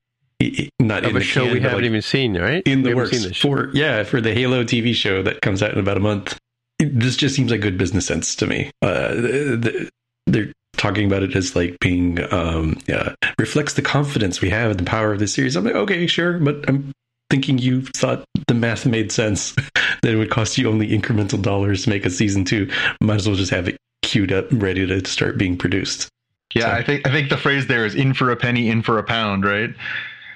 not 0.79 1.03
in 1.03 1.09
Of 1.11 1.15
a 1.15 1.19
the 1.19 1.23
show 1.23 1.45
can, 1.45 1.53
we 1.53 1.59
haven't 1.61 1.77
like, 1.77 1.85
even 1.85 2.01
seen, 2.01 2.37
right? 2.37 2.63
in 2.65 2.81
We 2.83 2.89
the 2.89 2.95
works 2.95 3.37
for 3.39 3.69
yeah 3.73 4.03
for 4.03 4.19
the 4.19 4.33
Halo 4.33 4.63
TV 4.63 4.93
show 4.93 5.21
that 5.23 5.41
comes 5.41 5.63
out 5.63 5.71
in 5.73 5.79
about 5.79 5.97
a 5.97 6.01
month. 6.01 6.37
It- 6.79 6.99
This 6.99 7.15
just 7.15 7.35
seems 7.35 7.51
like 7.51 7.61
good 7.61 7.77
business 7.77 8.05
sense 8.07 8.35
to 8.37 8.47
me. 8.47 8.71
Uh, 8.81 9.13
the, 9.13 9.89
they're 10.27 10.51
talking 10.75 11.05
about 11.05 11.21
it 11.23 11.35
as 11.35 11.55
like 11.55 11.77
being 11.79 12.19
um, 12.33 12.77
yeah, 12.87 13.13
reflects 13.39 13.73
the 13.75 13.81
confidence 13.81 14.41
we 14.41 14.49
have 14.49 14.71
in 14.71 14.77
the 14.77 14.83
power 14.83 15.13
of 15.13 15.19
this 15.19 15.33
series. 15.33 15.55
I'm 15.55 15.63
like, 15.65 15.75
okay, 15.75 16.07
sure, 16.07 16.39
but 16.39 16.65
I'm 16.67 16.91
thinking 17.29 17.57
you 17.59 17.83
thought 17.83 18.25
the 18.47 18.53
math 18.53 18.85
made 18.85 19.11
sense 19.11 19.53
that 20.01 20.05
it 20.11 20.15
would 20.17 20.31
cost 20.31 20.57
you 20.57 20.67
only 20.69 20.89
incremental 20.89 21.41
dollars 21.41 21.83
to 21.83 21.89
make 21.89 22.05
a 22.05 22.09
season 22.09 22.43
two. 22.43 22.69
Might 23.01 23.15
as 23.15 23.27
well 23.27 23.37
just 23.37 23.51
have 23.51 23.67
it 23.67 23.77
queued 24.01 24.31
up, 24.33 24.45
ready 24.51 24.85
to 24.87 25.05
start 25.07 25.37
being 25.37 25.57
produced. 25.57 26.09
Yeah, 26.53 26.61
So- 26.65 26.71
I 26.71 26.83
think 26.83 27.07
I 27.07 27.11
think 27.11 27.29
the 27.29 27.37
phrase 27.37 27.67
there 27.67 27.85
is 27.85 27.95
"in 27.95 28.13
for 28.13 28.29
a 28.31 28.35
penny, 28.35 28.69
in 28.69 28.81
for 28.81 28.97
a 28.99 29.03
pound," 29.03 29.45
right? 29.45 29.73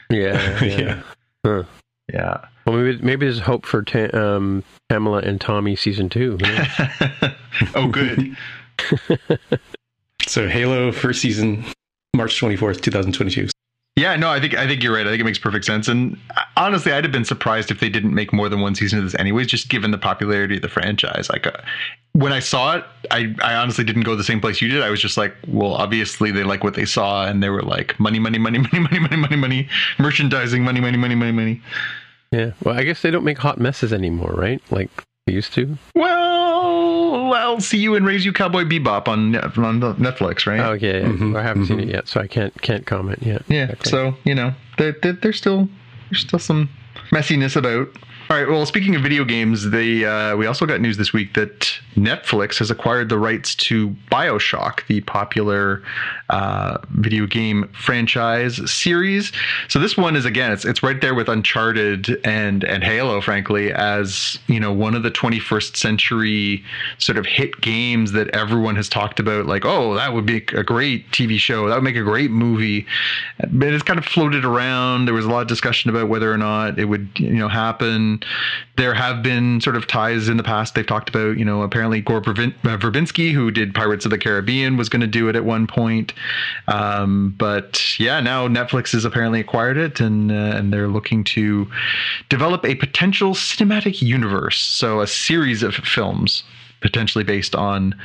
Yeah, 0.09 0.63
yeah. 0.63 1.01
Yeah. 1.45 1.63
Yeah. 2.13 2.37
Well, 2.65 2.77
maybe 2.77 3.01
maybe 3.01 3.25
there's 3.25 3.39
hope 3.39 3.65
for 3.65 3.81
ta- 3.83 4.09
um, 4.17 4.63
Pamela 4.89 5.19
and 5.19 5.39
Tommy 5.39 5.75
season 5.75 6.09
two. 6.09 6.37
Who 6.37 7.27
oh, 7.75 7.87
good. 7.87 8.35
So 10.27 10.47
Halo 10.49 10.91
first 10.91 11.21
season, 11.21 11.63
March 12.13 12.37
twenty 12.37 12.57
fourth, 12.57 12.81
two 12.81 12.91
thousand 12.91 13.13
twenty 13.13 13.31
two. 13.31 13.47
Yeah, 13.97 14.15
no, 14.15 14.29
I 14.29 14.39
think 14.39 14.53
I 14.53 14.67
think 14.67 14.83
you're 14.83 14.93
right. 14.93 15.07
I 15.07 15.09
think 15.09 15.21
it 15.21 15.23
makes 15.23 15.39
perfect 15.39 15.65
sense. 15.65 15.87
And 15.87 16.19
honestly, 16.55 16.91
I'd 16.91 17.03
have 17.03 17.11
been 17.11 17.25
surprised 17.25 17.71
if 17.71 17.79
they 17.79 17.89
didn't 17.89 18.13
make 18.13 18.31
more 18.31 18.47
than 18.47 18.61
one 18.61 18.75
season 18.75 18.99
of 18.99 19.05
this, 19.05 19.15
anyways. 19.15 19.47
Just 19.47 19.69
given 19.69 19.89
the 19.89 19.97
popularity 19.97 20.57
of 20.57 20.61
the 20.61 20.69
franchise, 20.69 21.31
like 21.31 21.47
uh, 21.47 21.51
when 22.13 22.31
I 22.31 22.37
saw 22.37 22.75
it, 22.75 22.85
I 23.09 23.33
I 23.41 23.55
honestly 23.55 23.83
didn't 23.83 24.03
go 24.03 24.15
the 24.15 24.23
same 24.23 24.39
place 24.39 24.61
you 24.61 24.67
did. 24.67 24.83
I 24.83 24.91
was 24.91 25.01
just 25.01 25.17
like, 25.17 25.35
well, 25.47 25.73
obviously 25.73 26.29
they 26.29 26.43
like 26.43 26.63
what 26.63 26.75
they 26.75 26.85
saw, 26.85 27.25
and 27.25 27.41
they 27.41 27.49
were 27.49 27.63
like, 27.63 27.99
money, 27.99 28.19
money, 28.19 28.37
money, 28.37 28.59
money, 28.71 28.79
money, 28.79 28.99
money, 28.99 29.17
money, 29.17 29.35
money, 29.35 29.69
merchandising, 29.97 30.63
money, 30.63 30.79
money, 30.79 30.97
money, 30.97 31.15
money, 31.15 31.31
money. 31.31 31.61
yeah. 32.31 32.51
Well, 32.63 32.77
I 32.77 32.83
guess 32.83 33.01
they 33.01 33.09
don't 33.09 33.23
make 33.23 33.39
hot 33.39 33.59
messes 33.59 33.91
anymore, 33.91 34.35
right? 34.37 34.61
Like 34.69 34.91
they 35.27 35.33
used 35.33 35.53
to. 35.53 35.77
Well, 35.93 37.33
I'll 37.33 37.59
see 37.59 37.77
you 37.77 37.95
and 37.95 38.05
raise 38.05 38.25
you, 38.25 38.33
Cowboy 38.33 38.63
Bebop 38.63 39.07
on 39.07 39.35
on 39.35 39.81
Netflix, 39.97 40.47
right? 40.47 40.59
Oh, 40.59 40.71
okay. 40.71 41.01
yeah. 41.01 41.07
Mhm, 41.07 41.37
I 41.37 41.43
haven't 41.43 41.65
seen 41.67 41.77
mhm. 41.77 41.83
it 41.83 41.89
yet, 41.89 42.07
so 42.07 42.19
I 42.19 42.27
can't 42.27 42.59
can't 42.61 42.85
comment 42.85 43.21
yet. 43.21 43.43
yeah. 43.47 43.63
Exactly. 43.63 43.91
So 43.91 44.15
you 44.23 44.33
know, 44.33 44.53
there, 44.77 44.95
there, 45.03 45.13
there's 45.13 45.37
still 45.37 45.69
there's 46.09 46.21
still 46.21 46.39
some 46.39 46.69
messiness 47.11 47.55
about. 47.55 47.89
All 48.29 48.35
right. 48.35 48.45
Well, 48.45 48.65
speaking 48.65 48.93
of 48.93 49.01
video 49.01 49.23
games, 49.23 49.69
they 49.69 50.03
uh, 50.03 50.35
we 50.35 50.47
also 50.47 50.65
got 50.65 50.81
news 50.81 50.97
this 50.97 51.13
week 51.13 51.33
that 51.35 51.79
Netflix 51.95 52.59
has 52.59 52.69
acquired 52.69 53.07
the 53.07 53.17
rights 53.17 53.55
to 53.55 53.95
Bioshock, 54.11 54.85
the 54.87 54.99
popular 54.99 55.81
uh, 56.29 56.79
video 56.89 57.25
game 57.25 57.69
franchise 57.69 58.69
series. 58.69 59.31
So 59.69 59.79
this 59.79 59.95
one 59.95 60.17
is 60.17 60.25
again, 60.25 60.51
it's 60.51 60.65
it's 60.65 60.83
right 60.83 60.99
there 60.99 61.15
with 61.15 61.29
Uncharted 61.29 62.19
and 62.25 62.65
and 62.65 62.83
Halo, 62.83 63.21
frankly, 63.21 63.71
as 63.71 64.37
you 64.47 64.59
know, 64.59 64.73
one 64.73 64.93
of 64.93 65.03
the 65.03 65.11
21st 65.11 65.77
century 65.77 66.65
sort 66.97 67.17
of 67.17 67.25
hit 67.25 67.61
games 67.61 68.11
that 68.11 68.27
everyone 68.31 68.75
has 68.75 68.89
talked 68.89 69.21
about. 69.21 69.45
Like, 69.45 69.63
oh, 69.63 69.93
that 69.93 70.13
would 70.13 70.25
be 70.25 70.37
a 70.53 70.63
great 70.63 71.09
TV 71.11 71.37
show. 71.37 71.69
That 71.69 71.75
would 71.75 71.83
make 71.85 71.95
a 71.95 72.03
great 72.03 72.31
movie. 72.31 72.85
But 73.53 73.69
it's 73.69 73.83
kind 73.83 73.97
of 73.97 74.03
floated 74.03 74.43
around. 74.43 75.05
There 75.05 75.13
was 75.13 75.23
a 75.23 75.29
lot 75.29 75.43
of 75.43 75.47
discussion 75.47 75.89
about 75.89 76.09
whether 76.09 76.29
or 76.29 76.37
not 76.37 76.77
it 76.77 76.85
would 76.85 77.07
you 77.15 77.31
know 77.31 77.47
happen. 77.47 78.16
There 78.75 78.93
have 78.93 79.23
been 79.23 79.61
sort 79.61 79.75
of 79.75 79.87
ties 79.87 80.29
in 80.29 80.37
the 80.37 80.43
past. 80.43 80.75
They've 80.75 80.85
talked 80.85 81.09
about, 81.09 81.37
you 81.37 81.45
know, 81.45 81.61
apparently 81.61 82.01
Gore 82.01 82.17
uh, 82.17 82.21
Verbinski, 82.21 83.31
who 83.31 83.51
did 83.51 83.73
Pirates 83.73 84.05
of 84.05 84.11
the 84.11 84.17
Caribbean, 84.17 84.77
was 84.77 84.89
going 84.89 85.01
to 85.01 85.07
do 85.07 85.29
it 85.29 85.35
at 85.35 85.45
one 85.45 85.67
point. 85.67 86.13
Um, 86.67 87.35
but 87.37 87.99
yeah, 87.99 88.19
now 88.19 88.47
Netflix 88.47 88.91
has 88.91 89.05
apparently 89.05 89.39
acquired 89.39 89.77
it, 89.77 89.99
and 89.99 90.31
uh, 90.31 90.55
and 90.57 90.71
they're 90.71 90.87
looking 90.87 91.23
to 91.25 91.69
develop 92.29 92.65
a 92.65 92.75
potential 92.75 93.33
cinematic 93.33 94.01
universe, 94.01 94.59
so 94.59 95.01
a 95.01 95.07
series 95.07 95.63
of 95.63 95.75
films 95.75 96.43
potentially 96.79 97.23
based 97.23 97.55
on 97.55 97.95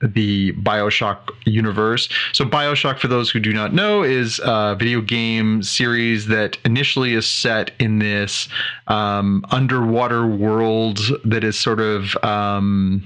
the 0.00 0.52
Bioshock 0.54 1.30
universe. 1.44 2.08
So, 2.32 2.44
Bioshock, 2.44 2.98
for 2.98 3.08
those 3.08 3.30
who 3.30 3.40
do 3.40 3.52
not 3.52 3.72
know, 3.72 4.02
is 4.02 4.40
a 4.44 4.76
video 4.78 5.00
game 5.00 5.62
series 5.62 6.26
that 6.26 6.58
initially 6.64 7.14
is 7.14 7.26
set 7.26 7.72
in 7.78 7.98
this 7.98 8.48
um, 8.86 9.44
underwater 9.50 10.26
world 10.26 11.00
that 11.24 11.44
is 11.44 11.58
sort 11.58 11.80
of. 11.80 12.16
Um, 12.24 13.04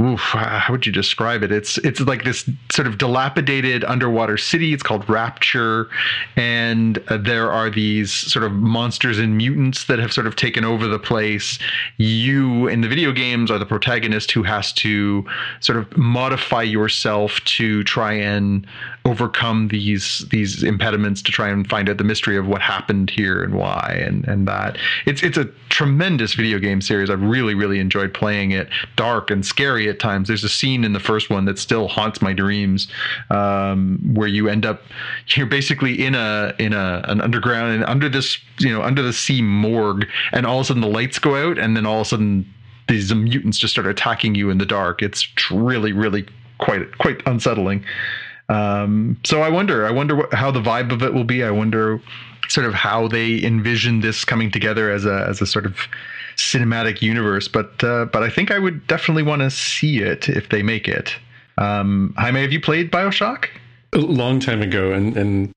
oof, 0.00 0.20
how 0.20 0.72
would 0.72 0.86
you 0.86 0.92
describe 0.92 1.42
it? 1.42 1.50
It's 1.50 1.76
it's 1.78 2.00
like 2.00 2.24
this 2.24 2.48
sort 2.70 2.86
of 2.86 2.98
dilapidated 2.98 3.84
underwater 3.84 4.36
city. 4.36 4.72
It's 4.72 4.82
called 4.82 5.08
Rapture, 5.08 5.88
and 6.36 7.02
uh, 7.08 7.16
there 7.16 7.50
are 7.50 7.68
these 7.68 8.12
sort 8.12 8.44
of 8.44 8.52
monsters 8.52 9.18
and 9.18 9.36
mutants 9.36 9.84
that 9.84 9.98
have 9.98 10.12
sort 10.12 10.26
of 10.26 10.36
taken 10.36 10.64
over 10.64 10.86
the 10.86 10.98
place. 11.00 11.58
You 11.96 12.68
in 12.68 12.80
the 12.80 12.88
video 12.88 13.12
games 13.12 13.50
are 13.50 13.58
the 13.58 13.66
protagonist 13.66 14.30
who 14.30 14.44
has 14.44 14.72
to 14.74 15.24
sort 15.60 15.78
of 15.78 15.96
modify 15.96 16.62
yourself 16.62 17.40
to 17.44 17.82
try 17.84 18.12
and 18.12 18.66
overcome 19.08 19.68
these 19.68 20.26
these 20.30 20.62
impediments 20.62 21.22
to 21.22 21.32
try 21.32 21.48
and 21.48 21.68
find 21.68 21.88
out 21.88 21.96
the 21.96 22.04
mystery 22.04 22.36
of 22.36 22.46
what 22.46 22.60
happened 22.60 23.08
here 23.08 23.42
and 23.42 23.54
why 23.54 23.98
and 24.04 24.28
and 24.28 24.46
that. 24.46 24.76
It's 25.06 25.22
it's 25.22 25.38
a 25.38 25.46
tremendous 25.70 26.34
video 26.34 26.58
game 26.58 26.82
series. 26.82 27.08
I've 27.08 27.22
really 27.22 27.54
really 27.54 27.80
enjoyed 27.80 28.12
playing 28.12 28.50
it. 28.50 28.68
Dark 28.96 29.30
and 29.30 29.44
scary 29.44 29.88
at 29.88 29.98
times. 29.98 30.28
There's 30.28 30.44
a 30.44 30.48
scene 30.48 30.84
in 30.84 30.92
the 30.92 31.00
first 31.00 31.30
one 31.30 31.46
that 31.46 31.58
still 31.58 31.88
haunts 31.88 32.20
my 32.20 32.34
dreams 32.34 32.88
um, 33.30 33.98
where 34.12 34.28
you 34.28 34.48
end 34.48 34.66
up 34.66 34.82
you're 35.28 35.46
basically 35.46 36.04
in 36.04 36.14
a 36.14 36.54
in 36.58 36.74
a 36.74 37.02
an 37.08 37.22
underground 37.22 37.74
and 37.74 37.84
under 37.84 38.10
this 38.10 38.38
you 38.58 38.70
know 38.70 38.82
under 38.82 39.00
the 39.00 39.12
sea 39.12 39.40
morgue 39.40 40.06
and 40.32 40.44
all 40.44 40.58
of 40.58 40.62
a 40.62 40.64
sudden 40.66 40.82
the 40.82 40.88
lights 40.88 41.18
go 41.18 41.34
out 41.34 41.58
and 41.58 41.76
then 41.76 41.86
all 41.86 42.00
of 42.00 42.06
a 42.06 42.10
sudden 42.10 42.54
these 42.88 43.12
mutants 43.14 43.58
just 43.58 43.72
start 43.72 43.86
attacking 43.86 44.34
you 44.34 44.50
in 44.50 44.58
the 44.58 44.66
dark. 44.66 45.00
It's 45.00 45.26
really 45.50 45.92
really 45.92 46.26
quite 46.58 46.98
quite 46.98 47.22
unsettling 47.24 47.84
um, 48.48 49.18
so 49.24 49.42
I 49.42 49.48
wonder, 49.48 49.86
I 49.86 49.90
wonder 49.90 50.16
what, 50.16 50.32
how 50.32 50.50
the 50.50 50.60
vibe 50.60 50.92
of 50.92 51.02
it 51.02 51.12
will 51.14 51.24
be. 51.24 51.42
I 51.44 51.50
wonder 51.50 52.00
sort 52.48 52.66
of 52.66 52.72
how 52.74 53.08
they 53.08 53.42
envision 53.44 54.00
this 54.00 54.24
coming 54.24 54.50
together 54.50 54.90
as 54.90 55.04
a 55.04 55.26
as 55.28 55.42
a 55.42 55.46
sort 55.46 55.66
of 55.66 55.76
cinematic 56.36 57.02
universe. 57.02 57.46
But 57.48 57.82
uh, 57.84 58.06
but 58.06 58.22
I 58.22 58.30
think 58.30 58.50
I 58.50 58.58
would 58.58 58.86
definitely 58.86 59.22
want 59.22 59.40
to 59.42 59.50
see 59.50 59.98
it 60.00 60.28
if 60.28 60.48
they 60.48 60.62
make 60.62 60.88
it. 60.88 61.14
Um, 61.58 62.14
Jaime, 62.16 62.40
have 62.42 62.52
you 62.52 62.60
played 62.60 62.90
Bioshock? 62.90 63.46
A 63.92 63.98
long 63.98 64.40
time 64.40 64.62
ago, 64.62 64.92
and 64.92 65.16
and 65.16 65.52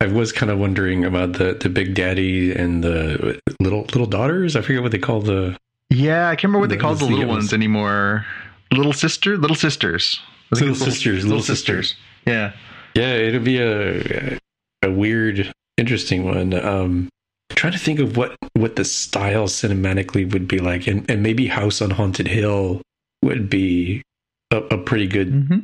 I 0.00 0.06
was 0.06 0.32
kind 0.32 0.50
of 0.50 0.58
wondering 0.58 1.04
about 1.04 1.34
the 1.34 1.54
the 1.54 1.68
big 1.68 1.94
daddy 1.94 2.52
and 2.52 2.82
the 2.82 3.40
little 3.60 3.82
little 3.82 4.06
daughters. 4.06 4.56
I 4.56 4.62
forget 4.62 4.82
what 4.82 4.92
they 4.92 4.98
call 4.98 5.20
the. 5.20 5.56
Yeah, 5.90 6.28
I 6.28 6.36
can't 6.36 6.44
remember 6.44 6.60
what 6.60 6.70
they 6.70 6.76
The- 6.76 6.80
call 6.82 6.94
the 6.94 7.04
the 7.06 7.10
little 7.12 7.28
ones 7.28 7.52
anymore. 7.52 8.24
Little 8.72 8.94
sister, 8.94 9.36
little 9.36 9.56
sisters. 9.56 10.18
I 10.50 10.56
think 10.56 10.70
Little 10.70 10.86
it's 10.86 10.94
sisters, 10.94 11.24
little 11.26 11.42
sisters. 11.42 11.94
Yeah. 12.26 12.52
Yeah, 12.94 13.14
it'll 13.14 13.40
be 13.40 13.58
a 13.58 14.38
a 14.82 14.90
weird, 14.90 15.52
interesting 15.78 16.24
one. 16.24 16.52
Um, 16.54 17.08
trying 17.50 17.72
to 17.72 17.78
think 17.78 17.98
of 18.00 18.16
what 18.16 18.36
what 18.54 18.76
the 18.76 18.84
style 18.84 19.46
cinematically 19.46 20.30
would 20.32 20.46
be 20.46 20.58
like, 20.58 20.86
and 20.86 21.08
and 21.10 21.22
maybe 21.22 21.46
House 21.46 21.80
on 21.80 21.90
Haunted 21.90 22.28
Hill 22.28 22.82
would 23.22 23.48
be 23.48 24.02
a, 24.50 24.58
a 24.58 24.78
pretty 24.78 25.06
good 25.06 25.32
Mm-hmm. 25.32 25.58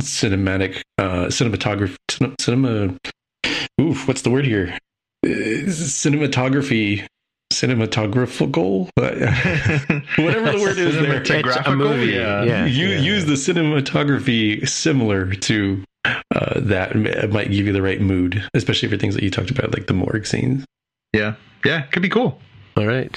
cinematic 0.00 0.82
uh 0.98 1.26
cinematography 1.26 1.96
cinema 2.40 2.96
oof 3.80 4.06
what's 4.08 4.22
the 4.22 4.30
word 4.30 4.44
here 4.44 4.76
Uh, 5.24 5.28
cinematography 5.68 7.06
cinematographical 7.52 8.88
whatever 8.96 10.52
the 10.52 10.58
word 10.60 10.78
is 10.78 10.94
there 10.96 11.20
It's 11.20 11.30
a 11.30 11.34
Cinematographical, 11.34 11.76
movie, 11.76 12.12
yeah. 12.12 12.42
yeah. 12.44 12.64
you 12.66 12.88
use 12.88 13.24
the 13.26 13.34
cinematography 13.34 14.68
similar 14.68 15.32
to 15.34 15.84
uh, 16.04 16.58
that 16.60 16.96
it 16.96 17.30
might 17.32 17.50
give 17.50 17.66
you 17.66 17.72
the 17.72 17.82
right 17.82 18.00
mood 18.00 18.42
especially 18.54 18.88
for 18.88 18.96
things 18.96 19.14
that 19.14 19.22
you 19.22 19.30
talked 19.30 19.50
about 19.50 19.72
like 19.72 19.86
the 19.86 19.94
morgue 19.94 20.26
scenes 20.26 20.64
Yeah. 21.12 21.34
Yeah. 21.64 21.82
Could 21.82 22.02
be 22.02 22.08
cool. 22.08 22.40
All 22.76 22.86
right. 22.86 23.16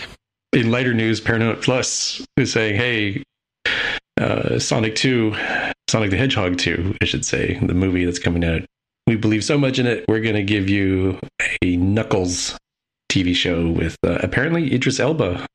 in 0.54 0.70
lighter 0.72 0.94
news 0.94 1.20
paramount 1.20 1.62
plus 1.62 2.22
is 2.38 2.52
saying 2.52 2.76
hey 2.76 3.24
uh, 4.20 4.60
sonic 4.60 4.96
2 4.96 5.36
sonic 5.90 6.12
the 6.12 6.18
hedgehog 6.18 6.58
2 6.58 6.96
i 7.02 7.06
should 7.06 7.26
say 7.26 7.58
the 7.62 7.74
movie 7.74 8.06
that's 8.06 8.20
coming 8.20 8.44
out 8.46 8.62
we 9.08 9.16
believe 9.16 9.44
so 9.44 9.58
much 9.58 9.78
in 9.80 9.86
it 9.88 10.06
we're 10.08 10.20
going 10.22 10.36
to 10.36 10.44
give 10.44 10.70
you 10.70 11.20
a 11.64 11.76
knuckles 11.78 12.58
tv 13.16 13.36
show 13.36 13.70
with 13.70 13.96
uh, 14.06 14.18
apparently 14.28 14.74
idris 14.74 15.00
elba 15.00 15.46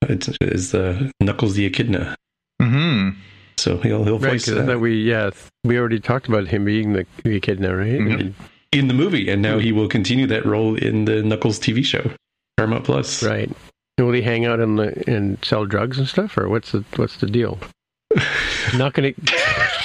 is 0.41 0.71
the 0.73 1.11
knuckles 1.21 1.55
the 1.55 1.67
echidna 1.67 2.15
Mm-hmm. 2.63 3.19
so 3.59 3.79
he'll 3.79 4.05
he'll 4.05 4.19
Right, 4.19 4.33
voice 4.33 4.45
'cause 4.47 4.59
I 4.59 4.63
that 4.67 4.81
we 4.81 4.93
yeah 5.03 5.31
we 5.65 5.79
already 5.79 6.01
talked 6.01 6.27
about 6.29 6.49
him 6.49 6.65
being 6.65 6.93
the, 6.93 7.07
the 7.25 7.37
echidna, 7.37 7.75
right? 7.77 8.01
Mhm. 8.01 8.33
in 8.73 8.89
the 8.89 8.95
movie 8.95 9.29
and 9.31 9.41
now 9.43 9.59
he 9.59 9.73
will 9.73 9.89
continue 9.89 10.27
that 10.29 10.45
role 10.45 10.75
in 10.77 11.05
the 11.07 11.23
knuckles 11.23 11.59
tv 11.59 11.85
show 11.85 12.05
paramount 12.57 12.85
plus 12.85 13.23
Right. 13.23 13.51
And 13.99 14.07
will 14.07 14.15
he 14.15 14.23
hang 14.23 14.45
out 14.47 14.61
and 14.61 14.79
and 14.81 15.39
sell 15.45 15.67
drugs 15.67 15.99
and 15.99 16.09
stuff, 16.09 16.39
or 16.39 16.49
what's 16.49 16.73
the 16.73 16.83
what's 16.97 17.17
the 17.19 17.27
deal? 17.27 17.59
Not 18.77 18.95
gonna. 18.95 19.13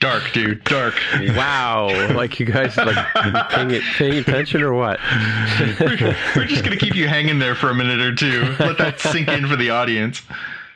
Dark, 0.00 0.32
dude. 0.32 0.62
Dark. 0.64 0.94
Wow, 1.20 1.88
like 2.14 2.38
you 2.38 2.46
guys 2.46 2.76
like 2.76 2.96
paying 3.50 3.70
it, 3.72 3.82
paying 3.96 4.14
attention 4.14 4.62
or 4.62 4.72
what? 4.72 5.00
we're, 5.80 6.16
we're 6.36 6.44
just 6.44 6.62
gonna 6.62 6.76
keep 6.76 6.94
you 6.94 7.08
hanging 7.08 7.38
there 7.40 7.56
for 7.56 7.70
a 7.70 7.74
minute 7.74 8.00
or 8.00 8.14
two. 8.14 8.54
Let 8.60 8.78
that 8.78 9.00
sink 9.00 9.28
in 9.28 9.48
for 9.48 9.56
the 9.56 9.70
audience. 9.70 10.22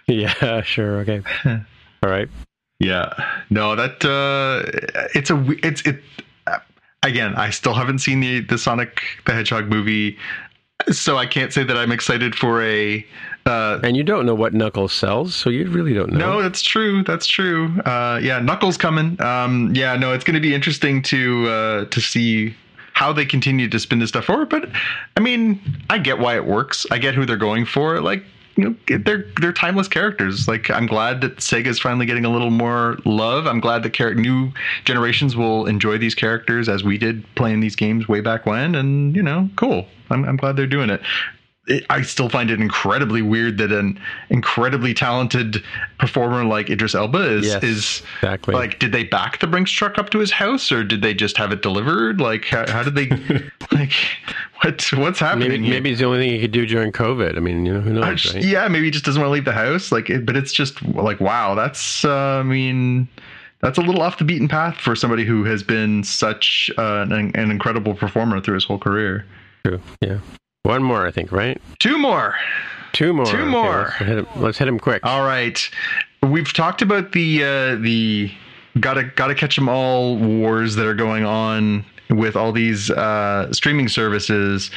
yeah, 0.08 0.62
sure, 0.62 0.98
okay, 1.00 1.22
all 1.46 2.10
right. 2.10 2.28
Yeah. 2.80 3.12
No, 3.48 3.76
that 3.76 4.04
uh 4.04 4.68
it's 5.14 5.30
a 5.30 5.44
it's 5.62 5.82
it 5.82 6.02
again, 7.04 7.34
I 7.36 7.50
still 7.50 7.74
haven't 7.74 8.00
seen 8.00 8.20
the 8.20 8.40
the 8.40 8.58
Sonic 8.58 9.02
the 9.24 9.34
Hedgehog 9.34 9.68
movie, 9.68 10.18
so 10.90 11.16
I 11.16 11.26
can't 11.26 11.52
say 11.52 11.62
that 11.62 11.76
I'm 11.76 11.92
excited 11.92 12.34
for 12.34 12.60
a 12.62 13.06
uh 13.46 13.80
And 13.82 13.96
you 13.96 14.04
don't 14.04 14.26
know 14.26 14.34
what 14.34 14.54
Knuckles 14.54 14.92
sells, 14.92 15.34
so 15.34 15.50
you 15.50 15.68
really 15.68 15.94
don't 15.94 16.12
know. 16.12 16.18
no, 16.34 16.42
that's 16.42 16.62
true. 16.62 17.02
That's 17.02 17.26
true. 17.26 17.80
Uh, 17.80 18.18
yeah, 18.22 18.38
Knuckles 18.38 18.76
coming. 18.76 19.20
Um, 19.20 19.72
yeah, 19.74 19.96
no, 19.96 20.12
it's 20.12 20.24
going 20.24 20.34
to 20.34 20.40
be 20.40 20.54
interesting 20.54 21.02
to 21.02 21.48
uh, 21.48 21.84
to 21.86 22.00
see 22.00 22.54
how 22.94 23.12
they 23.12 23.24
continue 23.24 23.68
to 23.68 23.78
spin 23.80 23.98
this 23.98 24.10
stuff 24.10 24.26
forward. 24.26 24.48
But 24.48 24.68
I 25.16 25.20
mean, 25.20 25.60
I 25.90 25.98
get 25.98 26.18
why 26.18 26.36
it 26.36 26.44
works. 26.46 26.86
I 26.90 26.98
get 26.98 27.14
who 27.14 27.24
they're 27.26 27.36
going 27.36 27.64
for. 27.64 28.00
Like, 28.00 28.22
you 28.56 28.64
know, 28.64 28.98
they're 28.98 29.24
they're 29.40 29.52
timeless 29.52 29.88
characters. 29.88 30.46
Like, 30.46 30.70
I'm 30.70 30.86
glad 30.86 31.22
that 31.22 31.38
Sega's 31.38 31.78
finally 31.80 32.06
getting 32.06 32.24
a 32.26 32.30
little 32.30 32.50
more 32.50 32.98
love. 33.06 33.46
I'm 33.46 33.60
glad 33.60 33.82
that 33.82 33.94
char- 33.94 34.14
new 34.14 34.52
generations 34.84 35.34
will 35.34 35.66
enjoy 35.66 35.96
these 35.98 36.14
characters 36.14 36.68
as 36.68 36.84
we 36.84 36.98
did 36.98 37.24
playing 37.34 37.60
these 37.60 37.74
games 37.74 38.06
way 38.08 38.20
back 38.20 38.44
when. 38.46 38.74
And 38.74 39.16
you 39.16 39.22
know, 39.22 39.48
cool. 39.56 39.86
I'm 40.10 40.24
I'm 40.24 40.36
glad 40.36 40.56
they're 40.56 40.66
doing 40.66 40.90
it 40.90 41.00
it, 41.68 41.84
I 41.90 42.02
still 42.02 42.28
find 42.28 42.50
it 42.50 42.60
incredibly 42.60 43.22
weird 43.22 43.58
that 43.58 43.70
an 43.70 44.00
incredibly 44.30 44.94
talented 44.94 45.62
performer 45.98 46.44
like 46.44 46.68
Idris 46.70 46.94
Elba 46.94 47.18
is 47.38 47.46
Yes, 47.46 47.62
is 47.62 48.02
exactly. 48.16 48.54
like 48.54 48.78
did 48.80 48.90
they 48.92 49.04
back 49.04 49.38
the 49.38 49.46
Brinks 49.46 49.70
truck 49.70 49.96
up 49.98 50.10
to 50.10 50.18
his 50.18 50.32
house 50.32 50.72
or 50.72 50.82
did 50.82 51.02
they 51.02 51.14
just 51.14 51.36
have 51.36 51.52
it 51.52 51.62
delivered 51.62 52.20
like 52.20 52.46
how, 52.46 52.68
how 52.70 52.82
did 52.82 52.94
they 52.96 53.08
like 53.72 53.92
what 54.62 54.82
what's 54.96 55.20
happening 55.20 55.48
maybe 55.62 55.70
maybe 55.70 55.90
it's 55.90 56.00
the 56.00 56.06
only 56.06 56.18
thing 56.18 56.30
he 56.30 56.40
could 56.40 56.50
do 56.52 56.66
during 56.66 56.90
COVID. 56.90 57.36
I 57.36 57.40
mean, 57.40 57.64
you 57.64 57.74
know, 57.74 57.80
who 57.80 57.92
knows, 57.92 58.22
just- 58.22 58.34
right? 58.34 58.44
yeah 58.44 58.66
maybe 58.68 58.86
he 58.86 58.90
just 58.90 59.04
doesn't 59.04 59.20
want 59.22 59.30
to 59.30 59.34
leave 59.34 59.44
the 59.44 59.52
house 59.52 59.92
like 59.92 60.10
it, 60.10 60.26
but 60.26 60.36
it's 60.36 60.52
just 60.52 60.82
like 60.82 61.20
wow 61.20 61.54
that's 61.54 62.04
uh, 62.04 62.10
I 62.10 62.42
mean 62.42 63.06
that's 63.60 63.78
a 63.78 63.82
little 63.82 64.02
off 64.02 64.18
the 64.18 64.24
beaten 64.24 64.48
path 64.48 64.76
for 64.78 64.96
somebody 64.96 65.24
who 65.24 65.44
has 65.44 65.62
been 65.62 66.02
such 66.02 66.68
uh, 66.76 67.06
an, 67.08 67.30
an 67.36 67.52
incredible 67.52 67.94
performer 67.94 68.40
through 68.40 68.54
his 68.54 68.64
whole 68.64 68.78
career 68.80 69.24
True. 69.64 69.80
Yeah. 70.00 70.18
One 70.64 70.82
more, 70.84 71.04
I 71.06 71.10
think, 71.10 71.32
right? 71.32 71.60
Two 71.80 71.98
more. 71.98 72.36
Two 72.92 73.12
more. 73.12 73.26
Two 73.26 73.38
Okay, 73.38 73.44
more. 73.50 73.82
let's, 73.84 73.96
hit 73.98 74.18
him, 74.18 74.26
let's 74.36 74.58
hit 74.58 74.68
him 74.68 74.78
quick. 74.78 75.04
All 75.04 75.24
right. 75.24 75.68
We've 76.22 76.52
talked 76.52 76.82
about 76.82 77.10
the 77.12 77.42
uh, 77.42 77.74
the 77.76 78.30
gotta 78.78 79.04
gotta 79.16 79.34
catch 79.34 79.58
'em 79.58 79.68
all 79.68 80.16
wars 80.16 80.76
that 80.76 80.86
are 80.86 80.94
going 80.94 81.24
on 81.24 81.84
with 82.10 82.36
all 82.36 82.52
these 82.52 82.90
uh, 82.92 83.52
streaming 83.52 83.88
services. 83.88 84.70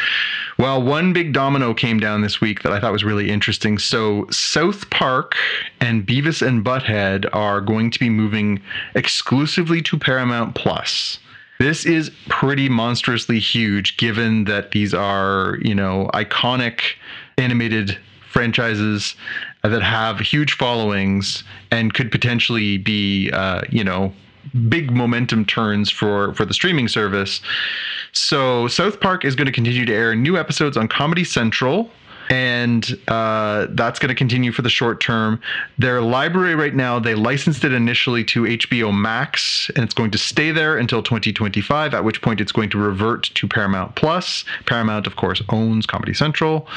Well, 0.58 0.82
one 0.82 1.14
big 1.14 1.34
domino 1.34 1.74
came 1.76 2.00
down 2.00 2.22
this 2.22 2.42
week 2.42 2.64
that 2.64 2.72
I 2.72 2.80
thought 2.80 2.92
was 2.92 3.04
really 3.04 3.30
interesting. 3.30 3.78
So 3.78 4.26
South 4.32 4.90
Park 4.90 5.36
and 5.82 6.08
Beavis 6.08 6.42
and 6.46 6.66
Butthead 6.66 7.28
are 7.34 7.62
going 7.62 7.92
to 7.92 8.00
be 8.00 8.10
moving 8.10 8.60
exclusively 8.96 9.82
to 9.84 10.00
Paramount 10.00 10.56
Plus. 10.56 11.20
This 11.60 11.86
is 11.86 12.12
pretty 12.28 12.68
monstrously 12.68 13.40
huge 13.40 13.98
given 13.98 14.44
that 14.46 14.72
these 14.72 14.94
are, 14.94 15.58
you 15.62 15.74
know, 15.74 16.10
iconic 16.14 16.82
animated 17.38 17.98
franchises 18.30 19.16
that 19.64 19.82
have 19.82 20.20
huge 20.20 20.54
followings 20.54 21.44
and 21.72 21.94
could 21.94 22.12
potentially 22.12 22.78
be, 22.78 23.30
uh, 23.32 23.62
you 23.70 23.84
know, 23.84 24.14
big 24.70 24.92
momentum 24.92 25.46
turns 25.46 25.90
for 25.90 26.34
for 26.34 26.46
the 26.46 26.54
streaming 26.54 26.88
service. 26.88 27.42
So 28.12 28.68
South 28.68 29.00
Park 29.00 29.26
is 29.26 29.36
going 29.36 29.48
to 29.48 29.52
continue 29.52 29.86
to 29.86 29.94
air 29.94 30.16
new 30.16 30.38
episodes 30.38 30.78
on 30.78 30.88
Comedy 30.88 31.24
Central. 31.24 31.90
And 32.30 33.00
uh, 33.08 33.68
that's 33.70 34.00
going 34.00 34.10
to 34.10 34.16
continue 34.16 34.52
for 34.52 34.62
the 34.62 34.70
short 34.70 35.00
term. 35.00 35.40
Their 35.78 36.02
library 36.02 36.56
right 36.56 36.74
now, 36.74 37.00
they 37.00 37.16
licensed 37.16 37.64
it 37.64 37.72
initially 37.72 38.24
to 38.26 38.44
HBO 38.44 38.94
Max, 38.94 39.70
and 39.76 39.84
it's 39.84 39.94
going 39.94 40.12
to 40.12 40.18
stay 40.18 40.52
there 40.52 40.78
until 40.78 41.04
2025, 41.04 41.94
at 41.94 42.04
which 42.04 42.22
point 42.22 42.42
it's 42.42 42.52
going 42.52 42.70
to 42.72 42.78
revert 42.78 43.32
to 43.36 43.48
Paramount 43.48 43.96
Plus. 43.96 44.44
Paramount, 44.66 45.08
of 45.08 45.16
course, 45.16 45.42
owns 45.50 45.86
Comedy 45.86 46.14
Central. 46.14 46.68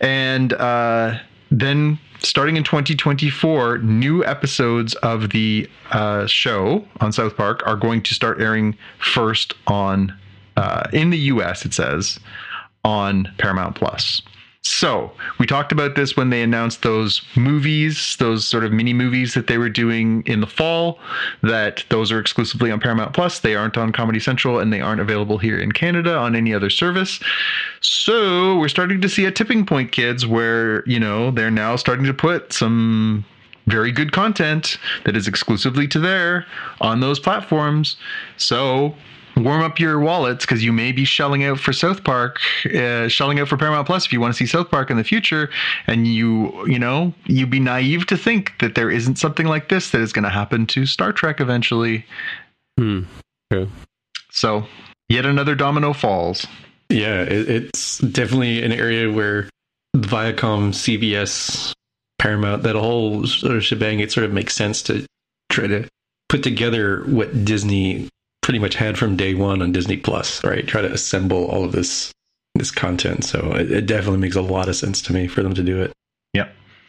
And 0.00 0.52
uh, 0.54 1.18
then 1.50 1.98
starting 2.24 2.56
in 2.56 2.64
2024, 2.64 3.78
new 3.78 4.24
episodes 4.24 4.94
of 4.96 5.30
the 5.30 5.68
uh, 5.90 6.26
show 6.26 6.86
on 7.00 7.12
South 7.12 7.36
Park 7.36 7.62
are 7.66 7.76
going 7.76 8.02
to 8.02 8.14
start 8.14 8.40
airing 8.40 8.76
first 8.98 9.54
on, 9.66 10.16
uh, 10.56 10.88
in 10.92 11.10
the 11.10 11.18
US, 11.18 11.64
it 11.64 11.74
says, 11.74 12.18
on 12.84 13.32
Paramount 13.38 13.74
Plus. 13.76 14.22
So 14.64 15.10
we 15.38 15.46
talked 15.46 15.72
about 15.72 15.96
this 15.96 16.16
when 16.16 16.30
they 16.30 16.40
announced 16.40 16.82
those 16.82 17.20
movies, 17.36 18.16
those 18.18 18.46
sort 18.46 18.64
of 18.64 18.72
mini 18.72 18.92
movies 18.92 19.34
that 19.34 19.48
they 19.48 19.58
were 19.58 19.68
doing 19.68 20.22
in 20.24 20.40
the 20.40 20.46
fall. 20.46 21.00
That 21.42 21.84
those 21.88 22.12
are 22.12 22.20
exclusively 22.20 22.70
on 22.70 22.78
Paramount 22.78 23.12
Plus. 23.12 23.40
They 23.40 23.56
aren't 23.56 23.76
on 23.76 23.90
Comedy 23.92 24.20
Central, 24.20 24.60
and 24.60 24.72
they 24.72 24.80
aren't 24.80 25.00
available 25.00 25.38
here 25.38 25.58
in 25.58 25.72
Canada 25.72 26.16
on 26.16 26.36
any 26.36 26.54
other 26.54 26.70
service. 26.70 27.20
So 27.80 28.58
we're 28.58 28.68
starting 28.68 29.00
to 29.00 29.08
see 29.08 29.24
a 29.24 29.32
tipping 29.32 29.66
point, 29.66 29.90
kids, 29.90 30.26
where 30.26 30.84
you 30.86 31.00
know 31.00 31.32
they're 31.32 31.50
now 31.50 31.74
starting 31.74 32.06
to 32.06 32.14
put 32.14 32.52
some 32.52 33.24
very 33.66 33.92
good 33.92 34.12
content 34.12 34.78
that 35.04 35.16
is 35.16 35.26
exclusively 35.26 35.88
to 35.88 35.98
there 35.98 36.46
on 36.80 37.00
those 37.00 37.18
platforms. 37.18 37.96
So 38.36 38.94
warm 39.36 39.62
up 39.62 39.78
your 39.78 39.98
wallets 40.00 40.44
because 40.44 40.62
you 40.62 40.72
may 40.72 40.92
be 40.92 41.04
shelling 41.04 41.44
out 41.44 41.58
for 41.58 41.72
South 41.72 42.04
Park, 42.04 42.40
uh, 42.74 43.08
shelling 43.08 43.40
out 43.40 43.48
for 43.48 43.56
Paramount 43.56 43.86
Plus 43.86 44.06
if 44.06 44.12
you 44.12 44.20
want 44.20 44.34
to 44.34 44.36
see 44.36 44.46
South 44.46 44.70
Park 44.70 44.90
in 44.90 44.96
the 44.96 45.04
future, 45.04 45.50
and 45.86 46.06
you 46.06 46.66
you 46.66 46.78
know 46.78 47.12
you'd 47.26 47.50
be 47.50 47.60
naive 47.60 48.06
to 48.06 48.16
think 48.16 48.58
that 48.60 48.74
there 48.74 48.90
isn't 48.90 49.16
something 49.16 49.46
like 49.46 49.68
this 49.68 49.90
that 49.90 50.00
is 50.00 50.12
going 50.12 50.24
to 50.24 50.30
happen 50.30 50.66
to 50.66 50.86
Star 50.86 51.12
Trek 51.12 51.40
eventually. 51.40 52.04
Hmm. 52.78 53.02
True. 53.50 53.68
So 54.30 54.66
yet 55.08 55.26
another 55.26 55.54
domino 55.54 55.92
falls. 55.92 56.46
Yeah, 56.88 57.22
it, 57.22 57.48
it's 57.48 57.98
definitely 57.98 58.62
an 58.62 58.72
area 58.72 59.10
where 59.10 59.48
Viacom, 59.96 60.72
CBS, 60.72 61.72
Paramount, 62.18 62.62
that 62.62 62.76
whole 62.76 63.26
sort 63.26 63.56
of 63.56 63.64
shebang, 63.64 64.00
it 64.00 64.12
sort 64.12 64.24
of 64.24 64.32
makes 64.32 64.54
sense 64.54 64.82
to 64.84 65.06
try 65.50 65.66
to 65.66 65.88
put 66.28 66.42
together 66.42 67.02
what 67.04 67.44
Disney 67.44 68.08
pretty 68.42 68.58
much 68.58 68.74
had 68.74 68.98
from 68.98 69.16
day 69.16 69.34
one 69.34 69.62
on 69.62 69.72
Disney 69.72 69.96
Plus, 69.96 70.42
right? 70.44 70.66
Try 70.66 70.82
to 70.82 70.92
assemble 70.92 71.46
all 71.46 71.64
of 71.64 71.72
this 71.72 72.12
this 72.54 72.70
content. 72.70 73.24
So 73.24 73.52
it, 73.54 73.72
it 73.72 73.86
definitely 73.86 74.18
makes 74.18 74.36
a 74.36 74.42
lot 74.42 74.68
of 74.68 74.76
sense 74.76 75.00
to 75.02 75.12
me 75.12 75.26
for 75.26 75.42
them 75.42 75.54
to 75.54 75.62
do 75.62 75.80
it. 75.80 75.92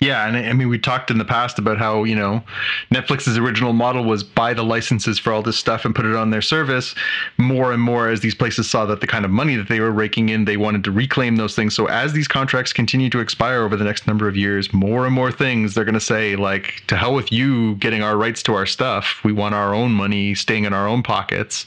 Yeah, 0.04 0.28
and 0.28 0.36
I 0.36 0.52
mean, 0.52 0.68
we 0.68 0.78
talked 0.78 1.12
in 1.12 1.18
the 1.18 1.24
past 1.24 1.58
about 1.58 1.78
how 1.78 2.04
you 2.04 2.16
know 2.16 2.44
Netflix's 2.92 3.38
original 3.38 3.72
model 3.72 4.04
was 4.04 4.22
buy 4.22 4.54
the 4.54 4.62
licenses 4.62 5.18
for 5.18 5.32
all 5.32 5.42
this 5.42 5.58
stuff 5.58 5.86
and 5.86 5.96
put 5.96 6.06
it 6.06 6.14
on 6.14 6.30
their 6.30 6.42
service. 6.42 6.94
More 7.38 7.72
and 7.72 7.82
more, 7.82 8.10
as 8.10 8.20
these 8.20 8.36
places 8.36 8.70
saw 8.70 8.86
that 8.88 9.00
the 9.00 9.08
kind 9.08 9.24
of 9.24 9.32
money 9.32 9.56
that 9.56 9.70
they 9.70 9.80
were 9.80 9.92
raking 9.92 10.28
in, 10.28 10.44
they 10.44 10.58
wanted 10.58 10.84
to 10.84 10.92
reclaim 10.92 11.38
those 11.38 11.56
things. 11.56 11.74
So 11.74 11.86
as 11.86 12.12
these 12.12 12.28
contracts 12.28 12.74
continue 12.74 13.10
to 13.12 13.20
expire 13.20 13.62
over 13.62 13.78
the 13.78 13.86
next 13.86 14.06
number 14.06 14.28
of 14.28 14.36
years, 14.36 14.74
more 14.74 15.06
and 15.06 15.16
more 15.16 15.32
things 15.32 15.74
they're 15.74 15.86
going 15.86 15.94
to 15.94 16.02
say 16.02 16.36
like, 16.36 16.84
"To 16.88 16.98
hell 16.98 17.14
with 17.14 17.32
you 17.32 17.76
getting 17.76 18.04
our 18.04 18.18
rights 18.18 18.44
to 18.44 18.56
our 18.56 18.66
stuff. 18.66 19.22
We 19.24 19.32
want 19.32 19.56
our 19.56 19.74
own 19.74 19.94
money 19.94 20.36
staying 20.36 20.66
in 20.66 20.74
our 20.74 20.86
own 20.86 21.02
pockets." 21.04 21.66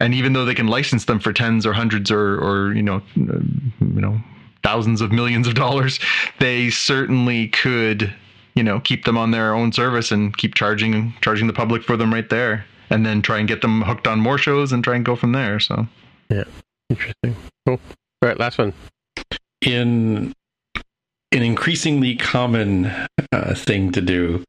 And 0.00 0.14
even 0.14 0.32
though 0.32 0.46
they 0.46 0.54
can 0.54 0.66
license 0.66 1.04
them 1.04 1.20
for 1.20 1.34
tens 1.34 1.66
or 1.66 1.74
hundreds 1.74 2.10
or 2.10 2.38
or 2.40 2.72
you 2.72 2.82
know 2.82 3.02
uh, 3.18 3.40
you 3.80 4.00
know 4.00 4.18
thousands 4.62 5.00
of 5.00 5.12
millions 5.12 5.46
of 5.46 5.54
dollars, 5.54 5.98
they 6.38 6.70
certainly 6.70 7.48
could, 7.48 8.12
you 8.54 8.62
know, 8.62 8.80
keep 8.80 9.04
them 9.04 9.16
on 9.16 9.30
their 9.30 9.54
own 9.54 9.72
service 9.72 10.10
and 10.10 10.36
keep 10.36 10.54
charging 10.54 11.12
charging 11.20 11.46
the 11.46 11.52
public 11.52 11.82
for 11.82 11.96
them 11.96 12.12
right 12.12 12.28
there, 12.30 12.64
and 12.90 13.04
then 13.06 13.22
try 13.22 13.38
and 13.38 13.48
get 13.48 13.62
them 13.62 13.82
hooked 13.82 14.06
on 14.06 14.20
more 14.20 14.38
shows 14.38 14.72
and 14.72 14.82
try 14.84 14.96
and 14.96 15.04
go 15.04 15.16
from 15.16 15.32
there. 15.32 15.60
So 15.60 15.86
Yeah. 16.28 16.44
Interesting. 16.88 17.36
Cool. 17.66 17.80
All 18.22 18.28
right, 18.28 18.38
last 18.38 18.58
one. 18.58 18.72
in 19.62 20.32
an 21.32 21.42
increasingly 21.42 22.16
common 22.16 22.86
uh, 23.32 23.54
thing 23.54 23.92
to 23.92 24.00
do, 24.00 24.42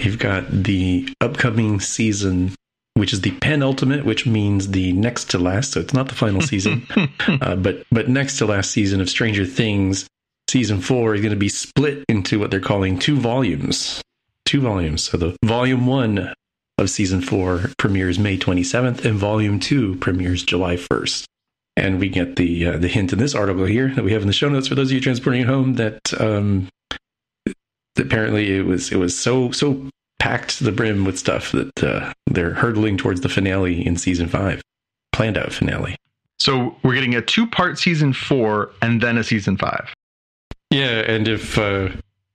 you've 0.00 0.18
got 0.18 0.48
the 0.50 1.08
upcoming 1.20 1.80
season, 1.80 2.54
which 2.98 3.12
is 3.12 3.20
the 3.22 3.30
penultimate, 3.40 4.04
which 4.04 4.26
means 4.26 4.68
the 4.68 4.92
next 4.92 5.30
to 5.30 5.38
last. 5.38 5.72
So 5.72 5.80
it's 5.80 5.94
not 5.94 6.08
the 6.08 6.14
final 6.14 6.40
season, 6.40 6.86
uh, 7.40 7.56
but 7.56 7.84
but 7.90 8.08
next 8.08 8.38
to 8.38 8.46
last 8.46 8.70
season 8.70 9.00
of 9.00 9.08
Stranger 9.08 9.46
Things, 9.46 10.06
season 10.48 10.80
four 10.80 11.14
is 11.14 11.20
going 11.20 11.32
to 11.32 11.36
be 11.36 11.48
split 11.48 12.04
into 12.08 12.38
what 12.38 12.50
they're 12.50 12.60
calling 12.60 12.98
two 12.98 13.16
volumes. 13.16 14.02
Two 14.44 14.60
volumes. 14.60 15.04
So 15.04 15.16
the 15.18 15.36
volume 15.44 15.86
one 15.86 16.32
of 16.78 16.88
season 16.88 17.20
four 17.20 17.70
premieres 17.78 18.18
May 18.18 18.38
27th, 18.38 19.04
and 19.04 19.18
volume 19.18 19.60
two 19.60 19.96
premieres 19.96 20.42
July 20.42 20.76
1st. 20.76 21.24
And 21.76 22.00
we 22.00 22.08
get 22.08 22.36
the 22.36 22.66
uh, 22.66 22.76
the 22.78 22.88
hint 22.88 23.12
in 23.12 23.18
this 23.20 23.34
article 23.34 23.64
here 23.64 23.92
that 23.94 24.04
we 24.04 24.12
have 24.12 24.22
in 24.22 24.26
the 24.26 24.32
show 24.32 24.48
notes 24.48 24.66
for 24.66 24.74
those 24.74 24.88
of 24.88 24.94
you 24.94 25.00
transporting 25.00 25.42
at 25.42 25.48
home 25.48 25.74
that 25.74 26.00
um, 26.20 26.68
that 27.44 28.06
apparently 28.06 28.56
it 28.56 28.64
was 28.64 28.90
it 28.90 28.96
was 28.96 29.16
so 29.16 29.52
so 29.52 29.88
packed 30.28 30.58
to 30.58 30.64
the 30.64 30.72
brim 30.72 31.04
with 31.06 31.18
stuff 31.18 31.52
that 31.52 31.82
uh, 31.82 32.12
they're 32.26 32.52
hurtling 32.54 32.98
towards 32.98 33.22
the 33.22 33.28
finale 33.30 33.84
in 33.86 33.96
season 33.96 34.28
five, 34.28 34.60
planned 35.12 35.38
out 35.38 35.52
finale. 35.52 35.96
so 36.38 36.76
we're 36.82 36.94
getting 36.94 37.14
a 37.14 37.22
two 37.22 37.46
part 37.46 37.78
season 37.78 38.12
four 38.12 38.70
and 38.82 39.00
then 39.00 39.16
a 39.16 39.24
season 39.24 39.56
five. 39.56 39.88
Yeah, 40.70 41.00
and 41.00 41.26
if 41.26 41.56
uh, 41.56 41.88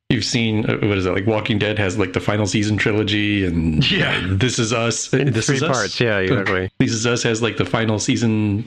you've 0.09 0.25
seen 0.25 0.65
uh, 0.67 0.77
what 0.77 0.97
is 0.97 1.05
it 1.05 1.11
like, 1.11 1.27
Walking 1.27 1.59
Dead 1.59 1.77
has 1.77 1.99
like 1.99 2.13
the 2.13 2.19
final 2.19 2.47
season 2.47 2.77
trilogy, 2.77 3.45
and 3.45 3.89
Yeah. 3.91 4.21
uh, 4.25 4.35
This 4.37 4.57
Is 4.57 4.73
Us. 4.73 5.13
In 5.13 5.31
this 5.31 5.45
three 5.45 5.57
is 5.57 5.63
Us. 5.63 5.77
parts. 5.77 5.99
Yeah, 5.99 6.17
exactly. 6.17 6.71
This 6.79 6.91
Is 6.91 7.05
Us 7.05 7.21
has 7.23 7.43
like 7.43 7.57
the 7.57 7.65
final 7.65 7.99
season 7.99 8.65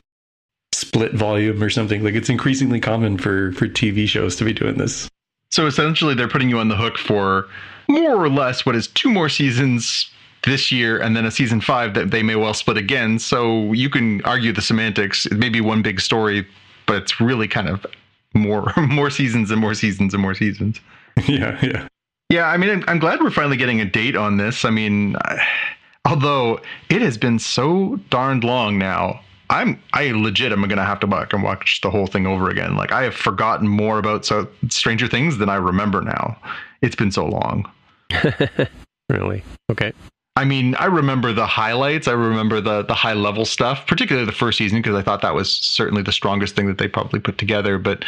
split 0.72 1.14
volume 1.14 1.60
or 1.60 1.68
something. 1.70 2.04
Like 2.04 2.14
it's 2.14 2.28
increasingly 2.28 2.78
common 2.78 3.18
for 3.18 3.50
for 3.52 3.66
TV 3.66 4.06
shows 4.06 4.36
to 4.36 4.44
be 4.44 4.52
doing 4.52 4.76
this. 4.76 5.08
So 5.50 5.66
essentially, 5.66 6.14
they're 6.14 6.28
putting 6.28 6.48
you 6.48 6.58
on 6.60 6.68
the 6.68 6.76
hook 6.76 6.96
for 6.96 7.48
more 7.89 8.16
or 8.16 8.28
less 8.28 8.66
what 8.66 8.74
is 8.76 8.89
two 8.89 9.11
more 9.11 9.28
seasons 9.28 10.11
this 10.45 10.70
year 10.70 10.99
and 11.01 11.16
then 11.16 11.26
a 11.26 11.30
season 11.30 11.61
five 11.61 11.95
that 11.95 12.11
they 12.11 12.22
may 12.22 12.37
well 12.37 12.55
split 12.55 12.76
again. 12.76 13.18
So 13.18 13.72
you 13.72 13.91
can 13.91 14.22
argue 14.22 14.53
the 14.53 14.62
semantics. 14.62 15.26
It 15.26 15.34
may 15.34 15.49
be 15.49 15.61
one 15.61 15.82
big 15.82 16.01
story, 16.01 16.47
but 16.87 16.97
it's 17.03 17.20
really 17.20 17.49
kind 17.49 17.68
of 17.68 17.84
more 18.32 18.72
more 18.76 19.11
seasons 19.11 19.51
and 19.51 19.61
more 19.61 19.74
seasons 19.74 20.14
and 20.14 20.22
more 20.22 20.34
seasons. 20.34 20.80
yeah, 21.28 21.59
yeah. 21.62 21.89
Yeah, 22.28 22.47
I 22.47 22.57
mean, 22.57 22.70
I'm, 22.70 22.84
I'm 22.89 22.99
glad 22.99 23.20
we're 23.20 23.30
finally 23.30 23.57
getting 23.57 23.80
a 23.80 23.84
date 23.84 24.16
on 24.16 24.37
this. 24.37 24.64
I 24.64 24.70
mean, 24.70 25.16
I, 25.16 25.47
although 26.05 26.61
it 26.89 27.03
has 27.03 27.18
been 27.18 27.39
so 27.39 27.97
darned 28.11 28.45
long 28.45 28.78
now, 28.78 29.20
I'm 29.49 29.80
I 29.93 30.11
legit 30.11 30.53
am 30.53 30.66
gonna 30.68 30.84
have 30.84 31.01
to 31.01 31.07
back 31.07 31.32
and 31.32 31.43
watch 31.43 31.80
the 31.80 31.91
whole 31.91 32.07
thing 32.07 32.26
over 32.26 32.51
again. 32.51 32.76
Like 32.76 32.93
I 32.93 33.05
have 33.05 33.14
forgotten 33.14 33.68
more 33.68 33.99
about 33.99 34.24
so 34.24 34.49
Stranger 34.68 35.07
Things 35.07 35.39
than 35.39 35.49
I 35.49 35.57
remember 35.57 36.01
now. 36.01 36.37
It's 36.82 36.97
been 36.97 37.12
so 37.12 37.26
long. 37.26 37.70
really? 39.09 39.42
Okay. 39.70 39.92
I 40.36 40.44
mean, 40.44 40.74
I 40.74 40.84
remember 40.84 41.32
the 41.32 41.46
highlights. 41.46 42.09
I 42.09 42.12
remember 42.12 42.61
the 42.61 42.82
the 42.82 42.94
high 42.94 43.14
level 43.14 43.46
stuff, 43.46 43.87
particularly 43.87 44.26
the 44.26 44.33
first 44.33 44.58
season, 44.58 44.83
because 44.83 44.95
I 44.95 45.03
thought 45.03 45.22
that 45.22 45.34
was 45.34 45.50
certainly 45.50 46.03
the 46.03 46.12
strongest 46.12 46.54
thing 46.54 46.66
that 46.66 46.78
they 46.78 46.88
probably 46.88 47.20
put 47.20 47.38
together. 47.38 47.78
But 47.78 48.04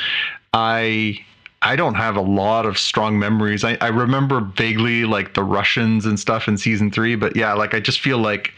I 0.52 1.18
I 1.62 1.74
don't 1.74 1.94
have 1.94 2.16
a 2.16 2.20
lot 2.20 2.66
of 2.66 2.78
strong 2.78 3.18
memories. 3.18 3.64
I, 3.64 3.78
I 3.80 3.88
remember 3.88 4.40
vaguely 4.40 5.04
like 5.06 5.34
the 5.34 5.42
Russians 5.42 6.04
and 6.04 6.20
stuff 6.20 6.46
in 6.48 6.58
season 6.58 6.90
three, 6.90 7.16
but 7.16 7.34
yeah, 7.34 7.54
like 7.54 7.74
I 7.74 7.80
just 7.80 8.00
feel 8.00 8.18
like 8.18 8.52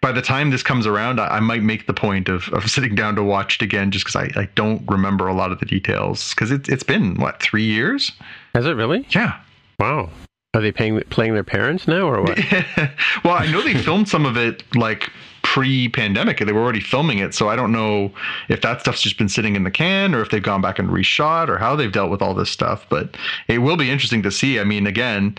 by 0.00 0.12
the 0.12 0.22
time 0.22 0.50
this 0.50 0.62
comes 0.62 0.86
around, 0.86 1.20
I, 1.20 1.26
I 1.26 1.40
might 1.40 1.62
make 1.62 1.86
the 1.86 1.94
point 1.94 2.28
of, 2.28 2.48
of 2.50 2.70
sitting 2.70 2.94
down 2.94 3.16
to 3.16 3.22
watch 3.22 3.56
it 3.56 3.62
again, 3.62 3.90
just 3.90 4.06
because 4.06 4.16
I, 4.16 4.40
I 4.40 4.48
don't 4.54 4.82
remember 4.88 5.26
a 5.26 5.34
lot 5.34 5.52
of 5.52 5.58
the 5.58 5.66
details. 5.66 6.34
Because 6.34 6.50
it, 6.50 6.68
it's 6.68 6.84
been 6.84 7.16
what 7.16 7.42
three 7.42 7.64
years? 7.64 8.12
Has 8.54 8.64
it 8.64 8.72
really? 8.72 9.06
Yeah. 9.10 9.40
Wow. 9.78 10.10
Are 10.54 10.62
they 10.62 10.72
paying, 10.72 10.98
playing 11.10 11.34
their 11.34 11.44
parents 11.44 11.86
now 11.86 12.08
or 12.08 12.22
what? 12.22 12.38
well, 13.24 13.34
I 13.34 13.50
know 13.50 13.60
they 13.62 13.74
filmed 13.74 14.08
some 14.08 14.24
of 14.24 14.36
it 14.36 14.62
like 14.74 15.10
pre-pandemic. 15.42 16.38
They 16.38 16.52
were 16.52 16.62
already 16.62 16.80
filming 16.80 17.18
it, 17.18 17.34
so 17.34 17.48
I 17.48 17.56
don't 17.56 17.72
know 17.72 18.12
if 18.48 18.62
that 18.62 18.80
stuff's 18.80 19.02
just 19.02 19.18
been 19.18 19.28
sitting 19.28 19.56
in 19.56 19.64
the 19.64 19.70
can 19.70 20.14
or 20.14 20.22
if 20.22 20.30
they've 20.30 20.42
gone 20.42 20.62
back 20.62 20.78
and 20.78 20.88
reshot 20.88 21.48
or 21.48 21.58
how 21.58 21.76
they've 21.76 21.92
dealt 21.92 22.10
with 22.10 22.22
all 22.22 22.34
this 22.34 22.50
stuff. 22.50 22.86
But 22.88 23.16
it 23.46 23.58
will 23.58 23.76
be 23.76 23.90
interesting 23.90 24.22
to 24.22 24.30
see. 24.30 24.58
I 24.58 24.64
mean, 24.64 24.86
again, 24.86 25.36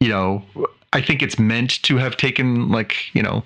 you 0.00 0.08
know, 0.08 0.44
I 0.92 1.00
think 1.00 1.22
it's 1.22 1.38
meant 1.38 1.82
to 1.84 1.96
have 1.96 2.16
taken 2.16 2.70
like 2.70 2.96
you 3.14 3.22
know 3.22 3.44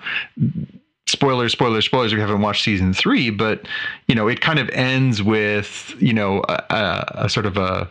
spoilers, 1.06 1.52
spoilers, 1.52 1.84
spoilers. 1.84 2.12
We 2.12 2.20
haven't 2.20 2.40
watched 2.40 2.64
season 2.64 2.92
three, 2.92 3.30
but 3.30 3.66
you 4.08 4.14
know, 4.14 4.28
it 4.28 4.40
kind 4.40 4.58
of 4.58 4.68
ends 4.70 5.22
with 5.22 5.94
you 6.00 6.12
know 6.12 6.42
a, 6.48 6.64
a, 6.70 7.12
a, 7.24 7.28
sort 7.28 7.46
of 7.46 7.56
a 7.56 7.88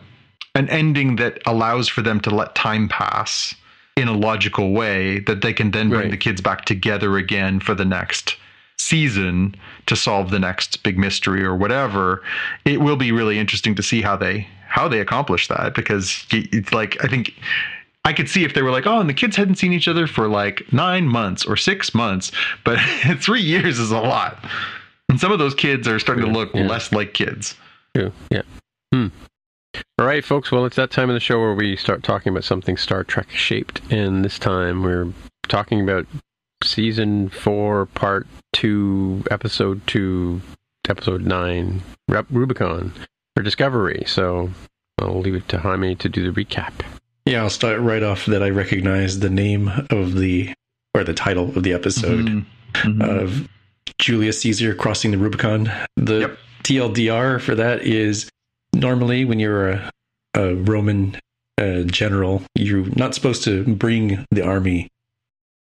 an 0.56 0.68
ending 0.70 1.16
that 1.16 1.38
allows 1.46 1.86
for 1.86 2.02
them 2.02 2.18
to 2.20 2.30
let 2.30 2.54
time 2.54 2.88
pass 2.88 3.54
in 3.96 4.08
a 4.08 4.12
logical 4.12 4.72
way 4.72 5.20
that 5.20 5.40
they 5.42 5.52
can 5.52 5.70
then 5.70 5.88
bring 5.88 6.02
Right. 6.02 6.10
the 6.10 6.16
kids 6.16 6.40
back 6.40 6.64
together 6.64 7.16
again 7.16 7.60
for 7.60 7.74
the 7.74 7.84
next 7.84 8.36
season 8.78 9.54
to 9.86 9.94
solve 9.96 10.30
the 10.30 10.38
next 10.38 10.82
big 10.82 10.98
mystery 10.98 11.42
or 11.42 11.54
whatever 11.56 12.22
it 12.66 12.80
will 12.80 12.96
be 12.96 13.10
really 13.10 13.38
interesting 13.38 13.74
to 13.74 13.82
see 13.82 14.02
how 14.02 14.16
they 14.16 14.46
how 14.68 14.86
they 14.86 15.00
accomplish 15.00 15.48
that 15.48 15.74
because 15.74 16.26
it's 16.30 16.72
like 16.72 17.02
i 17.04 17.08
think 17.08 17.34
I 18.04 18.12
could 18.12 18.28
see 18.28 18.44
if 18.44 18.54
they 18.54 18.62
were 18.62 18.70
like, 18.70 18.86
oh, 18.86 19.00
and 19.00 19.08
the 19.10 19.14
kids 19.14 19.34
hadn't 19.34 19.56
seen 19.56 19.72
each 19.72 19.88
other 19.88 20.06
for 20.06 20.28
like 20.28 20.72
nine 20.72 21.08
months 21.08 21.44
or 21.44 21.56
six 21.56 21.92
months, 21.92 22.30
but 22.64 22.78
three 23.18 23.40
years 23.40 23.80
is 23.80 23.90
a 23.90 23.98
lot. 23.98 24.44
And 25.08 25.18
some 25.18 25.32
of 25.32 25.40
those 25.40 25.56
kids 25.56 25.88
are 25.88 25.98
starting 25.98 26.24
to 26.24 26.30
look 26.30 26.54
Yeah. 26.54 26.68
less 26.68 26.92
like 26.92 27.14
kids. 27.14 27.56
True. 27.96 28.12
Yeah. 28.30 28.42
Hmm. 28.94 29.08
All 29.98 30.06
right, 30.06 30.24
folks. 30.24 30.50
Well, 30.52 30.64
it's 30.66 30.76
that 30.76 30.90
time 30.90 31.10
of 31.10 31.14
the 31.14 31.20
show 31.20 31.38
where 31.40 31.54
we 31.54 31.76
start 31.76 32.02
talking 32.02 32.30
about 32.30 32.44
something 32.44 32.76
Star 32.76 33.04
Trek 33.04 33.30
shaped, 33.30 33.80
and 33.90 34.24
this 34.24 34.38
time 34.38 34.82
we're 34.82 35.12
talking 35.48 35.80
about 35.80 36.06
season 36.64 37.28
four, 37.28 37.86
part 37.86 38.26
two, 38.52 39.22
episode 39.30 39.86
two, 39.86 40.40
episode 40.88 41.22
nine, 41.22 41.82
Rub- 42.08 42.26
Rubicon 42.30 42.92
or 43.36 43.42
Discovery. 43.42 44.04
So 44.06 44.50
I'll 45.00 45.20
leave 45.20 45.34
it 45.34 45.48
to 45.48 45.58
Jaime 45.58 45.94
to 45.96 46.08
do 46.08 46.30
the 46.30 46.44
recap. 46.44 46.72
Yeah, 47.26 47.42
I'll 47.42 47.50
start 47.50 47.80
right 47.80 48.02
off 48.02 48.26
that 48.26 48.42
I 48.42 48.50
recognize 48.50 49.18
the 49.20 49.30
name 49.30 49.70
of 49.90 50.14
the 50.14 50.52
or 50.94 51.04
the 51.04 51.12
title 51.14 51.50
of 51.56 51.62
the 51.62 51.72
episode 51.72 52.26
Mhm. 52.26 52.44
Mhm. 52.74 53.02
of 53.22 53.48
Julius 53.98 54.40
Caesar 54.40 54.74
crossing 54.74 55.10
the 55.10 55.18
Rubicon. 55.18 55.70
The 55.96 56.20
Yep. 56.20 56.38
TLDR 56.62 57.38
for 57.38 57.54
that 57.54 57.82
is 57.82 58.28
normally 58.76 59.24
when 59.24 59.40
you're 59.40 59.70
a, 59.70 59.90
a 60.34 60.54
Roman 60.54 61.18
uh, 61.58 61.82
general, 61.82 62.42
you're 62.54 62.86
not 62.96 63.14
supposed 63.14 63.42
to 63.44 63.64
bring 63.64 64.24
the 64.30 64.42
army 64.42 64.88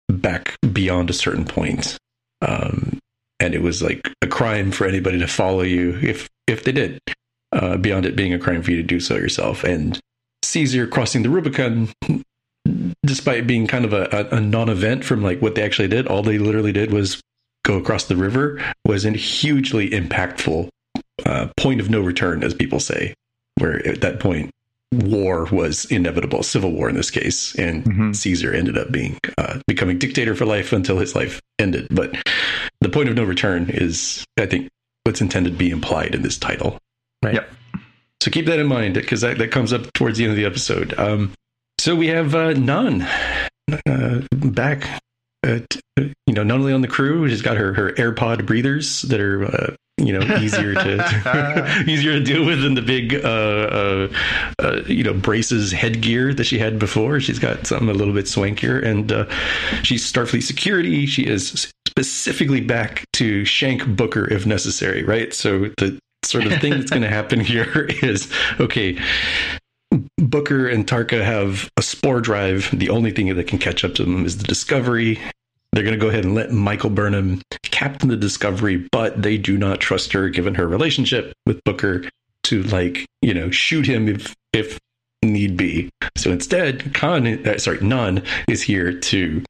back 0.10 0.56
beyond 0.74 1.10
a 1.10 1.14
certain 1.14 1.46
point. 1.46 1.98
Um, 2.42 3.00
and 3.40 3.54
it 3.54 3.62
was 3.62 3.82
like 3.82 4.12
a 4.22 4.28
crime 4.28 4.72
for 4.72 4.88
anybody 4.88 5.20
to 5.20 5.28
follow 5.28 5.62
you 5.62 5.98
if 6.02 6.28
if 6.48 6.64
they 6.64 6.72
did. 6.72 7.00
Uh, 7.52 7.78
beyond 7.78 8.06
it 8.06 8.18
being 8.18 8.34
a 8.34 8.40
crime 8.40 8.62
for 8.62 8.72
you 8.72 8.78
to 8.78 8.84
do 8.84 9.00
so 9.00 9.16
yourself. 9.16 9.64
And 9.64 9.98
Caesar 10.44 10.88
crossing 10.88 11.24
the 11.24 11.30
Rubicon, 11.30 11.90
despite 13.06 13.48
being 13.48 13.66
kind 13.66 13.86
of 13.86 13.94
a, 13.94 14.10
a, 14.12 14.38
a 14.38 14.42
non-event 14.42 15.06
from 15.06 15.24
like 15.24 15.42
what 15.42 15.56
they 15.56 15.62
actually 15.62 15.88
did, 15.88 16.06
all 16.08 16.22
they 16.22 16.38
literally 16.38 16.74
did 16.74 16.92
was 16.92 17.22
go 17.64 17.78
across 17.78 18.06
the 18.06 18.18
river, 18.18 18.62
was 18.84 19.04
hugely 19.04 19.90
impactful 19.92 20.70
uh, 21.26 21.48
point 21.58 21.80
of 21.80 21.90
no 21.90 22.02
return, 22.02 22.44
as 22.44 22.54
people 22.54 22.80
say. 22.80 23.14
Where 23.58 23.86
at 23.88 24.02
that 24.02 24.20
point, 24.20 24.52
war 24.92 25.46
was 25.52 25.86
inevitable, 25.86 26.44
civil 26.44 26.72
war 26.72 26.90
in 26.90 26.96
this 26.96 27.10
case, 27.12 27.56
and 27.56 27.84
Mhm. 27.86 28.16
Caesar 28.16 28.54
ended 28.54 28.78
up 28.78 28.92
being 28.92 29.18
uh, 29.38 29.60
becoming 29.68 29.98
dictator 29.98 30.36
for 30.36 30.46
life 30.46 30.74
until 30.74 30.98
his 30.98 31.16
life 31.16 31.42
ended. 31.60 31.88
But 31.90 32.16
the 32.82 32.90
point 32.90 33.08
of 33.10 33.16
no 33.16 33.24
return 33.24 33.70
is, 33.70 34.26
I 34.38 34.46
think, 34.46 34.70
what's 35.06 35.22
intended 35.22 35.52
to 35.54 35.58
be 35.58 35.70
implied 35.70 36.16
in 36.16 36.22
this 36.22 36.38
title. 36.38 36.78
Right. 37.24 37.36
Yep. 37.36 37.50
So 38.22 38.32
keep 38.32 38.46
that 38.48 38.60
in 38.60 38.68
mind 38.68 38.96
because 38.96 39.22
that, 39.22 39.38
that 39.38 39.52
comes 39.52 39.72
up 39.72 39.92
towards 39.94 40.18
the 40.18 40.24
end 40.26 40.32
of 40.32 40.38
the 40.38 40.46
episode. 40.46 40.94
Um, 40.98 41.32
so 41.80 41.96
we 41.96 42.08
have 42.08 42.34
uh, 42.36 42.54
Nhan 42.54 43.08
uh, 43.88 44.22
back. 44.32 45.02
At, 45.44 45.78
you 45.98 46.34
know, 46.34 46.44
not 46.44 46.58
only 46.58 46.74
on 46.74 46.82
the 46.82 46.88
crew, 46.88 47.30
she's 47.30 47.44
got 47.44 47.56
her 47.58 47.74
her 47.76 47.92
AirPod 47.94 48.48
breathers 48.48 49.04
that 49.04 49.20
are 49.20 49.46
uh, 49.46 49.76
you 49.98 50.12
know 50.12 50.38
easier 50.38 50.74
to 50.74 51.84
easier 51.88 52.14
to 52.14 52.24
deal 52.24 52.46
with 52.46 52.62
than 52.62 52.74
the 52.74 52.82
big 52.82 53.16
uh, 53.16 53.28
uh, 53.28 54.08
uh, 54.60 54.82
you 54.88 55.04
know 55.04 55.14
braces 55.14 55.72
headgear 55.72 56.34
that 56.34 56.46
she 56.46 56.60
had 56.60 56.78
before. 56.80 57.20
She's 57.20 57.40
got 57.40 57.66
something 57.68 57.90
a 57.90 57.94
little 57.94 58.14
bit 58.14 58.26
swankier, 58.26 58.84
and 58.84 59.12
uh, 59.12 59.30
she's 59.84 60.12
Starfleet 60.12 60.44
security. 60.44 61.06
She 61.06 61.26
is 61.26 61.72
specifically 61.88 62.62
back 62.62 63.06
to 63.14 63.46
shank 63.46 63.86
Booker 63.88 64.32
if 64.32 64.46
necessary, 64.46 65.04
right? 65.04 65.34
So 65.34 65.70
the 65.78 65.98
sort 66.24 66.46
of 66.46 66.60
thing 66.60 66.72
that's 66.72 66.92
going 66.92 67.04
to 67.04 67.10
happen 67.10 67.40
here 67.42 67.88
is 68.04 68.32
okay. 68.60 69.00
Booker 70.18 70.68
and 70.68 70.86
Tarka 70.86 71.24
have 71.24 71.70
a 71.78 71.82
spore 71.82 72.20
drive. 72.20 72.70
The 72.74 72.90
only 72.90 73.12
thing 73.12 73.34
that 73.34 73.48
can 73.48 73.60
catch 73.60 73.86
up 73.86 73.96
to 73.96 74.04
them 74.04 74.26
is 74.26 74.38
the 74.38 74.44
Discovery. 74.44 75.20
They're 75.76 75.84
going 75.84 76.00
to 76.00 76.00
go 76.00 76.08
ahead 76.08 76.24
and 76.24 76.34
let 76.34 76.52
Michael 76.52 76.90
Burnham 76.90 77.42
captain 77.64 78.08
the 78.08 78.16
Discovery, 78.16 78.88
but 78.94 79.22
they 79.22 79.38
do 79.38 79.58
not 79.58 79.82
trust 79.82 80.14
her, 80.14 80.30
given 80.30 80.56
her 80.56 80.68
relationship 80.68 81.34
with 81.46 81.62
Booker, 81.66 82.06
to 82.44 82.64
like 82.64 83.06
you 83.22 83.34
know 83.34 83.52
shoot 83.52 83.86
him 83.86 84.08
if 84.08 84.34
if 84.54 84.80
need 85.22 85.58
be. 85.58 85.90
So 86.16 86.32
instead, 86.32 86.94
Khan, 86.94 87.28
uh, 87.46 87.58
sorry, 87.58 87.80
Nun 87.82 88.24
is 88.48 88.62
here 88.62 88.94
to, 88.94 89.44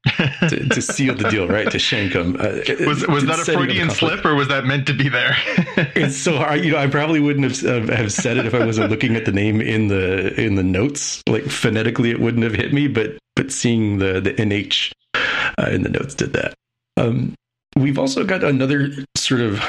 to 0.48 0.68
to 0.68 0.82
seal 0.82 1.14
the 1.14 1.28
deal, 1.30 1.46
right? 1.46 1.70
To 1.70 1.78
shank 1.78 2.12
him. 2.12 2.34
Uh, 2.40 2.58
was 2.86 3.06
was 3.06 3.24
that 3.26 3.38
a 3.38 3.44
Freudian 3.44 3.90
slip 3.90 4.24
or 4.24 4.34
was 4.34 4.48
that 4.48 4.64
meant 4.64 4.86
to 4.88 4.94
be 4.94 5.08
there? 5.08 5.36
It's 5.94 6.16
so 6.16 6.36
hard. 6.36 6.64
You 6.64 6.72
know, 6.72 6.78
I 6.78 6.86
probably 6.86 7.20
wouldn't 7.20 7.44
have 7.62 7.88
have 7.88 8.12
said 8.12 8.38
it 8.38 8.46
if 8.46 8.54
I 8.54 8.64
wasn't 8.64 8.90
looking 8.90 9.14
at 9.14 9.26
the 9.26 9.32
name 9.32 9.60
in 9.60 9.88
the 9.88 10.38
in 10.40 10.54
the 10.54 10.62
notes. 10.62 11.22
Like 11.28 11.44
phonetically, 11.44 12.10
it 12.10 12.18
wouldn't 12.18 12.44
have 12.44 12.54
hit 12.54 12.72
me, 12.72 12.88
but 12.88 13.18
but 13.34 13.52
seeing 13.52 13.98
the 13.98 14.20
the 14.20 14.32
nh 14.44 14.92
uh, 15.58 15.68
in 15.70 15.82
the 15.82 15.88
notes 15.88 16.14
did 16.14 16.32
that. 16.32 16.54
Um, 16.96 17.34
we've 17.76 17.98
also 17.98 18.24
got 18.24 18.42
another 18.44 18.90
sort 19.16 19.40
of 19.40 19.62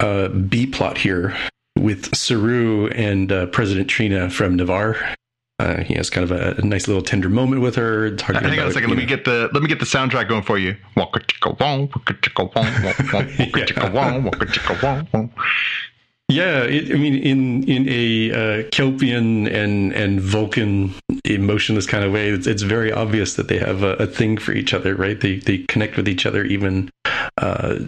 uh, 0.00 0.28
B 0.28 0.66
plot 0.66 0.98
here 0.98 1.36
with 1.78 2.14
Saru 2.14 2.88
and 2.88 3.30
uh, 3.32 3.46
President 3.46 3.88
T'Rina 3.88 4.30
from 4.30 4.56
Ni'Var. 4.56 4.96
Uh, 5.60 5.82
he 5.82 5.94
has 5.94 6.08
kind 6.08 6.22
of 6.22 6.30
a, 6.30 6.54
a 6.60 6.64
nice 6.64 6.86
little 6.86 7.02
tender 7.02 7.28
moment 7.28 7.62
with 7.62 7.74
her. 7.74 8.14
Talking 8.14 8.42
Hang 8.42 8.60
on 8.60 8.68
a 8.68 8.72
second. 8.72 8.90
Let 8.90 8.98
me 8.98 9.06
get 9.06 9.24
the 9.24 9.50
let 9.52 9.60
me 9.60 9.68
get 9.68 9.80
the 9.80 9.86
soundtrack 9.86 10.28
going 10.28 10.42
for 10.42 10.56
you. 10.56 10.76
Wonka 10.96 11.26
Yeah, 16.30 16.62
it, 16.64 16.90
I 16.92 16.94
mean, 16.98 17.14
in 17.14 17.64
in 17.64 17.88
a 17.88 18.30
uh, 18.32 18.62
Kelpian 18.70 19.46
and 19.50 19.92
and 19.94 20.20
Vulcan 20.20 20.94
emotionless 21.24 21.86
kind 21.86 22.04
of 22.04 22.12
way, 22.12 22.28
it's, 22.28 22.46
it's 22.46 22.62
very 22.62 22.92
obvious 22.92 23.36
that 23.36 23.48
they 23.48 23.58
have 23.58 23.82
a, 23.82 23.94
a 23.94 24.06
thing 24.06 24.36
for 24.36 24.52
each 24.52 24.74
other, 24.74 24.94
right? 24.94 25.18
They 25.18 25.36
they 25.36 25.58
connect 25.68 25.96
with 25.96 26.06
each 26.06 26.26
other 26.26 26.44
even 26.44 26.90
uh, 27.38 27.78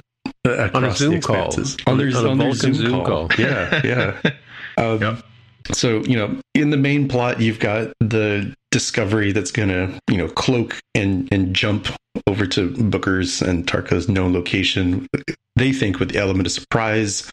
across 0.46 0.74
On 0.74 0.84
a 0.84 0.90
Zoom 0.92 1.14
the 1.16 1.20
call. 1.20 1.46
expanses. 1.48 1.76
On- 1.86 1.92
On, 1.92 1.98
their, 1.98 2.16
on 2.16 2.24
a 2.26 2.30
on 2.30 2.38
their 2.38 2.46
Vulcan 2.48 2.74
Zoom, 2.74 2.86
Zoom 2.86 3.04
call. 3.04 3.28
call. 3.28 3.40
Yeah, 3.40 3.80
yeah. 3.84 4.30
Um, 4.78 5.00
Yep. 5.02 5.24
So 5.72 6.02
you 6.04 6.16
know, 6.16 6.38
in 6.54 6.70
the 6.70 6.76
main 6.76 7.08
plot, 7.08 7.40
you've 7.40 7.60
got 7.60 7.92
the 8.00 8.54
discovery 8.70 9.32
that's 9.32 9.50
going 9.50 9.68
to 9.68 9.98
you 10.10 10.16
know 10.16 10.28
cloak 10.28 10.78
and 10.94 11.28
and 11.32 11.54
jump 11.54 11.88
over 12.26 12.46
to 12.46 12.70
Booker's 12.70 13.42
and 13.42 13.66
Tarka's 13.66 14.08
known 14.08 14.32
location. 14.32 15.06
They 15.56 15.72
think 15.72 15.98
with 15.98 16.10
the 16.10 16.18
element 16.18 16.46
of 16.46 16.52
surprise. 16.52 17.30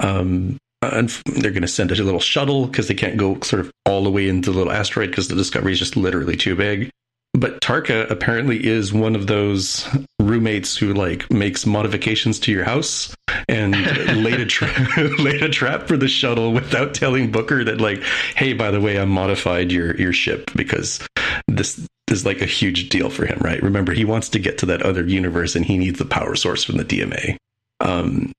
Um, 0.00 0.58
and 0.80 1.08
they're 1.26 1.50
going 1.50 1.62
to 1.62 1.68
send 1.68 1.90
a 1.90 2.02
little 2.02 2.20
shuttle 2.20 2.66
because 2.66 2.86
they 2.86 2.94
can't 2.94 3.16
go 3.16 3.40
sort 3.40 3.60
of 3.60 3.72
all 3.84 4.04
the 4.04 4.10
way 4.10 4.28
into 4.28 4.52
the 4.52 4.58
little 4.58 4.72
asteroid 4.72 5.10
because 5.10 5.26
the 5.26 5.34
Discovery 5.34 5.72
is 5.72 5.78
just 5.78 5.96
literally 5.96 6.36
too 6.36 6.54
big. 6.54 6.90
But 7.38 7.60
Tarka 7.60 8.10
apparently 8.10 8.66
is 8.66 8.92
one 8.92 9.14
of 9.14 9.28
those 9.28 9.88
roommates 10.18 10.76
who 10.76 10.92
like 10.92 11.30
makes 11.30 11.66
modifications 11.66 12.40
to 12.40 12.52
your 12.52 12.64
house 12.64 13.14
and 13.48 13.76
laid 14.24 14.40
a 14.40 14.46
tra- 14.46 15.08
laid 15.18 15.42
a 15.42 15.48
trap 15.48 15.86
for 15.86 15.96
the 15.96 16.08
shuttle 16.08 16.52
without 16.52 16.94
telling 16.94 17.30
Booker 17.30 17.62
that 17.62 17.80
like, 17.80 18.02
hey, 18.34 18.54
by 18.54 18.72
the 18.72 18.80
way, 18.80 18.98
I 18.98 19.04
modified 19.04 19.70
your 19.70 19.96
your 19.96 20.12
ship 20.12 20.50
because 20.56 21.06
this 21.46 21.86
is 22.10 22.26
like 22.26 22.40
a 22.40 22.46
huge 22.46 22.88
deal 22.88 23.08
for 23.08 23.24
him, 23.24 23.38
right? 23.40 23.62
Remember, 23.62 23.92
he 23.92 24.04
wants 24.04 24.28
to 24.30 24.40
get 24.40 24.58
to 24.58 24.66
that 24.66 24.82
other 24.82 25.06
universe 25.06 25.54
and 25.54 25.64
he 25.64 25.78
needs 25.78 25.98
the 25.98 26.06
power 26.06 26.34
source 26.34 26.64
from 26.64 26.76
the 26.76 26.84
DMA. 26.84 27.36
Um, 27.80 28.32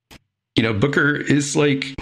you 0.55 0.63
know, 0.63 0.73
Booker 0.73 1.15
is 1.15 1.55
like 1.55 1.95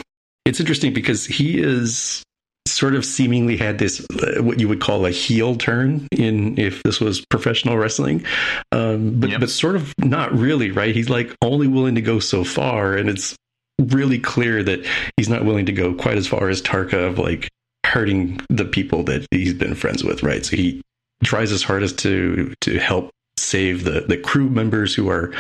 it's 0.45 0.59
interesting 0.59 0.93
because 0.93 1.27
he 1.27 1.61
is 1.61 2.23
sort 2.71 2.95
of 2.95 3.05
seemingly 3.05 3.57
had 3.57 3.77
this 3.79 4.05
uh, 4.11 4.41
what 4.43 4.59
you 4.59 4.67
would 4.67 4.81
call 4.81 5.05
a 5.05 5.11
heel 5.11 5.55
turn 5.55 6.07
in 6.11 6.57
if 6.57 6.83
this 6.83 6.99
was 6.99 7.25
professional 7.29 7.77
wrestling, 7.77 8.23
um, 8.71 9.19
but 9.19 9.29
Yep. 9.31 9.39
but 9.39 9.49
sort 9.49 9.75
of 9.75 9.93
not 9.99 10.31
really, 10.37 10.71
right? 10.71 10.95
He's 10.95 11.09
like 11.09 11.35
only 11.41 11.67
willing 11.67 11.95
to 11.95 12.01
go 12.01 12.19
so 12.19 12.43
far, 12.43 12.95
and 12.95 13.09
it's 13.09 13.35
really 13.79 14.19
clear 14.19 14.63
that 14.63 14.85
he's 15.17 15.29
not 15.29 15.45
willing 15.45 15.65
to 15.67 15.71
go 15.71 15.93
quite 15.93 16.17
as 16.17 16.27
far 16.27 16.49
as 16.49 16.61
Tarka 16.61 17.07
of 17.07 17.19
like 17.19 17.47
hurting 17.85 18.39
the 18.49 18.65
people 18.65 19.03
that 19.03 19.25
he's 19.31 19.53
been 19.53 19.75
friends 19.75 20.03
with, 20.03 20.23
right? 20.23 20.45
So 20.45 20.55
he 20.57 20.81
tries 21.23 21.49
his 21.49 21.63
hardest 21.63 21.97
to 21.99 22.53
to 22.61 22.79
help 22.79 23.11
save 23.37 23.83
the 23.83 24.01
the 24.01 24.17
crew 24.17 24.49
members 24.49 24.93
who 24.93 25.09
are 25.09 25.33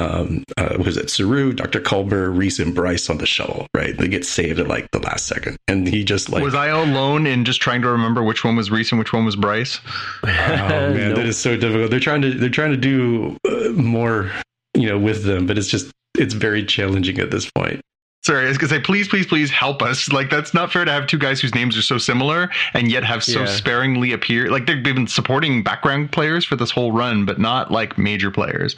um 0.00 0.44
uh 0.56 0.76
was 0.84 0.96
it 0.96 1.10
Saru, 1.10 1.52
Dr. 1.52 1.80
Culber, 1.80 2.36
Rhys, 2.36 2.58
and 2.58 2.74
Bryce 2.74 3.08
on 3.10 3.18
the 3.18 3.26
shuttle, 3.26 3.66
right? 3.74 3.96
They 3.96 4.08
get 4.08 4.24
saved 4.24 4.58
at 4.58 4.68
like 4.68 4.90
the 4.90 4.98
last 5.00 5.26
second. 5.26 5.56
And 5.68 5.86
he 5.86 6.04
just 6.04 6.30
like 6.30 6.42
was 6.42 6.54
I 6.54 6.68
alone 6.68 7.26
in 7.26 7.44
just 7.44 7.60
trying 7.60 7.82
to 7.82 7.88
remember 7.88 8.22
which 8.22 8.44
one 8.44 8.56
was 8.56 8.70
Rhys 8.70 8.90
and 8.92 8.98
which 8.98 9.12
one 9.12 9.24
was 9.24 9.36
Bryce? 9.36 9.80
Oh 10.24 10.28
man, 10.28 11.08
Nope. 11.10 11.16
that 11.16 11.26
is 11.26 11.38
so 11.38 11.56
difficult. 11.56 11.90
They're 11.90 12.00
trying 12.00 12.22
to 12.22 12.32
they're 12.34 12.48
trying 12.48 12.70
to 12.72 12.76
do 12.76 13.36
uh, 13.48 13.70
more, 13.70 14.30
you 14.74 14.88
know, 14.88 14.98
with 14.98 15.24
them, 15.24 15.46
but 15.46 15.58
it's 15.58 15.68
just 15.68 15.90
it's 16.18 16.34
very 16.34 16.64
challenging 16.64 17.18
at 17.18 17.30
this 17.30 17.50
point. 17.50 17.80
Sorry, 18.24 18.46
I 18.46 18.48
was 18.48 18.56
gonna 18.56 18.70
say, 18.70 18.80
please, 18.80 19.06
please, 19.06 19.26
please 19.26 19.50
help 19.50 19.82
us. 19.82 20.10
Like, 20.10 20.30
that's 20.30 20.54
not 20.54 20.72
fair 20.72 20.86
to 20.86 20.90
have 20.90 21.06
two 21.06 21.18
guys 21.18 21.42
whose 21.42 21.54
names 21.54 21.76
are 21.76 21.82
so 21.82 21.98
similar 21.98 22.48
and 22.72 22.90
yet 22.90 23.04
have 23.04 23.22
so 23.22 23.40
Yeah. 23.40 23.46
sparingly 23.46 24.12
appear. 24.12 24.50
Like, 24.50 24.64
they've 24.64 24.82
been 24.82 25.06
supporting 25.06 25.62
background 25.62 26.10
players 26.10 26.42
for 26.42 26.56
this 26.56 26.70
whole 26.70 26.90
run, 26.92 27.26
but 27.26 27.38
not 27.38 27.70
like 27.70 27.98
major 27.98 28.30
players. 28.30 28.76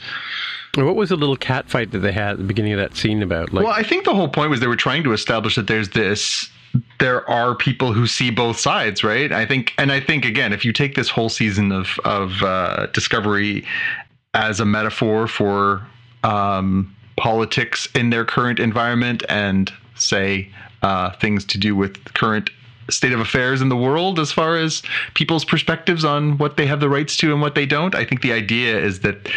What 0.85 0.95
was 0.95 1.09
the 1.09 1.15
little 1.15 1.35
cat 1.35 1.69
fight 1.69 1.91
that 1.91 1.99
they 1.99 2.11
had 2.11 2.31
at 2.31 2.37
the 2.37 2.43
beginning 2.43 2.73
of 2.73 2.79
that 2.79 2.95
scene 2.95 3.21
about? 3.23 3.53
Like, 3.53 3.65
well, 3.65 3.73
I 3.73 3.83
think 3.83 4.05
the 4.05 4.13
whole 4.13 4.29
point 4.29 4.49
was 4.49 4.59
they 4.59 4.67
were 4.67 4.75
trying 4.75 5.03
to 5.03 5.13
establish 5.13 5.55
that 5.55 5.67
there's 5.67 5.89
this. 5.89 6.49
There 6.99 7.27
are 7.29 7.55
people 7.55 7.93
who 7.93 8.05
see 8.07 8.29
both 8.29 8.59
sides, 8.59 9.03
right? 9.03 9.31
I 9.31 9.45
think, 9.45 9.73
and 9.77 9.91
I 9.91 9.99
think 9.99 10.25
again, 10.25 10.53
if 10.53 10.63
you 10.63 10.73
take 10.73 10.95
this 10.95 11.09
whole 11.09 11.29
season 11.29 11.71
of 11.71 11.99
of 12.05 12.43
uh, 12.43 12.87
Discovery 12.87 13.65
as 14.33 14.59
a 14.59 14.65
metaphor 14.65 15.27
for 15.27 15.85
um, 16.23 16.95
politics 17.15 17.87
in 17.95 18.09
their 18.11 18.25
current 18.25 18.59
environment 18.59 19.23
and 19.29 19.73
say 19.95 20.49
uh, 20.83 21.11
things 21.13 21.43
to 21.45 21.57
do 21.57 21.75
with 21.75 22.13
current 22.13 22.49
state 22.89 23.13
of 23.13 23.19
affairs 23.19 23.61
in 23.61 23.69
the 23.69 23.75
world 23.75 24.19
as 24.19 24.31
far 24.31 24.57
as 24.57 24.81
people's 25.13 25.45
perspectives 25.45 26.05
on 26.05 26.37
what 26.37 26.57
they 26.57 26.65
have 26.65 26.79
the 26.79 26.89
rights 26.89 27.17
to 27.17 27.31
and 27.31 27.41
what 27.41 27.55
they 27.55 27.65
don't. 27.65 27.95
I 27.95 28.05
think 28.05 28.21
the 28.21 28.33
idea 28.33 28.77
is 28.77 28.99
that 29.01 29.29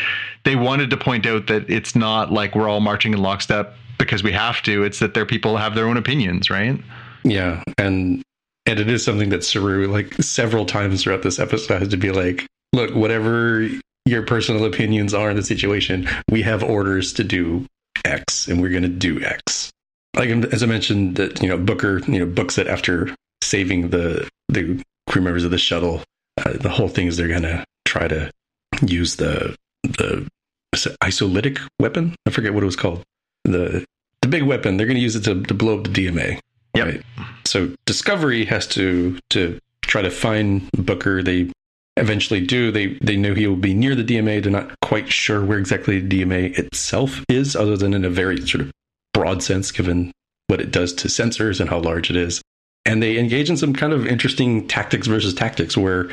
they 0.44 0.56
wanted 0.56 0.90
to 0.90 0.96
point 0.96 1.26
out 1.26 1.46
that 1.48 1.68
it's 1.68 1.94
not 1.94 2.32
like 2.32 2.54
we're 2.54 2.68
all 2.68 2.80
marching 2.80 3.12
in 3.12 3.20
lockstep 3.20 3.74
because 3.98 4.22
we 4.22 4.32
have 4.32 4.62
to. 4.62 4.82
It's 4.82 4.98
that 5.00 5.14
their 5.14 5.26
people 5.26 5.56
have 5.56 5.74
their 5.74 5.86
own 5.86 5.96
opinions, 5.96 6.50
right? 6.50 6.80
Yeah, 7.22 7.62
and 7.78 8.22
and 8.66 8.80
it 8.80 8.88
is 8.88 9.04
something 9.04 9.28
that 9.30 9.44
Saru 9.44 9.86
like 9.86 10.14
several 10.14 10.66
times 10.66 11.02
throughout 11.02 11.22
this 11.22 11.38
episode 11.38 11.80
has 11.80 11.88
to 11.88 11.96
be 11.96 12.10
like, 12.10 12.46
look, 12.72 12.94
whatever 12.94 13.68
your 14.06 14.22
personal 14.22 14.64
opinions 14.64 15.12
are 15.14 15.30
in 15.30 15.36
the 15.36 15.42
situation, 15.42 16.08
we 16.30 16.42
have 16.42 16.62
orders 16.62 17.12
to 17.14 17.24
do 17.24 17.66
X, 18.04 18.48
and 18.48 18.60
we're 18.60 18.70
going 18.70 18.82
to 18.82 18.88
do 18.88 19.22
X. 19.22 19.70
Like 20.16 20.30
as 20.30 20.62
I 20.62 20.66
mentioned, 20.66 21.16
that 21.16 21.42
you 21.42 21.48
know 21.48 21.58
Booker, 21.58 22.00
you 22.10 22.18
know, 22.18 22.26
books 22.26 22.58
it 22.58 22.66
after 22.66 23.14
saving 23.50 23.90
the 23.90 24.28
the 24.48 24.82
crew 25.08 25.22
members 25.22 25.44
of 25.44 25.50
the 25.50 25.58
shuttle. 25.58 26.02
Uh, 26.38 26.52
the 26.54 26.68
whole 26.68 26.88
thing 26.88 27.06
is 27.06 27.16
they're 27.16 27.28
going 27.28 27.42
to 27.42 27.64
try 27.84 28.08
to 28.08 28.30
use 28.82 29.16
the 29.16 29.56
the 29.82 30.26
isolytic 31.02 31.58
weapon. 31.80 32.14
I 32.26 32.30
forget 32.30 32.54
what 32.54 32.62
it 32.62 32.66
was 32.66 32.76
called. 32.76 33.02
The 33.44 33.84
the 34.22 34.28
big 34.28 34.44
weapon. 34.44 34.76
They're 34.76 34.86
going 34.86 34.96
to 34.96 35.02
use 35.02 35.16
it 35.16 35.24
to, 35.24 35.42
to 35.42 35.54
blow 35.54 35.78
up 35.78 35.84
the 35.84 35.90
DMA. 35.90 36.38
Yep. 36.74 36.86
Right. 36.86 37.02
So 37.44 37.74
Discovery 37.86 38.44
has 38.44 38.66
to 38.68 39.18
to 39.30 39.58
try 39.82 40.02
to 40.02 40.10
find 40.10 40.70
Booker. 40.72 41.22
They 41.22 41.50
eventually 41.96 42.46
do. 42.46 42.70
They 42.70 42.98
they 43.02 43.16
know 43.16 43.34
he 43.34 43.46
will 43.46 43.56
be 43.56 43.74
near 43.74 43.94
the 43.94 44.04
DMA. 44.04 44.42
They're 44.42 44.52
not 44.52 44.78
quite 44.80 45.12
sure 45.12 45.44
where 45.44 45.58
exactly 45.58 46.00
the 46.00 46.22
DMA 46.22 46.56
itself 46.58 47.24
is, 47.28 47.56
other 47.56 47.76
than 47.76 47.94
in 47.94 48.04
a 48.04 48.10
very 48.10 48.40
sort 48.46 48.62
of 48.62 48.70
broad 49.12 49.42
sense, 49.42 49.72
given 49.72 50.12
what 50.46 50.60
it 50.60 50.70
does 50.70 50.92
to 50.94 51.08
sensors 51.08 51.60
and 51.60 51.68
how 51.68 51.80
large 51.80 52.10
it 52.10 52.16
is. 52.16 52.40
And 52.86 53.02
they 53.02 53.18
engage 53.18 53.50
in 53.50 53.56
some 53.56 53.74
kind 53.74 53.92
of 53.92 54.06
interesting 54.06 54.66
tactics 54.66 55.06
versus 55.06 55.34
tactics, 55.34 55.76
where 55.76 56.08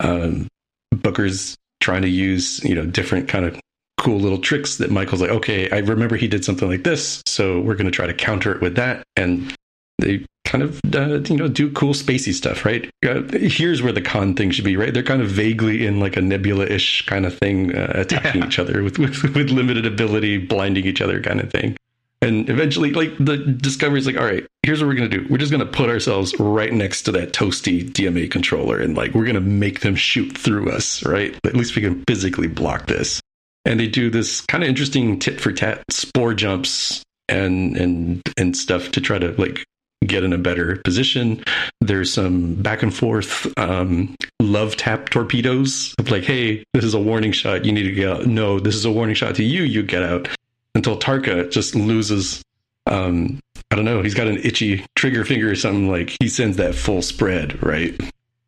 um, 0.00 0.46
Booker's 0.90 1.56
trying 1.80 2.02
to 2.02 2.08
use 2.08 2.62
you 2.64 2.74
know 2.74 2.86
different 2.86 3.28
kind 3.28 3.44
of 3.44 3.58
cool 3.98 4.18
little 4.18 4.38
tricks 4.38 4.78
that 4.78 4.90
Michael's 4.90 5.20
like, 5.20 5.30
okay, 5.30 5.70
I 5.70 5.78
remember 5.78 6.16
he 6.16 6.28
did 6.28 6.44
something 6.44 6.68
like 6.68 6.84
this, 6.84 7.22
so 7.26 7.60
we're 7.60 7.74
going 7.74 7.86
to 7.86 7.92
try 7.92 8.06
to 8.06 8.14
counter 8.14 8.52
it 8.52 8.60
with 8.60 8.76
that. 8.76 9.02
And 9.16 9.54
they 9.98 10.24
kind 10.44 10.62
of 10.64 10.80
uh, 10.94 11.20
you 11.28 11.36
know 11.36 11.48
do 11.48 11.70
cool 11.72 11.92
spacey 11.94 12.32
stuff, 12.32 12.64
right? 12.64 12.88
Uh, 13.06 13.22
here's 13.32 13.82
where 13.82 13.92
the 13.92 14.00
con 14.02 14.34
thing 14.34 14.50
should 14.52 14.64
be, 14.64 14.76
right? 14.76 14.92
They're 14.94 15.02
kind 15.02 15.22
of 15.22 15.28
vaguely 15.28 15.86
in 15.86 15.98
like 16.00 16.16
a 16.16 16.20
nebula-ish 16.22 17.04
kind 17.06 17.26
of 17.26 17.36
thing, 17.38 17.74
uh, 17.76 17.92
attacking 17.96 18.42
Yeah. 18.42 18.46
each 18.48 18.58
other 18.58 18.82
with, 18.82 18.98
with 18.98 19.22
with 19.34 19.50
limited 19.50 19.86
ability, 19.86 20.38
blinding 20.38 20.84
each 20.86 21.00
other, 21.00 21.20
kind 21.20 21.40
of 21.40 21.50
thing. 21.50 21.76
And 22.22 22.48
eventually, 22.48 22.92
like 22.92 23.16
the 23.18 23.36
discovery 23.36 23.98
is 23.98 24.06
like, 24.06 24.16
all 24.16 24.24
right, 24.24 24.46
here's 24.62 24.80
what 24.80 24.86
we're 24.86 24.94
gonna 24.94 25.08
do. 25.08 25.26
We're 25.28 25.38
just 25.38 25.50
gonna 25.50 25.66
put 25.66 25.90
ourselves 25.90 26.38
right 26.38 26.72
next 26.72 27.02
to 27.02 27.12
that 27.12 27.32
toasty 27.32 27.90
DMA 27.90 28.30
controller, 28.30 28.78
and 28.78 28.96
like 28.96 29.12
we're 29.12 29.26
gonna 29.26 29.40
make 29.40 29.80
them 29.80 29.96
shoot 29.96 30.38
through 30.38 30.70
us, 30.70 31.04
right? 31.04 31.36
At 31.44 31.54
least 31.54 31.74
we 31.74 31.82
can 31.82 32.04
physically 32.08 32.46
block 32.46 32.86
this. 32.86 33.20
And 33.64 33.78
they 33.78 33.88
do 33.88 34.08
this 34.08 34.40
kind 34.40 34.62
of 34.62 34.68
interesting 34.70 35.18
tit 35.18 35.40
for 35.40 35.52
tat 35.52 35.82
spore 35.90 36.34
jumps 36.34 37.02
and 37.28 37.76
and 37.76 38.22
and 38.36 38.56
stuff 38.56 38.92
to 38.92 39.00
try 39.00 39.18
to 39.18 39.32
like 39.32 39.64
get 40.06 40.24
in 40.24 40.32
a 40.32 40.38
better 40.38 40.76
position. 40.84 41.42
There's 41.80 42.12
some 42.12 42.54
back 42.54 42.82
and 42.82 42.94
forth 42.94 43.46
um, 43.58 44.14
love 44.40 44.76
tap 44.76 45.10
torpedoes 45.10 45.94
of 45.98 46.10
like, 46.10 46.24
hey, 46.24 46.64
this 46.74 46.84
is 46.84 46.94
a 46.94 47.00
warning 47.00 47.32
shot. 47.32 47.64
You 47.64 47.72
need 47.72 47.84
to 47.84 47.92
get 47.92 48.08
out. 48.08 48.26
No, 48.26 48.58
this 48.58 48.74
is 48.74 48.84
a 48.84 48.92
warning 48.92 49.14
shot 49.14 49.36
to 49.36 49.44
you. 49.44 49.62
You 49.62 49.82
get 49.82 50.02
out. 50.02 50.28
Until 50.74 50.98
Tarka 50.98 51.50
just 51.50 51.74
loses. 51.74 52.42
Um, 52.86 53.40
I 53.70 53.76
don't 53.76 53.84
know. 53.84 54.02
He's 54.02 54.14
got 54.14 54.26
an 54.26 54.38
itchy 54.38 54.84
trigger 54.94 55.24
finger 55.24 55.50
or 55.50 55.54
something. 55.54 55.88
Like 55.88 56.16
he 56.20 56.28
sends 56.28 56.56
that 56.56 56.74
full 56.74 57.02
spread, 57.02 57.62
right? 57.62 57.98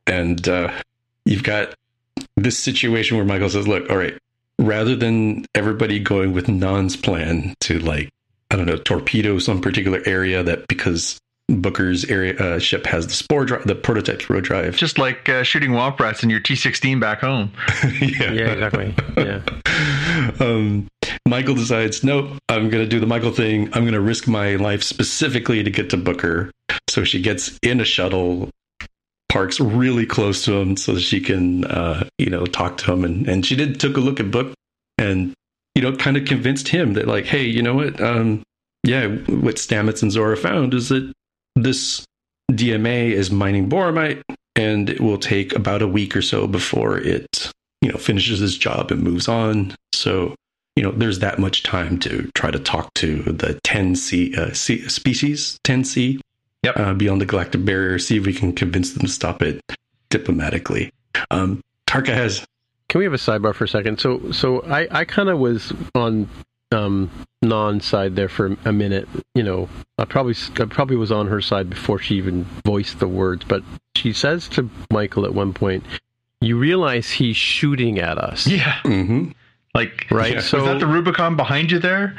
And 0.07 0.47
uh, 0.49 0.73
you've 1.25 1.43
got 1.45 1.75
this 2.37 2.59
situation 2.59 3.17
where 3.17 3.27
Michael 3.27 3.51
says, 3.51 3.69
"Look, 3.69 3.89
all 3.91 3.97
right, 3.97 4.19
rather 4.59 4.97
than 4.97 5.47
everybody 5.55 5.99
going 5.99 6.33
with 6.33 6.49
Nhan's 6.49 6.97
plan 6.97 7.55
to 7.61 7.79
like, 7.79 8.11
I 8.51 8.57
don't 8.57 8.67
know, 8.67 8.77
torpedo 8.77 9.39
some 9.39 9.61
particular 9.61 10.03
area 10.07 10.43
that 10.43 10.67
because 10.69 11.21
Booker's 11.49 12.05
area 12.07 12.35
uh, 12.39 12.59
ship 12.59 12.87
has 12.87 13.07
the 13.07 13.13
spore 13.13 13.45
drive, 13.45 13.67
the 13.67 13.75
prototype 13.75 14.23
spore 14.23 14.41
drive. 14.41 14.77
Just 14.77 14.99
like 14.99 15.29
uh, 15.29 15.43
shooting 15.43 15.73
womp 15.73 16.01
rats 16.01 16.23
in 16.23 16.31
your 16.31 16.41
T16 16.41 17.01
back 17.01 17.21
home. 17.21 17.53
yeah. 18.01 18.33
yeah, 18.33 18.53
exactly. 18.53 18.95
Yeah. 19.17 19.43
um, 20.41 20.89
Michael 21.27 21.55
decides, 21.55 22.05
nope, 22.05 22.39
I'm 22.49 22.69
going 22.69 22.85
to 22.85 22.89
do 22.89 23.01
the 23.01 23.07
Michael 23.07 23.31
thing. 23.31 23.67
I'm 23.73 23.83
going 23.83 23.95
to 23.95 24.01
risk 24.01 24.29
my 24.29 24.57
life 24.57 24.83
specifically 24.83 25.63
to 25.63 25.71
get 25.71 25.91
to 25.91 25.97
Booker. 25.97 26.51
So 26.89 27.05
she 27.05 27.21
gets 27.21 27.59
in 27.63 27.81
a 27.81 27.85
shuttle, 27.85 28.51
parks 29.31 29.59
really 29.59 30.07
close 30.07 30.45
to 30.45 30.55
him 30.55 30.77
so 30.77 30.93
that 30.93 31.01
she 31.01 31.21
can, 31.21 31.65
uh, 31.65 32.09
you 32.19 32.29
know, 32.29 32.45
talk 32.45 32.77
to 32.79 32.93
him. 32.93 33.05
And, 33.05 33.27
and 33.27 33.47
she 33.47 33.57
did 33.57 33.81
took 33.81 33.97
a 33.97 34.01
look 34.01 34.21
at 34.21 34.31
Book 34.31 34.55
and, 34.99 35.33
you 35.75 35.83
know, 35.83 35.97
kind 35.97 36.17
of 36.17 36.27
convinced 36.27 36.69
him 36.69 36.93
that, 36.95 37.09
like, 37.09 37.25
hey, 37.25 37.45
you 37.45 37.63
know 37.63 37.75
what? 37.75 38.01
Um, 38.01 38.43
yeah, 38.83 39.07
what 39.07 39.57
Stamets 39.57 40.03
and 40.03 40.13
Zora 40.13 40.37
found 40.37 40.75
is 40.75 40.91
that 40.91 41.11
this 41.57 42.05
DMA 42.53 43.11
is 43.11 43.31
mining 43.31 43.69
boronite 43.69 44.23
and 44.57 44.91
it 44.91 45.01
will 45.01 45.19
take 45.19 45.55
about 45.55 45.83
a 45.83 45.89
week 45.89 46.15
or 46.17 46.23
so 46.23 46.47
before 46.47 46.99
it 46.99 47.51
you 47.81 47.91
know 47.91 47.99
finishes 47.99 48.41
his 48.41 48.57
job 48.57 48.91
and 48.91 49.03
moves 49.03 49.29
on 49.29 49.75
so 49.93 50.35
you 50.77 50.83
know 50.83 50.91
there's 50.93 51.21
that 51.21 51.39
much 51.39 51.63
time 51.63 51.99
to 52.01 52.31
try 52.35 52.51
to 52.51 52.59
talk 52.59 52.93
to 52.95 53.23
the 53.23 53.61
10c 53.65 54.37
uh, 54.37 54.53
C, 54.55 54.89
species 54.89 55.59
10c 55.65 56.21
Yep. 56.65 56.77
uh, 56.79 56.95
beyond 56.95 57.21
the 57.21 57.27
galactic 57.27 57.65
barrier 57.65 57.99
see 57.99 58.17
if 58.17 58.25
we 58.27 58.33
can 58.33 58.53
convince 58.55 58.93
them 58.93 59.03
to 59.07 59.13
stop 59.13 59.43
it 59.43 59.61
diplomatically 60.11 60.91
um 61.31 61.61
tarka 61.87 62.09
has 62.15 62.45
Can 62.89 62.99
we 63.01 63.05
have 63.05 63.13
a 63.15 63.17
sidebar 63.19 63.55
for 63.55 63.65
a 63.65 63.69
second? 63.69 63.99
So, 64.01 64.31
so 64.33 64.63
I, 64.63 64.87
I 65.01 65.05
kind 65.05 65.29
of 65.29 65.39
was 65.39 65.73
on 65.95 66.29
um, 66.73 67.11
Nhan 67.45 67.83
side 67.83 68.15
there 68.17 68.29
for 68.29 68.57
a 68.65 68.73
minute. 68.73 69.09
You 69.35 69.43
know, 69.43 69.69
I 69.99 70.05
probably, 70.05 70.35
I 70.61 70.65
probably 70.67 70.97
was 70.97 71.11
on 71.13 71.27
her 71.29 71.41
side 71.41 71.71
before 71.71 71.99
she 71.99 72.17
even 72.17 72.45
voiced 72.65 72.99
the 73.01 73.09
words. 73.09 73.45
But 73.47 73.63
she 73.97 74.13
says 74.13 74.49
to 74.51 74.69
Michael 74.93 75.25
at 75.25 75.35
one 75.35 75.53
point, 75.53 75.85
"You 76.41 76.57
realize 76.59 77.11
he's 77.11 77.37
shooting 77.37 77.99
at 77.99 78.19
us, 78.19 78.47
Yeah. 78.47 78.75
mhm. 78.85 79.35
Like, 79.75 80.07
right?" 80.11 80.35
Yeah. 80.35 80.41
So, 80.41 80.59
was 80.59 80.67
that 80.67 80.81
the 80.81 80.87
Rubicon 80.87 81.37
behind 81.37 81.71
you 81.71 81.79
there? 81.79 82.15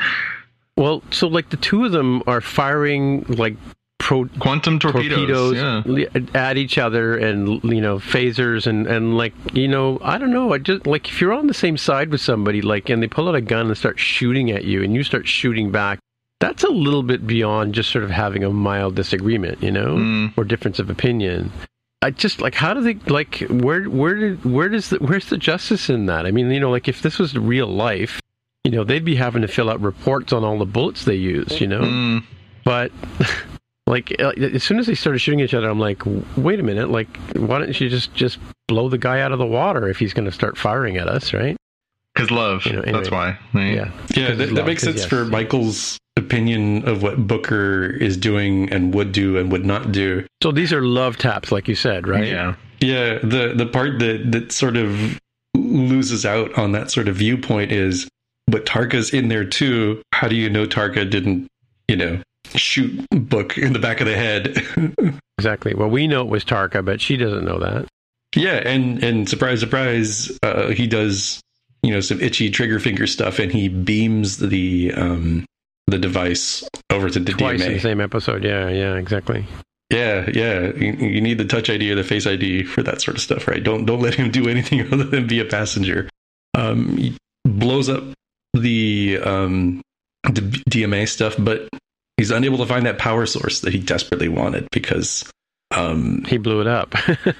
well, 0.77 1.01
so 1.11 1.27
like 1.27 1.49
the 1.49 1.57
two 1.57 1.85
of 1.85 1.91
them 1.93 2.21
are 2.27 2.41
firing 2.41 3.23
like 3.29 3.55
pro 3.97 4.25
Quantum 4.39 4.77
torpedoes. 4.77 5.55
torpedoes, 5.57 6.09
Yeah. 6.13 6.19
at 6.33 6.57
each 6.57 6.77
other 6.77 7.15
and 7.17 7.63
you 7.63 7.79
know 7.81 7.97
phasers 7.97 8.67
and 8.67 8.85
and 8.85 9.15
like 9.17 9.33
you 9.53 9.67
know 9.69 9.99
I 10.03 10.17
don't 10.17 10.31
know 10.33 10.53
I 10.53 10.57
just 10.57 10.85
like 10.85 11.07
if 11.07 11.21
you're 11.21 11.31
on 11.33 11.47
the 11.47 11.53
same 11.53 11.77
side 11.77 12.09
with 12.11 12.19
somebody 12.21 12.61
like 12.61 12.89
and 12.89 13.01
they 13.01 13.07
pull 13.07 13.29
out 13.29 13.35
a 13.35 13.41
gun 13.41 13.67
and 13.67 13.77
start 13.77 13.97
shooting 13.99 14.51
at 14.51 14.65
you 14.65 14.83
and 14.83 14.93
you 14.93 15.01
start 15.03 15.27
shooting 15.27 15.71
back 15.71 15.97
that's 16.41 16.63
a 16.65 16.69
little 16.69 17.03
bit 17.03 17.25
beyond 17.25 17.73
just 17.73 17.89
sort 17.89 18.03
of 18.03 18.09
having 18.11 18.43
a 18.43 18.49
mild 18.51 18.93
disagreement, 18.95 19.63
you 19.63 19.71
know, 19.71 19.95
Mm. 19.95 20.33
or 20.37 20.43
difference 20.43 20.77
of 20.79 20.89
opinion. 20.89 21.51
I 22.05 22.11
just 22.11 22.39
like 22.39 22.53
how 22.53 22.75
do 22.75 22.81
they 22.81 22.93
like 23.11 23.39
where 23.49 23.85
where 23.85 24.13
did 24.13 24.45
where 24.45 24.69
does 24.69 24.91
the 24.91 24.97
where's 24.97 25.25
the 25.29 25.39
justice 25.39 25.89
in 25.89 26.05
that? 26.05 26.27
I 26.27 26.31
mean, 26.31 26.51
you 26.51 26.59
know, 26.59 26.69
like 26.69 26.87
if 26.87 27.01
this 27.01 27.17
was 27.17 27.35
real 27.35 27.65
life, 27.65 28.21
you 28.63 28.69
know, 28.69 28.83
they'd 28.83 29.03
be 29.03 29.15
having 29.15 29.41
to 29.41 29.47
fill 29.47 29.71
out 29.71 29.81
reports 29.81 30.31
on 30.31 30.43
all 30.43 30.59
the 30.59 30.67
bullets 30.67 31.05
they 31.05 31.15
use, 31.15 31.59
you 31.59 31.65
know. 31.65 31.81
Mm. 31.81 32.23
But 32.63 32.91
like 33.87 34.15
uh, 34.21 34.33
as 34.37 34.63
soon 34.63 34.77
as 34.77 34.85
they 34.85 34.93
started 34.93 35.17
shooting 35.17 35.39
each 35.39 35.55
other, 35.55 35.67
I'm 35.67 35.79
like, 35.79 36.03
wait 36.37 36.59
a 36.59 36.63
minute, 36.63 36.91
like 36.91 37.17
why 37.37 37.57
don't 37.57 37.81
you 37.81 37.89
just 37.89 38.13
just 38.13 38.37
blow 38.67 38.87
the 38.87 38.99
guy 38.99 39.21
out 39.21 39.31
of 39.31 39.39
the 39.39 39.47
water 39.47 39.89
if 39.89 39.97
he's 39.97 40.13
going 40.13 40.25
to 40.25 40.31
start 40.31 40.59
firing 40.59 40.97
at 40.97 41.07
us, 41.07 41.33
right? 41.33 41.57
Cause 42.15 42.31
love. 42.31 42.65
You 42.65 42.73
know, 42.73 42.81
anyway. 42.81 42.97
That's 42.99 43.11
why. 43.11 43.37
right? 43.53 43.73
Yeah. 43.73 43.91
Yeah, 44.15 44.31
Because 44.31 44.37
that, 44.37 44.47
love, 44.47 44.55
that 44.55 44.65
makes 44.65 44.83
'cause 44.83 44.93
sense 44.93 45.01
yes. 45.01 45.09
for 45.09 45.25
Michael's 45.25 45.97
opinion 46.17 46.87
of 46.87 47.03
what 47.03 47.27
Booker 47.27 47.85
is 47.89 48.15
doing 48.15 48.71
and 48.71 48.93
would 48.93 49.11
do 49.11 49.37
and 49.37 49.51
would 49.51 49.65
not 49.65 49.91
do. 49.91 50.25
So 50.41 50.51
these 50.53 50.71
are 50.71 50.81
love 50.81 51.17
taps, 51.17 51.51
like 51.51 51.67
you 51.67 51.75
said, 51.75 52.07
right? 52.07 52.25
Yeah. 52.27 52.55
Yeah, 52.79 53.19
the 53.19 53.53
the 53.55 53.65
part 53.65 53.99
that 53.99 54.31
that 54.31 54.51
sort 54.51 54.77
of 54.77 55.19
loses 55.55 56.25
out 56.25 56.57
on 56.57 56.71
that 56.73 56.91
sort 56.91 57.07
of 57.07 57.15
viewpoint 57.15 57.71
is, 57.71 58.07
but 58.47 58.65
Tarka's 58.65 59.13
in 59.13 59.27
there 59.29 59.45
too. 59.45 60.01
How 60.13 60.27
do 60.27 60.35
you 60.35 60.49
know 60.49 60.65
Tarka 60.65 61.09
didn't, 61.09 61.47
you 61.87 61.95
know, 61.95 62.21
shoot 62.55 63.05
Book 63.11 63.57
in 63.57 63.73
the 63.73 63.79
back 63.79 63.99
of 64.01 64.07
the 64.07 64.15
head? 64.15 64.63
Exactly. 65.37 65.73
Well, 65.73 65.89
we 65.89 66.07
know 66.07 66.21
it 66.21 66.29
was 66.29 66.45
Tarka, 66.45 66.83
but 66.85 67.01
she 67.01 67.17
doesn't 67.17 67.43
know 67.43 67.59
that. 67.59 67.87
yeah, 68.37 68.61
and 68.65 69.03
and 69.03 69.27
surprise, 69.27 69.59
surprise, 69.59 70.31
uh, 70.43 70.69
he 70.69 70.87
does 70.87 71.41
you 71.83 71.91
know 71.91 71.99
some 71.99 72.19
itchy 72.21 72.49
trigger 72.49 72.79
finger 72.79 73.07
stuff, 73.07 73.39
and 73.39 73.51
he 73.51 73.67
beams 73.69 74.37
the 74.37 74.93
um 74.95 75.45
the 75.87 75.97
device 75.99 76.67
over 76.91 77.09
to 77.09 77.19
the 77.19 77.31
Twice 77.33 77.61
in 77.61 77.71
DMA. 77.71 77.73
the 77.75 77.79
same 77.79 78.01
episode. 78.01 78.43
Yeah, 78.43 78.69
yeah, 78.69 78.95
exactly. 78.95 79.45
Yeah, 79.91 80.27
yeah. 80.33 80.71
You, 80.73 80.93
you 80.93 81.21
need 81.21 81.37
the 81.37 81.45
touch 81.45 81.69
ID 81.69 81.91
or 81.91 81.95
the 81.95 82.03
face 82.03 82.25
ID 82.25 82.63
for 82.63 82.81
that 82.81 83.01
sort 83.01 83.17
of 83.17 83.21
stuff, 83.21 83.47
right? 83.47 83.63
Don't 83.63 83.85
don't 83.85 84.01
let 84.01 84.15
him 84.15 84.31
do 84.31 84.49
anything 84.49 84.81
other 84.91 85.03
than 85.03 85.27
be 85.27 85.39
a 85.39 85.45
passenger. 85.45 86.09
Um, 86.55 86.97
he 86.97 87.17
blows 87.43 87.87
up 87.89 88.03
the 88.53 89.19
um, 89.23 89.81
the 90.23 90.41
DMA 90.69 91.07
stuff, 91.07 91.35
but 91.37 91.69
he's 92.17 92.31
unable 92.31 92.57
to 92.57 92.65
find 92.65 92.85
that 92.87 92.97
power 92.97 93.25
source 93.27 93.59
that 93.61 93.73
he 93.73 93.79
desperately 93.79 94.27
wanted 94.29 94.67
because 94.71 95.29
um, 95.71 96.23
He 96.23 96.37
blew 96.37 96.61
it 96.61 96.67
up. 96.67 96.95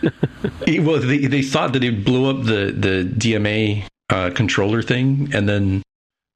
he, 0.66 0.80
well, 0.80 1.00
they 1.00 1.26
they 1.26 1.42
thought 1.42 1.74
that 1.74 1.84
it 1.84 2.06
blew 2.06 2.30
up 2.30 2.46
the 2.46 2.72
the 2.78 3.10
DMA 3.18 3.88
uh, 4.10 4.32
controller 4.32 4.82
thing, 4.82 5.32
and 5.34 5.48
then 5.48 5.82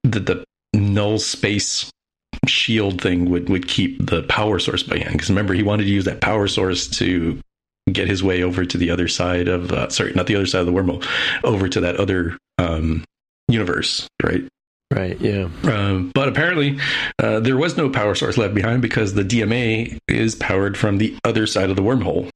the 0.04 0.20
the 0.20 0.44
null 0.74 1.20
space 1.20 1.92
shield 2.48 3.02
thing 3.02 3.30
would 3.30 3.50
would 3.50 3.68
keep 3.68 4.06
the 4.06 4.24
power 4.24 4.60
source 4.60 4.84
by 4.84 4.98
hand. 4.98 5.14
Because 5.14 5.30
remember, 5.30 5.54
he 5.54 5.64
wanted 5.64 5.84
to 5.84 5.90
use 5.90 6.06
that 6.06 6.22
power 6.22 6.48
source 6.48 6.88
to 6.88 7.40
get 7.92 8.08
his 8.08 8.24
way 8.24 8.44
over 8.44 8.66
to 8.66 8.78
the 8.78 8.92
other 8.92 9.08
side 9.08 9.48
of 9.48 9.72
uh, 9.72 9.90
sorry, 9.90 10.14
not 10.14 10.28
the 10.28 10.36
other 10.36 10.46
side 10.46 10.62
of 10.62 10.68
the 10.68 10.74
wormhole, 10.74 11.06
over 11.44 11.68
to 11.68 11.82
that 11.82 11.98
other 11.98 12.38
um, 12.58 13.04
universe, 13.48 14.08
right? 14.24 14.48
right. 14.94 15.20
Yeah. 15.20 15.50
Um, 15.64 16.12
but 16.14 16.28
apparently, 16.28 16.80
uh, 17.20 17.40
there 17.40 17.58
was 17.58 17.78
no 17.78 17.90
power 17.90 18.16
source 18.16 18.38
left 18.38 18.54
behind 18.54 18.82
because 18.82 19.14
the 19.14 19.24
DMA 19.24 19.98
is 20.08 20.36
powered 20.36 20.78
from 20.78 20.98
the 20.98 21.18
other 21.24 21.48
side 21.48 21.70
of 21.70 21.76
the 21.76 21.82
wormhole. 21.82 22.30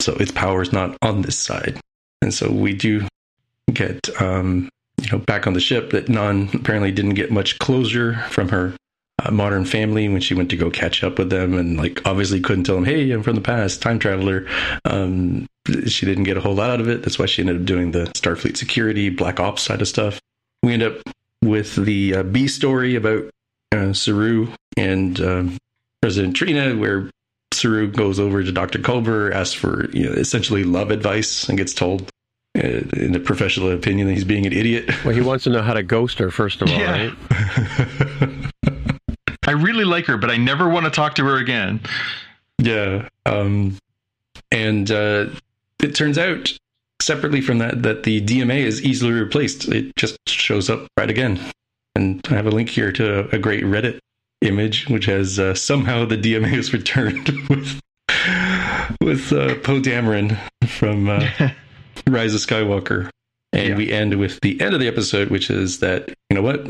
So 0.00 0.14
its 0.14 0.32
power 0.32 0.62
is 0.62 0.72
not 0.72 0.96
on 1.02 1.22
this 1.22 1.38
side. 1.38 1.80
And 2.22 2.32
so 2.32 2.50
we 2.50 2.74
do 2.74 3.06
get, 3.72 4.08
um, 4.20 4.68
you 5.06 5.12
know, 5.12 5.24
back 5.24 5.46
on 5.46 5.52
the 5.52 5.60
ship 5.60 5.90
that 5.90 6.06
Nhan 6.06 6.52
apparently 6.52 6.90
didn't 6.90 7.14
get 7.14 7.30
much 7.30 7.58
closure 7.58 8.14
from 8.30 8.48
her 8.48 8.74
uh, 9.22 9.30
modern 9.30 9.64
family 9.64 10.08
when 10.08 10.20
she 10.20 10.34
went 10.34 10.50
to 10.50 10.56
go 10.56 10.68
catch 10.70 11.04
up 11.04 11.18
with 11.18 11.30
them 11.30 11.54
and, 11.54 11.76
like, 11.76 12.04
obviously 12.04 12.40
couldn't 12.40 12.64
tell 12.64 12.74
them, 12.74 12.84
hey, 12.84 13.10
I'm 13.12 13.22
from 13.22 13.36
the 13.36 13.40
past, 13.40 13.80
time 13.80 13.98
traveler. 13.98 14.46
Um, 14.84 15.46
she 15.86 16.06
didn't 16.06 16.24
get 16.24 16.36
a 16.36 16.40
whole 16.40 16.54
lot 16.54 16.70
out 16.70 16.80
of 16.80 16.88
it. 16.88 17.02
That's 17.02 17.18
why 17.18 17.26
she 17.26 17.42
ended 17.42 17.56
up 17.56 17.64
doing 17.64 17.92
the 17.92 18.04
Starfleet 18.06 18.56
security, 18.56 19.08
Black 19.08 19.38
Ops 19.38 19.62
side 19.62 19.80
of 19.80 19.88
stuff. 19.88 20.20
We 20.62 20.72
end 20.72 20.82
up 20.82 21.00
with 21.42 21.76
the 21.76 22.16
uh, 22.16 22.22
B 22.24 22.48
story 22.48 22.96
about 22.96 23.30
uh, 23.72 23.92
Saru 23.92 24.48
and 24.76 25.20
um, 25.20 25.58
President 26.02 26.36
T'Rina, 26.36 26.78
where 26.78 27.10
Saru 27.54 27.90
goes 27.90 28.18
over 28.18 28.42
to 28.42 28.52
Dr. 28.52 28.80
Culber, 28.80 29.32
asks 29.32 29.54
for 29.54 29.88
you 29.90 30.04
know, 30.08 30.12
essentially 30.12 30.64
love 30.64 30.90
advice, 30.90 31.48
and 31.48 31.56
gets 31.56 31.74
told, 31.74 32.10
in 32.56 33.12
the 33.12 33.20
professional 33.20 33.70
opinion, 33.70 34.06
that 34.08 34.14
he's 34.14 34.24
being 34.24 34.46
an 34.46 34.52
idiot. 34.52 34.90
Well, 35.04 35.14
he 35.14 35.20
wants 35.20 35.44
to 35.44 35.50
know 35.50 35.62
how 35.62 35.74
to 35.74 35.82
ghost 35.82 36.18
her 36.18 36.30
first 36.30 36.62
of 36.62 36.68
all, 36.70 36.78
Yeah. 36.78 37.10
right? 37.10 38.52
I 39.46 39.52
really 39.52 39.84
like 39.84 40.06
her, 40.06 40.16
but 40.16 40.30
I 40.30 40.36
never 40.36 40.68
want 40.68 40.84
to 40.86 40.90
talk 40.90 41.14
to 41.16 41.24
her 41.24 41.36
again. 41.36 41.80
Yeah. 42.58 43.08
Um, 43.26 43.76
and 44.50 44.90
uh, 44.90 45.26
it 45.82 45.94
turns 45.94 46.18
out, 46.18 46.56
separately 47.00 47.40
from 47.40 47.58
that, 47.58 47.82
that 47.84 48.02
the 48.02 48.20
DMA 48.22 48.58
is 48.64 48.82
easily 48.82 49.12
replaced. 49.12 49.68
It 49.68 49.94
just 49.96 50.16
shows 50.28 50.68
up 50.68 50.88
right 50.96 51.10
again. 51.10 51.38
And 51.94 52.20
I 52.28 52.34
have 52.34 52.46
a 52.46 52.50
link 52.50 52.68
here 52.70 52.90
to 52.92 53.28
a 53.34 53.38
great 53.38 53.62
Reddit 53.64 53.98
image, 54.40 54.88
which 54.88 55.04
has 55.06 55.38
uh, 55.38 55.54
somehow 55.54 56.04
the 56.04 56.16
DMA 56.18 56.52
is 56.54 56.72
returned 56.72 57.28
with 57.48 57.80
with 59.00 59.32
uh, 59.32 59.54
Poe 59.62 59.80
Dameron 59.80 60.36
from 60.66 61.08
uh, 61.08 61.28
Rise 62.08 62.34
of 62.34 62.40
Skywalker. 62.40 63.08
And 63.52 63.68
Yeah. 63.70 63.76
we 63.76 63.90
end 63.92 64.18
with 64.18 64.40
the 64.40 64.60
end 64.60 64.74
of 64.74 64.80
the 64.80 64.88
episode, 64.88 65.28
which 65.30 65.50
is 65.50 65.78
that, 65.80 66.08
you 66.30 66.34
know 66.34 66.42
what? 66.42 66.66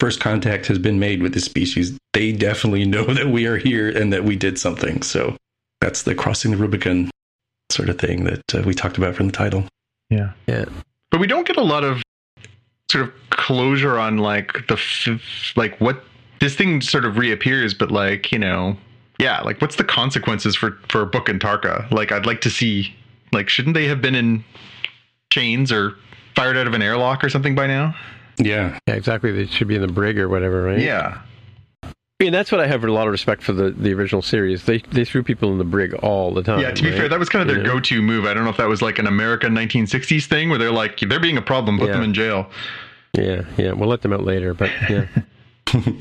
First 0.00 0.20
contact 0.20 0.66
has 0.66 0.78
been 0.78 0.98
made 0.98 1.22
with 1.22 1.32
this 1.32 1.44
species. 1.44 1.96
They 2.12 2.32
definitely 2.32 2.84
know 2.84 3.04
that 3.14 3.28
we 3.28 3.46
are 3.46 3.56
here 3.56 3.88
and 3.88 4.12
that 4.12 4.24
we 4.24 4.36
did 4.36 4.58
something. 4.58 5.02
So 5.02 5.36
that's 5.80 6.02
the 6.02 6.14
crossing 6.14 6.50
the 6.50 6.56
Rubicon 6.56 7.10
sort 7.70 7.88
of 7.88 7.98
thing 7.98 8.24
that 8.24 8.42
uh, 8.54 8.62
we 8.66 8.74
talked 8.74 8.98
about 8.98 9.14
from 9.14 9.26
the 9.26 9.32
title. 9.32 9.64
Yeah. 10.10 10.32
Yeah. 10.46 10.66
But 11.10 11.20
we 11.20 11.26
don't 11.26 11.46
get 11.46 11.56
a 11.56 11.62
lot 11.62 11.84
of 11.84 12.02
sort 12.90 13.04
of 13.04 13.12
closure 13.30 13.98
on 13.98 14.18
like 14.18 14.66
the 14.68 14.74
f- 14.74 15.52
like 15.56 15.80
what 15.80 16.04
this 16.40 16.54
thing 16.54 16.80
sort 16.80 17.04
of 17.04 17.16
reappears, 17.16 17.72
but 17.74 17.90
like 17.90 18.30
you 18.30 18.38
know, 18.38 18.76
yeah, 19.18 19.40
like 19.40 19.60
what's 19.60 19.76
the 19.76 19.84
consequences 19.84 20.54
for 20.54 20.78
for 20.88 21.04
Book 21.06 21.28
and 21.28 21.40
Tarka? 21.40 21.90
Like 21.90 22.12
I'd 22.12 22.26
like 22.26 22.40
to 22.42 22.50
see 22.50 22.94
like 23.36 23.48
shouldn't 23.48 23.74
they 23.74 23.86
have 23.86 24.02
been 24.02 24.14
in 24.14 24.44
chains 25.30 25.70
or 25.70 25.94
fired 26.34 26.56
out 26.56 26.66
of 26.66 26.74
an 26.74 26.82
airlock 26.82 27.22
or 27.22 27.28
something 27.28 27.54
by 27.54 27.66
now? 27.66 27.94
Yeah. 28.38 28.78
Yeah, 28.86 28.94
exactly. 28.94 29.32
They 29.32 29.46
should 29.46 29.68
be 29.68 29.76
in 29.76 29.80
the 29.82 29.88
brig 29.88 30.18
or 30.18 30.28
whatever, 30.28 30.62
right? 30.62 30.78
Yeah. 30.78 31.20
I 31.84 32.24
mean, 32.24 32.32
that's 32.32 32.50
what 32.50 32.60
I 32.62 32.66
have 32.66 32.82
a 32.82 32.90
lot 32.90 33.06
of 33.06 33.12
respect 33.12 33.42
for 33.42 33.52
the, 33.52 33.70
the 33.70 33.92
original 33.92 34.22
series. 34.22 34.64
They 34.64 34.78
they 34.78 35.04
threw 35.04 35.22
people 35.22 35.52
in 35.52 35.58
the 35.58 35.64
brig 35.64 35.92
all 35.94 36.32
the 36.32 36.42
time. 36.42 36.60
Yeah, 36.60 36.70
to 36.70 36.82
be 36.82 36.88
right? 36.90 36.98
fair, 36.98 37.08
that 37.10 37.18
was 37.18 37.28
kind 37.28 37.42
of 37.42 37.48
their 37.48 37.58
You 37.58 37.64
know? 37.64 37.74
go-to 37.74 38.00
move. 38.00 38.24
I 38.24 38.32
don't 38.34 38.44
know 38.44 38.50
if 38.50 38.56
that 38.56 38.68
was 38.68 38.80
like 38.80 38.98
an 38.98 39.06
American 39.06 39.54
1960s 39.54 40.24
thing 40.26 40.48
where 40.48 40.58
they're 40.58 40.70
like, 40.72 40.98
they're 41.00 41.20
being 41.20 41.36
a 41.36 41.42
problem, 41.42 41.78
put 41.78 41.88
Yeah. 41.88 41.92
them 41.94 42.02
in 42.04 42.14
jail. 42.14 42.50
Yeah, 43.12 43.42
yeah. 43.58 43.72
We'll 43.72 43.88
let 43.90 44.00
them 44.02 44.12
out 44.14 44.24
later, 44.24 44.54
but 44.54 44.70
yeah. 44.88 45.06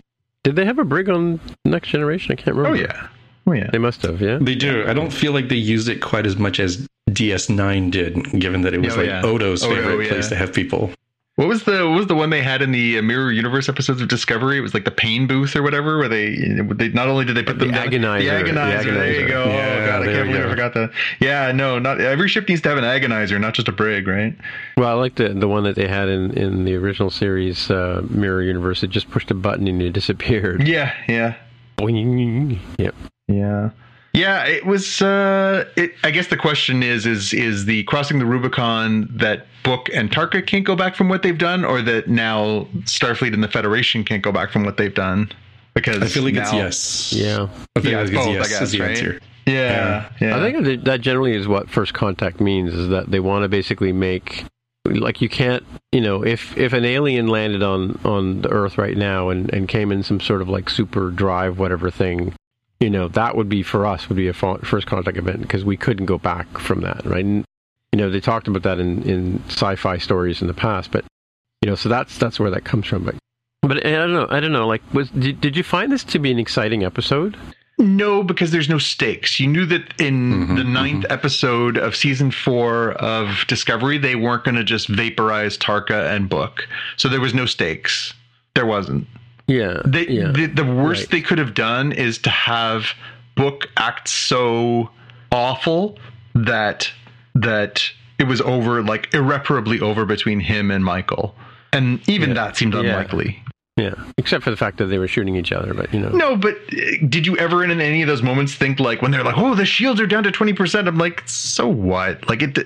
Did 0.43 0.55
they 0.55 0.63
have 0.65 0.77
a 0.79 0.85
brig 0.85 1.09
on 1.09 1.39
Next 1.65 1.89
Generation? 1.89 2.31
I 2.31 2.35
can't 2.35 2.55
remember. 2.55 2.69
Oh 2.69 2.81
remember. 2.81 2.93
yeah, 2.93 3.07
oh 3.47 3.51
yeah. 3.53 3.69
They 3.71 3.77
must 3.79 4.01
have, 4.03 4.21
yeah. 4.21 4.37
They 4.39 4.55
do. 4.55 4.85
I 4.87 4.93
don't 4.93 5.11
feel 5.11 5.33
like 5.33 5.49
they 5.49 5.55
used 5.55 5.89
it 5.89 6.01
quite 6.01 6.25
as 6.25 6.37
much 6.37 6.59
as 6.59 6.87
DS9 7.15 7.91
did, 7.91 8.15
given 8.39 8.61
that 8.61 8.73
it 8.73 8.81
was 8.81 8.93
Oh, 8.93 8.97
like 8.97 9.07
yeah. 9.07 9.21
Odo's 9.23 9.63
Odo, 9.63 9.75
favorite 9.75 10.03
yeah. 10.05 10.11
place 10.11 10.27
to 10.29 10.35
have 10.35 10.53
people. 10.53 10.91
What 11.37 11.49
was 11.49 11.63
the 11.63 11.85
what 11.89 11.97
was 11.97 12.07
the 12.07 12.15
one 12.15 12.29
they 12.29 12.41
had 12.41 12.61
in 12.61 12.71
the 12.71 12.97
uh, 12.97 13.01
Mirror 13.01 13.33
Universe 13.33 13.67
episodes 13.67 13.99
of 13.99 14.07
Discovery? 14.07 14.57
It 14.57 14.61
was 14.61 14.73
like 14.73 14.85
the 14.85 14.91
pain 14.91 15.27
booth 15.27 15.53
or 15.53 15.63
whatever, 15.63 15.97
where 15.97 16.07
they 16.07 16.33
they 16.75 16.87
not 16.89 17.09
only 17.09 17.25
did 17.25 17.35
they 17.35 17.43
put 17.43 17.59
The 17.59 17.65
them 17.65 17.73
down, 17.73 17.87
agonizer. 17.89 18.19
the 18.19 18.51
agonizer. 18.51 18.93
There 18.93 19.19
you 19.21 19.27
go. 19.27 19.43
Yeah, 19.43 19.51
oh 19.81 19.85
god, 19.85 20.01
I 20.03 20.05
can't 20.13 20.27
we 20.27 20.33
believe 20.33 20.45
I 20.45 20.49
forgot 20.49 20.73
that. 20.75 20.91
Yeah, 21.19 21.51
no, 21.51 21.77
not 21.77 21.99
every 21.99 22.29
ship 22.29 22.47
needs 22.47 22.61
to 22.61 22.69
have 22.69 22.77
an 22.77 22.85
agonizer, 22.85 23.37
not 23.37 23.53
just 23.53 23.67
a 23.67 23.73
brig, 23.73 24.07
right? 24.07 24.33
Well, 24.77 24.87
I 24.87 24.93
like 24.93 25.15
the 25.15 25.27
the 25.27 25.49
one 25.49 25.65
that 25.65 25.75
they 25.75 25.89
had 25.89 26.07
in, 26.07 26.31
in 26.37 26.63
the 26.63 26.75
original 26.75 27.09
series, 27.09 27.69
uh, 27.69 28.01
Mirror 28.09 28.43
Universe. 28.43 28.81
It 28.81 28.91
just 28.91 29.11
pushed 29.11 29.29
a 29.29 29.33
button 29.35 29.67
and 29.67 29.81
it 29.81 29.91
disappeared. 29.91 30.65
Yeah, 30.65 30.93
yeah. 31.09 31.35
Boing. 31.77 32.59
Yep. 32.77 32.95
Yeah. 33.27 33.71
Yeah, 34.15 34.45
it 34.45 34.65
was 34.65 35.01
uh 35.01 35.65
it 35.75 35.93
I 36.03 36.11
guess 36.11 36.27
the 36.27 36.37
question 36.37 36.81
is 36.83 37.05
is 37.05 37.33
is 37.33 37.65
the 37.65 37.83
crossing 37.83 38.19
the 38.19 38.25
Rubicon 38.25 39.07
that 39.11 39.45
Book 39.63 39.89
and 39.93 40.09
Tarka 40.11 40.45
can't 40.45 40.63
go 40.65 40.75
back 40.75 40.95
from 40.95 41.09
what 41.09 41.21
they've 41.23 41.37
done 41.37 41.65
or 41.65 41.81
that 41.81 42.07
now 42.07 42.67
Starfleet 42.83 43.33
and 43.33 43.43
the 43.43 43.47
Federation 43.47 44.03
can't 44.03 44.23
go 44.23 44.31
back 44.31 44.51
from 44.51 44.63
what 44.63 44.77
they've 44.77 44.93
done? 44.93 45.29
Because 45.73 46.01
I 46.01 46.07
feel 46.07 46.23
like 46.23 46.35
it's 46.35 46.53
yes. 46.53 47.13
Yeah. 47.13 47.47
I 47.75 47.81
feel 47.81 47.91
Yeah, 47.91 47.97
like 47.97 48.07
it's 48.07 48.15
it's 48.15 48.25
both, 48.25 48.27
I 48.27 48.37
yes 48.37 48.49
guess, 48.49 48.61
is 48.61 48.71
the 48.71 48.79
right? 48.79 48.89
answer. 48.91 49.19
Yeah. 49.45 50.09
Yeah. 50.21 50.37
I 50.37 50.39
think 50.51 50.63
that- 50.65 50.85
that 50.85 51.01
generally 51.01 51.33
is 51.35 51.47
what 51.47 51.69
first 51.69 51.93
contact 51.93 52.39
means 52.39 52.73
is 52.73 52.89
that 52.89 53.11
they 53.11 53.19
want 53.19 53.43
to 53.43 53.49
basically 53.49 53.91
make 53.91 54.45
like 54.85 55.19
you 55.19 55.27
can't 55.29 55.63
you 55.91 55.99
know 55.99 56.23
if 56.23 56.55
if 56.57 56.71
an 56.71 56.85
alien 56.85 57.27
landed 57.27 57.63
on 57.63 57.99
on 58.05 58.41
the 58.43 58.49
earth 58.51 58.77
right 58.77 58.95
now 58.95 59.29
and 59.29 59.51
and 59.53 59.67
came 59.67 59.91
in 59.91 60.03
some 60.03 60.19
sort 60.19 60.41
of 60.43 60.47
like 60.47 60.69
super 60.69 61.09
drive 61.09 61.57
whatever 61.57 61.89
thing 61.89 62.33
you 62.79 62.89
know 62.89 63.07
that 63.09 63.35
would 63.35 63.49
be 63.49 63.63
for 63.63 63.85
us 63.85 64.09
would 64.09 64.15
be 64.17 64.27
a 64.27 64.33
first 64.33 64.87
contact 64.87 65.17
event 65.17 65.41
because 65.41 65.63
we 65.63 65.77
couldn't 65.77 66.05
go 66.05 66.17
back 66.17 66.47
from 66.57 66.81
that 66.81 67.05
right 67.05 67.25
and, 67.25 67.45
you 67.91 67.97
know 67.99 68.09
they 68.09 68.19
talked 68.19 68.47
about 68.47 68.63
that 68.63 68.79
in 68.79 69.01
in 69.03 69.41
sci-fi 69.47 69.97
stories 69.97 70.41
in 70.41 70.47
the 70.47 70.53
past 70.53 70.91
but 70.91 71.05
you 71.61 71.69
know 71.69 71.75
so 71.75 71.87
that's 71.89 72.17
that's 72.17 72.39
where 72.39 72.51
that 72.51 72.65
comes 72.65 72.85
from 72.85 73.03
but 73.03 73.15
But 73.61 73.85
I 73.85 73.91
don't 73.91 74.13
know. 74.13 74.27
I 74.29 74.39
don't 74.39 74.51
know. 74.51 74.67
Like, 74.67 74.83
was 74.93 75.09
did, 75.09 75.41
did 75.41 75.57
you 75.57 75.63
find 75.63 75.91
this 75.91 76.03
to 76.03 76.19
be 76.19 76.29
an 76.29 76.37
exciting 76.37 76.83
episode? 76.83 77.35
No, 77.79 78.21
because 78.23 78.51
there's 78.51 78.69
no 78.69 78.77
stakes. 78.77 79.39
You 79.39 79.47
knew 79.47 79.65
that 79.65 79.81
in 79.99 80.47
Mhm, 80.47 80.55
the 80.57 80.63
ninth 80.63 81.05
episode 81.09 81.75
of 81.77 81.95
season 81.95 82.29
four 82.29 82.91
of 83.01 83.43
Discovery, 83.47 83.97
they 83.97 84.15
weren't 84.15 84.43
going 84.43 84.55
to 84.55 84.63
just 84.63 84.87
vaporize 84.87 85.57
Tarka 85.57 86.13
and 86.15 86.29
Book. 86.29 86.67
So 86.95 87.09
there 87.09 87.19
was 87.19 87.33
no 87.33 87.45
stakes. 87.47 88.13
There 88.53 88.67
wasn't. 88.67 89.07
Yeah. 89.47 89.81
They, 89.85 90.07
yeah. 90.07 90.31
the, 90.31 90.47
the 90.47 90.65
worst 90.65 91.03
Right. 91.03 91.09
they 91.11 91.21
could 91.21 91.37
have 91.37 91.53
done 91.53 91.91
is 91.91 92.17
to 92.19 92.29
have 92.29 92.87
Book 93.35 93.69
act 93.77 94.07
so 94.07 94.89
awful 95.31 95.97
that 96.33 96.89
that 97.35 97.83
it 98.17 98.23
was 98.27 98.39
over, 98.41 98.81
like 98.81 99.13
irreparably 99.13 99.81
over 99.81 100.05
between 100.05 100.39
him 100.39 100.71
and 100.71 100.83
Michael. 100.85 101.35
And 101.73 101.99
even 102.07 102.29
Yeah. 102.29 102.35
that 102.35 102.57
seemed 102.57 102.73
Yeah. 102.73 102.79
unlikely. 102.81 103.43
Yeah. 103.77 103.93
Except 104.17 104.41
for 104.41 104.51
the 104.51 104.57
fact 104.57 104.77
that 104.77 104.85
they 104.85 104.97
were 104.97 105.07
shooting 105.07 105.35
each 105.35 105.51
other, 105.51 105.73
but 105.73 105.93
you 105.93 105.99
know. 105.99 106.09
No, 106.09 106.37
but 106.37 106.55
uh, 106.55 107.05
did 107.09 107.27
you 107.27 107.37
ever 107.37 107.61
in 107.61 107.71
any 107.71 108.01
of 108.01 108.07
those 108.07 108.21
moments 108.21 108.55
think 108.55 108.79
like 108.79 109.01
when 109.01 109.11
they're 109.11 109.23
like, 109.23 109.37
"Oh, 109.37 109.53
the 109.53 109.65
shields 109.65 109.99
are 109.99 110.07
down 110.07 110.23
to 110.23 110.31
twenty 110.31 110.53
percent"? 110.53 110.87
I'm 110.87 110.97
like, 110.97 111.27
so 111.27 111.67
what? 111.67 112.27
Like 112.29 112.41
it, 112.41 112.57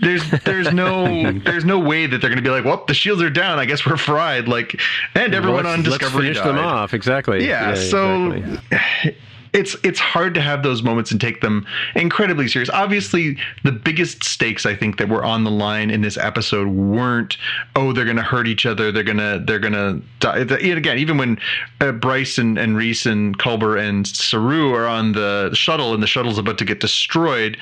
there's 0.00 0.22
there's 0.44 0.72
no 0.72 1.32
there's 1.44 1.66
no 1.66 1.78
way 1.78 2.06
that 2.06 2.22
they're 2.22 2.30
going 2.30 2.42
to 2.42 2.42
be 2.42 2.48
like, 2.48 2.64
"Well, 2.64 2.84
the 2.86 2.94
shields 2.94 3.20
are 3.20 3.28
down. 3.28 3.58
I 3.58 3.66
guess 3.66 3.84
we're 3.84 3.98
fried." 3.98 4.48
Like, 4.48 4.80
and 5.14 5.34
everyone 5.34 5.64
let's, 5.64 5.76
on 5.76 5.82
Discovery 5.82 6.28
let's 6.28 6.38
finish 6.38 6.56
them 6.56 6.64
off. 6.64 6.94
Exactly. 6.94 7.46
Yeah, 7.46 7.74
so 7.74 8.32
exactly. 8.32 9.16
It's 9.56 9.74
it's 9.82 9.98
hard 9.98 10.34
to 10.34 10.42
have 10.42 10.62
those 10.62 10.82
moments 10.82 11.10
and 11.10 11.20
take 11.20 11.40
them 11.40 11.66
incredibly 11.94 12.46
serious. 12.46 12.68
Obviously, 12.70 13.38
the 13.64 13.72
biggest 13.72 14.22
stakes 14.22 14.66
I 14.66 14.76
think 14.76 14.98
that 14.98 15.08
were 15.08 15.24
on 15.24 15.44
the 15.44 15.50
line 15.50 15.90
in 15.90 16.02
this 16.02 16.18
episode 16.18 16.68
weren't 16.68 17.38
oh 17.74 17.92
they're 17.92 18.04
going 18.04 18.18
to 18.18 18.22
hurt 18.22 18.46
each 18.46 18.66
other, 18.66 18.92
they're 18.92 19.02
going 19.02 19.16
to 19.16 19.42
they're 19.44 19.58
going 19.58 19.72
to 19.72 20.02
die. 20.20 20.40
And 20.40 20.52
again, 20.52 20.98
even 20.98 21.16
when 21.16 21.38
uh, 21.80 21.92
Bryce 21.92 22.36
and, 22.36 22.58
and 22.58 22.76
Rhys 22.76 23.06
and 23.06 23.38
Culber 23.38 23.80
and 23.80 24.06
Saru 24.06 24.72
are 24.74 24.86
on 24.86 25.12
the 25.12 25.50
shuttle 25.54 25.94
and 25.94 26.02
the 26.02 26.06
shuttle's 26.06 26.38
about 26.38 26.58
to 26.58 26.64
get 26.64 26.80
destroyed, 26.80 27.56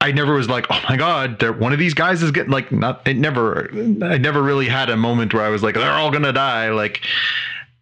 I 0.00 0.12
never 0.12 0.34
was 0.34 0.48
like, 0.48 0.66
oh 0.70 0.80
my 0.88 0.96
god, 0.96 1.42
one 1.58 1.72
of 1.72 1.78
these 1.78 1.94
guys 1.94 2.22
is 2.22 2.30
getting 2.30 2.52
like 2.52 2.70
not. 2.70 3.06
It 3.06 3.16
never. 3.16 3.70
I 4.04 4.18
never 4.18 4.42
really 4.42 4.68
had 4.68 4.90
a 4.90 4.96
moment 4.96 5.32
where 5.32 5.42
I 5.42 5.48
was 5.48 5.62
like, 5.62 5.74
they're 5.74 5.90
all 5.90 6.10
gonna 6.10 6.32
die. 6.32 6.70
Like, 6.70 7.02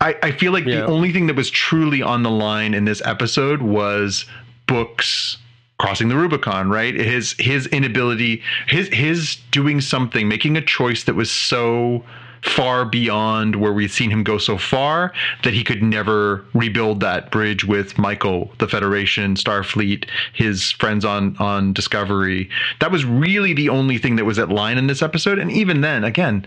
I, 0.05 0.15
I 0.23 0.31
feel 0.33 0.53
like 0.53 0.65
Yeah. 0.67 0.81
the 0.81 0.87
only 0.87 1.13
thing 1.13 1.27
that 1.29 1.37
was 1.37 1.51
truly 1.51 2.03
on 2.03 2.23
the 2.23 2.31
line 2.31 2.75
in 2.75 2.85
this 2.85 3.01
episode 3.05 3.63
was 3.63 4.27
books 4.67 5.39
crossing 5.79 6.09
the 6.09 6.17
Rubicon, 6.17 6.69
right? 6.71 6.95
His 6.95 7.35
his 7.39 7.67
inability, 7.69 8.43
his 8.69 8.89
his 8.89 9.37
doing 9.51 9.81
something, 9.81 10.29
making 10.29 10.57
a 10.57 10.63
choice 10.63 11.05
that 11.05 11.15
was 11.15 11.31
so 11.31 12.05
far 12.43 12.85
beyond 12.85 13.57
where 13.57 13.73
we'd 13.73 13.91
seen 13.91 14.11
him 14.11 14.23
go 14.23 14.37
so 14.37 14.59
far 14.59 15.11
that 15.45 15.55
he 15.55 15.65
could 15.65 15.83
never 15.83 16.45
rebuild 16.53 17.01
that 17.01 17.31
bridge 17.31 17.65
with 17.65 17.97
Michael, 17.97 18.53
the 18.59 18.69
Federation, 18.69 19.35
Starfleet, 19.35 20.05
his 20.35 20.71
friends 20.71 21.05
on 21.07 21.37
on 21.39 21.73
Discovery. 21.73 22.49
That 22.81 22.93
was 22.93 23.05
really 23.05 23.55
the 23.55 23.71
only 23.71 23.97
thing 23.99 24.17
that 24.17 24.27
was 24.27 24.39
at 24.39 24.51
line 24.51 24.77
in 24.79 24.87
this 24.89 25.01
episode. 25.03 25.39
And 25.39 25.51
even 25.51 25.81
then, 25.81 26.05
again, 26.05 26.45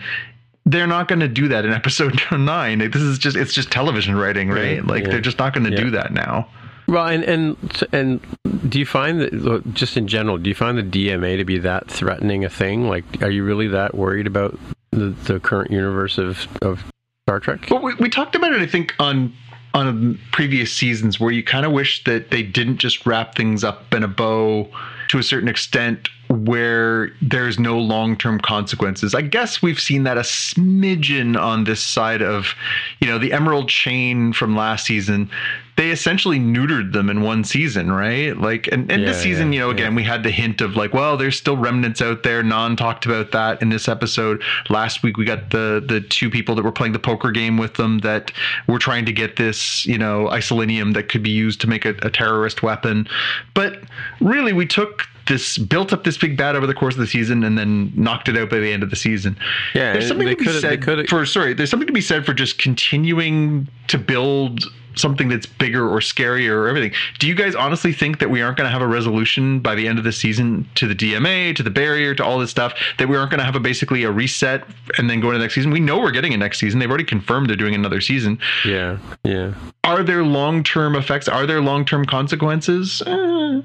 they're 0.67 0.87
not 0.87 1.07
going 1.07 1.21
to 1.21 1.27
do 1.27 1.47
that 1.47 1.65
in 1.65 1.71
episode 1.81 2.21
nine. 2.31 2.79
This 2.79 3.01
is 3.01 3.17
just 3.17 3.35
it's 3.35 3.53
just 3.53 3.71
television 3.71 4.15
writing, 4.15 4.49
right? 4.49 4.85
Like 4.85 5.03
yeah. 5.05 5.11
they're 5.11 5.21
just 5.21 5.39
not 5.39 5.53
going 5.53 5.63
to 5.65 5.71
Yeah. 5.71 5.83
do 5.83 5.91
that 5.91 6.13
now. 6.13 6.47
Well, 6.87 7.05
and 7.07 7.23
and 7.23 7.57
and 7.91 8.69
do 8.69 8.79
you 8.79 8.85
find 8.85 9.19
that 9.19 9.73
just 9.73 9.97
in 9.97 10.07
general, 10.07 10.37
do 10.37 10.49
you 10.49 10.55
find 10.55 10.77
the 10.77 10.83
DMA 10.83 11.37
to 11.37 11.43
be 11.43 11.57
that 11.59 11.89
threatening 11.89 12.45
a 12.45 12.49
thing? 12.49 12.87
Like, 12.87 13.03
are 13.21 13.29
you 13.29 13.43
really 13.43 13.67
that 13.67 13.93
worried 13.95 14.25
about 14.27 14.57
the, 14.91 15.09
the 15.25 15.39
current 15.41 15.71
universe 15.71 16.17
of 16.17 16.47
of 16.61 16.83
Star 17.25 17.41
Trek? 17.41 17.67
Well, 17.69 17.81
we, 17.81 17.93
we 17.95 18.09
talked 18.09 18.35
about 18.35 18.53
it, 18.53 18.61
I 18.61 18.67
think, 18.67 18.93
on 18.99 19.33
on 19.73 20.17
previous 20.31 20.71
seasons 20.71 21.19
where 21.19 21.31
you 21.31 21.43
kind 21.43 21.65
of 21.65 21.73
wish 21.73 22.05
that 22.05 22.31
they 22.31 22.41
didn't 22.41 22.77
just 22.77 23.05
wrap 23.05 23.35
things 23.35 23.65
up 23.65 23.93
in 23.93 24.01
a 24.03 24.07
bow 24.07 24.69
to 25.09 25.17
a 25.19 25.23
certain 25.23 25.49
extent 25.49 26.07
where 26.29 27.09
there's 27.21 27.59
no 27.59 27.77
long-term 27.77 28.39
consequences. 28.41 29.15
I 29.15 29.21
guess 29.21 29.61
we've 29.61 29.79
seen 29.79 30.03
that 30.03 30.17
a 30.17 30.21
smidgen 30.21 31.39
on 31.39 31.63
this 31.63 31.81
side 31.81 32.21
of, 32.21 32.53
you 32.99 33.07
know, 33.07 33.17
the 33.17 33.33
Emerald 33.33 33.69
Chain 33.69 34.33
from 34.33 34.55
last 34.55 34.85
season. 34.85 35.29
They 35.77 35.91
essentially 35.91 36.39
neutered 36.39 36.91
them 36.91 37.07
in 37.09 37.21
one 37.21 37.43
season, 37.43 37.91
right? 37.91 38.35
Like, 38.35 38.67
and, 38.71 38.91
and 38.91 39.03
this 39.03 39.21
season, 39.21 39.53
yeah, 39.53 39.59
you 39.59 39.65
know, 39.65 39.69
again, 39.69 39.93
we 39.93 40.03
had 40.03 40.23
the 40.23 40.31
hint 40.31 40.59
of 40.59 40.75
like, 40.75 40.91
well, 40.91 41.17
there's 41.17 41.37
still 41.37 41.55
remnants 41.55 42.01
out 42.01 42.23
there. 42.23 42.41
Nhan 42.41 42.75
talked 42.75 43.05
about 43.05 43.31
that 43.31 43.61
in 43.61 43.69
this 43.69 43.87
episode. 43.87 44.41
Last 44.69 45.03
week, 45.03 45.17
we 45.17 45.25
got 45.25 45.51
the 45.51 45.85
the 45.87 46.01
two 46.01 46.31
people 46.31 46.55
that 46.55 46.63
were 46.63 46.71
playing 46.71 46.93
the 46.93 46.99
poker 46.99 47.29
game 47.29 47.57
with 47.57 47.75
them 47.75 47.99
that 47.99 48.31
were 48.67 48.79
trying 48.79 49.05
to 49.05 49.13
get 49.13 49.35
this, 49.35 49.85
you 49.85 49.99
know, 49.99 50.25
isolinium 50.31 50.95
that 50.95 51.09
could 51.09 51.21
be 51.21 51.29
used 51.29 51.61
to 51.61 51.67
make 51.67 51.85
a, 51.85 51.93
a 52.01 52.09
terrorist 52.09 52.63
weapon. 52.63 53.07
But 53.53 53.83
really, 54.19 54.53
we 54.53 54.65
took 54.65 55.07
this, 55.27 55.57
built 55.57 55.93
up 55.93 56.03
this 56.03 56.17
big 56.17 56.37
bad 56.37 56.55
over 56.55 56.67
the 56.67 56.73
course 56.73 56.95
of 56.95 56.99
the 56.99 57.07
season, 57.07 57.43
and 57.43 57.57
then 57.57 57.91
knocked 57.95 58.29
it 58.29 58.37
out 58.37 58.49
by 58.49 58.59
the 58.59 58.71
end 58.71 58.83
of 58.83 58.89
the 58.89 58.95
season. 58.95 59.37
Yeah, 59.73 59.93
there's 59.93 60.07
something 60.07 60.27
to 60.27 60.35
be 60.35 60.45
said 60.45 61.09
for 61.09 61.25
sorry. 61.25 61.53
There's 61.53 61.69
something 61.69 61.87
to 61.87 61.93
be 61.93 62.01
said 62.01 62.25
for 62.25 62.33
just 62.33 62.59
continuing 62.59 63.67
to 63.87 63.97
build 63.97 64.63
something 64.99 65.29
that's 65.29 65.45
bigger 65.45 65.87
or 65.87 65.99
scarier 65.99 66.51
or 66.51 66.67
everything. 66.67 66.91
Do 67.19 67.27
you 67.27 67.35
guys 67.35 67.55
honestly 67.55 67.93
think 67.93 68.19
that 68.19 68.29
we 68.29 68.41
aren't 68.41 68.57
going 68.57 68.65
to 68.65 68.71
have 68.71 68.81
a 68.81 68.87
resolution 68.87 69.59
by 69.59 69.75
the 69.75 69.87
end 69.87 69.97
of 69.97 70.03
the 70.03 70.11
season 70.11 70.67
to 70.75 70.87
the 70.87 70.95
DMA, 70.95 71.55
to 71.55 71.63
the 71.63 71.69
barrier, 71.69 72.15
to 72.15 72.25
all 72.25 72.39
this 72.39 72.51
stuff? 72.51 72.73
That 72.97 73.07
we 73.07 73.15
aren't 73.15 73.31
going 73.31 73.39
to 73.39 73.45
have 73.45 73.55
a 73.55 73.59
basically 73.59 74.03
a 74.03 74.11
reset 74.11 74.65
and 74.97 75.09
then 75.09 75.19
go 75.19 75.29
into 75.29 75.39
next 75.39 75.55
season? 75.55 75.71
We 75.71 75.79
know 75.79 75.99
we're 75.99 76.11
getting 76.11 76.33
a 76.33 76.37
next 76.37 76.59
season. 76.59 76.79
They've 76.79 76.89
already 76.89 77.03
confirmed 77.03 77.49
they're 77.49 77.55
doing 77.55 77.75
another 77.75 78.01
season. 78.01 78.39
Yeah, 78.65 78.97
yeah. 79.23 79.53
Are 79.83 80.03
there 80.03 80.23
long 80.23 80.63
term 80.63 80.95
effects? 80.95 81.27
Are 81.27 81.45
there 81.45 81.61
long 81.61 81.85
term 81.85 82.05
consequences? 82.05 83.01
Eh. 83.05 83.61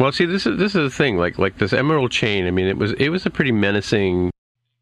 Well, 0.00 0.12
see, 0.12 0.26
this 0.26 0.46
is 0.46 0.58
this 0.58 0.74
is 0.74 0.90
the 0.92 0.96
thing. 0.96 1.16
Like 1.16 1.38
like 1.38 1.58
this 1.58 1.72
Emerald 1.72 2.10
Chain. 2.10 2.46
I 2.46 2.50
mean, 2.50 2.66
it 2.66 2.76
was 2.76 2.92
it 2.92 3.10
was 3.10 3.26
a 3.26 3.30
pretty 3.30 3.52
menacing 3.52 4.30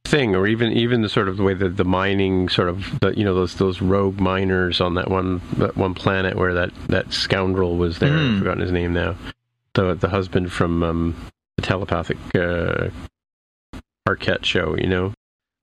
thing, 0.04 0.34
or 0.34 0.46
even 0.46 0.72
even 0.72 1.02
the 1.02 1.08
sort 1.08 1.28
of 1.28 1.36
the 1.36 1.42
way 1.42 1.54
that 1.54 1.76
the 1.76 1.84
mining 1.84 2.48
sort 2.48 2.68
of 2.68 3.00
the, 3.00 3.16
you 3.16 3.24
know 3.24 3.34
those 3.34 3.56
those 3.56 3.80
rogue 3.80 4.20
miners 4.20 4.80
on 4.80 4.94
that 4.94 5.10
one 5.10 5.40
that 5.58 5.76
one 5.76 5.94
planet 5.94 6.36
where 6.36 6.54
that 6.54 6.70
that 6.88 7.12
scoundrel 7.12 7.76
was 7.76 7.98
there. 7.98 8.16
Hmm. 8.16 8.34
I've 8.34 8.38
forgotten 8.38 8.60
his 8.62 8.72
name 8.72 8.92
now. 8.92 9.16
The 9.74 9.94
the 9.94 10.08
husband 10.08 10.52
from 10.52 10.82
um, 10.82 11.30
the 11.56 11.62
telepathic 11.62 12.18
uh, 12.34 12.88
Arquette 14.08 14.44
show. 14.44 14.76
You 14.76 14.86
know, 14.86 15.14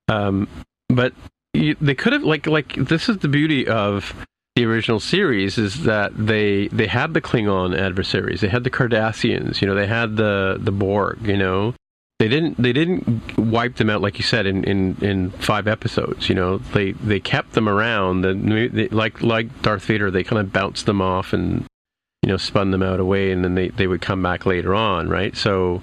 um, 0.08 0.48
but 0.90 1.14
you, 1.54 1.76
they 1.82 1.96
could 1.96 2.14
have 2.14 2.24
like 2.24 2.48
like 2.48 2.76
this 2.76 3.10
is 3.10 3.18
the 3.18 3.28
beauty 3.28 3.68
of 3.68 4.14
the 4.60 4.66
original 4.66 5.00
series 5.00 5.58
is 5.58 5.84
that 5.84 6.12
they 6.18 6.68
they 6.68 6.88
had 6.88 7.14
the 7.14 7.22
Klingon 7.22 7.78
adversaries, 7.78 8.42
they 8.42 8.50
had 8.50 8.66
the 8.66 8.70
Cardassians, 8.70 9.62
you 9.62 9.68
know, 9.68 9.74
they 9.74 9.88
had 9.88 10.18
the 10.18 10.58
the 10.60 10.72
Borg, 10.72 11.26
you 11.26 11.38
know. 11.38 11.74
They 12.20 12.28
didn't 12.28 12.62
they 12.62 12.74
didn't 12.74 13.38
wipe 13.38 13.78
them 13.78 13.90
out 13.90 14.02
like 14.02 14.18
you 14.18 14.26
said 14.26 14.46
in, 14.46 14.66
in, 14.66 14.98
in 15.00 15.30
five 15.32 15.66
episodes, 15.70 16.28
you 16.28 16.36
know. 16.36 16.58
They 16.58 16.92
they 16.92 17.22
kept 17.22 17.54
them 17.54 17.70
around 17.70 18.24
they, 18.24 18.90
like 18.90 19.22
like 19.22 19.62
Darth 19.62 19.86
Vader, 19.86 20.12
they 20.12 20.26
kind 20.26 20.42
of 20.42 20.52
bounced 20.52 20.86
them 20.86 21.02
off 21.02 21.32
and 21.32 21.66
you 22.22 22.28
know 22.28 22.36
spun 22.36 22.72
them 22.72 22.84
out 22.84 23.00
away, 23.00 23.32
and 23.32 23.46
then 23.46 23.56
they, 23.56 23.70
they 23.70 23.88
would 23.88 24.02
come 24.02 24.22
back 24.22 24.46
later 24.46 24.76
on, 24.76 25.08
right? 25.08 25.38
So 25.38 25.82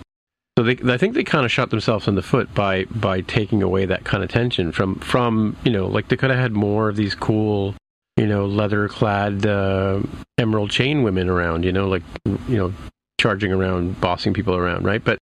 so 0.58 0.64
they, 0.64 0.76
I 0.92 0.98
think 0.98 1.14
they 1.14 1.24
kind 1.24 1.46
of 1.46 1.50
shot 1.50 1.70
themselves 1.70 2.08
in 2.08 2.14
the 2.14 2.22
foot 2.22 2.52
by 2.52 2.84
by 2.84 3.22
taking 3.22 3.62
away 3.62 3.86
that 3.86 4.04
kind 4.04 4.22
of 4.22 4.28
tension 4.28 4.70
from 4.70 4.96
from 4.96 5.56
you 5.64 5.72
know 5.72 5.86
like 5.86 6.08
they 6.08 6.16
could 6.16 6.28
have 6.28 6.38
had 6.38 6.52
more 6.52 6.90
of 6.90 6.96
these 6.96 7.14
cool 7.14 7.74
you 8.16 8.26
know 8.26 8.46
leather 8.46 8.88
clad 8.88 9.44
uh, 9.46 10.00
emerald 10.38 10.70
chain 10.70 11.02
women 11.02 11.28
around 11.28 11.64
you 11.64 11.72
know 11.72 11.88
like 11.88 12.02
you 12.24 12.56
know 12.56 12.72
charging 13.20 13.52
around 13.52 14.00
bossing 14.00 14.34
people 14.34 14.54
around 14.54 14.84
right? 14.84 15.02
But 15.02 15.18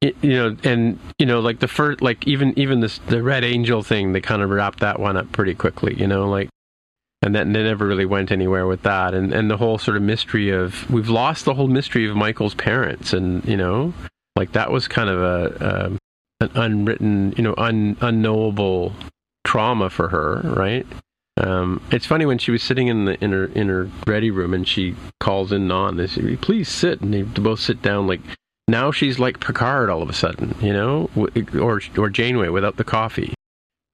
you 0.00 0.14
know 0.22 0.56
and 0.62 0.98
you 1.18 1.26
know 1.26 1.40
like 1.40 1.58
the 1.58 1.68
first 1.68 2.00
like 2.02 2.26
even 2.26 2.56
even 2.56 2.80
this 2.80 2.98
the 3.08 3.22
red 3.22 3.42
angel 3.42 3.82
thing 3.82 4.12
they 4.12 4.20
kind 4.20 4.42
of 4.42 4.50
wrapped 4.50 4.80
that 4.80 5.00
one 5.00 5.16
up 5.16 5.30
pretty 5.32 5.54
quickly 5.54 5.94
you 5.94 6.06
know 6.06 6.28
like 6.28 6.48
and 7.22 7.34
then 7.34 7.52
they 7.52 7.64
never 7.64 7.86
really 7.86 8.04
went 8.04 8.30
anywhere 8.30 8.66
with 8.66 8.82
that. 8.82 9.14
And 9.14 9.32
and 9.32 9.50
the 9.50 9.56
whole 9.56 9.78
sort 9.78 9.96
of 9.96 10.02
mystery 10.02 10.50
of 10.50 10.88
we've 10.90 11.08
lost 11.08 11.44
the 11.44 11.54
whole 11.54 11.68
mystery 11.68 12.08
of 12.08 12.16
michael's 12.16 12.54
parents 12.54 13.12
and 13.12 13.44
you 13.44 13.56
know 13.56 13.92
like 14.36 14.52
that 14.52 14.70
was 14.70 14.86
kind 14.86 15.10
of 15.10 15.20
a 15.20 15.86
um, 15.86 15.98
an 16.40 16.50
unwritten 16.54 17.34
you 17.36 17.42
know 17.42 17.54
un, 17.58 17.96
unknowable 18.00 18.92
trauma 19.44 19.90
for 19.90 20.08
her 20.08 20.40
right 20.44 20.86
um, 21.38 21.80
it's 21.92 22.06
funny 22.06 22.26
when 22.26 22.38
she 22.38 22.50
was 22.50 22.62
sitting 22.62 22.88
in 22.88 23.04
the 23.04 23.22
in 23.22 23.32
her 23.32 23.46
in 23.46 23.68
her 23.68 23.88
ready 24.06 24.30
room 24.30 24.52
and 24.52 24.66
she 24.66 24.96
calls 25.20 25.52
in 25.52 25.68
Nhan. 25.68 25.96
They 25.96 26.06
say, 26.06 26.36
"Please 26.36 26.68
sit," 26.68 27.00
and 27.00 27.14
they 27.14 27.22
both 27.22 27.60
sit 27.60 27.80
down. 27.80 28.06
Like 28.06 28.20
now, 28.66 28.90
she's 28.90 29.18
like 29.18 29.40
Picard 29.40 29.88
all 29.88 30.02
of 30.02 30.10
a 30.10 30.14
sudden, 30.14 30.56
you 30.60 30.72
know, 30.72 31.08
or 31.16 31.80
or 31.96 32.10
Janeway 32.10 32.48
without 32.48 32.76
the 32.76 32.84
coffee, 32.84 33.34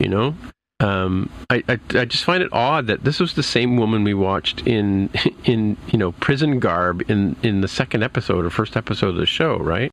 you 0.01 0.09
know. 0.09 0.35
Um, 0.81 1.31
I, 1.51 1.63
I 1.69 1.79
I 1.95 2.05
just 2.07 2.25
find 2.25 2.43
it 2.43 2.53
odd 2.53 2.87
that 2.87 3.05
this 3.05 3.21
was 3.21 3.35
the 3.35 3.43
same 3.43 3.77
woman 3.77 4.05
we 4.05 4.15
watched 4.15 4.67
in 4.67 5.11
in 5.45 5.77
you 5.89 5.99
know 5.99 6.13
prison 6.13 6.61
garb 6.61 7.09
in 7.11 7.37
in 7.43 7.61
the 7.61 7.69
second 7.69 8.03
episode 8.03 8.45
or 8.45 8.51
first 8.51 8.77
episode 8.77 9.11
of 9.11 9.17
the 9.17 9.27
show, 9.27 9.59
right? 9.59 9.91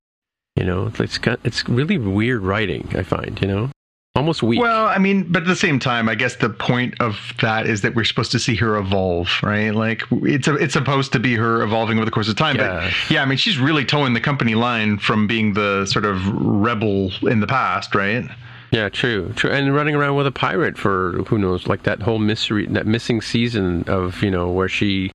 You 0.55 0.65
know, 0.65 0.91
it's 0.99 1.19
it's 1.43 1.67
really 1.67 1.97
weird 1.97 2.43
writing. 2.43 2.89
I 2.95 3.03
find, 3.03 3.39
you 3.41 3.47
know. 3.47 3.69
Almost 4.15 4.43
weak. 4.43 4.59
Well, 4.59 4.87
I 4.87 4.97
mean, 4.97 5.31
but 5.31 5.43
at 5.43 5.47
the 5.47 5.55
same 5.55 5.79
time, 5.79 6.09
I 6.09 6.15
guess 6.15 6.35
the 6.35 6.49
point 6.49 6.99
of 6.99 7.33
that 7.41 7.65
is 7.65 7.81
that 7.81 7.95
we're 7.95 8.03
supposed 8.03 8.31
to 8.33 8.39
see 8.39 8.55
her 8.55 8.75
evolve, 8.77 9.29
right? 9.43 9.71
Like 9.71 10.03
it's 10.11 10.47
a, 10.47 10.55
it's 10.55 10.73
supposed 10.73 11.13
to 11.13 11.19
be 11.19 11.35
her 11.35 11.61
evolving 11.61 11.97
over 11.97 12.05
the 12.05 12.11
course 12.11 12.29
of 12.29 12.35
time. 12.35 12.57
Yeah. 12.57 12.81
But 12.83 13.11
yeah, 13.11 13.21
I 13.21 13.25
mean, 13.25 13.37
she's 13.37 13.57
really 13.57 13.85
towing 13.85 14.13
the 14.13 14.21
company 14.21 14.55
line 14.55 14.97
from 14.97 15.27
being 15.27 15.53
the 15.53 15.85
sort 15.85 16.05
of 16.05 16.27
rebel 16.27 17.11
in 17.23 17.39
the 17.39 17.47
past, 17.47 17.95
right? 17.95 18.25
Yeah, 18.71 18.87
true, 18.87 19.33
true, 19.35 19.51
and 19.51 19.73
running 19.75 19.95
around 19.95 20.15
with 20.15 20.27
a 20.27 20.31
pirate 20.31 20.77
for 20.77 21.23
who 21.27 21.37
knows, 21.37 21.67
like 21.67 21.83
that 21.83 22.01
whole 22.01 22.19
mystery, 22.19 22.65
that 22.67 22.87
missing 22.87 23.21
season 23.21 23.83
of 23.87 24.23
you 24.23 24.31
know 24.31 24.49
where 24.49 24.69
she 24.69 25.11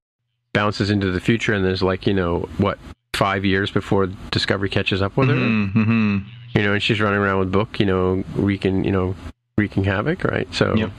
bounces 0.52 0.90
into 0.90 1.10
the 1.10 1.20
future, 1.20 1.55
and 1.55 1.64
there's 1.64 1.82
like 1.82 2.06
you 2.06 2.12
know 2.12 2.48
what 2.59 2.78
five 3.16 3.44
years 3.44 3.70
before 3.70 4.06
Discovery 4.30 4.68
catches 4.68 5.01
up 5.02 5.16
with 5.16 5.28
her, 5.28 5.34
Mm-hmm. 5.34 6.18
you 6.55 6.62
know, 6.62 6.72
and 6.74 6.82
she's 6.82 7.01
running 7.01 7.18
around 7.18 7.38
with 7.40 7.51
Book, 7.52 7.80
you 7.80 7.86
know, 7.86 8.22
wreaking, 8.34 8.84
you 8.84 8.93
know, 8.93 9.14
wreaking 9.59 9.84
havoc, 9.84 10.22
right? 10.24 10.52
So 10.55 10.74
Yep. 10.76 10.90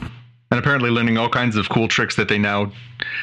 And 0.50 0.58
apparently 0.58 0.90
learning 0.90 1.18
all 1.18 1.28
kinds 1.28 1.58
of 1.58 1.68
cool 1.68 1.90
tricks 1.90 2.16
that 2.16 2.30
they 2.30 2.38
now 2.38 2.72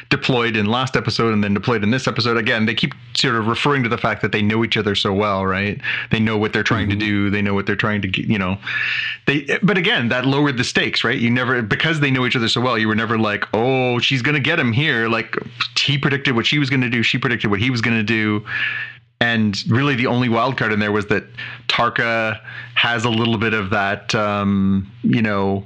deployed 0.09 0.55
in 0.55 0.67
last 0.67 0.95
episode 0.95 1.33
and 1.33 1.43
then 1.43 1.55
deployed 1.55 1.81
in 1.81 1.89
this 1.89 2.07
episode. 2.07 2.37
Again, 2.37 2.67
they 2.67 2.75
keep 2.75 2.93
sort 3.15 3.33
of 3.33 3.47
referring 3.47 3.81
to 3.81 3.89
the 3.89 3.97
fact 3.97 4.21
that 4.21 4.31
they 4.31 4.43
know 4.43 4.63
each 4.63 4.77
other 4.77 4.93
so 4.93 5.11
well, 5.11 5.43
right? 5.43 5.81
They 6.11 6.19
know 6.19 6.37
what 6.37 6.53
they're 6.53 6.61
trying 6.63 6.87
to 6.89 6.95
do. 6.95 7.31
They 7.31 7.41
know 7.41 7.55
what 7.55 7.65
they're 7.65 7.75
trying 7.75 8.03
to, 8.03 8.21
you 8.21 8.37
know, 8.37 8.59
they. 9.25 9.57
But 9.63 9.77
again, 9.77 10.09
that 10.09 10.25
lowered 10.25 10.57
the 10.57 10.63
stakes, 10.63 11.03
right? 11.03 11.17
You 11.17 11.31
never 11.31 11.63
because 11.63 11.99
they 11.99 12.11
know 12.11 12.27
each 12.27 12.35
other 12.35 12.47
so 12.47 12.61
well. 12.61 12.77
You 12.77 12.87
were 12.87 12.95
never 12.95 13.17
like, 13.17 13.45
oh, 13.53 13.97
she's 13.97 14.21
gonna 14.21 14.39
get 14.39 14.59
him 14.59 14.71
here. 14.71 15.07
Like 15.07 15.35
he 15.79 15.97
predicted 15.97 16.35
what 16.35 16.45
she 16.45 16.59
was 16.59 16.69
gonna 16.69 16.91
do. 16.91 17.01
She 17.01 17.17
predicted 17.17 17.49
what 17.49 17.59
he 17.59 17.71
was 17.71 17.81
gonna 17.81 18.03
do. 18.03 18.45
And 19.19 19.57
really, 19.67 19.95
the 19.95 20.07
only 20.07 20.29
wild 20.29 20.57
card 20.57 20.73
in 20.73 20.79
there 20.79 20.91
was 20.91 21.07
that 21.07 21.23
Tarka 21.67 22.39
has 22.75 23.05
a 23.05 23.09
little 23.09 23.37
bit 23.37 23.53
of 23.53 23.69
that, 23.69 24.13
um, 24.13 24.91
you 25.03 25.21
know, 25.21 25.65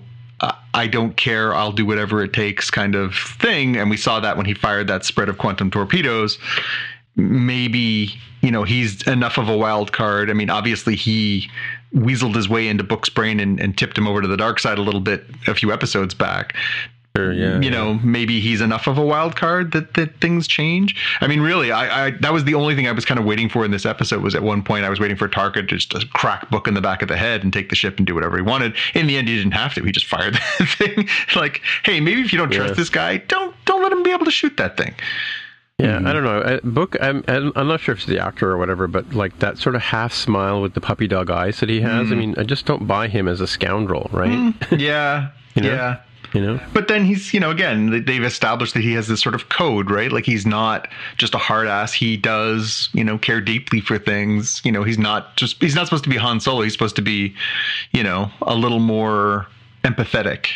I 0.74 0.88
don't 0.88 1.18
care, 1.18 1.54
I'll 1.54 1.72
do 1.72 1.86
whatever 1.86 2.24
it 2.24 2.34
takes 2.34 2.70
kind 2.70 2.96
of 2.96 3.16
thing. 3.16 3.76
And 3.76 3.90
we 3.90 3.98
saw 3.98 4.20
that 4.20 4.38
when 4.38 4.46
he 4.46 4.54
fired 4.54 4.88
that 4.88 5.06
spread 5.06 5.30
of 5.30 5.38
quantum 5.38 5.72
torpedoes. 5.72 6.38
Maybe, 7.16 8.14
you 8.42 8.52
know, 8.52 8.64
he's 8.64 9.06
enough 9.08 9.38
of 9.38 9.50
a 9.50 9.58
wild 9.58 9.92
card. 9.92 10.30
I 10.30 10.34
mean, 10.34 10.50
obviously, 10.50 10.96
he 10.96 11.50
weaseled 11.94 12.36
his 12.36 12.48
way 12.48 12.68
into 12.68 12.84
Book's 12.84 13.10
brain 13.10 13.40
and, 13.40 13.60
and 13.60 13.78
tipped 13.78 13.98
him 13.98 14.08
over 14.08 14.22
to 14.22 14.28
the 14.28 14.38
dark 14.38 14.60
side 14.60 14.78
a 14.78 14.82
little 14.82 15.02
bit 15.02 15.26
a 15.48 15.56
few 15.56 15.74
episodes 15.74 16.14
back 16.14 16.56
sure, 17.16 17.34
yeah, 17.34 17.60
you 17.60 17.70
know 17.70 17.96
maybe 18.04 18.40
he's 18.40 18.62
enough 18.62 18.88
of 18.88 18.98
a 18.98 19.06
wild 19.06 19.36
card 19.36 19.72
that, 19.72 19.94
that 19.96 20.20
things 20.22 20.48
change 20.48 20.96
i 21.22 21.28
mean 21.28 21.42
really 21.42 21.72
I, 21.72 22.08
I 22.08 22.12
that 22.22 22.32
was 22.32 22.44
the 22.44 22.54
only 22.56 22.76
thing 22.76 22.88
i 22.88 22.92
was 22.92 23.06
kind 23.06 23.20
of 23.20 23.26
waiting 23.26 23.50
for 23.50 23.66
in 23.66 23.72
this 23.72 23.86
episode 23.86 24.22
was 24.22 24.36
at 24.36 24.44
one 24.44 24.64
point 24.64 24.86
i 24.86 24.90
was 24.90 25.00
waiting 25.00 25.18
for 25.18 25.28
tarka 25.28 25.66
just 25.66 25.92
to 25.92 26.06
crack 26.14 26.50
book 26.50 26.68
in 26.68 26.74
the 26.74 26.82
back 26.82 27.02
of 27.02 27.08
the 27.08 27.18
head 27.18 27.44
and 27.44 27.52
take 27.52 27.70
the 27.70 27.76
ship 27.76 27.98
and 27.98 28.08
do 28.08 28.14
whatever 28.16 28.38
he 28.38 28.44
wanted 28.44 28.76
in 28.94 29.08
the 29.08 29.18
end 29.18 29.28
he 29.28 29.36
didn't 29.36 29.54
have 29.54 29.74
to 29.74 29.84
he 29.84 29.92
just 29.92 30.06
fired 30.06 30.34
the 30.60 30.66
thing 30.66 31.08
like 31.36 31.62
hey 31.84 32.00
maybe 32.00 32.22
if 32.22 32.32
you 32.32 32.38
don't 32.38 32.52
trust 32.52 32.70
Yeah. 32.70 32.76
this 32.76 32.90
guy 32.90 33.18
don't 33.18 33.56
don't 33.66 33.82
let 33.82 33.92
him 33.92 34.04
be 34.04 34.12
able 34.12 34.26
to 34.26 34.32
shoot 34.32 34.58
that 34.58 34.78
thing 34.78 34.94
Yeah, 35.80 35.96
I 35.96 36.00
mm-hmm. 36.00 36.06
don't 36.12 36.24
know. 36.26 36.40
Uh, 36.40 36.60
Book, 36.62 36.98
I'm, 37.00 37.24
I'm 37.30 37.54
I'm 37.56 37.68
not 37.70 37.80
sure 37.80 37.94
if 37.94 38.00
it's 38.00 38.06
the 38.06 38.20
actor 38.20 38.52
or 38.52 38.58
whatever, 38.58 38.86
but 38.88 39.14
like 39.14 39.40
that 39.40 39.58
sort 39.58 39.76
of 39.76 39.82
half 39.82 40.12
smile 40.14 40.62
with 40.62 40.74
the 40.74 40.82
puppy 40.82 41.08
dog 41.08 41.30
eyes 41.32 41.62
that 41.62 41.70
he 41.70 41.80
has. 41.80 41.92
I 41.92 42.04
mm-hmm. 42.04 42.20
mean, 42.20 42.36
I 42.38 42.44
just 42.44 42.66
don't 42.66 42.86
buy 42.86 43.08
him 43.08 43.30
as 43.30 43.40
a 43.40 43.48
scoundrel, 43.48 44.10
right? 44.12 44.30
Mm-hmm. 44.30 44.76
yeah 44.80 45.30
You 45.56 45.62
know? 45.64 45.70
yeah 45.70 46.02
You 46.34 46.42
know, 46.42 46.60
But 46.74 46.88
then 46.88 47.06
he's, 47.06 47.34
you 47.34 47.40
know, 47.40 47.50
again, 47.50 47.90
they- 47.90 48.00
they've 48.02 48.24
established 48.24 48.74
that 48.76 48.84
he 48.84 48.94
has 48.94 49.08
this 49.08 49.20
sort 49.22 49.34
of 49.36 49.50
code, 49.50 49.90
right? 49.90 50.12
Like 50.12 50.26
he's 50.26 50.46
not 50.46 50.88
just 51.18 51.34
a 51.34 51.40
hard 51.40 51.68
ass. 51.68 51.92
He 51.94 52.18
does, 52.18 52.90
you 52.94 53.04
know, 53.04 53.18
care 53.18 53.42
deeply 53.42 53.82
for 53.82 53.98
things. 53.98 54.62
You 54.64 54.72
know, 54.72 54.84
he's 54.84 55.00
not 55.00 55.36
just, 55.38 55.60
he's 55.62 55.76
not 55.76 55.86
supposed 55.88 56.04
to 56.04 56.10
be 56.10 56.18
Han 56.18 56.40
Solo. 56.40 56.62
He's 56.62 56.74
supposed 56.74 56.96
to 56.98 57.02
be, 57.02 57.34
you 57.94 58.04
know, 58.04 58.30
a 58.44 58.54
little 58.56 58.80
more 58.80 59.48
empathetic. 59.84 60.48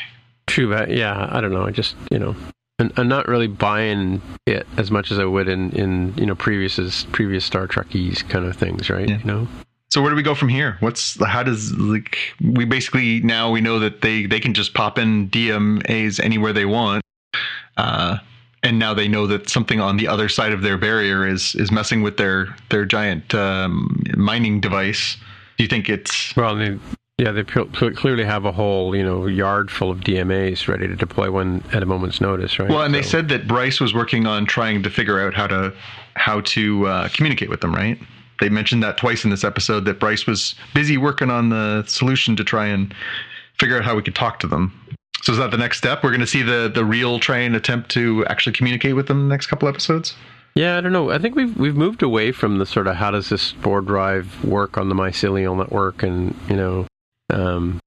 true, 0.48 0.70
but 0.70 0.90
yeah, 0.92 1.28
I 1.32 1.42
don't 1.42 1.54
know. 1.54 1.64
I 1.66 1.72
just 1.72 1.96
you 2.12 2.20
know, 2.20 2.36
I'm, 2.80 2.92
I'm 2.98 3.08
not 3.08 3.28
really 3.28 3.48
buying 3.48 4.22
it 4.46 4.68
as 4.78 4.92
much 4.92 5.12
as 5.12 5.18
I 5.18 5.26
would 5.26 5.48
in 5.48 5.72
in 5.72 6.14
you 6.18 6.26
know 6.26 6.36
previous 6.36 7.06
previous 7.12 7.46
Star 7.46 7.66
Trekies 7.66 8.22
kind 8.24 8.46
of 8.46 8.56
things, 8.58 8.90
right? 8.90 9.08
Yeah. 9.10 9.20
You 9.20 9.24
know, 9.26 9.48
So 9.94 10.02
where 10.02 10.10
do 10.10 10.16
we 10.16 10.24
go 10.24 10.34
from 10.34 10.50
here? 10.50 10.76
What's 10.80 11.24
how 11.24 11.44
does 11.44 11.72
like 11.74 12.18
we 12.42 12.66
basically 12.66 13.20
now 13.20 13.52
we 13.52 13.62
know 13.62 13.78
that 13.78 14.02
they 14.02 14.26
they 14.26 14.40
can 14.40 14.56
just 14.56 14.74
pop 14.74 14.98
in 14.98 15.30
DMAs 15.30 16.20
anywhere 16.20 16.52
they 16.52 16.66
want, 16.66 17.04
uh, 17.78 18.18
and 18.64 18.80
now 18.80 18.96
they 18.96 19.08
know 19.08 19.28
that 19.28 19.50
something 19.50 19.80
on 19.80 19.98
the 19.98 20.08
other 20.08 20.30
side 20.30 20.52
of 20.52 20.64
their 20.64 20.80
barrier 20.80 21.28
is 21.28 21.54
is 21.54 21.72
messing 21.72 22.02
with 22.02 22.18
their 22.18 22.56
their 22.72 22.86
giant 22.86 23.36
um, 23.36 24.02
mining 24.18 24.60
device. 24.60 25.16
Do 25.60 25.64
you 25.64 25.68
think 25.68 25.90
it's 25.90 26.36
well, 26.36 26.56
they, 26.56 26.80
yeah, 27.20 27.32
they 27.32 27.44
clearly 27.44 28.24
have 28.24 28.46
a 28.46 28.52
whole 28.52 28.96
you 28.96 29.04
know 29.04 29.28
yard 29.28 29.70
full 29.70 29.92
of 29.92 30.00
DMAs 30.00 30.68
ready 30.68 30.88
to 30.88 30.96
deploy 30.96 31.30
when 31.30 31.64
at 31.72 31.84
a 31.84 31.86
moment's 31.86 32.20
notice, 32.20 32.58
right? 32.58 32.68
well? 32.68 32.82
And 32.82 32.96
they 32.96 33.04
said 33.04 33.30
that 33.30 33.48
Bryce 33.48 33.80
was 33.80 33.94
working 33.94 34.26
on 34.26 34.48
trying 34.48 34.82
to 34.82 34.90
figure 34.90 35.22
out 35.22 35.36
how 35.36 35.46
to 35.46 35.72
how 36.16 36.42
to 36.42 36.88
uh, 36.88 37.10
communicate 37.10 37.52
with 37.52 37.62
them, 37.62 37.76
right? 37.76 38.00
They 38.40 38.50
mentioned 38.50 38.84
that 38.84 38.98
twice 38.98 39.24
in 39.24 39.30
this 39.30 39.44
episode 39.44 39.86
that 39.86 40.00
Bryce 40.00 40.26
was 40.26 40.56
busy 40.74 40.98
working 40.98 41.30
on 41.30 41.50
the 41.50 41.84
solution 41.88 42.36
to 42.36 42.44
try 42.44 42.66
and 42.66 42.94
figure 43.60 43.78
out 43.78 43.84
how 43.84 43.96
we 43.96 44.02
could 44.02 44.16
talk 44.16 44.40
to 44.40 44.48
them. 44.48 44.80
So 45.22 45.32
is 45.32 45.38
that 45.38 45.52
the 45.52 45.58
next 45.58 45.78
step? 45.78 46.04
We're 46.04 46.10
going 46.10 46.20
to 46.22 46.28
see 46.28 46.42
the 46.42 46.70
the 46.74 46.84
real 46.84 47.20
try 47.20 47.38
and 47.38 47.56
attempt 47.56 47.90
to 47.92 48.26
actually 48.26 48.54
communicate 48.54 48.96
with 48.96 49.08
them 49.08 49.22
in 49.22 49.30
the 49.30 49.34
next 49.34 49.48
couple 49.48 49.68
episodes. 49.70 50.16
Yeah, 50.56 50.78
I 50.78 50.82
don't 50.82 50.92
know. 50.92 51.10
I 51.12 51.18
think 51.18 51.36
we've 51.36 51.56
we've 51.58 51.76
moved 51.76 52.04
away 52.04 52.32
from 52.32 52.58
the 52.58 52.66
sort 52.66 52.88
of 52.88 52.96
how 52.96 53.12
does 53.12 53.30
this 53.30 53.42
spore 53.42 53.82
drive 53.82 54.44
work 54.44 54.78
on 54.78 54.90
the 54.90 54.96
mycelial 54.96 55.58
network, 55.58 56.04
and 56.04 56.36
you 56.50 56.56
know, 56.56 56.88
um, 57.32 57.80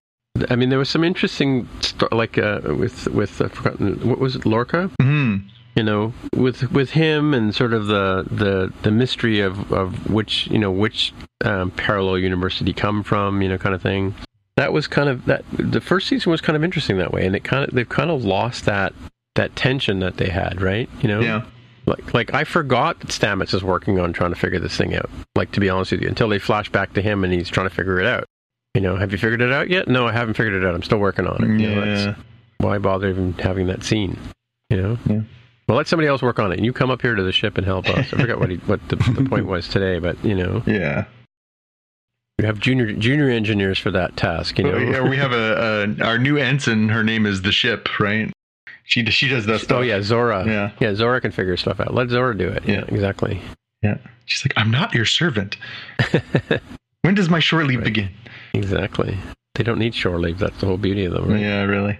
I 0.50 0.56
mean, 0.56 0.70
there 0.70 0.78
was 0.78 0.88
some 0.88 1.04
interesting 1.04 1.68
st- 1.80 2.10
like 2.12 2.38
uh, 2.38 2.60
with 2.78 3.06
with 3.08 3.40
uh, 3.40 3.48
forgotten 3.48 4.08
what 4.08 4.18
was 4.18 4.34
it, 4.34 4.46
Lorca? 4.46 4.90
hmm 5.00 5.36
You 5.76 5.82
know, 5.82 6.14
with 6.34 6.72
with 6.72 6.90
him 6.90 7.34
and 7.34 7.54
sort 7.54 7.74
of 7.74 7.86
the 7.86 8.24
the 8.30 8.72
the 8.82 8.90
mystery 8.90 9.40
of 9.40 9.70
of 9.72 10.08
which 10.10 10.46
you 10.46 10.58
know 10.58 10.70
which 10.70 11.12
um, 11.44 11.70
parallel 11.70 12.18
universe 12.18 12.58
did 12.58 12.66
he 12.66 12.72
come 12.72 13.02
from? 13.02 13.42
You 13.42 13.50
know, 13.50 13.58
kind 13.58 13.74
of 13.74 13.82
thing. 13.82 14.14
That 14.56 14.72
was 14.72 14.86
kind 14.86 15.10
of 15.10 15.26
that. 15.26 15.44
The 15.52 15.82
first 15.82 16.08
season 16.08 16.30
was 16.32 16.40
kind 16.40 16.56
of 16.56 16.64
interesting 16.64 16.96
that 16.96 17.12
way, 17.12 17.26
and 17.26 17.36
it 17.36 17.44
kind 17.44 17.68
of 17.68 17.74
they've 17.74 17.86
kind 17.88 18.10
of 18.10 18.24
lost 18.24 18.64
that 18.64 18.94
that 19.34 19.54
tension 19.54 19.98
that 20.00 20.16
they 20.16 20.30
had, 20.30 20.62
right? 20.62 20.88
You 21.02 21.08
know, 21.08 21.20
Yeah. 21.20 21.42
like, 21.84 22.14
like 22.14 22.32
I 22.32 22.44
forgot 22.44 22.98
that 23.00 23.08
Stamets 23.10 23.52
is 23.52 23.62
working 23.62 23.98
on 24.00 24.14
trying 24.14 24.32
to 24.32 24.38
figure 24.40 24.58
this 24.58 24.74
thing 24.78 24.94
out. 24.94 25.10
Like, 25.34 25.52
to 25.52 25.60
be 25.60 25.68
honest 25.68 25.92
with 25.92 26.00
you, 26.00 26.08
until 26.08 26.30
they 26.30 26.38
flash 26.38 26.70
back 26.70 26.94
to 26.94 27.02
him 27.02 27.22
and 27.22 27.30
he's 27.34 27.50
trying 27.50 27.68
to 27.68 27.74
figure 27.74 28.00
it 28.00 28.06
out. 28.06 28.24
You 28.74 28.80
know, 28.80 28.96
have 28.96 29.12
you 29.12 29.18
figured 29.18 29.42
it 29.42 29.52
out 29.52 29.68
yet? 29.68 29.88
No, 29.88 30.06
I 30.06 30.12
haven't 30.12 30.38
figured 30.38 30.54
it 30.54 30.66
out. 30.66 30.74
I'm 30.74 30.82
still 30.82 30.96
working 30.96 31.26
on 31.26 31.44
it. 31.44 31.60
You 31.60 31.68
know, 31.68 31.84
Yeah. 31.84 32.14
why 32.60 32.78
bother 32.78 33.10
even 33.10 33.34
having 33.34 33.66
that 33.66 33.84
scene? 33.84 34.16
You 34.70 34.78
know. 34.80 34.98
Yeah. 35.06 35.20
Well, 35.68 35.76
let 35.76 35.88
somebody 35.88 36.06
else 36.08 36.22
work 36.22 36.38
on 36.38 36.52
it. 36.52 36.56
And 36.58 36.64
you 36.64 36.72
come 36.72 36.90
up 36.90 37.02
here 37.02 37.14
to 37.14 37.22
the 37.22 37.32
ship 37.32 37.58
and 37.58 37.66
help 37.66 37.88
us. 37.88 38.12
I 38.12 38.18
forgot 38.18 38.38
what 38.38 38.50
he, 38.50 38.56
what 38.58 38.80
the, 38.88 38.96
the 38.96 39.28
point 39.28 39.46
was 39.54 39.68
today, 39.68 39.98
but 39.98 40.22
you 40.24 40.34
know, 40.34 40.62
Yeah. 40.66 41.06
we 42.38 42.44
have 42.46 42.60
junior 42.60 42.92
junior 42.92 43.28
engineers 43.28 43.78
for 43.78 43.90
that 43.90 44.16
task. 44.16 44.58
You 44.58 44.68
oh, 44.68 44.70
know. 44.72 44.78
Yeah, 44.78 45.08
we 45.08 45.16
have 45.16 45.32
a, 45.32 45.96
a 46.00 46.04
our 46.04 46.18
new 46.18 46.36
ensign. 46.36 46.88
Her 46.88 47.02
name 47.02 47.26
is 47.26 47.42
the 47.42 47.52
ship, 47.52 47.98
right? 47.98 48.30
She 48.84 49.04
she 49.06 49.26
does 49.28 49.46
that 49.46 49.60
stuff. 49.60 49.78
Oh 49.78 49.82
yeah, 49.82 50.00
Zora. 50.00 50.46
Yeah. 50.46 50.70
yeah, 50.78 50.94
Zora 50.94 51.20
can 51.20 51.32
figure 51.32 51.56
stuff 51.56 51.80
out. 51.80 51.92
Let 51.92 52.10
Zora 52.10 52.36
do 52.38 52.48
it. 52.48 52.64
Yeah. 52.64 52.74
Yeah, 52.76 52.84
exactly. 52.86 53.40
Yeah. 53.82 53.98
She's 54.26 54.44
like, 54.44 54.52
I'm 54.56 54.70
not 54.70 54.94
your 54.94 55.04
servant. 55.04 55.56
when 57.02 57.14
does 57.14 57.28
my 57.28 57.40
shore 57.40 57.64
leave 57.64 57.78
Right. 57.78 57.84
begin? 57.84 58.10
Exactly. 58.54 59.16
They 59.54 59.64
don't 59.64 59.78
need 59.78 59.94
shore 59.94 60.18
leave. 60.20 60.38
That's 60.38 60.58
the 60.60 60.66
whole 60.66 60.76
beauty 60.78 61.04
of 61.04 61.12
them. 61.14 61.28
Right? 61.30 61.40
Yeah, 61.40 61.62
really. 61.62 61.98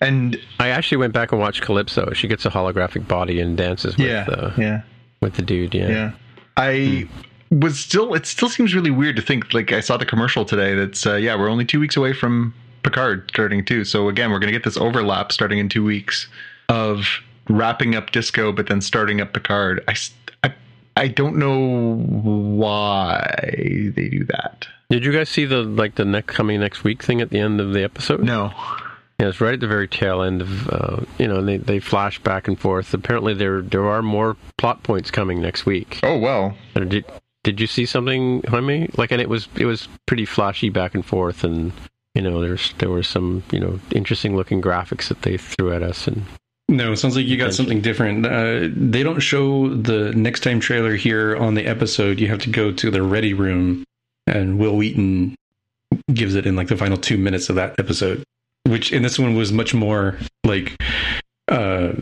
And 0.00 0.40
I 0.58 0.68
actually 0.68 0.98
went 0.98 1.12
back 1.12 1.32
and 1.32 1.40
watched 1.40 1.62
Calypso. 1.62 2.12
She 2.12 2.28
gets 2.28 2.44
a 2.44 2.50
holographic 2.50 3.06
body 3.06 3.40
and 3.40 3.56
dances 3.56 3.96
with 3.96 4.06
yeah, 4.06 4.24
the 4.24 4.54
yeah, 4.58 4.82
with 5.20 5.34
the 5.34 5.42
dude. 5.42 5.74
Yeah. 5.74 5.88
yeah. 5.88 6.12
I 6.56 7.08
was 7.50 7.78
still. 7.78 8.14
It 8.14 8.26
still 8.26 8.48
seems 8.48 8.74
really 8.74 8.90
weird 8.90 9.16
to 9.16 9.22
think. 9.22 9.54
Like 9.54 9.72
I 9.72 9.80
saw 9.80 9.96
the 9.96 10.06
commercial 10.06 10.44
today. 10.44 10.74
That's 10.74 11.06
uh, 11.06 11.14
yeah, 11.14 11.36
we're 11.36 11.48
only 11.48 11.64
two 11.64 11.80
weeks 11.80 11.96
away 11.96 12.12
from 12.12 12.54
Picard 12.82 13.30
starting 13.30 13.64
too. 13.64 13.84
So 13.84 14.08
again, 14.08 14.30
we're 14.30 14.40
gonna 14.40 14.52
get 14.52 14.64
this 14.64 14.76
overlap 14.76 15.32
starting 15.32 15.58
in 15.58 15.68
two 15.68 15.84
weeks 15.84 16.28
of 16.68 17.06
wrapping 17.48 17.94
up 17.94 18.10
Disco, 18.10 18.52
but 18.52 18.66
then 18.66 18.80
starting 18.80 19.20
up 19.20 19.32
Picard. 19.32 19.82
I 19.88 19.94
I 20.96 21.08
don't 21.08 21.36
know 21.36 21.94
why 21.96 23.92
they 23.96 24.08
do 24.08 24.24
that. 24.26 24.66
Did 24.90 25.04
you 25.04 25.12
guys 25.12 25.30
see 25.30 25.46
the 25.46 25.62
like 25.62 25.94
the 25.94 26.04
next 26.04 26.34
coming 26.34 26.60
next 26.60 26.84
week 26.84 27.02
thing 27.02 27.20
at 27.20 27.30
the 27.30 27.38
end 27.38 27.60
of 27.60 27.72
the 27.72 27.82
episode? 27.82 28.22
No. 28.22 28.52
Yeah, 29.22 29.28
it's 29.28 29.40
right 29.40 29.54
at 29.54 29.60
the 29.60 29.68
very 29.68 29.86
tail 29.86 30.20
end 30.20 30.42
of 30.42 30.68
uh, 30.68 31.04
you 31.16 31.28
know, 31.28 31.36
and 31.36 31.46
they 31.46 31.56
they 31.56 31.78
flash 31.78 32.18
back 32.18 32.48
and 32.48 32.58
forth. 32.58 32.92
Apparently 32.92 33.34
there 33.34 33.62
there 33.62 33.86
are 33.86 34.02
more 34.02 34.36
plot 34.58 34.82
points 34.82 35.12
coming 35.12 35.40
next 35.40 35.64
week. 35.64 36.00
Oh 36.02 36.18
well. 36.18 36.56
Did 36.74 37.04
did 37.44 37.60
you 37.60 37.68
see 37.68 37.86
something, 37.86 38.42
Jaime? 38.48 38.90
Like, 38.96 39.12
and 39.12 39.20
it 39.20 39.28
was 39.28 39.48
it 39.54 39.64
was 39.64 39.88
pretty 40.06 40.24
flashy 40.24 40.70
back 40.70 40.96
and 40.96 41.06
forth, 41.06 41.44
and 41.44 41.70
you 42.16 42.22
know, 42.22 42.40
there's 42.40 42.72
there 42.78 42.90
were 42.90 43.04
some 43.04 43.44
you 43.52 43.60
know 43.60 43.78
interesting 43.92 44.34
looking 44.34 44.60
graphics 44.60 45.06
that 45.06 45.22
they 45.22 45.36
threw 45.36 45.72
at 45.72 45.84
us, 45.84 46.08
and 46.08 46.24
No, 46.68 46.90
it 46.90 46.96
sounds 46.96 47.14
like 47.14 47.26
you 47.26 47.36
got 47.36 47.54
something 47.54 47.80
different. 47.80 48.26
Uh, 48.26 48.70
they 48.74 49.04
don't 49.04 49.20
show 49.20 49.72
the 49.72 50.12
next 50.16 50.40
time 50.40 50.58
trailer 50.58 50.96
here 50.96 51.36
on 51.36 51.54
the 51.54 51.66
episode. 51.66 52.18
You 52.18 52.26
have 52.26 52.40
to 52.40 52.50
go 52.50 52.72
to 52.72 52.90
the 52.90 53.02
ready 53.02 53.34
room, 53.34 53.84
and 54.26 54.58
Wil 54.58 54.76
Wheaton 54.76 55.36
gives 56.12 56.34
it 56.34 56.44
in 56.44 56.56
like 56.56 56.66
the 56.66 56.76
final 56.76 56.96
two 56.96 57.18
minutes 57.18 57.48
of 57.50 57.54
that 57.54 57.78
episode, 57.78 58.24
which 58.72 58.92
in 58.92 59.02
this 59.02 59.18
one 59.18 59.36
was 59.36 59.52
much 59.52 59.74
more 59.74 60.18
like 60.44 60.74
uh, 61.48 61.92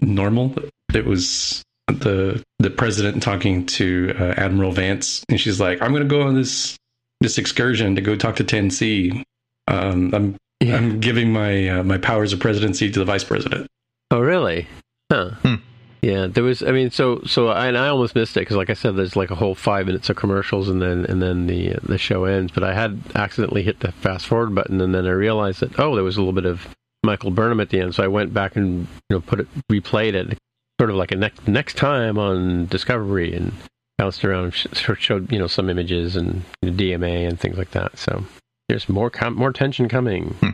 normal. 0.00 0.54
It 0.94 1.04
was 1.04 1.62
the 1.88 2.42
the 2.58 2.70
president 2.70 3.22
talking 3.22 3.66
to 3.66 4.14
uh, 4.18 4.34
Admiral 4.36 4.72
Vance, 4.72 5.24
and 5.28 5.40
she's 5.40 5.60
like, 5.60 5.82
"I'm 5.82 5.90
going 5.90 6.02
to 6.02 6.08
go 6.08 6.22
on 6.22 6.34
this 6.34 6.76
this 7.20 7.36
excursion 7.36 7.96
to 7.96 8.00
go 8.00 8.16
talk 8.16 8.36
to 8.36 8.44
10C. 8.44 9.22
Um, 9.68 10.14
I'm 10.14 10.36
Yeah. 10.60 10.76
I'm 10.76 11.00
giving 11.00 11.32
my 11.32 11.68
uh, 11.68 11.82
my 11.82 11.98
powers 11.98 12.32
of 12.32 12.40
presidency 12.40 12.90
to 12.90 12.98
the 12.98 13.04
vice 13.04 13.24
president." 13.24 13.66
Oh, 14.10 14.20
really? 14.20 14.66
Huh. 15.10 15.30
Hmm. 15.42 15.54
Yeah, 16.02 16.28
there 16.28 16.44
was. 16.44 16.62
I 16.62 16.72
mean, 16.72 16.90
so 16.90 17.20
so, 17.26 17.48
I, 17.48 17.66
and 17.66 17.76
I 17.76 17.88
almost 17.88 18.14
missed 18.14 18.36
it 18.36 18.40
because, 18.40 18.56
like 18.56 18.70
I 18.70 18.74
said, 18.74 18.96
there's 18.96 19.16
like 19.16 19.30
a 19.30 19.34
whole 19.34 19.54
five 19.54 19.86
minutes 19.86 20.08
of 20.08 20.16
commercials, 20.16 20.68
and 20.68 20.80
then 20.80 21.04
and 21.04 21.20
then 21.22 21.46
the 21.46 21.74
the 21.82 21.98
show 21.98 22.24
ends. 22.24 22.52
But 22.52 22.64
I 22.64 22.72
had 22.72 23.00
accidentally 23.14 23.62
hit 23.62 23.80
the 23.80 23.92
fast 23.92 24.26
forward 24.26 24.54
button, 24.54 24.80
and 24.80 24.94
then 24.94 25.06
I 25.06 25.10
realized 25.10 25.60
that 25.60 25.78
oh, 25.78 25.94
there 25.94 26.04
was 26.04 26.16
a 26.16 26.20
little 26.20 26.32
bit 26.32 26.46
of 26.46 26.68
Michael 27.02 27.30
Burnham 27.30 27.60
at 27.60 27.68
the 27.68 27.80
end. 27.80 27.94
So 27.94 28.02
I 28.02 28.08
went 28.08 28.32
back 28.32 28.56
and 28.56 28.86
you 29.10 29.16
know 29.16 29.20
put 29.20 29.40
it 29.40 29.48
replayed 29.70 30.14
it, 30.14 30.38
sort 30.80 30.88
of 30.90 30.96
like 30.96 31.12
a 31.12 31.16
next 31.16 31.46
next 31.46 31.76
time 31.76 32.18
on 32.18 32.66
Discovery, 32.66 33.34
and 33.34 33.52
bounced 33.98 34.24
around, 34.24 34.54
sh- 34.54 34.66
showed 34.98 35.30
you 35.30 35.38
know 35.38 35.46
some 35.46 35.68
images 35.68 36.16
and 36.16 36.44
DMA 36.64 37.28
and 37.28 37.38
things 37.38 37.58
like 37.58 37.72
that. 37.72 37.98
So 37.98 38.24
there's 38.70 38.88
more 38.88 39.10
com- 39.10 39.34
more 39.34 39.52
tension 39.52 39.86
coming. 39.88 40.34
Hmm. 40.40 40.50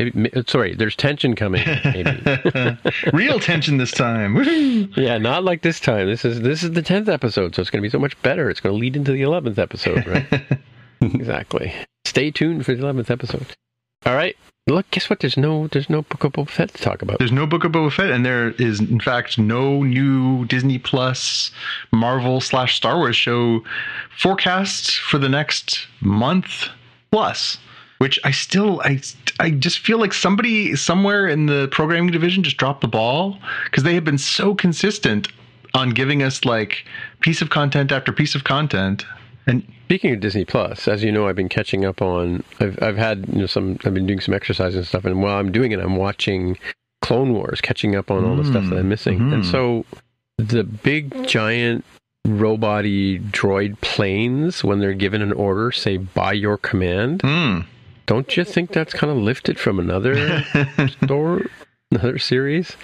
Maybe, 0.00 0.32
uh, 0.34 0.42
sorry, 0.46 0.74
there's 0.74 0.96
tension 0.96 1.34
coming. 1.34 1.62
Maybe. 1.84 2.78
Real 3.12 3.38
tension 3.38 3.76
this 3.76 3.90
time. 3.90 4.34
Woohoo! 4.34 4.96
Yeah, 4.96 5.18
not 5.18 5.44
like 5.44 5.62
this 5.62 5.78
time. 5.78 6.06
This 6.06 6.24
is 6.24 6.40
this 6.40 6.62
is 6.62 6.72
the 6.72 6.82
tenth 6.82 7.08
episode, 7.08 7.54
so 7.54 7.60
it's 7.60 7.70
going 7.70 7.82
to 7.82 7.86
be 7.86 7.90
so 7.90 7.98
much 7.98 8.20
better. 8.22 8.48
It's 8.48 8.60
going 8.60 8.74
to 8.74 8.80
lead 8.80 8.96
into 8.96 9.12
the 9.12 9.22
eleventh 9.22 9.58
episode, 9.58 10.06
right? 10.06 10.26
exactly. 11.02 11.74
Stay 12.06 12.30
tuned 12.30 12.64
for 12.64 12.74
the 12.74 12.82
eleventh 12.82 13.10
episode. 13.10 13.46
All 14.06 14.14
right. 14.14 14.36
Look, 14.66 14.90
guess 14.90 15.10
what? 15.10 15.20
There's 15.20 15.36
no 15.36 15.66
there's 15.68 15.90
no 15.90 16.02
Book 16.02 16.24
of 16.24 16.32
Boba 16.32 16.48
Fett 16.48 16.72
to 16.72 16.82
talk 16.82 17.02
about. 17.02 17.18
There's 17.18 17.32
no 17.32 17.46
Book 17.46 17.64
of 17.64 17.72
Boba 17.72 17.92
Fett, 17.92 18.10
and 18.10 18.24
there 18.24 18.50
is, 18.52 18.80
in 18.80 19.00
fact, 19.00 19.38
no 19.38 19.82
new 19.82 20.44
Disney 20.46 20.78
Plus 20.78 21.50
Marvel 21.92 22.40
slash 22.40 22.76
Star 22.76 22.96
Wars 22.96 23.16
show 23.16 23.64
forecast 24.16 24.98
for 24.98 25.18
the 25.18 25.28
next 25.28 25.86
month 26.00 26.68
plus. 27.10 27.58
Which 28.00 28.18
I 28.24 28.30
still, 28.30 28.80
I, 28.82 28.98
I 29.38 29.50
just 29.50 29.80
feel 29.80 29.98
like 29.98 30.14
somebody 30.14 30.74
somewhere 30.74 31.28
in 31.28 31.44
the 31.44 31.68
programming 31.70 32.10
division 32.10 32.42
just 32.42 32.56
dropped 32.56 32.80
the 32.80 32.88
ball 32.88 33.38
because 33.64 33.82
they 33.82 33.92
have 33.94 34.04
been 34.04 34.16
so 34.16 34.54
consistent 34.54 35.28
on 35.74 35.90
giving 35.90 36.22
us 36.22 36.46
like 36.46 36.86
piece 37.20 37.42
of 37.42 37.50
content 37.50 37.92
after 37.92 38.10
piece 38.10 38.34
of 38.34 38.42
content. 38.44 39.04
And 39.46 39.62
Speaking 39.84 40.14
of 40.14 40.20
Disney 40.20 40.46
Plus, 40.46 40.88
as 40.88 41.02
you 41.04 41.12
know, 41.12 41.28
I've 41.28 41.36
been 41.36 41.50
catching 41.50 41.84
up 41.84 42.00
on. 42.00 42.42
I've 42.58 42.82
I've 42.82 42.96
had 42.96 43.26
you 43.28 43.40
know 43.40 43.46
some. 43.46 43.78
I've 43.84 43.92
been 43.92 44.06
doing 44.06 44.20
some 44.20 44.32
exercise 44.32 44.74
and 44.76 44.86
stuff, 44.86 45.04
and 45.04 45.20
while 45.22 45.38
I'm 45.38 45.52
doing 45.52 45.72
it, 45.72 45.78
I'm 45.80 45.96
watching 45.96 46.56
Clone 47.02 47.34
Wars, 47.34 47.60
catching 47.60 47.94
up 47.96 48.10
on 48.10 48.24
all 48.24 48.36
the 48.36 48.44
stuff 48.44 48.64
that 48.70 48.78
I'm 48.78 48.88
missing. 48.88 49.20
And 49.32 49.42
Mhm. 49.42 49.50
so, 49.50 49.84
the 50.38 50.62
big 50.64 51.26
giant 51.26 51.84
robot-y 52.24 53.20
droid 53.32 53.80
planes, 53.80 54.62
when 54.64 54.78
they're 54.78 54.94
given 54.94 55.20
an 55.22 55.32
order, 55.32 55.72
say 55.72 55.96
by 55.96 56.32
your 56.32 56.56
command. 56.56 57.20
mm, 57.22 57.64
Don't 58.10 58.36
you 58.36 58.42
think 58.42 58.72
that's 58.72 58.92
kind 58.92 59.08
of 59.08 59.18
lifted 59.18 59.56
from 59.56 59.78
another 59.78 60.42
store, 61.04 61.46
another 61.92 62.18
series? 62.18 62.76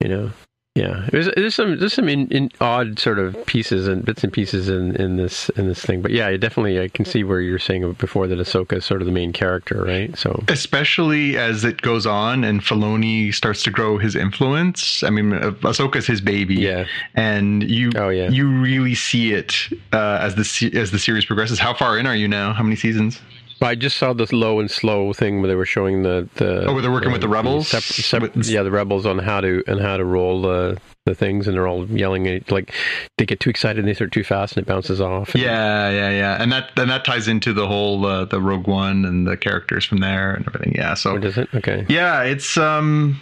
You 0.00 0.08
know, 0.08 0.30
yeah. 0.74 1.06
There's 1.12 1.28
there's 1.36 1.54
some 1.54 1.78
there's 1.78 1.92
some 1.92 2.08
in, 2.08 2.28
in 2.28 2.50
odd 2.62 2.98
sort 2.98 3.18
of 3.18 3.44
pieces 3.44 3.86
and 3.86 4.02
bits 4.06 4.24
and 4.24 4.32
pieces 4.32 4.70
in, 4.70 4.96
in 4.96 5.18
this 5.18 5.50
in 5.50 5.68
this 5.68 5.84
thing, 5.84 6.00
but 6.00 6.12
yeah, 6.12 6.34
definitely 6.38 6.80
I 6.80 6.88
can 6.88 7.04
see 7.04 7.24
where 7.24 7.42
you're 7.42 7.58
saying 7.58 7.92
before 7.98 8.26
that 8.28 8.38
Ahsoka 8.38 8.78
is 8.78 8.86
sort 8.86 9.02
of 9.02 9.06
the 9.06 9.12
main 9.12 9.34
character, 9.34 9.84
right? 9.84 10.16
So 10.16 10.42
especially 10.48 11.36
as 11.36 11.62
it 11.62 11.82
goes 11.82 12.06
on 12.06 12.42
and 12.42 12.62
Filoni 12.62 13.34
starts 13.34 13.62
to 13.64 13.70
grow 13.70 13.98
his 13.98 14.16
influence. 14.16 15.02
I 15.02 15.10
mean, 15.10 15.32
Ahsoka's 15.32 16.06
his 16.06 16.22
baby, 16.22 16.54
yeah, 16.54 16.86
and 17.14 17.68
you 17.68 17.90
Oh, 17.96 18.08
yeah. 18.08 18.30
you 18.30 18.48
really 18.48 18.94
see 18.94 19.34
it 19.34 19.54
uh, 19.92 20.20
as 20.22 20.36
the 20.36 20.70
as 20.78 20.90
the 20.90 20.98
series 20.98 21.26
progresses. 21.26 21.58
How 21.58 21.74
far 21.74 21.98
in 21.98 22.06
are 22.06 22.16
you 22.16 22.28
now? 22.28 22.54
How 22.54 22.62
many 22.62 22.76
seasons? 22.76 23.20
I 23.62 23.74
just 23.74 23.96
saw 23.96 24.12
this 24.12 24.32
low 24.32 24.58
and 24.60 24.70
slow 24.70 25.12
thing 25.12 25.40
where 25.40 25.48
they 25.48 25.54
were 25.54 25.66
showing 25.66 26.02
the 26.02 26.28
the 26.36 26.66
Oh, 26.66 26.72
where 26.72 26.82
they're 26.82 26.90
working 26.90 27.12
with 27.12 27.20
the 27.20 27.28
rebels? 27.28 27.68
sep- 27.68 27.82
sep- 27.82 28.32
yeah, 28.36 28.62
the 28.62 28.70
rebels 28.70 29.06
on 29.06 29.18
how 29.18 29.40
to 29.40 29.62
and 29.66 29.80
how 29.80 29.96
to 29.96 30.04
roll 30.04 30.42
the 30.42 30.78
the 31.06 31.14
things, 31.14 31.46
and 31.48 31.56
they're 31.56 31.66
all 31.66 31.86
yelling 31.86 32.26
at 32.28 32.50
like 32.52 32.74
they 33.18 33.24
get 33.26 33.40
too 33.40 33.50
excited 33.50 33.78
and 33.78 33.88
they 33.88 33.94
start 33.94 34.12
too 34.12 34.22
fast 34.24 34.56
and 34.56 34.62
it 34.64 34.66
bounces 34.68 35.00
off. 35.00 35.34
And- 35.34 35.42
Yeah, 35.42 35.90
yeah, 35.90 36.10
yeah, 36.10 36.42
and 36.42 36.52
that 36.52 36.70
and 36.78 36.90
that 36.90 37.04
ties 37.04 37.26
into 37.28 37.52
the 37.52 37.66
whole 37.66 38.04
uh, 38.06 38.24
the 38.26 38.40
Rogue 38.40 38.66
One 38.66 39.04
and 39.04 39.26
the 39.26 39.36
characters 39.36 39.84
from 39.84 39.98
there 39.98 40.34
and 40.34 40.46
everything. 40.46 40.74
Yeah, 40.74 40.94
so 40.94 41.12
Or 41.14 41.18
does 41.18 41.38
it? 41.38 41.48
Okay. 41.54 41.86
yeah, 41.88 42.22
it's 42.22 42.56
um, 42.56 43.18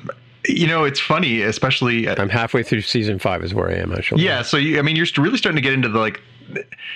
you 0.46 0.66
know, 0.66 0.84
it's 0.84 1.00
funny, 1.00 1.42
especially 1.42 2.06
at, 2.08 2.18
I'm 2.18 2.28
halfway 2.30 2.62
through 2.62 2.80
season 2.82 3.18
five, 3.18 3.42
is 3.44 3.54
where 3.54 3.70
I 3.70 3.74
am 3.74 3.92
actually. 3.92 4.22
Yeah, 4.24 4.42
so 4.42 4.56
you, 4.56 4.78
I 4.78 4.82
mean, 4.82 4.96
you're 4.96 5.06
really 5.18 5.36
starting 5.38 5.56
to 5.56 5.62
get 5.62 5.72
into 5.72 5.88
the 5.88 5.98
like. 5.98 6.20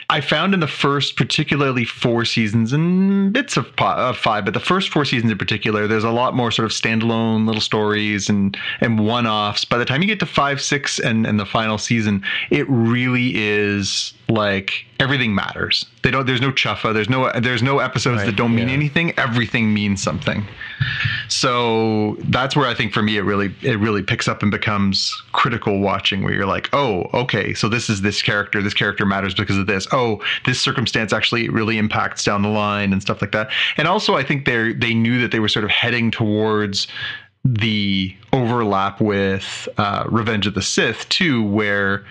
I 0.09 0.21
found 0.21 0.55
in 0.55 0.61
the 0.61 0.67
first, 0.67 1.17
particularly 1.17 1.85
four 1.85 2.25
seasons 2.25 2.73
and 2.73 3.33
bits 3.33 3.57
of, 3.57 3.67
five, 3.77 4.45
but 4.45 4.55
the 4.55 4.61
first 4.61 4.91
four 4.91 5.05
seasons 5.05 5.31
in 5.31 5.39
particular, 5.39 5.87
there's 5.87 6.05
a 6.05 6.11
lot 6.11 6.35
more 6.35 6.51
sort 6.51 6.67
of 6.67 6.73
standalone 6.73 7.47
little 7.47 7.61
stories 7.61 8.29
and 8.29 8.57
and 8.81 9.07
one 9.07 9.27
offs. 9.27 9.65
By 9.65 9.79
the 9.79 9.85
time 9.85 10.03
you 10.03 10.09
get 10.09 10.21
to 10.21 10.27
five, 10.27 10.61
six, 10.61 10.99
and 10.99 11.27
and 11.27 11.39
the 11.39 11.47
final 11.47 11.79
season, 11.79 12.23
it 12.51 12.69
really 12.69 13.33
is 13.35 14.15
like 14.33 14.85
everything 14.99 15.35
matters. 15.35 15.85
They 16.03 16.11
don't. 16.11 16.27
There's 16.27 16.41
no 16.41 16.51
chuffa. 16.51 16.95
There's 16.95 17.09
no. 17.09 17.31
There's 17.41 17.63
no 17.63 17.79
episodes 17.79 18.19
Right, 18.19 18.27
that 18.27 18.37
don't 18.37 18.55
mean 18.55 18.69
yeah. 18.69 18.75
anything. 18.75 19.19
Everything 19.19 19.73
means 19.75 20.03
something. 20.03 20.45
So 21.29 22.17
that's 22.25 22.57
where 22.57 22.67
I 22.67 22.75
think 22.75 22.93
for 22.93 23.03
me 23.03 23.17
it 23.17 23.23
really 23.23 23.55
it 23.63 23.79
really 23.79 24.03
picks 24.03 24.29
up 24.29 24.43
and 24.43 24.51
becomes 24.51 25.13
critical 25.33 25.81
watching 25.81 26.23
where 26.23 26.33
you're 26.33 26.47
like, 26.47 26.69
oh, 26.73 27.05
okay, 27.15 27.55
so 27.55 27.69
this 27.69 27.91
is 27.91 28.03
this 28.03 28.23
character. 28.23 28.63
This 28.63 28.75
character 28.75 29.05
matters 29.05 29.35
because 29.35 29.59
of 29.59 29.67
this. 29.67 29.87
Oh, 29.93 30.23
this 30.47 30.61
circumstance 30.61 31.13
actually 31.13 31.49
really 31.49 31.79
impacts 31.79 32.25
down 32.25 32.43
the 32.43 32.49
line 32.49 32.93
and 32.93 33.03
stuff 33.03 33.21
like 33.21 33.33
that. 33.33 33.51
And 33.77 33.87
also 33.87 34.15
I 34.15 34.23
think 34.23 34.47
they 34.47 34.73
they 34.73 34.95
knew 34.95 35.21
that 35.21 35.31
they 35.31 35.41
were 35.41 35.49
sort 35.49 35.65
of 35.65 35.71
heading 35.71 36.11
towards 36.11 36.89
the 37.45 38.15
overlap 38.33 39.01
with 39.01 39.69
uh, 39.77 40.05
Revenge 40.09 40.47
of 40.47 40.55
the 40.55 40.63
Sith 40.63 41.09
too, 41.09 41.43
where 41.43 42.05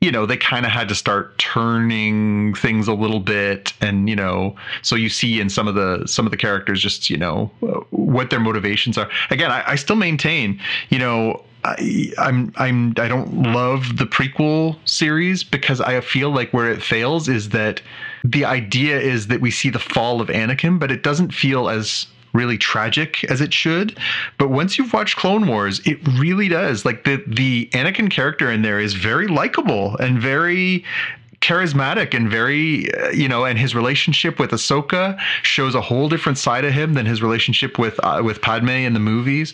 you 0.00 0.10
know 0.10 0.24
they 0.26 0.36
kind 0.36 0.64
of 0.64 0.72
had 0.72 0.88
to 0.88 0.94
start 0.94 1.36
turning 1.38 2.54
things 2.54 2.88
a 2.88 2.94
little 2.94 3.20
bit 3.20 3.72
and 3.80 4.08
you 4.08 4.16
know 4.16 4.54
so 4.82 4.96
you 4.96 5.08
see 5.08 5.40
in 5.40 5.50
some 5.50 5.68
of 5.68 5.74
the 5.74 6.06
some 6.06 6.26
of 6.26 6.30
the 6.30 6.36
characters 6.36 6.80
just 6.80 7.10
you 7.10 7.16
know 7.16 7.50
what 7.90 8.30
their 8.30 8.40
motivations 8.40 8.96
are. 8.96 9.10
Again 9.30 9.50
i, 9.50 9.62
I 9.66 9.76
still 9.76 9.96
maintain 9.96 10.60
you 10.88 10.98
know 10.98 11.44
I, 11.64 12.12
I'm 12.16 12.52
I'm 12.56 12.94
I 12.96 13.08
don't 13.08 13.42
love 13.42 13.98
the 13.98 14.06
prequel 14.06 14.76
series 14.86 15.44
because 15.44 15.80
I 15.80 16.00
feel 16.00 16.30
like 16.30 16.52
where 16.52 16.70
it 16.70 16.82
fails 16.82 17.28
is 17.28 17.50
that 17.50 17.82
the 18.24 18.46
idea 18.46 18.98
is 18.98 19.26
that 19.26 19.42
we 19.42 19.50
see 19.50 19.68
the 19.68 19.78
fall 19.78 20.22
of 20.22 20.28
Anakin, 20.28 20.78
but 20.78 20.90
it 20.90 21.02
doesn't 21.02 21.34
feel 21.34 21.68
as 21.68 22.06
really 22.32 22.58
tragic 22.58 23.24
as 23.24 23.40
it 23.40 23.52
should. 23.52 23.96
But 24.38 24.50
once 24.50 24.78
you've 24.78 24.92
watched 24.92 25.16
Clone 25.16 25.46
Wars, 25.46 25.80
it 25.86 25.98
really 26.18 26.48
does. 26.48 26.84
Like 26.84 27.04
the 27.04 27.22
the 27.26 27.68
Anakin 27.72 28.10
character 28.10 28.50
in 28.50 28.62
there 28.62 28.80
is 28.80 28.94
very 28.94 29.26
likable 29.26 29.96
and 29.96 30.20
very 30.20 30.84
charismatic 31.40 32.14
and 32.14 32.28
very 32.30 32.92
uh, 32.94 33.10
you 33.10 33.28
know 33.28 33.44
and 33.44 33.58
his 33.58 33.74
relationship 33.74 34.38
with 34.38 34.50
Ahsoka 34.50 35.18
shows 35.42 35.74
a 35.74 35.80
whole 35.80 36.08
different 36.08 36.38
side 36.38 36.64
of 36.64 36.72
him 36.72 36.94
than 36.94 37.06
his 37.06 37.22
relationship 37.22 37.78
with 37.78 37.98
uh, 38.02 38.20
with 38.24 38.40
Padme 38.42 38.68
in 38.68 38.92
the 38.92 39.00
movies. 39.00 39.52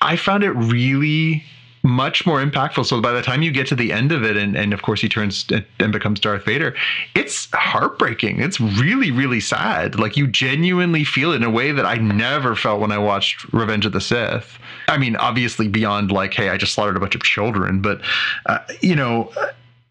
I 0.00 0.16
found 0.16 0.44
it 0.44 0.52
really 0.52 1.42
much 1.88 2.26
more 2.26 2.44
impactful. 2.44 2.84
So 2.86 3.00
by 3.00 3.12
the 3.12 3.22
time 3.22 3.42
you 3.42 3.50
get 3.50 3.66
to 3.68 3.74
the 3.74 3.92
end 3.92 4.12
of 4.12 4.22
it, 4.22 4.36
and, 4.36 4.56
and 4.56 4.72
of 4.72 4.82
course 4.82 5.00
he 5.00 5.08
turns 5.08 5.46
and 5.80 5.92
becomes 5.92 6.20
Darth 6.20 6.44
Vader, 6.44 6.76
it's 7.14 7.48
heartbreaking. 7.52 8.40
It's 8.40 8.60
really, 8.60 9.10
really 9.10 9.40
sad. 9.40 9.98
Like 9.98 10.16
you 10.16 10.26
genuinely 10.26 11.02
feel 11.02 11.32
it 11.32 11.36
in 11.36 11.44
a 11.44 11.50
way 11.50 11.72
that 11.72 11.86
I 11.86 11.94
never 11.94 12.54
felt 12.54 12.80
when 12.80 12.92
I 12.92 12.98
watched 12.98 13.50
Revenge 13.52 13.86
of 13.86 13.92
the 13.92 14.00
Sith. 14.00 14.58
I 14.86 14.98
mean, 14.98 15.16
obviously 15.16 15.66
beyond 15.66 16.12
like, 16.12 16.34
hey, 16.34 16.50
I 16.50 16.56
just 16.56 16.74
slaughtered 16.74 16.96
a 16.96 17.00
bunch 17.00 17.14
of 17.14 17.22
children, 17.22 17.80
but 17.80 18.00
uh, 18.46 18.58
you 18.80 18.94
know. 18.94 19.32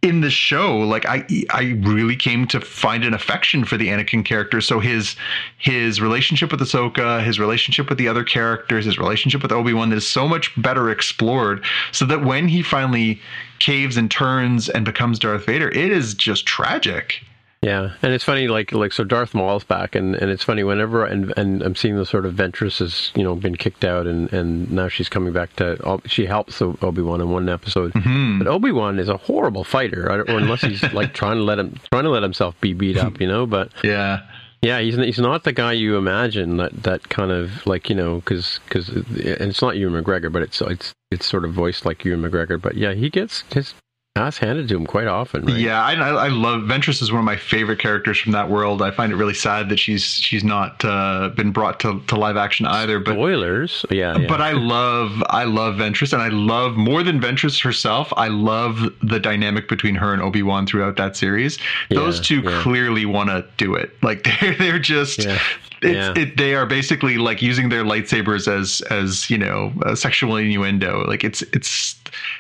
In 0.03 0.21
the 0.21 0.29
show, 0.29 0.77
like 0.77 1.05
I, 1.07 1.25
I 1.49 1.79
really 1.79 2.15
came 2.15 2.47
to 2.47 2.61
find 2.61 3.03
an 3.03 3.13
affection 3.13 3.65
for 3.65 3.77
the 3.77 3.87
Anakin 3.87 4.23
character. 4.23 4.61
So 4.61 4.79
his, 4.79 5.15
his 5.57 5.99
relationship 5.99 6.51
with 6.51 6.61
Ahsoka, 6.61 7.23
his 7.23 7.39
relationship 7.39 7.89
with 7.89 7.97
the 7.97 8.07
other 8.07 8.23
characters, 8.23 8.85
his 8.85 8.99
relationship 8.99 9.41
with 9.41 9.51
Obi 9.51 9.73
Wan, 9.73 9.91
is 9.91 10.07
so 10.07 10.27
much 10.27 10.51
better 10.61 10.91
explored. 10.91 11.65
So 11.91 12.05
that 12.05 12.23
when 12.23 12.47
he 12.47 12.61
finally 12.61 13.19
caves 13.59 13.97
and 13.97 14.09
turns 14.09 14.69
and 14.69 14.85
becomes 14.85 15.17
Darth 15.17 15.45
Vader, 15.45 15.69
it 15.69 15.91
is 15.91 16.13
just 16.13 16.45
tragic. 16.45 17.23
Yeah, 17.61 17.93
and 18.03 18.13
it's 18.13 18.23
funny, 18.23 18.47
like 18.47 18.71
like 18.71 18.93
so 18.93 19.03
Darth 19.03 19.33
Maul's 19.33 19.63
back, 19.63 19.95
and, 19.95 20.13
and 20.15 20.29
it's 20.29 20.43
funny 20.43 20.63
whenever 20.63 21.05
and 21.05 21.33
and 21.37 21.63
I'm 21.63 21.75
seeing 21.75 21.97
the 21.97 22.05
sort 22.05 22.25
of 22.27 22.35
Ventress 22.35 22.77
has 22.79 23.11
you 23.15 23.23
know 23.23 23.35
been 23.35 23.55
kicked 23.55 23.83
out, 23.83 24.05
and, 24.05 24.31
and 24.31 24.71
now 24.71 24.87
she's 24.89 25.09
coming 25.09 25.33
back 25.33 25.55
to 25.55 25.99
she 26.05 26.27
helps 26.27 26.61
Obi 26.61 27.01
Wan 27.01 27.19
in 27.19 27.31
one 27.31 27.49
episode, 27.49 27.93
Hmm. 27.93 28.37
but 28.37 28.47
Obi 28.47 28.71
Wan 28.71 28.99
is 28.99 29.09
a 29.09 29.17
horrible 29.17 29.63
fighter, 29.63 30.07
or 30.07 30.37
unless 30.37 30.61
he's 30.61 30.83
like 30.93 31.13
trying 31.15 31.37
to 31.37 31.43
let 31.43 31.57
him 31.57 31.79
trying 31.91 32.03
to 32.03 32.11
let 32.11 32.21
himself 32.23 32.59
be 32.61 32.73
beat 32.73 32.95
up, 32.97 33.19
you 33.19 33.27
know. 33.27 33.47
But 33.47 33.71
Yeah. 33.83 34.21
Yeah, 34.61 34.79
he's 34.79 34.95
he's 34.95 35.19
not 35.19 35.43
the 35.43 35.51
guy 35.53 35.73
you 35.73 35.97
imagine. 35.97 36.57
That 36.57 36.83
that 36.83 37.09
kind 37.09 37.31
of 37.31 37.65
like 37.67 37.89
you 37.89 37.95
know 37.95 38.15
because 38.17 38.59
because 38.65 38.89
and 38.89 39.05
it's 39.49 39.61
not 39.61 39.77
Ewan 39.77 40.03
McGregor, 40.03 40.31
but 40.31 40.41
it's 40.41 40.61
it's 40.61 40.93
it's 41.11 41.25
sort 41.27 41.45
of 41.45 41.53
voiced 41.53 41.85
like 41.85 42.03
Ewan 42.05 42.21
McGregor. 42.23 42.59
But 42.59 42.75
yeah, 42.75 42.93
he 42.93 43.09
gets 43.11 43.43
his 43.53 43.75
ass 44.17 44.37
handed 44.37 44.67
to 44.69 44.75
him 44.75 44.85
quite 44.85 45.07
often. 45.07 45.45
Right? 45.45 45.57
Yeah, 45.57 45.81
I, 45.81 45.93
I 45.93 46.27
love 46.27 46.63
Ventress 46.63 47.01
is 47.01 47.11
one 47.11 47.19
of 47.19 47.25
my 47.25 47.37
favorite 47.37 47.79
characters 47.79 48.19
from 48.19 48.33
that 48.33 48.49
world. 48.49 48.81
I 48.81 48.91
find 48.91 49.11
it 49.11 49.15
really 49.15 49.33
sad 49.33 49.69
that 49.69 49.79
she's 49.79 50.03
she's 50.03 50.43
not 50.43 50.83
uh, 50.83 51.29
been 51.29 51.51
brought 51.51 51.79
to, 51.81 52.01
to 52.01 52.15
live 52.15 52.35
action 52.37 52.65
either. 52.65 52.99
But 52.99 53.13
spoilers, 53.13 53.85
yeah, 53.89 54.17
yeah. 54.17 54.27
But 54.27 54.41
I 54.41 54.51
love 54.51 55.23
I 55.29 55.43
love 55.45 55.75
Ventress, 55.75 56.13
and 56.13 56.21
I 56.21 56.29
love 56.29 56.75
more 56.75 57.03
than 57.03 57.21
Ventress 57.21 57.61
herself. 57.61 58.11
I 58.17 58.27
love 58.27 58.79
the 59.01 59.19
dynamic 59.19 59.69
between 59.69 59.95
her 59.95 60.13
and 60.13 60.21
Obi 60.21 60.43
Wan 60.43 60.65
throughout 60.65 60.97
that 60.97 61.15
series. 61.15 61.57
Those 61.89 62.19
two 62.19 62.41
yeah. 62.41 62.61
clearly 62.61 63.05
want 63.05 63.29
to 63.29 63.45
do 63.57 63.75
it. 63.75 63.91
Like 64.03 64.23
they're 64.41 64.55
they're 64.55 64.79
just. 64.79 65.23
Yeah. 65.23 65.39
It's, 65.83 66.17
Yeah. 66.17 66.23
it, 66.23 66.37
they 66.37 66.55
are 66.55 66.65
basically 66.65 67.17
like 67.19 67.39
using 67.43 67.69
their 67.69 67.83
lightsabers 67.83 68.47
as 68.47 68.81
as 68.89 69.29
you 69.29 69.37
know 69.37 69.71
sexual 69.93 70.35
innuendo 70.35 71.05
like 71.05 71.23
it's 71.23 71.43
it's 71.53 71.95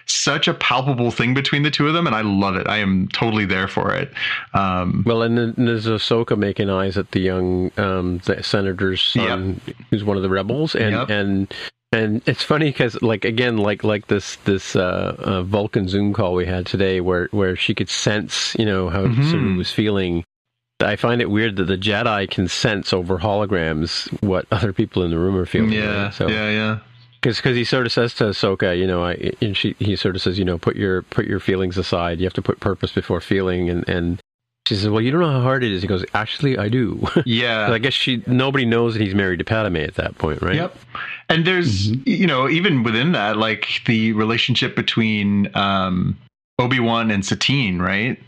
such 0.05 0.47
a 0.47 0.53
palpable 0.53 1.11
thing 1.11 1.33
between 1.33 1.63
the 1.63 1.71
two 1.71 1.87
of 1.87 1.93
them 1.93 2.07
and 2.07 2.15
i 2.15 2.21
love 2.21 2.55
it 2.55 2.67
i 2.67 2.77
am 2.77 3.07
totally 3.09 3.45
there 3.45 3.67
for 3.67 3.93
it 3.93 4.11
um 4.53 5.03
Well, 5.05 5.21
and 5.21 5.37
then 5.37 5.53
there's 5.57 5.85
Ahsoka 5.87 6.37
making 6.37 6.69
eyes 6.69 6.97
at 6.97 7.11
the 7.11 7.19
young 7.19 7.71
um, 7.77 8.19
the 8.25 8.41
senator's 8.43 9.01
son, 9.01 9.59
who's 9.89 10.03
one 10.03 10.17
of 10.17 10.23
the 10.23 10.29
rebels, 10.29 10.75
and 10.75 10.91
Yep. 10.95 11.09
and 11.09 11.53
and 11.93 12.21
it's 12.27 12.43
funny 12.43 12.69
because 12.69 13.01
like 13.01 13.23
again 13.25 13.57
like 13.57 13.83
like 13.83 14.07
this 14.07 14.35
this 14.45 14.75
uh, 14.75 15.15
uh, 15.19 15.41
Vulcan 15.43 15.87
Zoom 15.87 16.13
call 16.13 16.33
we 16.33 16.45
had 16.45 16.65
today, 16.65 16.99
where 17.01 17.27
where 17.31 17.55
she 17.55 17.73
could 17.73 17.89
sense 17.89 18.55
you 18.59 18.65
know 18.65 18.89
how 18.89 19.05
Mhm. 19.05 19.31
Saru 19.31 19.55
was 19.57 19.71
feeling. 19.71 20.23
I 20.79 20.95
find 20.95 21.21
it 21.21 21.29
weird 21.31 21.55
that 21.55 21.65
the 21.65 21.77
Jedi 21.77 22.29
can 22.29 22.47
sense 22.47 22.93
over 22.93 23.17
holograms 23.19 24.07
what 24.21 24.45
other 24.51 24.73
people 24.73 25.01
in 25.03 25.11
the 25.11 25.17
room 25.17 25.35
are 25.37 25.45
feeling. 25.45 25.71
yeah 25.71 26.03
right? 26.05 26.13
So 26.13 26.27
yeah 26.27 26.49
yeah 26.49 26.79
because 27.35 27.55
he 27.55 27.63
sort 27.63 27.85
of 27.85 27.91
says 27.91 28.13
to 28.15 28.25
Ahsoka, 28.25 28.77
you 28.77 28.87
know, 28.87 29.03
I 29.03 29.33
and 29.41 29.55
she 29.55 29.75
he 29.79 29.95
sort 29.95 30.15
of 30.15 30.21
says, 30.21 30.39
you 30.39 30.45
know, 30.45 30.57
put 30.57 30.75
your 30.75 31.01
put 31.03 31.25
your 31.25 31.39
feelings 31.39 31.77
aside. 31.77 32.19
You 32.19 32.25
have 32.25 32.33
to 32.33 32.41
put 32.41 32.59
purpose 32.59 32.91
before 32.91 33.21
feeling, 33.21 33.69
and 33.69 33.87
and 33.87 34.19
she 34.67 34.75
says, 34.75 34.89
well, 34.89 35.01
you 35.01 35.11
don't 35.11 35.21
know 35.21 35.31
how 35.31 35.41
hard 35.41 35.63
it 35.63 35.71
is. 35.71 35.81
He 35.81 35.87
goes, 35.87 36.03
actually, 36.13 36.57
I 36.57 36.67
do. 36.67 37.01
yeah 37.25 37.71
I 37.71 37.77
guess 37.77 37.93
she 37.93 38.21
nobody 38.27 38.65
knows 38.65 38.93
that 38.93 39.01
he's 39.01 39.15
married 39.15 39.39
to 39.39 39.45
Padme 39.45 39.77
at 39.77 39.95
that 39.95 40.17
point, 40.17 40.41
right? 40.41 40.55
Yep. 40.55 40.77
And 41.29 41.45
there's, 41.45 41.87
you 42.05 42.27
know, 42.27 42.49
even 42.49 42.83
within 42.83 43.13
that, 43.13 43.37
like 43.37 43.81
the 43.85 44.11
relationship 44.13 44.75
between 44.75 45.49
um, 45.55 46.17
Obi 46.59 46.79
Wan 46.79 47.11
and 47.11 47.25
Satine, 47.25 47.79
right? 47.79 48.19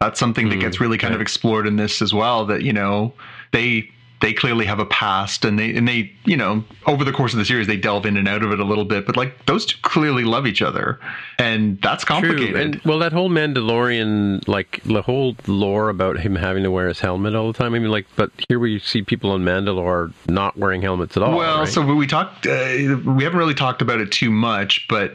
That's 0.00 0.20
something 0.20 0.50
that 0.50 0.56
Mm, 0.56 0.60
gets 0.60 0.80
really 0.80 0.98
kind 0.98 1.14
of 1.14 1.22
explored 1.22 1.66
in 1.66 1.76
this 1.76 2.02
as 2.02 2.12
well. 2.12 2.44
That 2.44 2.62
you 2.62 2.72
know, 2.74 3.14
they 3.52 3.90
they 4.20 4.32
clearly 4.32 4.64
have 4.64 4.78
a 4.78 4.86
past, 4.86 5.44
and 5.44 5.58
they 5.58 5.76
and 5.76 5.86
they, 5.86 6.12
you 6.24 6.36
know, 6.36 6.64
over 6.86 7.04
the 7.04 7.12
course 7.12 7.32
of 7.32 7.38
the 7.38 7.44
series, 7.44 7.66
they 7.66 7.76
delve 7.76 8.06
in 8.06 8.16
and 8.16 8.26
out 8.26 8.42
of 8.42 8.50
it 8.50 8.60
a 8.60 8.64
little 8.64 8.84
bit. 8.84 9.06
But 9.06 9.16
like 9.16 9.46
those 9.46 9.66
two 9.66 9.76
clearly 9.82 10.24
love 10.24 10.46
each 10.46 10.62
other, 10.62 10.98
and 11.38 11.80
that's 11.82 12.04
complicated. 12.04 12.52
True. 12.52 12.60
And 12.60 12.80
well, 12.84 12.98
that 13.00 13.12
whole 13.12 13.28
Mandalorian, 13.28 14.46
like 14.48 14.80
the 14.84 15.02
whole 15.02 15.36
lore 15.46 15.88
about 15.90 16.18
him 16.18 16.34
having 16.34 16.62
to 16.62 16.70
wear 16.70 16.88
his 16.88 17.00
helmet 17.00 17.34
all 17.34 17.52
the 17.52 17.58
time. 17.58 17.74
I 17.74 17.78
mean, 17.78 17.90
like, 17.90 18.06
but 18.16 18.30
here 18.48 18.58
we 18.58 18.78
see 18.78 19.02
people 19.02 19.30
on 19.30 19.44
Mandalore 19.44 20.12
not 20.28 20.56
wearing 20.56 20.80
helmets 20.80 21.16
at 21.16 21.22
all. 21.22 21.36
Well, 21.36 21.60
right? 21.60 21.68
so 21.68 21.94
we 21.94 22.06
talked. 22.06 22.46
Uh, 22.46 22.96
we 23.04 23.24
haven't 23.24 23.38
really 23.38 23.54
talked 23.54 23.82
about 23.82 24.00
it 24.00 24.10
too 24.12 24.30
much, 24.30 24.86
but 24.88 25.14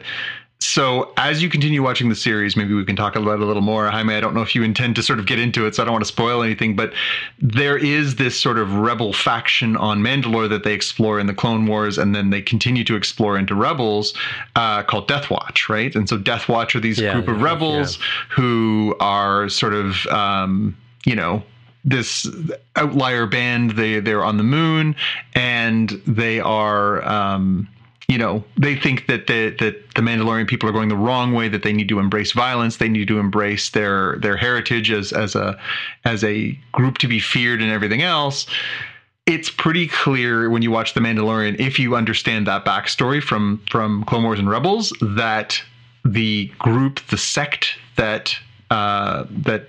so 0.62 1.12
as 1.16 1.42
you 1.42 1.48
continue 1.48 1.82
watching 1.82 2.08
the 2.08 2.14
series, 2.14 2.56
maybe 2.56 2.74
we 2.74 2.84
can 2.84 2.96
talk 2.96 3.16
about 3.16 3.34
it 3.34 3.40
a 3.40 3.44
little 3.44 3.62
more. 3.62 3.90
Jaime, 3.90 4.14
I 4.14 4.20
don't 4.20 4.34
know 4.34 4.42
if 4.42 4.54
you 4.54 4.62
intend 4.62 4.96
to 4.96 5.02
sort 5.02 5.18
of 5.18 5.26
get 5.26 5.38
into 5.38 5.66
it, 5.66 5.74
so 5.74 5.82
I 5.82 5.84
don't 5.84 5.92
want 5.92 6.04
to 6.04 6.08
spoil 6.08 6.42
anything. 6.42 6.76
But 6.76 6.92
there 7.40 7.76
is 7.76 8.16
this 8.16 8.38
sort 8.38 8.58
of 8.58 8.72
rebel 8.74 9.12
faction 9.12 9.76
on 9.76 10.00
Mandalore 10.00 10.48
that 10.48 10.64
they 10.64 10.72
explore 10.72 11.18
in 11.18 11.26
the 11.26 11.34
Clone 11.34 11.66
Wars, 11.66 11.98
and 11.98 12.14
then 12.14 12.30
they 12.30 12.40
continue 12.40 12.84
to 12.84 12.94
explore 12.96 13.36
into 13.36 13.54
Rebels, 13.54 14.14
uh, 14.56 14.82
called 14.82 15.08
Death 15.08 15.30
Watch, 15.30 15.68
right? 15.68 15.94
And 15.94 16.08
so 16.08 16.16
Death 16.16 16.48
Watch 16.48 16.74
are 16.76 16.80
these 16.80 16.98
Yeah, 17.00 17.12
group 17.12 17.28
of 17.28 17.38
yeah, 17.38 17.44
rebels 17.44 17.98
who 18.30 18.94
are 19.00 19.48
sort 19.48 19.74
of, 19.74 20.06
um, 20.06 20.76
you 21.04 21.16
know, 21.16 21.42
this 21.84 22.28
outlier 22.76 23.26
band. 23.26 23.72
They 23.72 23.98
they're 24.00 24.24
on 24.24 24.36
the 24.36 24.44
moon, 24.44 24.94
and 25.34 25.90
they 26.06 26.40
are. 26.40 27.04
Um, 27.04 27.68
you 28.08 28.18
know, 28.18 28.44
they 28.56 28.74
think 28.76 29.06
that 29.06 29.26
the 29.26 29.54
that 29.58 29.94
the 29.94 30.02
Mandalorian 30.02 30.46
people 30.46 30.68
are 30.68 30.72
going 30.72 30.88
the 30.88 30.96
wrong 30.96 31.32
way. 31.32 31.48
That 31.48 31.62
they 31.62 31.72
need 31.72 31.88
to 31.88 31.98
embrace 31.98 32.32
violence. 32.32 32.76
They 32.76 32.88
need 32.88 33.08
to 33.08 33.18
embrace 33.18 33.70
their 33.70 34.16
their 34.18 34.36
heritage 34.36 34.90
as 34.90 35.12
as 35.12 35.34
a 35.34 35.58
as 36.04 36.24
a 36.24 36.58
group 36.72 36.98
to 36.98 37.08
be 37.08 37.20
feared 37.20 37.62
and 37.62 37.70
everything 37.70 38.02
else. 38.02 38.46
It's 39.24 39.50
pretty 39.50 39.86
clear 39.86 40.50
when 40.50 40.62
you 40.62 40.72
watch 40.72 40.94
The 40.94 41.00
Mandalorian, 41.00 41.60
if 41.60 41.78
you 41.78 41.94
understand 41.94 42.46
that 42.48 42.64
backstory 42.64 43.22
from 43.22 43.62
from 43.70 44.04
Clone 44.04 44.24
Wars 44.24 44.40
and 44.40 44.50
Rebels, 44.50 44.92
that 45.00 45.62
the 46.04 46.50
group, 46.58 47.00
the 47.06 47.18
sect 47.18 47.76
that 47.96 48.36
uh, 48.70 49.24
that 49.30 49.68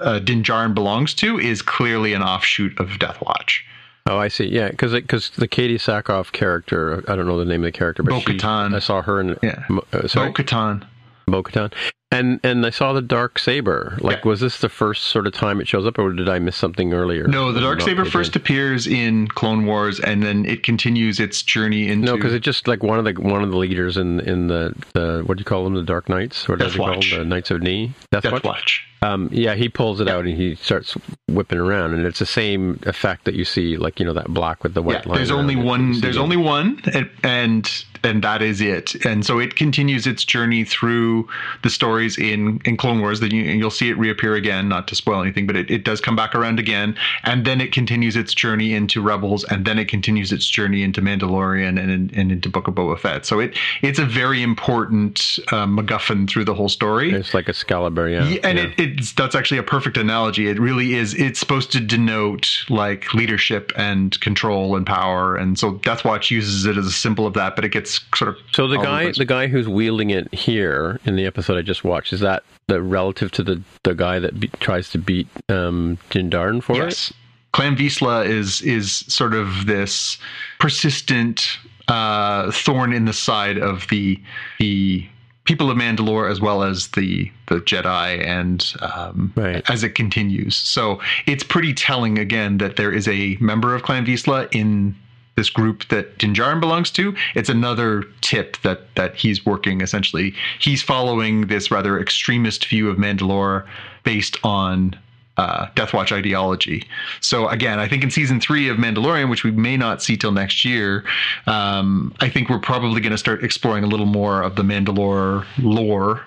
uh, 0.00 0.20
Din 0.20 0.42
Djarin 0.42 0.74
belongs 0.74 1.14
to, 1.14 1.38
is 1.38 1.62
clearly 1.62 2.12
an 2.12 2.22
offshoot 2.22 2.78
of 2.78 2.98
Death 2.98 3.20
Watch. 3.20 3.64
Oh, 4.08 4.18
I 4.18 4.28
see. 4.28 4.46
Yeah, 4.46 4.70
because 4.70 4.92
because 4.92 5.30
the 5.30 5.48
Katee 5.48 5.74
Sackhoff 5.74 6.32
character, 6.32 7.02
I 7.08 7.16
don't 7.16 7.26
know 7.26 7.38
the 7.38 7.44
name 7.44 7.62
of 7.62 7.72
the 7.72 7.76
character, 7.76 8.02
but 8.02 8.18
she, 8.20 8.24
Bo-Katan. 8.24 8.74
I 8.74 8.78
saw 8.78 9.02
her 9.02 9.20
in 9.20 9.36
Yeah. 9.42 9.64
Uh, 9.68 9.80
Bo-Katan. 9.92 10.86
Bo-Katan, 11.26 11.72
and 12.12 12.38
and 12.44 12.64
I 12.64 12.70
saw 12.70 12.92
the 12.92 13.02
dark 13.02 13.38
saber. 13.38 13.98
Like, 14.00 14.18
Yeah. 14.24 14.28
was 14.30 14.40
this 14.40 14.58
the 14.60 14.68
first 14.68 15.04
sort 15.04 15.26
of 15.26 15.32
time 15.32 15.60
it 15.60 15.66
shows 15.68 15.86
up, 15.86 15.98
or 15.98 16.12
did 16.12 16.28
I 16.28 16.38
miss 16.38 16.56
something 16.56 16.92
earlier? 16.94 17.26
No, 17.26 17.52
the 17.52 17.60
dark 17.60 17.80
saber 17.80 18.04
first 18.04 18.30
attention? 18.36 18.42
appears 18.42 18.86
in 18.86 19.26
Clone 19.28 19.66
Wars, 19.66 19.98
and 20.00 20.22
then 20.22 20.44
it 20.46 20.62
continues 20.62 21.18
its 21.20 21.42
journey 21.42 21.88
into. 21.88 22.06
No, 22.06 22.16
because 22.16 22.32
it's 22.32 22.44
just 22.44 22.68
like 22.68 22.82
one 22.82 22.98
of 22.98 23.04
the 23.04 23.20
one 23.20 23.42
of 23.42 23.50
the 23.50 23.56
leaders 23.56 23.96
in 23.96 24.20
in 24.20 24.46
the 24.46 24.72
the 24.94 25.22
what 25.26 25.36
do 25.36 25.40
you 25.40 25.44
call 25.44 25.64
them? 25.64 25.74
The 25.74 25.82
Dark 25.82 26.08
Knights? 26.08 26.48
Are 26.48 26.56
Death 26.56 26.72
they 26.72 26.78
called? 26.78 27.02
The 27.10 27.24
Knights 27.24 27.50
of 27.50 27.60
Knee? 27.62 27.92
Death, 28.12 28.22
Death 28.22 28.32
Watch. 28.32 28.44
Watch. 28.44 28.82
Um, 29.02 29.28
yeah, 29.30 29.54
he 29.54 29.68
pulls 29.68 30.00
it 30.00 30.08
out 30.08 30.24
and 30.24 30.34
he 30.36 30.54
starts 30.54 30.96
whipping 31.28 31.58
around, 31.58 31.92
and 31.94 32.06
it's 32.06 32.18
the 32.18 32.24
same 32.26 32.80
effect 32.86 33.26
that 33.26 33.34
you 33.34 33.44
see, 33.44 33.76
like 33.76 34.00
you 34.00 34.06
know 34.06 34.14
that 34.14 34.28
black 34.28 34.62
with 34.64 34.72
the 34.74 34.82
white 34.82 35.04
Yeah, 35.04 35.10
line. 35.10 35.16
there's 35.18 35.30
only 35.30 35.54
one. 35.54 36.00
There's 36.00 36.16
it. 36.16 36.20
only 36.20 36.36
one, 36.38 36.80
and, 36.94 37.10
and 37.22 37.84
and 38.02 38.22
that 38.24 38.40
is 38.40 38.60
it. 38.60 38.94
And 39.04 39.24
so 39.24 39.38
it 39.38 39.54
continues 39.54 40.06
its 40.06 40.24
journey 40.24 40.64
through 40.64 41.28
the 41.62 41.70
stories 41.96 42.18
in 42.18 42.60
in 42.64 42.76
Clone 42.76 43.00
Wars. 43.00 43.20
That 43.20 43.32
you, 43.32 43.44
and 43.50 43.58
you'll 43.58 43.70
see 43.70 43.88
it 43.88 43.96
reappear 43.98 44.34
again. 44.34 44.68
Not 44.68 44.88
to 44.88 44.94
spoil 44.94 45.22
anything, 45.22 45.46
but 45.46 45.56
it, 45.56 45.70
it 45.70 45.84
does 45.84 46.00
come 46.00 46.16
back 46.16 46.34
around 46.34 46.58
again, 46.58 46.96
and 47.24 47.44
then 47.44 47.60
it 47.60 47.72
continues 47.72 48.16
its 48.16 48.34
journey 48.34 48.74
into 48.74 49.00
Rebels, 49.00 49.44
and 49.44 49.64
then 49.64 49.78
it 49.78 49.88
continues 49.88 50.32
its 50.32 50.46
journey 50.46 50.82
into 50.82 51.00
Mandalorian 51.00 51.80
and 51.80 52.12
and 52.12 52.32
into 52.32 52.48
Book 52.48 52.68
of 52.68 52.74
Boba 52.74 52.98
Fett. 52.98 53.24
So 53.24 53.40
it 53.40 53.56
it's 53.82 53.98
a 53.98 54.04
very 54.04 54.42
important 54.42 55.38
uh, 55.48 55.66
MacGuffin 55.66 56.28
through 56.28 56.44
the 56.44 56.54
whole 56.54 56.68
story. 56.68 57.12
It's 57.12 57.34
like 57.34 57.48
Excalibur, 57.48 58.08
yeah. 58.08 58.28
Yeah, 58.28 58.40
and 58.42 58.58
yeah. 58.58 58.64
It, 58.76 58.98
it's 58.98 59.12
that's 59.12 59.34
actually 59.34 59.58
a 59.58 59.62
perfect 59.62 59.96
analogy. 59.96 60.48
It 60.48 60.60
really 60.60 60.94
is. 60.94 61.14
It's 61.14 61.40
supposed 61.40 61.72
to 61.72 61.80
denote 61.80 62.64
like 62.68 63.14
leadership 63.14 63.72
and 63.76 64.18
control 64.20 64.76
and 64.76 64.86
power, 64.86 65.36
and 65.36 65.58
so 65.58 65.74
Death 65.76 66.04
Watch 66.04 66.30
uses 66.30 66.66
it 66.66 66.76
as 66.76 66.86
a 66.86 66.92
symbol 66.92 67.26
of 67.26 67.34
that. 67.34 67.56
But 67.56 67.64
it 67.64 67.70
gets 67.70 68.00
sort 68.14 68.28
of 68.28 68.36
So 68.52 68.68
the 68.68 68.78
guy, 68.78 69.12
the 69.12 69.24
guy 69.24 69.46
who's 69.46 69.68
wielding 69.68 70.10
it 70.10 70.32
here 70.34 71.00
in 71.04 71.16
the 71.16 71.24
episode 71.24 71.56
I 71.56 71.62
just 71.62 71.84
watched, 71.86 72.12
is 72.12 72.20
that 72.20 72.42
the 72.68 72.82
relative 72.82 73.30
to 73.32 73.42
the 73.42 73.62
the 73.84 73.94
guy 73.94 74.18
that 74.18 74.38
be, 74.38 74.48
tries 74.60 74.90
to 74.90 74.98
beat 74.98 75.28
um, 75.48 75.98
for 76.08 76.72
it? 76.72 76.76
yes, 76.76 77.12
Clan 77.52 77.76
Vizsla 77.76 78.26
is 78.26 78.60
is 78.62 78.96
sort 79.08 79.34
of 79.34 79.66
this 79.66 80.18
persistent 80.58 81.58
uh, 81.88 82.50
thorn 82.50 82.92
in 82.92 83.04
the 83.04 83.12
side 83.12 83.58
of 83.58 83.86
the 83.88 84.20
the 84.58 85.06
people 85.44 85.70
of 85.70 85.78
Mandalore 85.78 86.30
as 86.30 86.40
well 86.40 86.64
as 86.64 86.88
the 86.88 87.30
the 87.46 87.60
Jedi 87.60 88.26
and 88.26 88.74
um, 88.80 89.32
Right. 89.36 89.62
as 89.70 89.84
it 89.84 89.94
continues. 89.94 90.56
So 90.56 91.00
it's 91.26 91.44
pretty 91.44 91.72
telling 91.72 92.18
again 92.18 92.58
that 92.58 92.76
there 92.76 92.92
is 92.92 93.06
a 93.06 93.36
member 93.40 93.74
of 93.74 93.82
Clan 93.84 94.04
Vizsla 94.04 94.48
in 94.52 94.96
this 95.36 95.50
group 95.50 95.86
that 95.88 96.18
Din 96.18 96.34
Djarin 96.34 96.60
belongs 96.60 96.90
to. 96.92 97.14
It's 97.34 97.48
another 97.48 98.04
tip 98.20 98.56
that 98.62 98.94
that 98.96 99.14
he's 99.14 99.46
working 99.46 99.80
essentially. 99.80 100.34
He's 100.58 100.82
following 100.82 101.46
this 101.46 101.70
rather 101.70 102.00
extremist 102.00 102.66
view 102.66 102.88
of 102.90 102.96
Mandalore 102.96 103.66
based 104.02 104.38
on 104.42 104.98
uh, 105.36 105.68
Death 105.74 105.92
Watch 105.92 106.12
ideology. 106.12 106.84
So 107.20 107.48
again, 107.48 107.78
I 107.78 107.88
think 107.88 108.02
in 108.02 108.10
season 108.10 108.40
three 108.40 108.68
of 108.68 108.78
Mandalorian, 108.78 109.28
which 109.28 109.44
we 109.44 109.50
may 109.50 109.76
not 109.76 110.02
see 110.02 110.16
till 110.16 110.32
next 110.32 110.64
year, 110.64 111.04
um, 111.46 112.14
I 112.20 112.30
think 112.30 112.48
we're 112.48 112.58
probably 112.58 113.00
going 113.00 113.12
to 113.12 113.18
start 113.18 113.44
exploring 113.44 113.84
a 113.84 113.86
little 113.86 114.06
more 114.06 114.42
of 114.42 114.56
the 114.56 114.62
Mandalore 114.62 115.44
lore, 115.58 116.24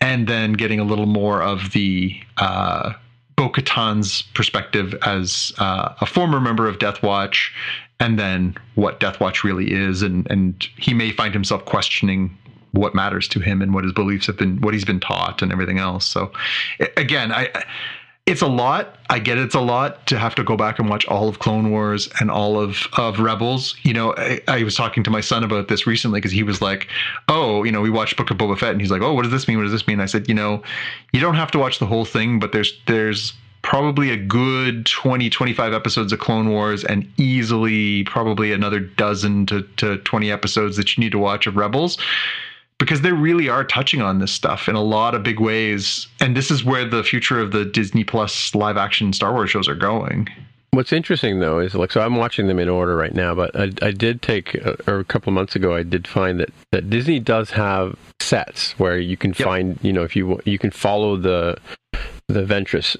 and 0.00 0.26
then 0.26 0.54
getting 0.54 0.80
a 0.80 0.84
little 0.84 1.06
more 1.06 1.40
of 1.40 1.70
the 1.72 2.20
uh, 2.38 2.94
Bo-Katan's 3.36 4.22
perspective 4.34 4.94
as 5.02 5.52
uh, 5.58 5.94
a 6.00 6.06
former 6.06 6.40
member 6.40 6.66
of 6.66 6.80
Death 6.80 7.02
Watch, 7.02 7.54
and 8.00 8.18
then 8.18 8.56
what 8.74 9.00
Death 9.00 9.20
Watch 9.20 9.44
really 9.44 9.72
is, 9.72 10.02
and 10.02 10.26
and 10.30 10.66
he 10.76 10.94
may 10.94 11.10
find 11.10 11.34
himself 11.34 11.64
questioning 11.64 12.36
what 12.72 12.94
matters 12.94 13.26
to 13.28 13.40
him 13.40 13.62
and 13.62 13.74
what 13.74 13.84
his 13.84 13.92
beliefs 13.92 14.26
have 14.26 14.36
been, 14.36 14.60
what 14.60 14.74
he's 14.74 14.84
been 14.84 15.00
taught, 15.00 15.42
and 15.42 15.52
everything 15.52 15.78
else. 15.78 16.06
So, 16.06 16.30
again, 16.96 17.32
I 17.32 17.64
it's 18.28 18.42
a 18.42 18.46
lot. 18.46 18.98
I 19.08 19.18
get 19.18 19.38
it's 19.38 19.54
a 19.54 19.60
lot 19.60 20.06
to 20.08 20.18
have 20.18 20.34
to 20.34 20.44
go 20.44 20.54
back 20.54 20.78
and 20.78 20.90
watch 20.90 21.06
all 21.06 21.28
of 21.28 21.38
Clone 21.38 21.70
Wars 21.70 22.10
and 22.20 22.30
all 22.30 22.60
of 22.60 22.86
of 22.98 23.18
Rebels. 23.18 23.74
You 23.82 23.94
know, 23.94 24.14
I, 24.16 24.40
I 24.46 24.62
was 24.62 24.76
talking 24.76 25.02
to 25.04 25.10
my 25.10 25.22
son 25.22 25.42
about 25.42 25.68
this 25.68 25.86
recently 25.86 26.20
because 26.20 26.32
he 26.32 26.42
was 26.42 26.60
like, 26.60 26.88
"Oh, 27.28 27.64
you 27.64 27.72
know, 27.72 27.80
we 27.80 27.90
watched 27.90 28.16
Book 28.16 28.30
of 28.30 28.36
Boba 28.36 28.58
Fett," 28.58 28.72
and 28.72 28.80
he's 28.80 28.90
like, 28.90 29.02
"Oh, 29.02 29.14
what 29.14 29.22
does 29.22 29.32
this 29.32 29.48
mean? 29.48 29.56
What 29.56 29.64
does 29.64 29.72
this 29.72 29.86
mean?" 29.86 29.98
I 29.98 30.06
said, 30.06 30.28
"You 30.28 30.34
know, 30.34 30.62
you 31.12 31.20
don't 31.20 31.36
have 31.36 31.50
to 31.52 31.58
watch 31.58 31.78
the 31.78 31.86
whole 31.86 32.04
thing, 32.04 32.38
but 32.38 32.52
there's 32.52 32.78
there's 32.86 33.32
probably 33.62 34.10
a 34.10 34.16
good 34.16 34.86
20 34.86 35.28
25 35.30 35.72
episodes 35.72 36.12
of 36.12 36.18
clone 36.18 36.48
wars 36.50 36.84
and 36.84 37.10
easily 37.18 38.04
probably 38.04 38.52
another 38.52 38.80
dozen 38.80 39.46
to, 39.46 39.62
to 39.76 39.98
20 39.98 40.30
episodes 40.30 40.76
that 40.76 40.96
you 40.96 41.02
need 41.02 41.12
to 41.12 41.18
watch 41.18 41.46
of 41.46 41.56
rebels 41.56 41.98
because 42.78 43.00
they 43.00 43.12
really 43.12 43.48
are 43.48 43.64
touching 43.64 44.00
on 44.00 44.20
this 44.20 44.30
stuff 44.32 44.68
in 44.68 44.76
a 44.76 44.82
lot 44.82 45.14
of 45.14 45.22
big 45.22 45.40
ways 45.40 46.06
and 46.20 46.36
this 46.36 46.50
is 46.50 46.64
where 46.64 46.84
the 46.88 47.02
future 47.02 47.40
of 47.40 47.50
the 47.52 47.64
disney 47.64 48.04
plus 48.04 48.54
live 48.54 48.76
action 48.76 49.12
star 49.12 49.32
wars 49.32 49.50
shows 49.50 49.68
are 49.68 49.74
going 49.74 50.28
What's 50.70 50.92
interesting 50.92 51.40
though 51.40 51.58
is 51.58 51.74
like 51.74 51.90
so 51.90 52.00
I'm 52.02 52.16
watching 52.16 52.46
them 52.46 52.58
in 52.58 52.68
order 52.68 52.94
right 52.94 53.14
now, 53.14 53.34
but 53.34 53.58
I, 53.58 53.72
I 53.82 53.90
did 53.90 54.20
take 54.20 54.54
uh, 54.64 54.74
or 54.86 54.98
a 55.00 55.04
couple 55.04 55.30
of 55.30 55.34
months 55.34 55.56
ago 55.56 55.74
I 55.74 55.82
did 55.82 56.06
find 56.06 56.38
that, 56.38 56.50
that 56.72 56.90
Disney 56.90 57.18
does 57.18 57.50
have 57.50 57.96
sets 58.20 58.78
where 58.78 58.98
you 58.98 59.16
can 59.16 59.30
Yep. 59.30 59.38
find 59.38 59.78
you 59.82 59.92
know 59.92 60.04
if 60.04 60.14
you 60.14 60.40
you 60.44 60.58
can 60.58 60.70
follow 60.70 61.16
the 61.16 61.56
the 62.28 62.44
Ventress 62.44 62.96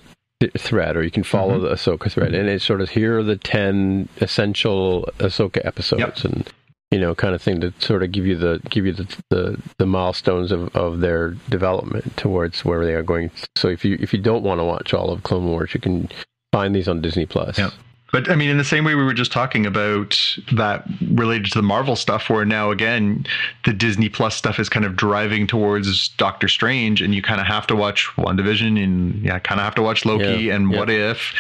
thread 0.57 0.97
or 0.97 1.03
you 1.03 1.11
can 1.11 1.25
follow 1.25 1.55
mm-hmm. 1.55 1.65
the 1.65 1.71
Ahsoka 1.71 2.11
thread 2.11 2.33
and 2.35 2.49
it's 2.49 2.65
sort 2.65 2.81
of 2.81 2.91
here 2.91 3.19
are 3.19 3.23
the 3.25 3.37
ten 3.37 4.09
essential 4.21 5.09
Ahsoka 5.19 5.65
episodes 5.65 6.25
Yep. 6.25 6.25
and 6.25 6.53
you 6.91 6.99
know 6.99 7.15
kind 7.15 7.35
of 7.35 7.43
thing 7.43 7.61
to 7.61 7.73
sort 7.81 8.03
of 8.03 8.13
give 8.13 8.25
you 8.25 8.37
the 8.37 8.61
give 8.71 8.87
you 8.87 8.93
the 8.93 9.17
the, 9.31 9.63
the 9.79 9.87
milestones 9.87 10.53
of, 10.53 10.75
of 10.77 11.01
their 11.01 11.31
development 11.49 12.17
towards 12.17 12.65
where 12.65 12.85
they 12.85 12.95
are 12.95 13.03
going. 13.03 13.31
So 13.57 13.69
if 13.69 13.85
you 13.85 13.99
if 14.01 14.13
you 14.13 14.21
don't 14.21 14.45
want 14.45 14.61
to 14.61 14.65
watch 14.65 14.95
all 14.95 15.11
of 15.11 15.25
Clone 15.25 15.47
Wars, 15.47 15.75
you 15.75 15.81
can 15.81 16.09
find 16.53 16.75
these 16.75 16.89
on 16.89 17.01
Disney 17.01 17.27
Plus. 17.27 17.59
Yeah. 17.59 17.71
But 18.11 18.31
I 18.31 18.37
mean, 18.37 18.49
in 18.49 18.57
the 18.57 18.65
same 18.65 18.85
way 18.85 18.95
we 18.95 19.05
were 19.05 19.15
just 19.15 19.33
talking 19.33 19.67
about 19.67 20.19
that 20.53 20.85
related 21.11 21.53
to 21.53 21.59
the 21.59 21.63
Marvel 21.63 21.97
stuff, 21.97 22.31
where 22.31 22.45
now 22.45 22.71
again 22.71 23.27
the 23.65 23.73
Disney 23.73 24.09
Plus 24.09 24.35
stuff 24.35 24.59
is 24.59 24.69
kind 24.69 24.87
of 24.87 24.97
driving 24.97 25.47
towards 25.47 26.09
Doctor 26.11 26.49
Strange, 26.49 27.03
and 27.03 27.15
you 27.15 27.23
kind 27.23 27.41
of 27.41 27.47
have 27.47 27.67
to 27.67 27.77
watch 27.77 28.07
WandaVision 28.17 28.83
and 28.83 29.23
yeah, 29.23 29.39
kind 29.39 29.61
of 29.61 29.65
have 29.65 29.75
to 29.75 29.83
watch 29.83 30.05
Loki 30.05 30.45
Yeah, 30.45 30.55
and 30.55 30.71
yeah. 30.71 30.79
What 30.79 30.91
If. 30.91 31.35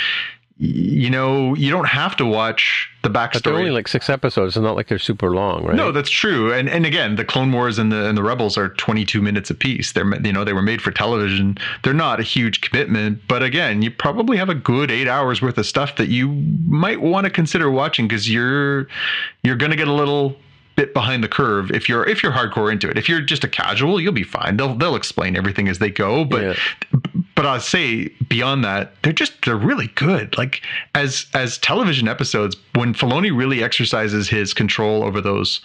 You 0.60 1.08
know, 1.08 1.54
you 1.54 1.70
don't 1.70 1.86
have 1.86 2.16
to 2.16 2.26
watch 2.26 2.90
the 3.02 3.08
But 3.10 3.32
they're 3.32 3.52
backstory. 3.52 3.58
only 3.58 3.70
like 3.70 3.86
six 3.86 4.10
episodes. 4.10 4.56
It's 4.56 4.62
not 4.62 4.74
like 4.74 4.88
they're 4.88 4.98
super 4.98 5.30
long, 5.30 5.64
right? 5.64 5.76
No, 5.76 5.92
that's 5.92 6.10
true. 6.10 6.52
And 6.52 6.68
and 6.68 6.84
again, 6.84 7.14
the 7.14 7.24
Clone 7.24 7.52
Wars 7.52 7.78
and 7.78 7.92
the 7.92 8.08
and 8.08 8.18
the 8.18 8.24
Rebels 8.24 8.58
are 8.58 8.70
22 8.70 9.22
minutes 9.22 9.50
apiece. 9.50 9.92
They're 9.92 10.04
you 10.20 10.32
know 10.32 10.42
they 10.42 10.52
were 10.52 10.62
made 10.62 10.82
for 10.82 10.90
television. 10.90 11.58
They're 11.84 11.94
not 11.94 12.18
a 12.18 12.24
huge 12.24 12.60
commitment, 12.60 13.20
but 13.28 13.44
again, 13.44 13.82
you 13.82 13.92
probably 13.92 14.36
have 14.36 14.48
a 14.48 14.54
good 14.56 14.90
eight 14.90 15.06
hours 15.06 15.40
worth 15.40 15.58
of 15.58 15.66
stuff 15.66 15.94
that 15.94 16.08
you 16.08 16.28
might 16.66 17.00
want 17.00 17.24
to 17.24 17.30
consider 17.30 17.70
watching 17.70 18.08
because 18.08 18.28
you're 18.28 18.88
you're 19.44 19.56
going 19.56 19.70
to 19.70 19.76
get 19.76 19.86
a 19.86 19.92
little 19.94 20.34
bit 20.74 20.94
behind 20.94 21.24
the 21.24 21.28
curve 21.28 21.72
if 21.72 21.88
you're 21.88 22.04
if 22.08 22.22
you're 22.22 22.30
hardcore 22.32 22.70
into 22.70 22.88
it. 22.88 22.96
If 22.98 23.08
you're 23.08 23.20
just 23.20 23.42
a 23.44 23.48
casual, 23.48 24.00
you'll 24.00 24.12
be 24.12 24.22
fine. 24.24 24.56
They'll 24.56 24.74
they'll 24.74 24.96
explain 24.96 25.36
everything 25.36 25.68
as 25.68 25.78
they 25.78 25.90
go, 25.90 26.24
but 26.24 26.42
Yeah. 26.42 26.54
But 27.38 27.46
I'll 27.46 27.60
say 27.60 28.08
beyond 28.28 28.64
that, 28.64 29.00
they're 29.04 29.12
just 29.12 29.32
they're 29.44 29.54
really 29.56 29.86
good. 29.94 30.36
Like 30.36 30.60
as 30.96 31.24
as 31.34 31.56
television 31.58 32.08
episodes, 32.08 32.56
when 32.74 32.94
Filoni 32.94 33.30
really 33.30 33.62
exercises 33.62 34.28
his 34.28 34.52
control 34.52 35.04
over 35.04 35.20
those 35.20 35.60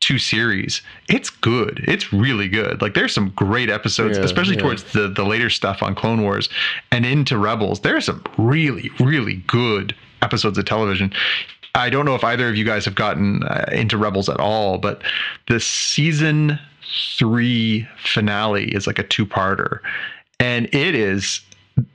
two 0.00 0.18
series, 0.18 0.80
it's 1.10 1.28
good. 1.28 1.84
It's 1.86 2.14
really 2.14 2.48
good. 2.48 2.80
Like 2.80 2.94
there's 2.94 3.12
some 3.12 3.28
great 3.36 3.68
episodes, 3.68 4.16
Yeah, 4.16 4.24
especially 4.24 4.54
yeah. 4.56 4.62
towards 4.62 4.84
the 4.94 5.06
the 5.06 5.22
later 5.22 5.50
stuff 5.50 5.82
on 5.82 5.94
Clone 5.94 6.22
Wars 6.22 6.48
and 6.92 7.04
into 7.04 7.36
Rebels. 7.36 7.80
There's 7.80 8.06
some 8.06 8.24
really 8.38 8.90
really 8.98 9.42
good 9.48 9.94
episodes 10.22 10.56
of 10.56 10.64
television. 10.64 11.12
I 11.74 11.90
don't 11.90 12.06
know 12.06 12.14
if 12.14 12.24
either 12.24 12.48
of 12.48 12.56
you 12.56 12.64
guys 12.64 12.86
have 12.86 12.94
gotten 12.94 13.42
uh, 13.42 13.66
into 13.70 13.98
Rebels 13.98 14.30
at 14.30 14.40
all, 14.40 14.78
but 14.78 15.02
the 15.46 15.60
season 15.60 16.58
three 17.18 17.86
finale 18.02 18.74
is 18.74 18.86
like 18.86 18.98
a 18.98 19.02
two 19.02 19.26
parter. 19.26 19.80
And 20.40 20.66
it 20.74 20.94
is, 20.94 21.40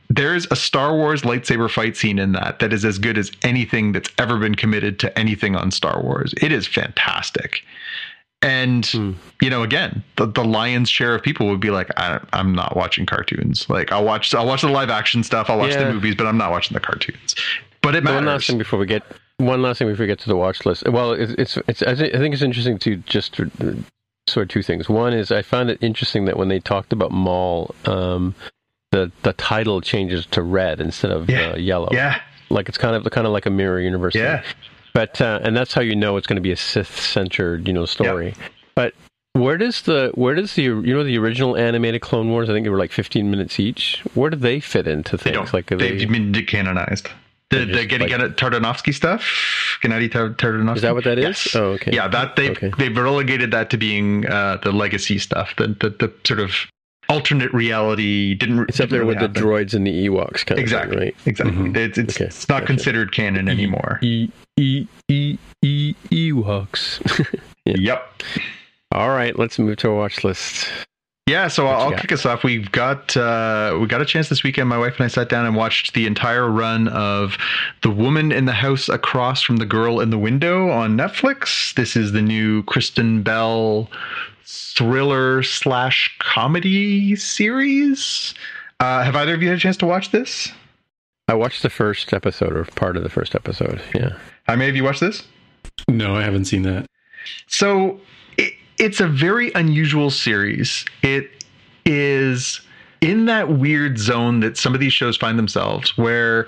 there's 0.10 0.46
a 0.52 0.56
Star 0.56 0.96
Wars 0.96 1.22
lightsaber 1.24 1.70
fight 1.70 1.96
scene 1.96 2.20
in 2.20 2.34
that 2.34 2.60
that 2.60 2.74
is 2.74 2.84
as 2.86 2.98
good 2.98 3.18
as 3.18 3.32
anything 3.42 3.92
that's 3.94 4.10
ever 4.18 4.38
been 4.38 4.56
committed 4.56 5.00
to 5.00 5.18
anything 5.20 5.56
on 5.56 5.72
Star 5.72 6.02
Wars. 6.02 6.34
It 6.42 6.52
is 6.52 6.68
fantastic. 6.68 7.62
And, 8.42 8.86
Hmm. 8.88 9.12
you 9.42 9.50
know, 9.50 9.64
again, 9.64 10.04
the, 10.18 10.26
the 10.26 10.44
lion's 10.44 10.90
share 10.90 11.16
of 11.16 11.24
people 11.24 11.48
would 11.48 11.62
be 11.62 11.70
like, 11.70 11.90
I, 11.98 12.20
I'm 12.34 12.54
not 12.54 12.76
watching 12.76 13.06
cartoons. 13.06 13.70
Like, 13.70 13.94
I'll 13.94 14.04
watch, 14.04 14.36
I'll 14.36 14.46
watch 14.46 14.62
the 14.64 14.68
live 14.70 14.90
action 14.90 15.24
stuff, 15.24 15.50
I'll 15.50 15.58
watch 15.58 15.72
Yeah. 15.72 15.86
the 15.86 15.94
movies, 15.94 16.16
but 16.16 16.28
I'm 16.28 16.38
not 16.38 16.52
watching 16.52 16.74
the 16.76 16.82
cartoons. 16.82 17.36
But 17.82 17.96
it 17.96 18.04
matters. 18.04 18.18
One 18.18 18.26
last 18.26 18.48
thing 18.48 18.58
before 18.58 18.80
we 18.80 18.86
get 18.86 19.04
one 19.38 19.62
last 19.62 19.80
thing 19.80 19.88
before 19.88 20.04
we 20.04 20.08
get 20.08 20.20
to 20.20 20.28
the 20.30 20.36
watch 20.36 20.66
list. 20.66 20.88
Well, 20.88 21.14
it's 21.14 21.34
it's, 21.34 21.58
it's 21.68 21.82
I, 21.82 21.96
think 21.96 22.34
it's 22.34 22.42
interesting 22.44 22.78
to 22.80 22.98
just 22.98 23.40
sort 24.28 24.44
of 24.46 24.50
two 24.50 24.64
things. 24.64 24.88
One 24.90 25.14
is 25.14 25.32
I 25.32 25.42
found 25.42 25.70
it 25.70 25.80
interesting 25.82 26.26
that 26.26 26.38
when 26.38 26.48
they 26.48 26.60
talked 26.60 26.94
about 26.94 27.12
Maul, 27.12 27.74
um, 27.86 28.36
the 28.92 29.12
the 29.24 29.34
title 29.34 29.82
changes 29.82 30.26
to 30.28 30.42
red 30.42 30.80
instead 30.80 31.12
of 31.12 31.30
Yeah. 31.30 31.52
uh, 31.52 31.56
yellow. 31.58 31.90
Yeah. 31.92 32.20
like 32.50 32.70
it's 32.70 32.78
kind 32.78 32.96
of 32.96 33.10
kind 33.12 33.26
of 33.28 33.34
like 33.34 33.46
a 33.46 33.50
mirror 33.50 33.80
universe. 33.80 34.14
thing. 34.14 34.24
Yeah. 34.24 34.44
But 34.94 35.20
uh, 35.22 35.40
and 35.44 35.58
that's 35.58 35.74
how 35.74 35.82
you 35.82 35.96
know 35.96 36.18
it's 36.18 36.28
going 36.28 36.36
to 36.38 36.42
be 36.42 36.52
a 36.52 36.56
Sith 36.56 37.00
centered, 37.00 37.68
you 37.68 37.74
know, 37.74 37.86
story. 37.86 38.36
But 38.76 38.94
where 39.34 39.58
does 39.58 39.82
the 39.82 40.12
where 40.14 40.36
does 40.36 40.54
the 40.54 40.62
you 40.64 40.82
know 40.94 41.04
the 41.04 41.18
original 41.18 41.58
animated 41.58 42.02
Clone 42.02 42.30
Wars? 42.30 42.48
I 42.50 42.54
think 42.54 42.64
they 42.66 42.70
were 42.70 42.78
like 42.78 42.92
15 42.92 43.32
minutes 43.32 43.60
each. 43.60 44.04
Where 44.14 44.30
do 44.30 44.38
they 44.38 44.60
fit 44.60 44.88
into 44.88 45.18
They 45.18 45.24
things? 45.24 45.36
don't. 45.36 45.54
Like 45.54 45.72
are 45.72 45.78
they've 45.78 46.08
been 46.08 46.32
decanonized. 46.32 47.10
The, 47.50 47.66
the 47.66 47.86
Getty 47.86 48.08
like- 48.08 48.36
Tartakovsky 48.36 48.94
stuff, 48.94 49.22
Genndy 49.84 50.12
Tar- 50.12 50.30
Tartakovsky. 50.32 50.76
Is 50.78 50.82
that 50.82 50.96
what 50.96 51.04
that 51.04 51.20
is? 51.20 51.24
Yes. 51.24 51.56
Oh, 51.56 51.72
okay. 51.74 51.92
Yeah, 51.94 52.08
that 52.08 52.36
they've 52.36 52.52
Okay. 52.52 52.72
they've 52.80 52.96
relegated 52.98 53.52
that 53.52 53.70
to 53.72 53.78
being 53.78 54.26
uh, 54.26 54.58
the 54.64 54.72
legacy 54.72 55.20
stuff, 55.20 55.56
the, 55.58 55.68
the 55.68 55.90
the 55.92 56.12
sort 56.26 56.40
of 56.40 56.52
alternate 57.10 57.54
reality. 57.54 58.34
Didn't 58.34 58.70
it's 58.70 58.80
up 58.80 58.90
didn't 58.90 58.98
there 58.98 59.06
with 59.06 59.18
really 59.18 59.28
the 59.28 59.40
droids 59.40 59.74
and 59.76 59.86
the 59.86 60.08
Ewoks 60.08 60.46
kind 60.46 60.60
Exactly. 60.60 60.96
of 60.96 61.00
thing, 61.00 61.08
right? 61.10 61.28
Exactly. 61.28 61.56
Mhm. 61.56 61.78
It's 61.78 61.98
it's, 62.00 62.16
Okay, 62.16 62.26
it's 62.26 62.50
not 62.50 62.62
gotcha. 62.62 62.66
considered 62.68 63.12
canon 63.12 63.48
anymore. 63.48 64.00
E 64.02 64.30
E 64.58 64.88
E 65.10 65.38
E 65.62 65.94
Ewoks. 66.10 67.40
Yeah. 67.66 67.76
Yep. 67.78 68.24
All 68.92 69.10
right, 69.12 69.40
let's 69.40 69.58
move 69.58 69.78
to 69.78 69.90
our 69.90 69.96
watch 69.96 70.24
list. 70.26 70.68
Yeah, 71.28 71.48
so 71.48 71.66
What 71.66 71.76
I'll 71.76 71.92
kick 71.94 72.12
us 72.12 72.26
off. 72.26 72.44
We've 72.44 72.70
got 72.72 73.16
uh, 73.16 73.78
we 73.80 73.88
got 73.88 74.02
a 74.02 74.06
chance 74.06 74.28
this 74.28 74.44
weekend. 74.44 74.68
My 74.68 74.78
wife 74.78 74.98
and 74.98 75.06
I 75.06 75.08
sat 75.08 75.30
down 75.30 75.46
and 75.46 75.56
watched 75.56 75.94
the 75.94 76.06
entire 76.06 76.50
run 76.50 76.90
of 76.90 77.38
"The 77.82 77.90
Woman 77.90 78.34
in 78.34 78.44
the 78.44 78.52
House 78.52 78.90
Across 78.90 79.44
from 79.44 79.56
the 79.56 79.66
Girl 79.66 80.02
in 80.02 80.10
the 80.10 80.18
Window" 80.18 80.70
on 80.70 80.98
Netflix. 80.98 81.74
This 81.76 81.96
is 81.96 82.12
the 82.12 82.22
new 82.22 82.64
Kristen 82.64 83.24
Bell 83.24 83.90
thriller 84.44 85.44
slash 85.44 86.14
comedy 86.20 87.16
series. 87.16 88.34
Uh, 88.82 89.04
have 89.04 89.16
either 89.16 89.34
of 89.34 89.42
you 89.42 89.48
had 89.48 89.58
a 89.58 89.62
chance 89.62 89.78
to 89.78 89.86
watch 89.86 90.12
this? 90.12 90.52
I 91.30 91.36
watched 91.36 91.64
the 91.64 91.70
first 91.70 92.12
episode 92.12 92.52
or 92.54 92.66
part 92.66 92.98
of 92.98 93.04
the 93.04 93.10
first 93.10 93.34
episode. 93.34 93.82
Yeah. 93.96 94.18
How 94.44 94.58
many 94.58 94.70
of 94.70 94.76
you 94.76 94.84
watched 94.84 95.00
this? 95.00 95.24
No, 95.88 96.18
I 96.18 96.24
haven't 96.24 96.46
seen 96.46 96.64
that. 96.64 96.86
So 97.48 97.92
it, 97.92 98.02
it's 98.78 99.00
a 99.00 99.08
very 99.08 99.52
unusual 99.54 100.10
series. 100.10 100.86
It 101.02 101.44
is 101.86 102.62
in 103.02 103.26
that 103.26 103.50
weird 103.50 103.98
zone 103.98 104.40
that 104.40 104.58
some 104.58 104.74
of 104.74 104.80
these 104.80 104.94
shows 104.94 105.18
find 105.18 105.38
themselves 105.38 105.98
where 105.98 106.48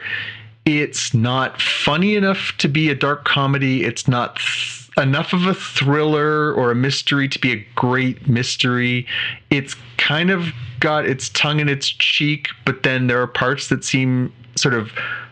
it's 0.65 1.14
not 1.14 1.61
funny 1.61 2.15
enough 2.15 2.53
to 2.57 2.68
be 2.68 2.89
a 2.89 2.95
dark 2.95 3.26
comedy. 3.26 3.84
It's 3.84 4.07
not 4.07 4.38
th- 4.38 4.89
enough 4.97 5.34
of 5.34 5.45
a 5.45 5.53
thriller 5.53 6.53
or 6.53 6.72
a 6.72 6.76
mystery 6.76 7.27
to 7.27 7.39
be 7.39 7.52
a 7.52 7.65
great 7.76 8.27
mystery. 8.27 9.06
It's 9.49 9.76
kind 9.97 10.31
of 10.31 10.47
got 10.80 11.06
its 11.06 11.30
tongue 11.30 11.60
in 11.60 11.69
its 11.69 11.88
cheek, 11.88 12.47
but 12.65 12.84
then 12.84 13.07
there 13.07 13.22
are 13.22 13.27
parts 13.27 13.68
that 13.68 13.84
seem 13.84 14.34
sort 14.56 14.73
of 14.73 14.91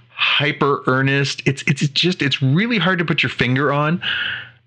hyper 0.09 0.83
earnest. 0.87 1.41
It's 1.45 1.63
it's 1.63 1.87
just 1.89 2.21
it's 2.21 2.41
really 2.41 2.77
hard 2.77 2.99
to 2.99 3.05
put 3.05 3.23
your 3.23 3.29
finger 3.29 3.71
on. 3.71 4.01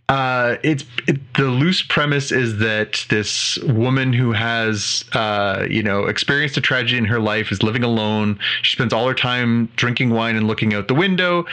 Uh, 0.08 0.56
it's 0.62 0.84
it, 1.08 1.18
the 1.34 1.44
loose 1.44 1.82
premise 1.82 2.30
is 2.30 2.58
that 2.58 3.04
this 3.10 3.58
woman 3.64 4.12
who 4.12 4.30
has 4.30 5.04
uh, 5.14 5.66
you 5.68 5.82
know 5.82 6.04
experienced 6.04 6.56
a 6.56 6.60
tragedy 6.60 6.96
in 6.96 7.04
her 7.04 7.18
life 7.18 7.50
is 7.50 7.62
living 7.62 7.82
alone. 7.82 8.38
She 8.62 8.76
spends 8.76 8.92
all 8.92 9.08
her 9.08 9.14
time 9.14 9.68
drinking 9.74 10.10
wine 10.10 10.36
and 10.36 10.46
looking 10.46 10.74
out 10.74 10.86
the 10.86 10.94
window. 10.94 11.44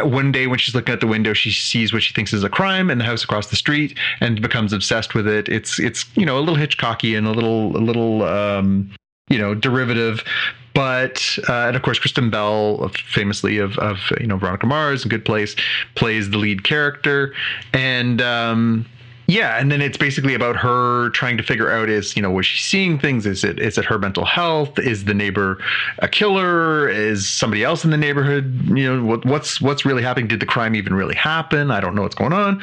One 0.00 0.30
day, 0.30 0.46
when 0.46 0.58
she's 0.58 0.74
looking 0.74 0.92
out 0.92 1.00
the 1.00 1.08
window, 1.08 1.32
she 1.32 1.50
sees 1.50 1.92
what 1.92 2.02
she 2.02 2.14
thinks 2.14 2.32
is 2.32 2.44
a 2.44 2.48
crime 2.48 2.90
in 2.90 2.98
the 2.98 3.04
house 3.04 3.24
across 3.24 3.48
the 3.48 3.56
street 3.56 3.98
and 4.20 4.40
becomes 4.40 4.72
obsessed 4.72 5.14
with 5.14 5.26
it. 5.26 5.48
It's 5.48 5.80
it's 5.80 6.06
you 6.16 6.26
know 6.26 6.38
a 6.38 6.40
little 6.40 6.56
Hitchcocky 6.56 7.18
and 7.18 7.26
a 7.26 7.32
little 7.32 7.76
a 7.76 7.82
little 7.82 8.22
um, 8.22 8.88
you 9.28 9.38
know 9.38 9.52
derivative 9.52 10.22
but 10.76 11.38
uh, 11.48 11.66
and 11.66 11.74
of 11.74 11.82
course 11.82 11.98
kristen 11.98 12.28
bell 12.30 12.88
famously 13.08 13.58
of, 13.58 13.76
of 13.78 13.98
you 14.20 14.26
know 14.26 14.36
veronica 14.36 14.66
mars 14.66 15.02
and 15.02 15.10
good 15.10 15.24
place 15.24 15.56
plays 15.94 16.30
the 16.30 16.38
lead 16.38 16.62
character 16.62 17.34
and 17.72 18.20
um 18.20 18.86
yeah, 19.28 19.58
and 19.58 19.72
then 19.72 19.80
it's 19.80 19.96
basically 19.96 20.34
about 20.34 20.54
her 20.56 21.10
trying 21.10 21.36
to 21.36 21.42
figure 21.42 21.70
out 21.70 21.88
is 21.88 22.14
you 22.14 22.22
know 22.22 22.30
was 22.30 22.46
she 22.46 22.60
seeing 22.60 22.98
things? 22.98 23.26
Is 23.26 23.42
it 23.42 23.58
is 23.58 23.76
it 23.76 23.84
her 23.84 23.98
mental 23.98 24.24
health? 24.24 24.78
Is 24.78 25.04
the 25.04 25.14
neighbor 25.14 25.58
a 25.98 26.08
killer? 26.08 26.88
Is 26.88 27.28
somebody 27.28 27.64
else 27.64 27.84
in 27.84 27.90
the 27.90 27.96
neighborhood? 27.96 28.68
You 28.68 28.96
know 28.96 29.04
what, 29.04 29.24
what's 29.24 29.60
what's 29.60 29.84
really 29.84 30.02
happening? 30.02 30.28
Did 30.28 30.38
the 30.38 30.46
crime 30.46 30.76
even 30.76 30.94
really 30.94 31.16
happen? 31.16 31.72
I 31.72 31.80
don't 31.80 31.96
know 31.96 32.02
what's 32.02 32.14
going 32.14 32.32
on. 32.32 32.62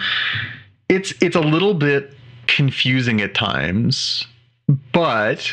It's 0.87 1.13
it's 1.21 1.35
a 1.35 1.41
little 1.41 1.73
bit 1.73 2.15
confusing 2.47 3.19
at 3.19 3.33
times, 3.33 4.25
but 4.93 5.51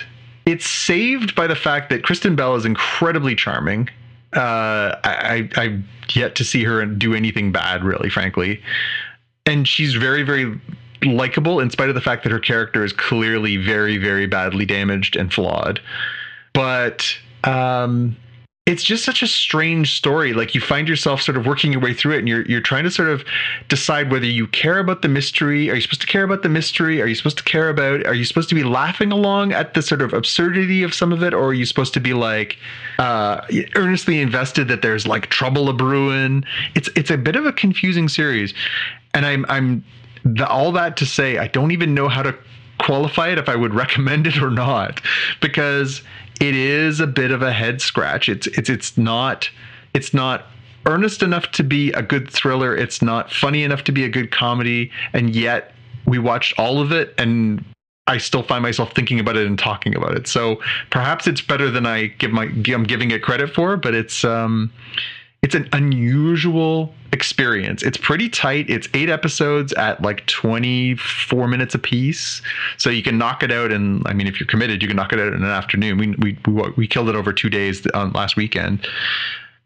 it's 0.51 0.69
saved 0.69 1.35
by 1.35 1.47
the 1.47 1.55
fact 1.55 1.91
that 1.91 2.03
Kristen 2.03 2.37
Bell 2.37 2.55
is 2.57 2.65
incredibly 2.65 3.35
charming. 3.35 3.89
Uh, 4.33 4.97
I, 5.05 5.49
I 5.57 5.63
I've 5.63 5.83
yet 6.15 6.35
to 6.37 6.45
see 6.45 6.65
her 6.65 6.85
do 6.87 7.15
anything 7.15 7.53
bad, 7.53 7.85
really, 7.85 8.11
frankly, 8.11 8.63
and 9.47 9.67
she's 9.67 9.95
very 9.95 10.23
very 10.23 10.61
likable 11.03 11.61
in 11.61 11.71
spite 11.71 11.89
of 11.89 11.95
the 11.95 12.01
fact 12.01 12.25
that 12.25 12.33
her 12.33 12.39
character 12.39 12.85
is 12.85 12.93
clearly 12.93 13.57
very 13.57 13.97
very 13.97 14.27
badly 14.27 14.65
damaged 14.65 15.17
and 15.17 15.33
flawed. 15.33 15.81
But 16.53 17.17
um, 17.45 18.17
it's 18.71 18.85
just 18.85 19.05
such 19.05 19.21
a 19.21 19.27
strange 19.27 19.97
story. 19.97 20.33
Like 20.33 20.55
you 20.55 20.61
find 20.61 20.89
yourself 20.89 21.21
sort 21.23 21.37
of 21.37 21.45
working 21.45 21.73
your 21.73 21.81
way 21.81 21.93
through 21.93 22.15
it, 22.15 22.19
and 22.21 22.29
you're 22.29 22.43
you're 22.43 22.61
trying 22.61 22.85
to 22.85 22.91
sort 22.91 23.09
of 23.09 23.25
decide 23.69 24.13
whether 24.13 24.27
you 24.27 24.47
care 24.47 24.79
about 24.79 25.03
the 25.03 25.09
mystery. 25.09 25.69
Are 25.69 25.75
you 25.75 25.81
supposed 25.81 26.03
to 26.03 26.07
care 26.07 26.23
about 26.23 26.43
the 26.43 26.49
mystery? 26.49 27.03
Are 27.03 27.07
you 27.07 27.17
supposed 27.17 27.39
to 27.39 27.43
care 27.43 27.69
about? 27.69 28.07
Are 28.07 28.15
you 28.15 28.25
supposed 28.25 28.49
to 28.51 28.55
be 28.55 28.63
laughing 28.63 29.11
along 29.11 29.53
at 29.53 29.75
the 29.75 29.83
sort 29.83 30.01
of 30.03 30.13
absurdity 30.13 30.85
of 30.85 30.95
some 30.95 31.13
of 31.13 31.21
it, 31.25 31.35
or 31.35 31.47
are 31.47 31.53
you 31.53 31.67
supposed 31.67 31.93
to 31.95 32.01
be 32.01 32.15
like 32.15 32.59
uh, 33.01 33.41
earnestly 33.75 34.21
invested 34.21 34.69
that 34.69 34.83
there's 34.83 35.05
like 35.05 35.27
trouble 35.27 35.69
a 35.69 35.73
brewing? 35.73 36.45
It's 36.77 36.89
it's 36.95 37.11
a 37.11 37.19
bit 37.19 37.35
of 37.35 37.47
a 37.47 37.53
confusing 37.53 38.09
series, 38.09 38.55
and 39.15 39.27
I'm 39.27 39.45
I'm 39.49 39.85
the, 40.25 40.47
all 40.47 40.71
that 40.73 40.97
to 40.99 41.07
say 41.07 41.39
I 41.39 41.49
don't 41.49 41.73
even 41.73 41.93
know 41.93 42.09
how 42.09 42.23
to 42.23 42.37
qualify 42.79 43.29
it 43.31 43.39
if 43.39 43.49
I 43.49 43.57
would 43.57 43.75
recommend 43.85 44.29
it 44.29 44.41
or 44.41 44.51
not 44.51 45.01
because 45.41 46.03
it 46.41 46.55
is 46.57 47.01
a 47.01 47.07
bit 47.07 47.31
of 47.31 47.43
a 47.43 47.53
head 47.53 47.81
scratch. 47.81 48.29
It's 48.29 48.47
it's 48.49 48.69
it's 48.69 48.99
not 48.99 49.51
it's 49.95 50.13
not 50.13 50.47
earnest 50.87 51.23
enough 51.23 51.51
to 51.53 51.63
be 51.63 51.93
a 51.93 52.03
good 52.03 52.29
thriller. 52.31 52.75
It's 52.77 53.03
not 53.03 53.31
funny 53.31 53.63
enough 53.63 53.85
to 53.85 53.93
be 53.93 54.05
a 54.05 54.09
good 54.09 54.31
comedy, 54.31 54.91
and 55.13 55.37
yet 55.37 55.75
we 56.07 56.19
watched 56.19 56.59
all 56.59 56.81
of 56.81 56.93
it 56.93 57.15
and 57.19 57.65
I 58.07 58.19
still 58.19 58.43
find 58.43 58.63
myself 58.63 58.93
thinking 58.93 59.21
about 59.21 59.37
it 59.37 59.47
and 59.47 59.57
talking 59.57 59.95
about 59.95 60.17
it. 60.17 60.27
So 60.27 60.61
perhaps 60.91 61.29
it's 61.29 61.41
better 61.41 61.71
than 61.71 61.87
I 61.87 62.07
give 62.07 62.33
my 62.33 62.45
I'm 62.67 62.83
giving 62.85 63.13
it 63.13 63.23
credit 63.23 63.55
for, 63.55 63.77
but 63.77 63.95
it's 63.95 64.25
um 64.25 64.73
it's 65.43 65.55
an 65.55 65.69
unusual 65.73 66.93
experience. 67.13 67.83
It's 67.83 67.97
pretty 67.97 68.29
tight. 68.29 68.69
It's 68.69 68.89
eight 68.95 69.09
episodes 69.09 69.73
at 69.75 70.01
like 70.03 70.27
24 70.27 71.49
minutes 71.49 71.75
a 71.75 71.79
piece. 71.79 72.43
So 72.77 72.91
you 72.91 73.03
can 73.03 73.19
knock 73.19 73.43
it 73.43 73.51
out. 73.51 73.73
And 73.73 74.07
I 74.07 74.13
mean, 74.13 74.27
if 74.27 74.39
you're 74.39 74.47
committed, 74.47 74.83
you 74.83 74.89
can 74.89 74.97
knock 74.97 75.13
it 75.13 75.19
out 75.19 75.29
in 75.29 75.43
an 75.43 75.45
afternoon. 75.45 75.99
We, 75.99 76.09
we, 76.19 76.39
we, 76.47 76.71
we 76.77 76.87
killed 76.87 77.09
it 77.09 77.17
over 77.17 77.33
two 77.33 77.51
days 77.51 77.87
on 77.95 78.13
last 78.13 78.37
weekend, 78.37 78.87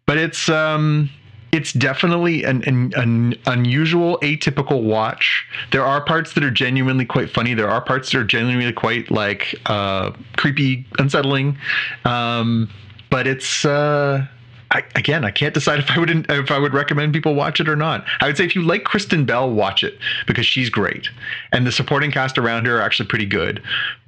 but 0.07 0.17
it's, 0.17 0.49
um, 0.49 1.11
it's 1.53 1.73
definitely 1.73 2.43
an, 2.45 2.65
an, 2.65 2.93
an, 2.97 3.37
unusual, 3.47 4.19
atypical 4.23 4.83
watch. 4.83 5.47
There 5.71 5.85
are 5.85 6.01
parts 6.05 6.33
that 6.35 6.43
are 6.43 6.51
genuinely 6.51 7.05
quite 7.05 7.31
funny. 7.31 7.55
There 7.55 7.69
are 7.69 7.81
parts 7.81 8.11
that 8.11 8.19
are 8.19 8.25
genuinely 8.25 8.73
quite 8.73 9.11
like 9.11 9.55
uh, 9.67 10.11
creepy, 10.37 10.85
unsettling. 10.99 11.57
Um, 12.05 12.69
but 13.09 13.29
it's 13.29 13.65
uh, 13.65 14.27
I, 14.75 14.83
again, 14.97 15.25
I 15.25 15.31
can't 15.31 15.55
decide 15.55 15.79
if 15.79 15.91
I 15.91 15.99
would 15.99 16.11
if 16.31 16.51
I 16.51 16.59
would 16.59 16.75
recommend 16.75 17.15
people 17.15 17.35
watch 17.35 17.61
it 17.61 17.69
or 17.69 17.77
not. 17.77 18.05
I 18.21 18.27
would 18.27 18.37
say 18.37 18.45
if 18.45 18.55
you 18.55 18.63
like 18.63 18.85
Kristen 18.85 19.25
Bell, 19.25 19.51
watch 19.51 19.83
it 19.83 19.99
because 20.27 20.47
she's 20.47 20.69
great, 20.69 21.09
and 21.53 21.67
the 21.67 21.73
supporting 21.73 22.11
cast 22.11 22.37
around 22.37 22.67
her 22.67 22.79
are 22.79 22.83
actually 22.83 23.09
pretty 23.09 23.27
good. 23.27 23.63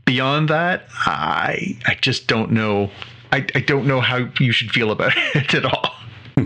Beyond 0.05 0.51
that, 0.51 0.85
I 1.07 1.79
I 1.87 1.95
just 2.01 2.27
don't 2.27 2.51
know. 2.51 2.91
I, 3.33 3.47
I 3.55 3.61
don't 3.61 3.87
know 3.87 4.01
how 4.01 4.29
you 4.39 4.53
should 4.53 4.71
feel 4.71 4.91
about 4.91 5.13
it 5.35 5.55
at 5.55 5.65
all. 5.65 5.95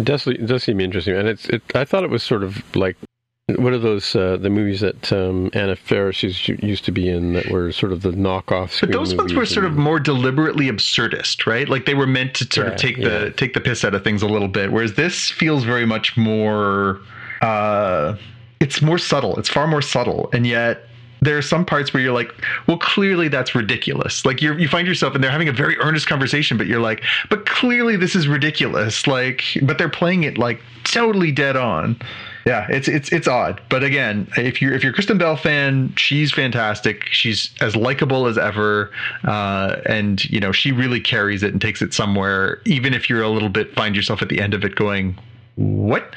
It 0.00 0.06
does, 0.06 0.26
it 0.26 0.44
does 0.44 0.64
seem 0.64 0.80
interesting, 0.80 1.14
and 1.14 1.28
it's. 1.28 1.48
It, 1.48 1.62
I 1.72 1.84
thought 1.84 2.02
it 2.02 2.10
was 2.10 2.24
sort 2.24 2.42
of 2.42 2.64
like 2.74 2.96
what 3.46 3.74
are 3.74 3.78
those 3.78 4.16
uh, 4.16 4.38
the 4.38 4.48
movies 4.48 4.80
that 4.80 5.12
um, 5.12 5.50
Anna 5.52 5.76
Faris 5.76 6.22
used 6.22 6.84
to 6.86 6.92
be 6.92 7.08
in 7.10 7.34
that 7.34 7.50
were 7.50 7.72
sort 7.72 7.92
of 7.92 8.00
the 8.00 8.10
knockoff? 8.10 8.80
But 8.80 8.92
those 8.92 9.14
ones 9.14 9.34
were 9.34 9.44
sort 9.44 9.66
of 9.66 9.76
more 9.76 10.00
deliberately 10.00 10.68
absurdist, 10.68 11.46
right? 11.46 11.68
Like 11.68 11.84
they 11.84 11.94
were 11.94 12.06
meant 12.06 12.34
to 12.36 12.44
sort 12.44 12.68
yeah, 12.68 12.72
of 12.72 12.78
take 12.78 12.96
yeah. 12.96 13.08
the 13.08 13.30
take 13.32 13.52
the 13.52 13.60
piss 13.60 13.84
out 13.84 13.94
of 13.94 14.02
things 14.02 14.22
a 14.22 14.26
little 14.26 14.48
bit. 14.48 14.72
Whereas 14.72 14.94
this 14.94 15.30
feels 15.30 15.64
very 15.64 15.84
much 15.84 16.16
more. 16.16 17.00
Uh, 17.42 18.16
it's 18.60 18.80
more 18.80 18.96
subtle. 18.96 19.38
It's 19.38 19.50
far 19.50 19.66
more 19.66 19.82
subtle, 19.82 20.30
and 20.32 20.46
yet 20.46 20.84
there 21.20 21.36
are 21.36 21.42
some 21.42 21.66
parts 21.66 21.92
where 21.92 22.02
you're 22.02 22.14
like, 22.14 22.32
well, 22.66 22.78
clearly 22.78 23.28
that's 23.28 23.54
ridiculous. 23.54 24.24
Like 24.24 24.40
you 24.40 24.54
you 24.54 24.68
find 24.68 24.88
yourself 24.88 25.14
and 25.14 25.22
they're 25.22 25.30
having 25.30 25.48
a 25.48 25.52
very 25.52 25.76
earnest 25.80 26.06
conversation, 26.06 26.56
but 26.56 26.66
you're 26.66 26.80
like, 26.80 27.02
but 27.28 27.44
clearly 27.44 27.96
this 27.96 28.16
is 28.16 28.26
ridiculous. 28.26 29.06
Like, 29.06 29.42
but 29.60 29.76
they're 29.76 29.90
playing 29.90 30.24
it 30.24 30.38
like 30.38 30.62
totally 30.84 31.30
dead 31.30 31.56
on 31.56 32.00
yeah, 32.46 32.66
it's 32.68 32.88
it's 32.88 33.10
it's 33.10 33.26
odd, 33.26 33.60
but 33.70 33.82
again, 33.82 34.28
if 34.36 34.60
you're 34.60 34.74
if 34.74 34.82
you're 34.82 34.92
a 34.92 34.94
Kristen 34.94 35.16
Bell 35.16 35.36
fan, 35.36 35.94
she's 35.96 36.30
fantastic. 36.30 37.06
She's 37.06 37.50
as 37.62 37.74
likable 37.74 38.26
as 38.26 38.36
ever, 38.36 38.90
uh, 39.24 39.76
and 39.86 40.22
you 40.26 40.40
know 40.40 40.52
she 40.52 40.70
really 40.70 41.00
carries 41.00 41.42
it 41.42 41.52
and 41.52 41.60
takes 41.60 41.80
it 41.80 41.94
somewhere. 41.94 42.60
Even 42.66 42.92
if 42.92 43.08
you're 43.08 43.22
a 43.22 43.30
little 43.30 43.48
bit 43.48 43.74
find 43.74 43.96
yourself 43.96 44.20
at 44.20 44.28
the 44.28 44.40
end 44.40 44.52
of 44.52 44.62
it 44.62 44.74
going, 44.74 45.16
what? 45.56 46.14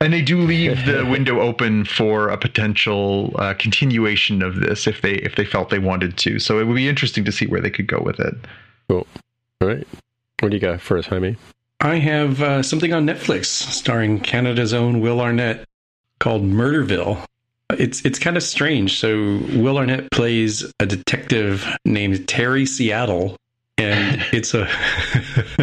And 0.00 0.12
they 0.12 0.20
do 0.20 0.40
leave 0.40 0.84
the 0.84 1.06
window 1.10 1.40
open 1.40 1.84
for 1.84 2.28
a 2.28 2.36
potential 2.36 3.32
uh, 3.36 3.54
continuation 3.54 4.42
of 4.42 4.56
this 4.56 4.88
if 4.88 5.00
they 5.00 5.12
if 5.12 5.36
they 5.36 5.44
felt 5.44 5.70
they 5.70 5.78
wanted 5.78 6.16
to. 6.18 6.40
So 6.40 6.58
it 6.58 6.64
would 6.64 6.74
be 6.74 6.88
interesting 6.88 7.24
to 7.24 7.30
see 7.30 7.46
where 7.46 7.60
they 7.60 7.70
could 7.70 7.86
go 7.86 8.00
with 8.00 8.18
it. 8.18 8.34
Cool. 8.88 9.06
All 9.60 9.68
right. 9.68 9.86
What 10.40 10.50
do 10.50 10.56
you 10.56 10.60
got 10.60 10.80
first, 10.80 11.08
Jaime? 11.08 11.36
I 11.82 11.96
have 11.96 12.40
uh, 12.40 12.62
something 12.62 12.92
on 12.92 13.06
Netflix 13.06 13.46
starring 13.46 14.20
Canada's 14.20 14.72
own 14.72 15.00
Will 15.00 15.20
Arnett 15.20 15.66
called 16.20 16.44
Murderville. 16.44 17.26
It's 17.70 18.04
it's 18.04 18.20
kind 18.20 18.36
of 18.36 18.44
strange. 18.44 19.00
So 19.00 19.40
Will 19.56 19.78
Arnett 19.78 20.08
plays 20.12 20.64
a 20.78 20.86
detective 20.86 21.66
named 21.84 22.28
Terry 22.28 22.66
Seattle, 22.66 23.36
and 23.78 24.24
it's 24.32 24.54
a 24.54 24.68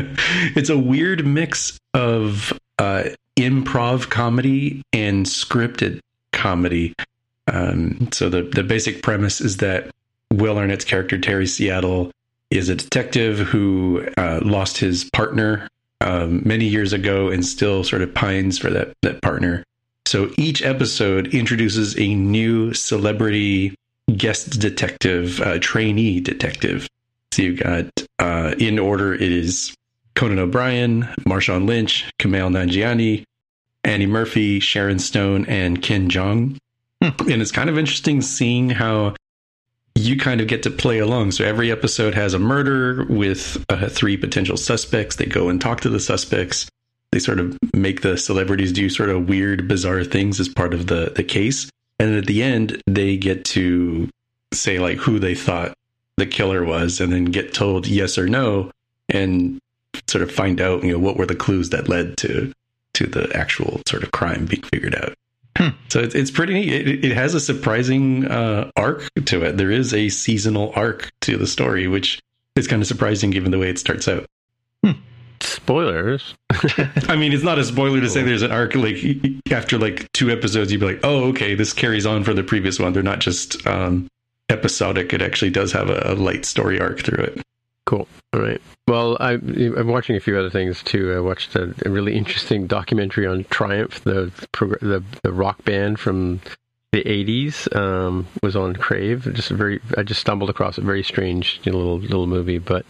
it's 0.58 0.70
a 0.70 0.78
weird 0.78 1.26
mix 1.26 1.80
of 1.94 2.52
uh, 2.80 3.04
improv 3.38 4.10
comedy 4.10 4.82
and 4.92 5.26
scripted 5.26 6.02
comedy. 6.34 6.94
Um, 7.48 8.10
so 8.12 8.28
the 8.28 8.42
the 8.42 8.64
basic 8.64 9.04
premise 9.04 9.40
is 9.40 9.58
that 9.58 9.90
Will 10.34 10.58
Arnett's 10.58 10.84
character 10.84 11.18
Terry 11.18 11.48
Seattle 11.48 12.12
is 12.52 12.68
a 12.68 12.76
detective 12.76 13.40
who 13.40 14.06
uh, 14.18 14.42
lost 14.44 14.80
his 14.80 15.06
partner 15.12 15.70
um, 16.02 16.42
many 16.46 16.66
years 16.66 16.94
ago 16.94 17.30
and 17.30 17.46
still 17.46 17.84
sort 17.84 18.02
of 18.02 18.14
pines 18.14 18.58
for 18.58 18.70
that 18.70 18.94
that 19.02 19.22
partner. 19.22 19.64
So 20.06 20.32
each 20.38 20.64
episode 20.64 21.34
introduces 21.34 21.98
a 22.00 22.16
new 22.16 22.74
celebrity 22.74 23.76
guest 24.18 24.60
detective, 24.60 25.40
uh, 25.42 25.60
trainee 25.60 26.20
detective. 26.20 26.88
So 27.32 27.44
you've 27.44 27.60
got 27.60 27.86
uh, 28.18 28.56
in 28.58 28.80
order 28.80 29.14
it 29.14 29.22
is 29.22 29.76
Conan 30.16 30.40
O'Brien, 30.40 31.04
Marshawn 31.28 31.68
Lynch, 31.68 32.10
Kumail 32.20 32.50
Nanjiani, 32.50 33.24
Annie 33.84 34.08
Murphy, 34.08 34.60
Sharon 34.60 35.00
Stone, 35.00 35.46
and 35.46 35.82
Ken 35.82 36.10
Jeong. 36.10 36.58
Hmm. 37.04 37.30
And 37.30 37.42
it's 37.42 37.52
kind 37.52 37.70
of 37.70 37.78
interesting 37.78 38.22
seeing 38.22 38.70
how 38.70 39.16
you 40.00 40.18
kind 40.18 40.40
of 40.42 40.48
get 40.48 40.64
to 40.64 40.72
play 40.72 41.00
along. 41.00 41.32
So 41.32 41.44
every 41.44 41.72
episode 41.72 42.16
has 42.16 42.34
a 42.34 42.40
murder 42.40 43.06
with 43.10 43.64
uh, 43.70 43.90
three 43.90 44.18
potential 44.18 44.58
suspects. 44.58 45.18
They 45.18 45.26
go 45.26 45.50
and 45.50 45.60
talk 45.60 45.82
to 45.82 45.90
the 45.90 46.00
suspects. 46.00 46.70
They 47.12 47.20
sort 47.20 47.40
of 47.40 47.58
make 47.74 48.02
the 48.02 48.18
celebrities 48.18 48.72
do 48.72 48.90
sort 48.90 49.10
of 49.10 49.28
weird, 49.28 49.68
bizarre 49.68 50.04
things 50.04 50.40
as 50.40 50.48
part 50.48 50.74
of 50.74 50.88
the 50.88 51.12
the 51.16 51.24
case. 51.24 51.70
And 52.00 52.16
at 52.16 52.28
the 52.28 52.42
end, 52.44 52.82
they 52.88 53.18
get 53.18 53.44
to 53.46 54.10
say 54.54 54.80
like 54.80 54.98
who 54.98 55.20
they 55.20 55.36
thought 55.36 55.74
the 56.18 56.26
killer 56.26 56.64
was, 56.64 57.02
and 57.02 57.12
then 57.12 57.26
get 57.26 57.54
told 57.54 57.88
yes 57.88 58.18
or 58.18 58.28
no, 58.28 58.72
and 59.10 59.60
sort 60.08 60.22
of 60.22 60.32
find 60.32 60.62
out 60.62 60.84
you 60.84 60.92
know 60.92 61.00
what 61.00 61.18
were 61.18 61.26
the 61.26 61.36
clues 61.36 61.72
that 61.72 61.90
led 61.90 62.16
to 62.18 62.54
to 62.94 63.06
the 63.06 63.36
actual 63.36 63.82
sort 63.88 64.04
of 64.04 64.12
crime 64.12 64.46
being 64.46 64.64
figured 64.64 64.96
out. 64.96 65.14
Hmm. 65.60 65.70
So 65.90 66.00
it's, 66.00 66.16
it's 66.16 66.32
pretty 66.32 66.54
neat. 66.54 66.72
It, 66.72 67.06
it 67.06 67.14
has 67.14 67.36
a 67.36 67.40
surprising 67.40 68.26
uh, 68.26 68.72
arc 68.78 69.10
to 69.26 69.44
it. 69.44 69.58
There 69.58 69.72
is 69.72 69.94
a 69.94 70.08
seasonal 70.08 70.72
arc 70.74 71.12
to 71.22 71.38
the 71.38 71.48
story, 71.48 71.88
which 71.88 72.22
is 72.56 72.68
kind 72.68 72.82
of 72.82 72.88
surprising 72.88 73.30
given 73.30 73.52
the 73.52 73.60
way 73.60 73.70
it 73.70 73.78
starts 73.78 74.08
out. 74.08 74.26
Hmm. 74.84 74.94
Spoilers. 75.42 76.34
I 77.10 77.18
mean, 77.18 77.34
it's 77.34 77.44
not 77.44 77.60
a 77.60 77.66
spoiler 77.66 78.00
to 78.00 78.10
say 78.10 78.24
there's 78.24 78.42
an 78.42 78.52
arc. 78.52 78.74
Like 78.76 78.98
after 79.52 79.78
like 79.78 80.10
two 80.14 80.30
episodes, 80.30 80.72
you'd 80.72 80.80
be 80.80 80.88
like, 80.88 81.02
"Oh, 81.04 81.26
okay, 81.30 81.56
this 81.56 81.74
carries 81.74 82.06
on 82.06 82.24
for 82.24 82.34
the 82.34 82.44
previous 82.44 82.80
one." 82.80 82.94
They're 82.94 83.04
not 83.04 83.20
just 83.20 83.66
um, 83.68 84.08
episodic. 84.50 85.14
It 85.14 85.22
actually 85.22 85.52
does 85.52 85.72
have 85.74 85.90
a, 85.90 86.02
a 86.06 86.16
light 86.16 86.46
story 86.46 86.80
arc 86.80 87.02
through 87.02 87.24
it. 87.24 87.42
Cool. 87.86 88.08
All 88.34 88.42
right. 88.42 88.62
Well, 88.88 89.18
I, 89.20 89.34
am 89.34 89.88
watching 89.88 90.16
a 90.16 90.20
few 90.20 90.38
other 90.38 90.50
things 90.50 90.84
too. 90.84 91.14
I 91.14 91.20
watched 91.20 91.56
a, 91.56 91.74
a 91.86 91.90
really 91.90 92.16
interesting 92.16 92.68
documentary 92.68 93.26
on 93.26 93.46
Triumph, 93.46 94.04
the, 94.04 94.32
the, 94.82 95.04
the 95.24 95.34
rock 95.34 95.64
band 95.66 96.00
from 96.00 96.42
the 96.92 97.04
80s 97.04 97.76
um, 97.76 98.28
was 98.44 98.56
on 98.56 98.76
Crave. 98.76 99.28
Just 99.34 99.50
very, 99.50 99.80
I 99.98 100.04
just 100.04 100.22
stumbled 100.22 100.50
across 100.50 100.78
a 100.78 100.82
very 100.82 101.04
strange 101.04 101.60
you 101.64 101.72
know, 101.72 101.78
little 101.78 102.00
little 102.00 102.28
movie. 102.28 102.60
But 102.60 102.86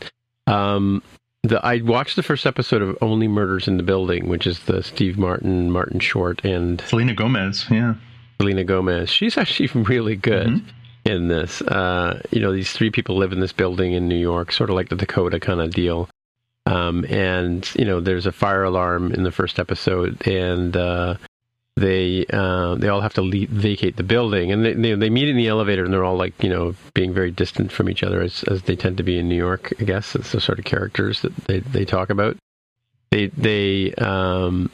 um, 0.48 1.04
the 1.44 1.66
I 1.66 1.82
watched 1.82 2.16
the 2.16 2.24
first 2.24 2.46
episode 2.46 2.82
of 2.82 2.98
Only 3.02 3.28
Murders 3.28 3.68
in 3.68 3.78
the 3.78 3.84
Building, 3.84 4.28
which 4.28 4.48
is 4.48 4.60
the 4.62 4.84
Steve 4.84 5.18
Martin, 5.18 5.72
Martin 5.72 6.00
Short, 6.00 6.44
and 6.44 6.82
Selena 6.82 7.14
Gomez. 7.14 7.66
Yeah. 7.70 7.96
Selena 8.42 8.64
Gomez. 8.64 9.10
She's 9.10 9.38
actually 9.38 9.68
really 9.84 10.16
good. 10.16 10.48
Mhm. 10.48 10.64
In 11.06 11.28
this, 11.28 11.62
uh, 11.62 12.22
you 12.30 12.42
know, 12.42 12.52
these 12.52 12.72
three 12.72 12.92
people 12.92 13.16
live 13.16 13.32
in 13.32 13.40
this 13.40 13.54
building 13.54 13.94
in 13.94 14.08
New 14.08 14.18
York, 14.18 14.52
sort 14.52 14.70
of 14.70 14.76
like 14.76 14.90
the 14.90 14.96
Dakota 14.96 15.40
kind 15.40 15.62
of 15.62 15.74
deal. 15.74 16.10
Um, 16.66 17.06
and 17.06 17.68
you 17.76 17.86
know, 17.86 18.00
there's 18.00 18.26
a 18.26 18.32
fire 18.32 18.64
alarm 18.64 19.12
in 19.12 19.24
the 19.24 19.32
first 19.32 19.60
episode, 19.60 20.28
and 20.28 20.76
uh, 20.78 21.16
they 21.80 22.26
uh, 22.32 22.76
they 22.76 22.90
all 22.90 23.02
have 23.02 23.14
to 23.16 23.48
vacate 23.48 23.96
the 23.96 24.04
building, 24.04 24.52
and 24.52 24.64
they, 24.64 24.74
they 24.74 24.94
they 24.94 25.10
meet 25.10 25.30
in 25.30 25.38
the 25.38 25.48
elevator, 25.48 25.84
and 25.84 25.94
they're 25.94 26.04
all 26.04 26.18
like 26.18 26.42
you 26.44 26.50
know 26.50 26.76
being 26.94 27.14
very 27.14 27.32
distant 27.32 27.72
from 27.72 27.90
each 27.90 28.04
other 28.04 28.22
as 28.22 28.44
as 28.44 28.64
they 28.64 28.76
tend 28.76 28.98
to 28.98 29.04
be 29.04 29.18
in 29.18 29.30
New 29.30 29.36
York. 29.36 29.74
I 29.80 29.84
guess 29.84 30.14
it's 30.14 30.32
the 30.32 30.42
sort 30.42 30.60
of 30.60 30.66
characters 30.66 31.22
that 31.22 31.36
they 31.48 31.60
they 31.60 31.86
talk 31.86 32.10
about. 32.10 32.38
They 33.12 33.28
they 33.28 33.94
um, 33.96 34.70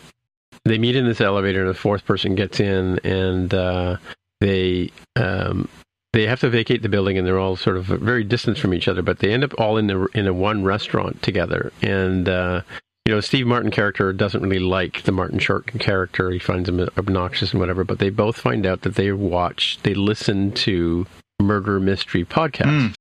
they 0.65 0.77
meet 0.77 0.95
in 0.95 1.05
this 1.05 1.21
elevator, 1.21 1.61
and 1.61 1.69
the 1.69 1.75
fourth 1.75 2.05
person 2.05 2.35
gets 2.35 2.59
in, 2.59 2.99
and 3.03 3.53
uh, 3.53 3.97
they 4.41 4.91
um, 5.15 5.69
they 6.15 6.25
have 6.27 6.39
to 6.39 6.49
vacate 6.49 6.81
the 6.81 6.87
building, 6.87 7.17
and 7.17 7.27
they're 7.27 7.37
all 7.37 7.57
sort 7.57 7.75
of 7.75 7.85
very 7.87 8.23
distant 8.23 8.57
from 8.57 8.73
each 8.73 8.87
other. 8.87 9.01
But 9.01 9.19
they 9.19 9.33
end 9.33 9.43
up 9.43 9.53
all 9.59 9.77
in 9.77 9.87
the 9.87 10.07
in 10.13 10.27
a 10.27 10.33
one 10.33 10.63
restaurant 10.63 11.21
together, 11.21 11.73
and 11.81 12.29
uh, 12.29 12.61
you 13.05 13.13
know, 13.13 13.19
Steve 13.19 13.45
Martin 13.45 13.69
character 13.69 14.13
doesn't 14.13 14.41
really 14.41 14.59
like 14.59 15.03
the 15.03 15.11
Martin 15.11 15.39
Short 15.39 15.67
character. 15.79 16.31
He 16.31 16.39
finds 16.39 16.69
him 16.69 16.79
obnoxious 16.97 17.51
and 17.51 17.59
whatever. 17.59 17.83
But 17.83 17.99
they 17.99 18.09
both 18.09 18.37
find 18.37 18.65
out 18.65 18.81
that 18.83 18.95
they 18.95 19.11
watch, 19.11 19.77
they 19.83 19.93
listen 19.93 20.53
to 20.53 21.05
murder 21.41 21.81
mystery 21.81 22.23
podcasts, 22.23 22.95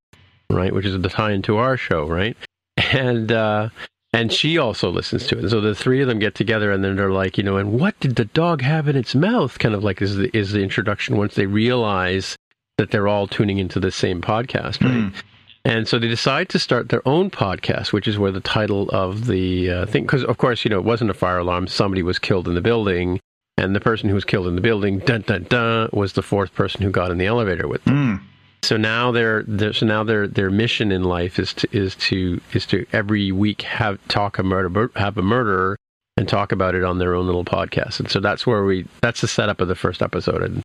right? 0.51 0.75
Which 0.75 0.85
is 0.85 1.01
the 1.01 1.09
tie 1.09 1.33
into 1.33 1.57
our 1.57 1.77
show, 1.77 2.07
right? 2.09 2.37
And 2.93 3.31
uh, 3.31 3.69
and 4.13 4.33
she 4.33 4.59
also 4.59 4.91
listens 4.91 5.29
to 5.29 5.37
it. 5.37 5.43
And 5.43 5.51
so 5.51 5.61
the 5.61 5.77
three 5.77 6.03
of 6.03 6.09
them 6.09 6.19
get 6.19 6.35
together, 6.35 6.73
and 6.73 6.83
then 6.83 6.97
they're 6.97 7.11
like, 7.13 7.39
you 7.39 7.45
know, 7.45 7.59
and 7.59 7.79
what 7.79 7.99
did 8.01 8.17
the 8.17 8.25
dog 8.25 8.61
have 8.61 8.89
in 8.89 8.97
its 8.97 9.15
mouth? 9.15 9.59
Kind 9.61 9.77
of 9.77 9.85
like 9.85 10.03
is 10.03 10.17
the, 10.17 10.37
is 10.37 10.51
the 10.51 10.63
introduction 10.63 11.17
once 11.17 11.37
they 11.37 11.47
realize 11.47 12.37
that 12.79 12.91
they're 12.91 13.09
all 13.09 13.27
tuning 13.27 13.59
into 13.59 13.81
the 13.81 13.91
same 13.91 14.21
podcast, 14.21 14.83
right? 14.83 15.13
Mm. 15.13 15.15
And 15.67 15.89
so 15.89 15.99
they 15.99 16.09
decide 16.09 16.51
to 16.51 16.59
start 16.59 16.91
their 16.91 17.07
own 17.09 17.31
podcast, 17.31 17.93
which 17.93 18.07
is 18.07 18.19
where 18.19 18.33
the 18.33 18.41
title 18.41 18.91
of 18.91 19.27
the 19.27 19.71
uh, 19.71 19.87
thing, 19.87 20.03
because 20.03 20.23
of 20.25 20.37
course, 20.37 20.65
you 20.65 20.69
know, 20.69 20.79
it 20.79 20.85
wasn't 20.85 21.11
a 21.11 21.15
fire 21.15 21.39
alarm. 21.39 21.69
Somebody 21.69 22.03
was 22.03 22.19
killed 22.19 22.47
in 22.47 22.55
the 22.55 22.61
building, 22.61 23.19
and 23.57 23.75
the 23.75 23.81
person 23.81 24.09
who 24.09 24.15
was 24.15 24.25
killed 24.25 24.47
in 24.47 24.57
the 24.57 24.61
building, 24.61 24.99
dun 24.99 25.23
dun 25.23 25.45
dun, 25.45 25.89
was 25.93 26.13
the 26.13 26.23
fourth 26.23 26.55
person 26.55 26.83
who 26.83 26.91
got 26.91 27.11
in 27.11 27.19
the 27.19 27.27
elevator 27.27 27.67
with 27.67 27.83
them. 27.85 28.19
Mm. 28.19 28.25
So 28.65 28.77
now 28.77 29.11
their, 29.11 29.43
their 29.45 29.73
so 29.73 29.87
now 29.87 30.05
their 30.05 30.27
their 30.27 30.51
mission 30.51 30.91
in 30.91 31.05
life 31.05 31.39
is 31.39 31.55
to 31.55 31.69
is 31.73 31.95
to 31.97 32.41
is 32.53 32.67
to 32.67 32.87
every 32.93 33.31
week 33.31 33.63
have 33.63 34.07
talk 34.09 34.39
a 34.39 34.43
murder 34.43 34.91
have 34.97 35.17
a 35.19 35.23
murderer 35.23 35.77
and 36.17 36.29
talk 36.29 36.53
about 36.53 36.75
it 36.75 36.85
on 36.85 36.99
their 36.99 37.15
own 37.15 37.27
little 37.27 37.45
podcast. 37.45 38.01
And 38.01 38.11
so 38.11 38.21
that's 38.21 38.47
where 38.47 38.65
we 38.65 38.87
that's 39.03 39.21
the 39.21 39.29
setup 39.29 39.61
of 39.61 39.69
the 39.69 39.75
first 39.75 40.03
episode. 40.03 40.43
And 40.43 40.63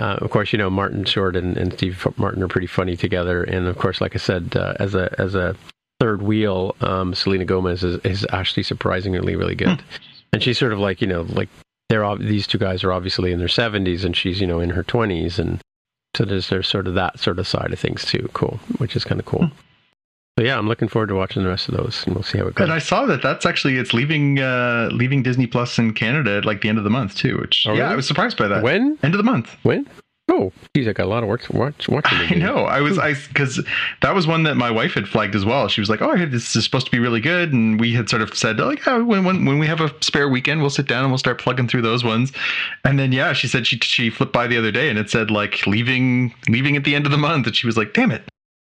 uh, 0.00 0.16
of 0.22 0.30
course, 0.30 0.52
you 0.52 0.58
know 0.58 0.70
Martin 0.70 1.04
Short 1.04 1.36
and, 1.36 1.56
and 1.58 1.72
Steve 1.74 2.06
Martin 2.16 2.42
are 2.42 2.48
pretty 2.48 2.66
funny 2.66 2.96
together. 2.96 3.44
And 3.44 3.66
of 3.66 3.76
course, 3.76 4.00
like 4.00 4.14
I 4.14 4.18
said, 4.18 4.56
uh, 4.56 4.74
as 4.80 4.94
a 4.94 5.14
as 5.20 5.34
a 5.34 5.54
third 6.00 6.22
wheel, 6.22 6.74
um, 6.80 7.14
Selena 7.14 7.44
Gomez 7.44 7.84
is, 7.84 8.00
is 8.02 8.26
actually 8.32 8.62
surprisingly 8.62 9.36
really 9.36 9.54
good. 9.54 9.82
And 10.32 10.42
she's 10.42 10.58
sort 10.58 10.72
of 10.72 10.78
like 10.78 11.00
you 11.02 11.06
know 11.06 11.22
like 11.22 11.50
they're 11.90 12.04
ob- 12.04 12.20
these 12.20 12.46
two 12.46 12.58
guys 12.58 12.82
are 12.82 12.92
obviously 12.92 13.30
in 13.30 13.38
their 13.38 13.48
seventies, 13.48 14.04
and 14.04 14.16
she's 14.16 14.40
you 14.40 14.46
know 14.46 14.60
in 14.60 14.70
her 14.70 14.82
twenties, 14.82 15.38
and 15.38 15.60
so 16.16 16.24
there's 16.24 16.48
there's 16.48 16.68
sort 16.68 16.86
of 16.86 16.94
that 16.94 17.18
sort 17.18 17.38
of 17.38 17.46
side 17.46 17.72
of 17.72 17.78
things 17.78 18.04
too. 18.06 18.30
Cool, 18.32 18.58
which 18.78 18.96
is 18.96 19.04
kind 19.04 19.20
of 19.20 19.26
cool. 19.26 19.50
So 20.38 20.44
yeah, 20.44 20.56
I'm 20.56 20.68
looking 20.68 20.88
forward 20.88 21.08
to 21.08 21.14
watching 21.14 21.42
the 21.42 21.48
rest 21.48 21.68
of 21.68 21.76
those, 21.76 22.04
and 22.06 22.14
we'll 22.14 22.22
see 22.22 22.38
how 22.38 22.46
it 22.46 22.54
goes. 22.54 22.64
And 22.64 22.72
I 22.72 22.78
saw 22.78 23.04
that 23.06 23.20
that's 23.22 23.44
actually 23.44 23.76
it's 23.76 23.92
leaving 23.92 24.38
uh 24.38 24.88
leaving 24.92 25.22
Disney 25.22 25.46
Plus 25.46 25.78
in 25.78 25.92
Canada 25.92 26.38
at 26.38 26.44
like 26.46 26.62
the 26.62 26.68
end 26.68 26.78
of 26.78 26.84
the 26.84 26.90
month 26.90 27.16
too. 27.16 27.36
Which 27.38 27.66
Oh, 27.68 27.72
yeah, 27.74 27.80
really? 27.82 27.92
I 27.92 27.96
was 27.96 28.06
surprised 28.06 28.38
by 28.38 28.48
that. 28.48 28.62
when 28.62 28.98
End 29.02 29.12
of 29.14 29.18
the 29.18 29.24
month. 29.24 29.54
when? 29.64 29.86
Oh, 30.32 30.52
geez, 30.76 30.86
I 30.86 30.92
got 30.92 31.06
a 31.06 31.08
lot 31.08 31.24
of 31.24 31.28
work 31.28 31.42
to 31.42 31.52
watch. 31.56 31.88
Watching 31.88 32.16
I 32.16 32.34
know. 32.36 32.58
I 32.58 32.80
was 32.80 32.96
I 33.00 33.14
because 33.14 33.60
that 34.00 34.14
was 34.14 34.28
one 34.28 34.44
that 34.44 34.54
my 34.56 34.70
wife 34.70 34.94
had 34.94 35.08
flagged 35.08 35.34
as 35.34 35.44
well. 35.44 35.66
She 35.66 35.80
was 35.80 35.90
like, 35.90 36.00
"Oh, 36.00 36.10
I 36.12 36.16
heard 36.16 36.30
this 36.30 36.54
is 36.54 36.62
supposed 36.64 36.86
to 36.86 36.92
be 36.92 37.00
really 37.00 37.20
good," 37.20 37.52
and 37.52 37.80
we 37.80 37.92
had 37.92 38.08
sort 38.08 38.22
of 38.22 38.32
said, 38.36 38.60
"Like, 38.60 38.86
yeah, 38.86 38.98
when 38.98 39.24
when 39.24 39.44
when 39.44 39.58
we 39.58 39.66
have 39.66 39.80
a 39.80 39.92
spare 40.00 40.28
weekend, 40.28 40.60
we'll 40.60 40.70
sit 40.70 40.86
down 40.86 41.02
and 41.02 41.10
we'll 41.10 41.18
start 41.18 41.40
plugging 41.40 41.66
through 41.66 41.82
those 41.82 42.04
ones." 42.04 42.32
And 42.84 42.96
then 42.96 43.10
yeah, 43.10 43.32
she 43.32 43.48
said 43.48 43.66
she 43.66 43.78
she 43.82 44.08
flipped 44.08 44.32
by 44.32 44.46
the 44.46 44.56
other 44.56 44.70
day 44.70 44.88
and 44.88 45.00
it 45.00 45.10
said 45.10 45.32
like 45.32 45.66
leaving 45.66 46.32
leaving 46.48 46.76
at 46.76 46.84
the 46.84 46.94
end 46.94 47.06
of 47.06 47.10
the 47.12 47.18
month, 47.18 47.48
and 47.48 47.56
she 47.56 47.66
was 47.66 47.76
like, 47.76 47.92
"Damn 47.92 48.12
it." 48.12 48.22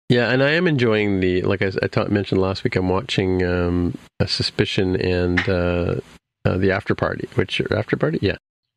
Yeah, 0.09 0.31
and 0.31 0.43
I 0.43 0.51
am 0.51 0.69
enjoying 0.69 1.20
the 1.20 1.43
like 1.43 1.62
I, 1.62 1.73
I 1.83 1.87
ta- 1.89 2.07
mentioned 2.09 2.41
last 2.41 2.62
week. 2.65 2.77
I'm 2.77 2.89
watching 2.89 3.45
um, 3.45 3.99
a 4.20 4.28
Suspicion 4.28 4.95
and 5.01 5.41
uh, 5.49 5.97
uh, 6.45 6.57
the 6.59 6.70
After 6.70 6.95
Party, 6.95 7.28
which 7.35 7.61
After 7.73 7.97
Party, 7.97 8.19
yeah, 8.23 8.37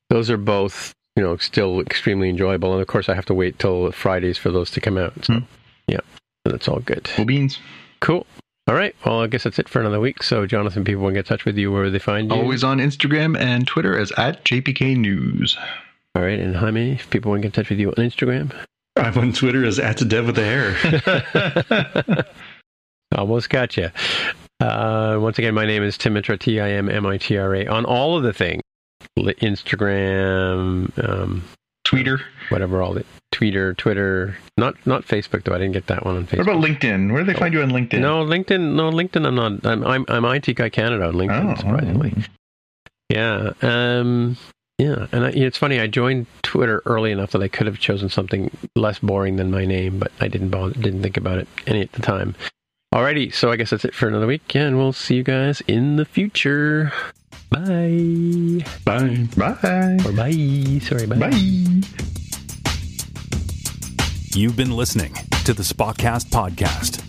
those 0.10 0.30
are 0.32 0.38
both 0.38 0.94
you 1.16 1.22
know 1.24 1.38
still 1.38 1.82
extremely 1.82 2.30
enjoyable. 2.30 2.72
And 2.74 2.82
of 2.82 2.88
course, 2.88 3.10
I 3.10 3.14
have 3.14 3.26
to 3.28 3.34
wait 3.36 3.60
till 3.60 3.92
Fridays 3.92 4.38
for 4.40 4.50
those 4.50 4.72
to 4.72 4.82
come 4.82 4.98
out. 4.98 5.14
So 5.26 5.34
Hmm. 5.34 5.40
yeah, 5.88 6.00
that's 6.46 6.68
all 6.68 6.80
good. 6.80 7.04
Cool 7.16 7.26
beans. 7.26 7.60
Cool. 8.00 8.26
All 8.68 8.76
right. 8.76 8.96
Well, 9.06 9.22
I 9.22 9.28
guess 9.28 9.44
that's 9.44 9.58
it 9.60 9.68
for 9.68 9.80
another 9.80 10.00
week. 10.00 10.22
So, 10.22 10.46
Jonathan, 10.46 10.84
people 10.84 11.02
want 11.02 11.14
to 11.16 11.18
get 11.20 11.26
in 11.26 11.38
touch 11.38 11.44
with 11.44 11.58
you 11.58 11.72
where 11.72 11.90
they 11.90 11.98
find 11.98 12.30
you. 12.32 12.38
Always 12.38 12.64
on 12.64 12.78
Instagram 12.78 13.36
and 13.36 13.66
Twitter 13.66 13.98
as 13.98 14.12
at 14.12 14.46
JPK 14.46 14.96
News. 14.96 15.58
All 16.16 16.22
right. 16.22 16.40
And 16.40 16.56
Jaime, 16.56 16.92
if 16.94 17.10
people 17.10 17.32
want 17.32 17.42
to 17.42 17.48
get 17.48 17.58
in 17.58 17.64
touch 17.64 17.70
with 17.72 17.80
you 17.80 17.90
on 17.90 17.96
Instagram, 17.96 18.54
I'm 19.00 19.18
on 19.18 19.34
Twitter 19.34 19.66
as 19.66 19.80
at 19.80 19.98
the 19.98 20.06
dev 20.06 20.26
with 20.26 20.36
the 20.36 20.44
hair. 20.44 22.26
Almost 23.16 23.50
got 23.50 23.76
you. 23.78 23.90
Uh, 24.60 25.18
once 25.20 25.40
again, 25.40 25.54
my 25.54 25.66
name 25.66 25.84
is 25.84 25.98
Tim 25.98 26.14
Mitra, 26.14 26.38
T 26.38 26.60
I 26.60 26.72
M 26.72 26.90
M 26.90 27.06
I 27.06 27.18
T 27.18 27.38
R 27.38 27.56
A, 27.56 27.66
on 27.68 27.86
all 27.86 28.18
of 28.18 28.24
the 28.24 28.34
things 28.34 28.62
Instagram, 29.18 30.98
um, 31.08 31.44
Tweeter. 31.88 32.22
whatever, 32.50 32.82
all 32.82 32.94
the 32.94 33.06
Twitter, 33.32 33.74
Twitter, 33.74 34.38
not 34.58 34.76
not 34.86 35.04
Facebook 35.06 35.44
though. 35.44 35.54
I 35.54 35.58
didn't 35.58 35.74
get 35.74 35.88
that 35.88 36.06
one 36.06 36.18
on 36.18 36.28
Facebook. 36.28 36.46
What 36.46 36.50
about 36.50 36.64
LinkedIn? 36.64 37.12
Where 37.12 37.24
do 37.24 37.32
they 37.32 37.40
find 37.40 37.54
you 37.54 37.62
on 37.62 37.72
LinkedIn? 37.72 38.00
no, 38.00 38.26
LinkedIn. 38.26 38.74
No, 38.76 38.92
LinkedIn. 38.92 39.26
I'm 39.26 39.36
not. 39.36 39.66
I'm 39.66 39.86
I'm, 39.86 40.06
I'm 40.08 40.26
IT 40.26 40.54
guy 40.56 40.70
Canada 40.70 41.06
on 41.08 41.14
LinkedIn. 41.14 41.52
Oh, 41.52 41.56
surprisingly, 41.56 42.14
yeah. 43.10 43.52
Um, 43.62 44.38
yeah, 44.80 45.08
and 45.12 45.26
I, 45.26 45.30
it's 45.30 45.58
funny. 45.58 45.80
I 45.80 45.88
joined 45.88 46.26
Twitter 46.42 46.82
early 46.86 47.12
enough 47.12 47.32
that 47.32 47.44
I 47.44 47.50
could 47.50 47.68
have 47.68 47.80
chosen 47.80 48.08
something 48.10 48.50
less 48.76 48.98
boring 49.00 49.36
than 49.36 49.52
my 49.52 49.66
name, 49.66 50.00
but 50.00 50.12
I 50.22 50.30
didn't 50.30 50.50
bother, 50.50 50.74
didn't 50.74 51.04
think 51.04 51.18
about 51.18 51.38
it 51.38 51.48
any 51.68 51.82
at 51.82 51.92
the 51.92 52.02
time. 52.02 52.34
Alrighty, 52.96 53.34
so 53.34 53.52
I 53.52 53.58
guess 53.58 53.70
that's 53.70 53.84
it 53.84 53.94
for 53.94 54.08
another 54.08 54.26
week, 54.26 54.56
and 54.56 54.78
we'll 54.78 54.94
see 54.94 55.16
you 55.16 55.24
guys 55.24 55.62
in 55.68 55.98
the 55.98 56.06
future. 56.06 56.94
Bye. 57.50 58.64
Bye. 58.86 59.28
Bye. 59.36 60.00
Or 60.06 60.14
bye. 60.14 60.80
Sorry, 60.82 61.06
bye. 61.06 61.18
Bye. 61.18 61.82
You've 64.34 64.56
been 64.56 64.72
listening 64.72 65.14
to 65.44 65.54
the 65.54 65.64
Spotcast 65.64 66.30
Podcast. 66.30 67.09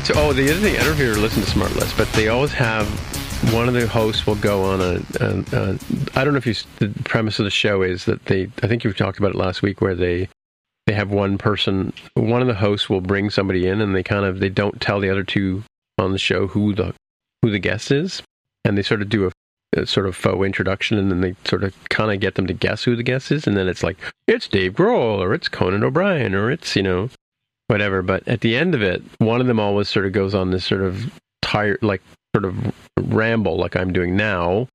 It's 0.00 0.10
oh 0.14 0.32
the 0.32 0.50
other 0.50 0.60
thing. 0.60 0.76
I 0.76 0.78
don't 0.78 0.86
know 0.86 0.92
if 0.92 0.98
you 0.98 1.10
ever 1.10 1.20
listen 1.20 1.42
to 1.42 1.50
SmartLess, 1.50 1.94
but 1.94 2.10
they 2.14 2.28
always 2.28 2.52
have 2.52 2.88
one 3.52 3.68
of 3.68 3.74
the 3.74 3.86
hosts 3.86 4.26
will 4.26 4.34
go 4.36 4.62
on 4.62 4.80
a, 4.80 4.94
a, 5.20 5.44
a 5.52 5.78
I 6.14 6.24
don't 6.24 6.32
know 6.32 6.38
if 6.38 6.46
you 6.46 6.54
the 6.78 6.88
premise 7.04 7.38
of 7.38 7.44
the 7.44 7.50
show 7.50 7.82
is 7.82 8.06
that 8.06 8.24
they 8.24 8.50
I 8.62 8.66
think 8.66 8.82
you 8.82 8.90
talked 8.94 9.18
about 9.18 9.32
it 9.32 9.36
last 9.36 9.60
week 9.60 9.82
where 9.82 9.94
they 9.94 10.30
they 10.86 10.94
have 10.94 11.10
one 11.10 11.36
person 11.36 11.92
one 12.14 12.40
of 12.40 12.48
the 12.48 12.54
hosts 12.54 12.88
will 12.88 13.02
bring 13.02 13.28
somebody 13.28 13.66
in 13.66 13.82
and 13.82 13.94
they 13.94 14.02
kind 14.02 14.24
of 14.24 14.40
they 14.40 14.48
don't 14.48 14.80
tell 14.80 15.00
the 15.00 15.10
other 15.10 15.22
two 15.22 15.64
on 15.98 16.12
the 16.12 16.18
show 16.18 16.46
who 16.46 16.74
the 16.74 16.94
who 17.42 17.50
the 17.50 17.58
guest 17.58 17.90
is 17.90 18.22
and 18.64 18.78
they 18.78 18.82
sort 18.82 19.02
of 19.02 19.10
do 19.10 19.26
a, 19.26 19.32
a 19.78 19.84
sort 19.84 20.06
of 20.06 20.16
faux 20.16 20.46
introduction 20.46 20.96
and 20.96 21.10
then 21.10 21.20
they 21.20 21.34
sort 21.44 21.62
of 21.62 21.76
kind 21.90 22.10
of 22.10 22.20
get 22.20 22.36
them 22.36 22.46
to 22.46 22.54
guess 22.54 22.84
who 22.84 22.96
the 22.96 23.02
guest 23.02 23.30
is 23.30 23.46
and 23.46 23.54
then 23.54 23.68
it's 23.68 23.82
like 23.82 23.98
it's 24.26 24.48
Dave 24.48 24.72
Grohl 24.72 25.18
or 25.18 25.34
it's 25.34 25.48
Conan 25.48 25.84
O'Brien 25.84 26.34
or 26.34 26.50
it's 26.50 26.74
you 26.74 26.82
know 26.82 27.10
whatever 27.70 28.02
but 28.02 28.26
at 28.26 28.40
the 28.40 28.56
end 28.56 28.74
of 28.74 28.82
it 28.82 29.02
one 29.18 29.40
of 29.40 29.46
them 29.46 29.60
always 29.60 29.88
sort 29.88 30.04
of 30.04 30.12
goes 30.12 30.34
on 30.34 30.50
this 30.50 30.64
sort 30.64 30.82
of 30.82 31.10
tired 31.42 31.78
like 31.82 32.02
sort 32.34 32.44
of 32.44 32.72
ramble 32.96 33.56
like 33.58 33.76
I'm 33.76 33.92
doing 33.92 34.16
now, 34.16 34.68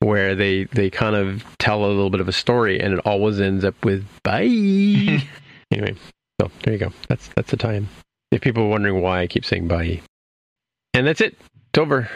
where 0.00 0.34
they 0.34 0.64
they 0.64 0.90
kind 0.90 1.16
of 1.16 1.44
tell 1.58 1.84
a 1.84 1.86
little 1.86 2.10
bit 2.10 2.20
of 2.20 2.28
a 2.28 2.32
story, 2.32 2.80
and 2.80 2.94
it 2.94 3.00
always 3.04 3.40
ends 3.40 3.64
up 3.64 3.74
with 3.84 4.06
bye. 4.22 4.42
anyway, 5.70 5.94
so 6.40 6.50
there 6.62 6.72
you 6.74 6.78
go. 6.78 6.92
That's 7.08 7.28
that's 7.36 7.50
the 7.50 7.56
time. 7.56 7.88
If 8.30 8.40
people 8.40 8.64
are 8.64 8.68
wondering 8.68 9.00
why 9.02 9.20
I 9.20 9.26
keep 9.26 9.44
saying 9.44 9.68
bye, 9.68 10.00
and 10.92 11.06
that's 11.06 11.20
it. 11.20 11.36
It's 11.70 11.78
over. 11.78 12.08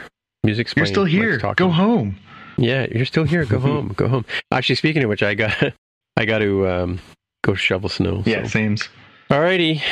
Music's 0.45 0.75
You're 0.77 0.87
still 0.87 1.05
here. 1.05 1.39
Go 1.57 1.69
home. 1.69 2.17
Yeah, 2.57 2.87
you're 2.91 3.05
still 3.05 3.25
here. 3.25 3.45
Go 3.45 3.59
home. 3.71 3.89
Go 3.97 4.09
home. 4.09 4.25
Actually, 4.51 4.77
speaking 4.77 5.03
of 5.03 5.09
which, 5.09 5.23
I 5.23 5.35
got 5.35 5.55
I 6.17 6.25
got 6.25 6.39
to 6.39 6.69
um, 6.69 6.99
go 7.45 7.55
shovel 7.55 7.89
snow. 7.89 8.23
Yeah, 8.25 8.45
So. 8.45 8.49
same's. 8.49 8.89
Alrighty, 9.31 9.83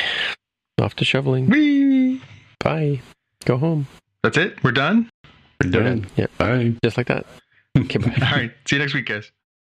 off 0.81 0.95
to 0.95 1.05
shoveling. 1.05 1.47
Whee! 1.47 2.21
Bye. 2.59 3.01
Go 3.45 3.57
home. 3.57 3.87
That's 4.23 4.37
it. 4.37 4.61
We're 4.63 4.71
done. 4.71 5.09
We're 5.63 5.69
We're 5.69 5.83
done. 5.83 5.83
done. 6.01 6.07
Yeah, 6.15 6.25
Bye. 6.37 6.73
just 6.83 6.97
like 6.97 7.07
that. 7.07 7.25
Okay, 7.77 7.99
bye. 7.99 8.13
All 8.21 8.31
right. 8.37 8.51
See 8.67 8.75
you 8.77 8.81
next 8.81 8.93
week, 8.95 9.05
guys. 9.05 9.31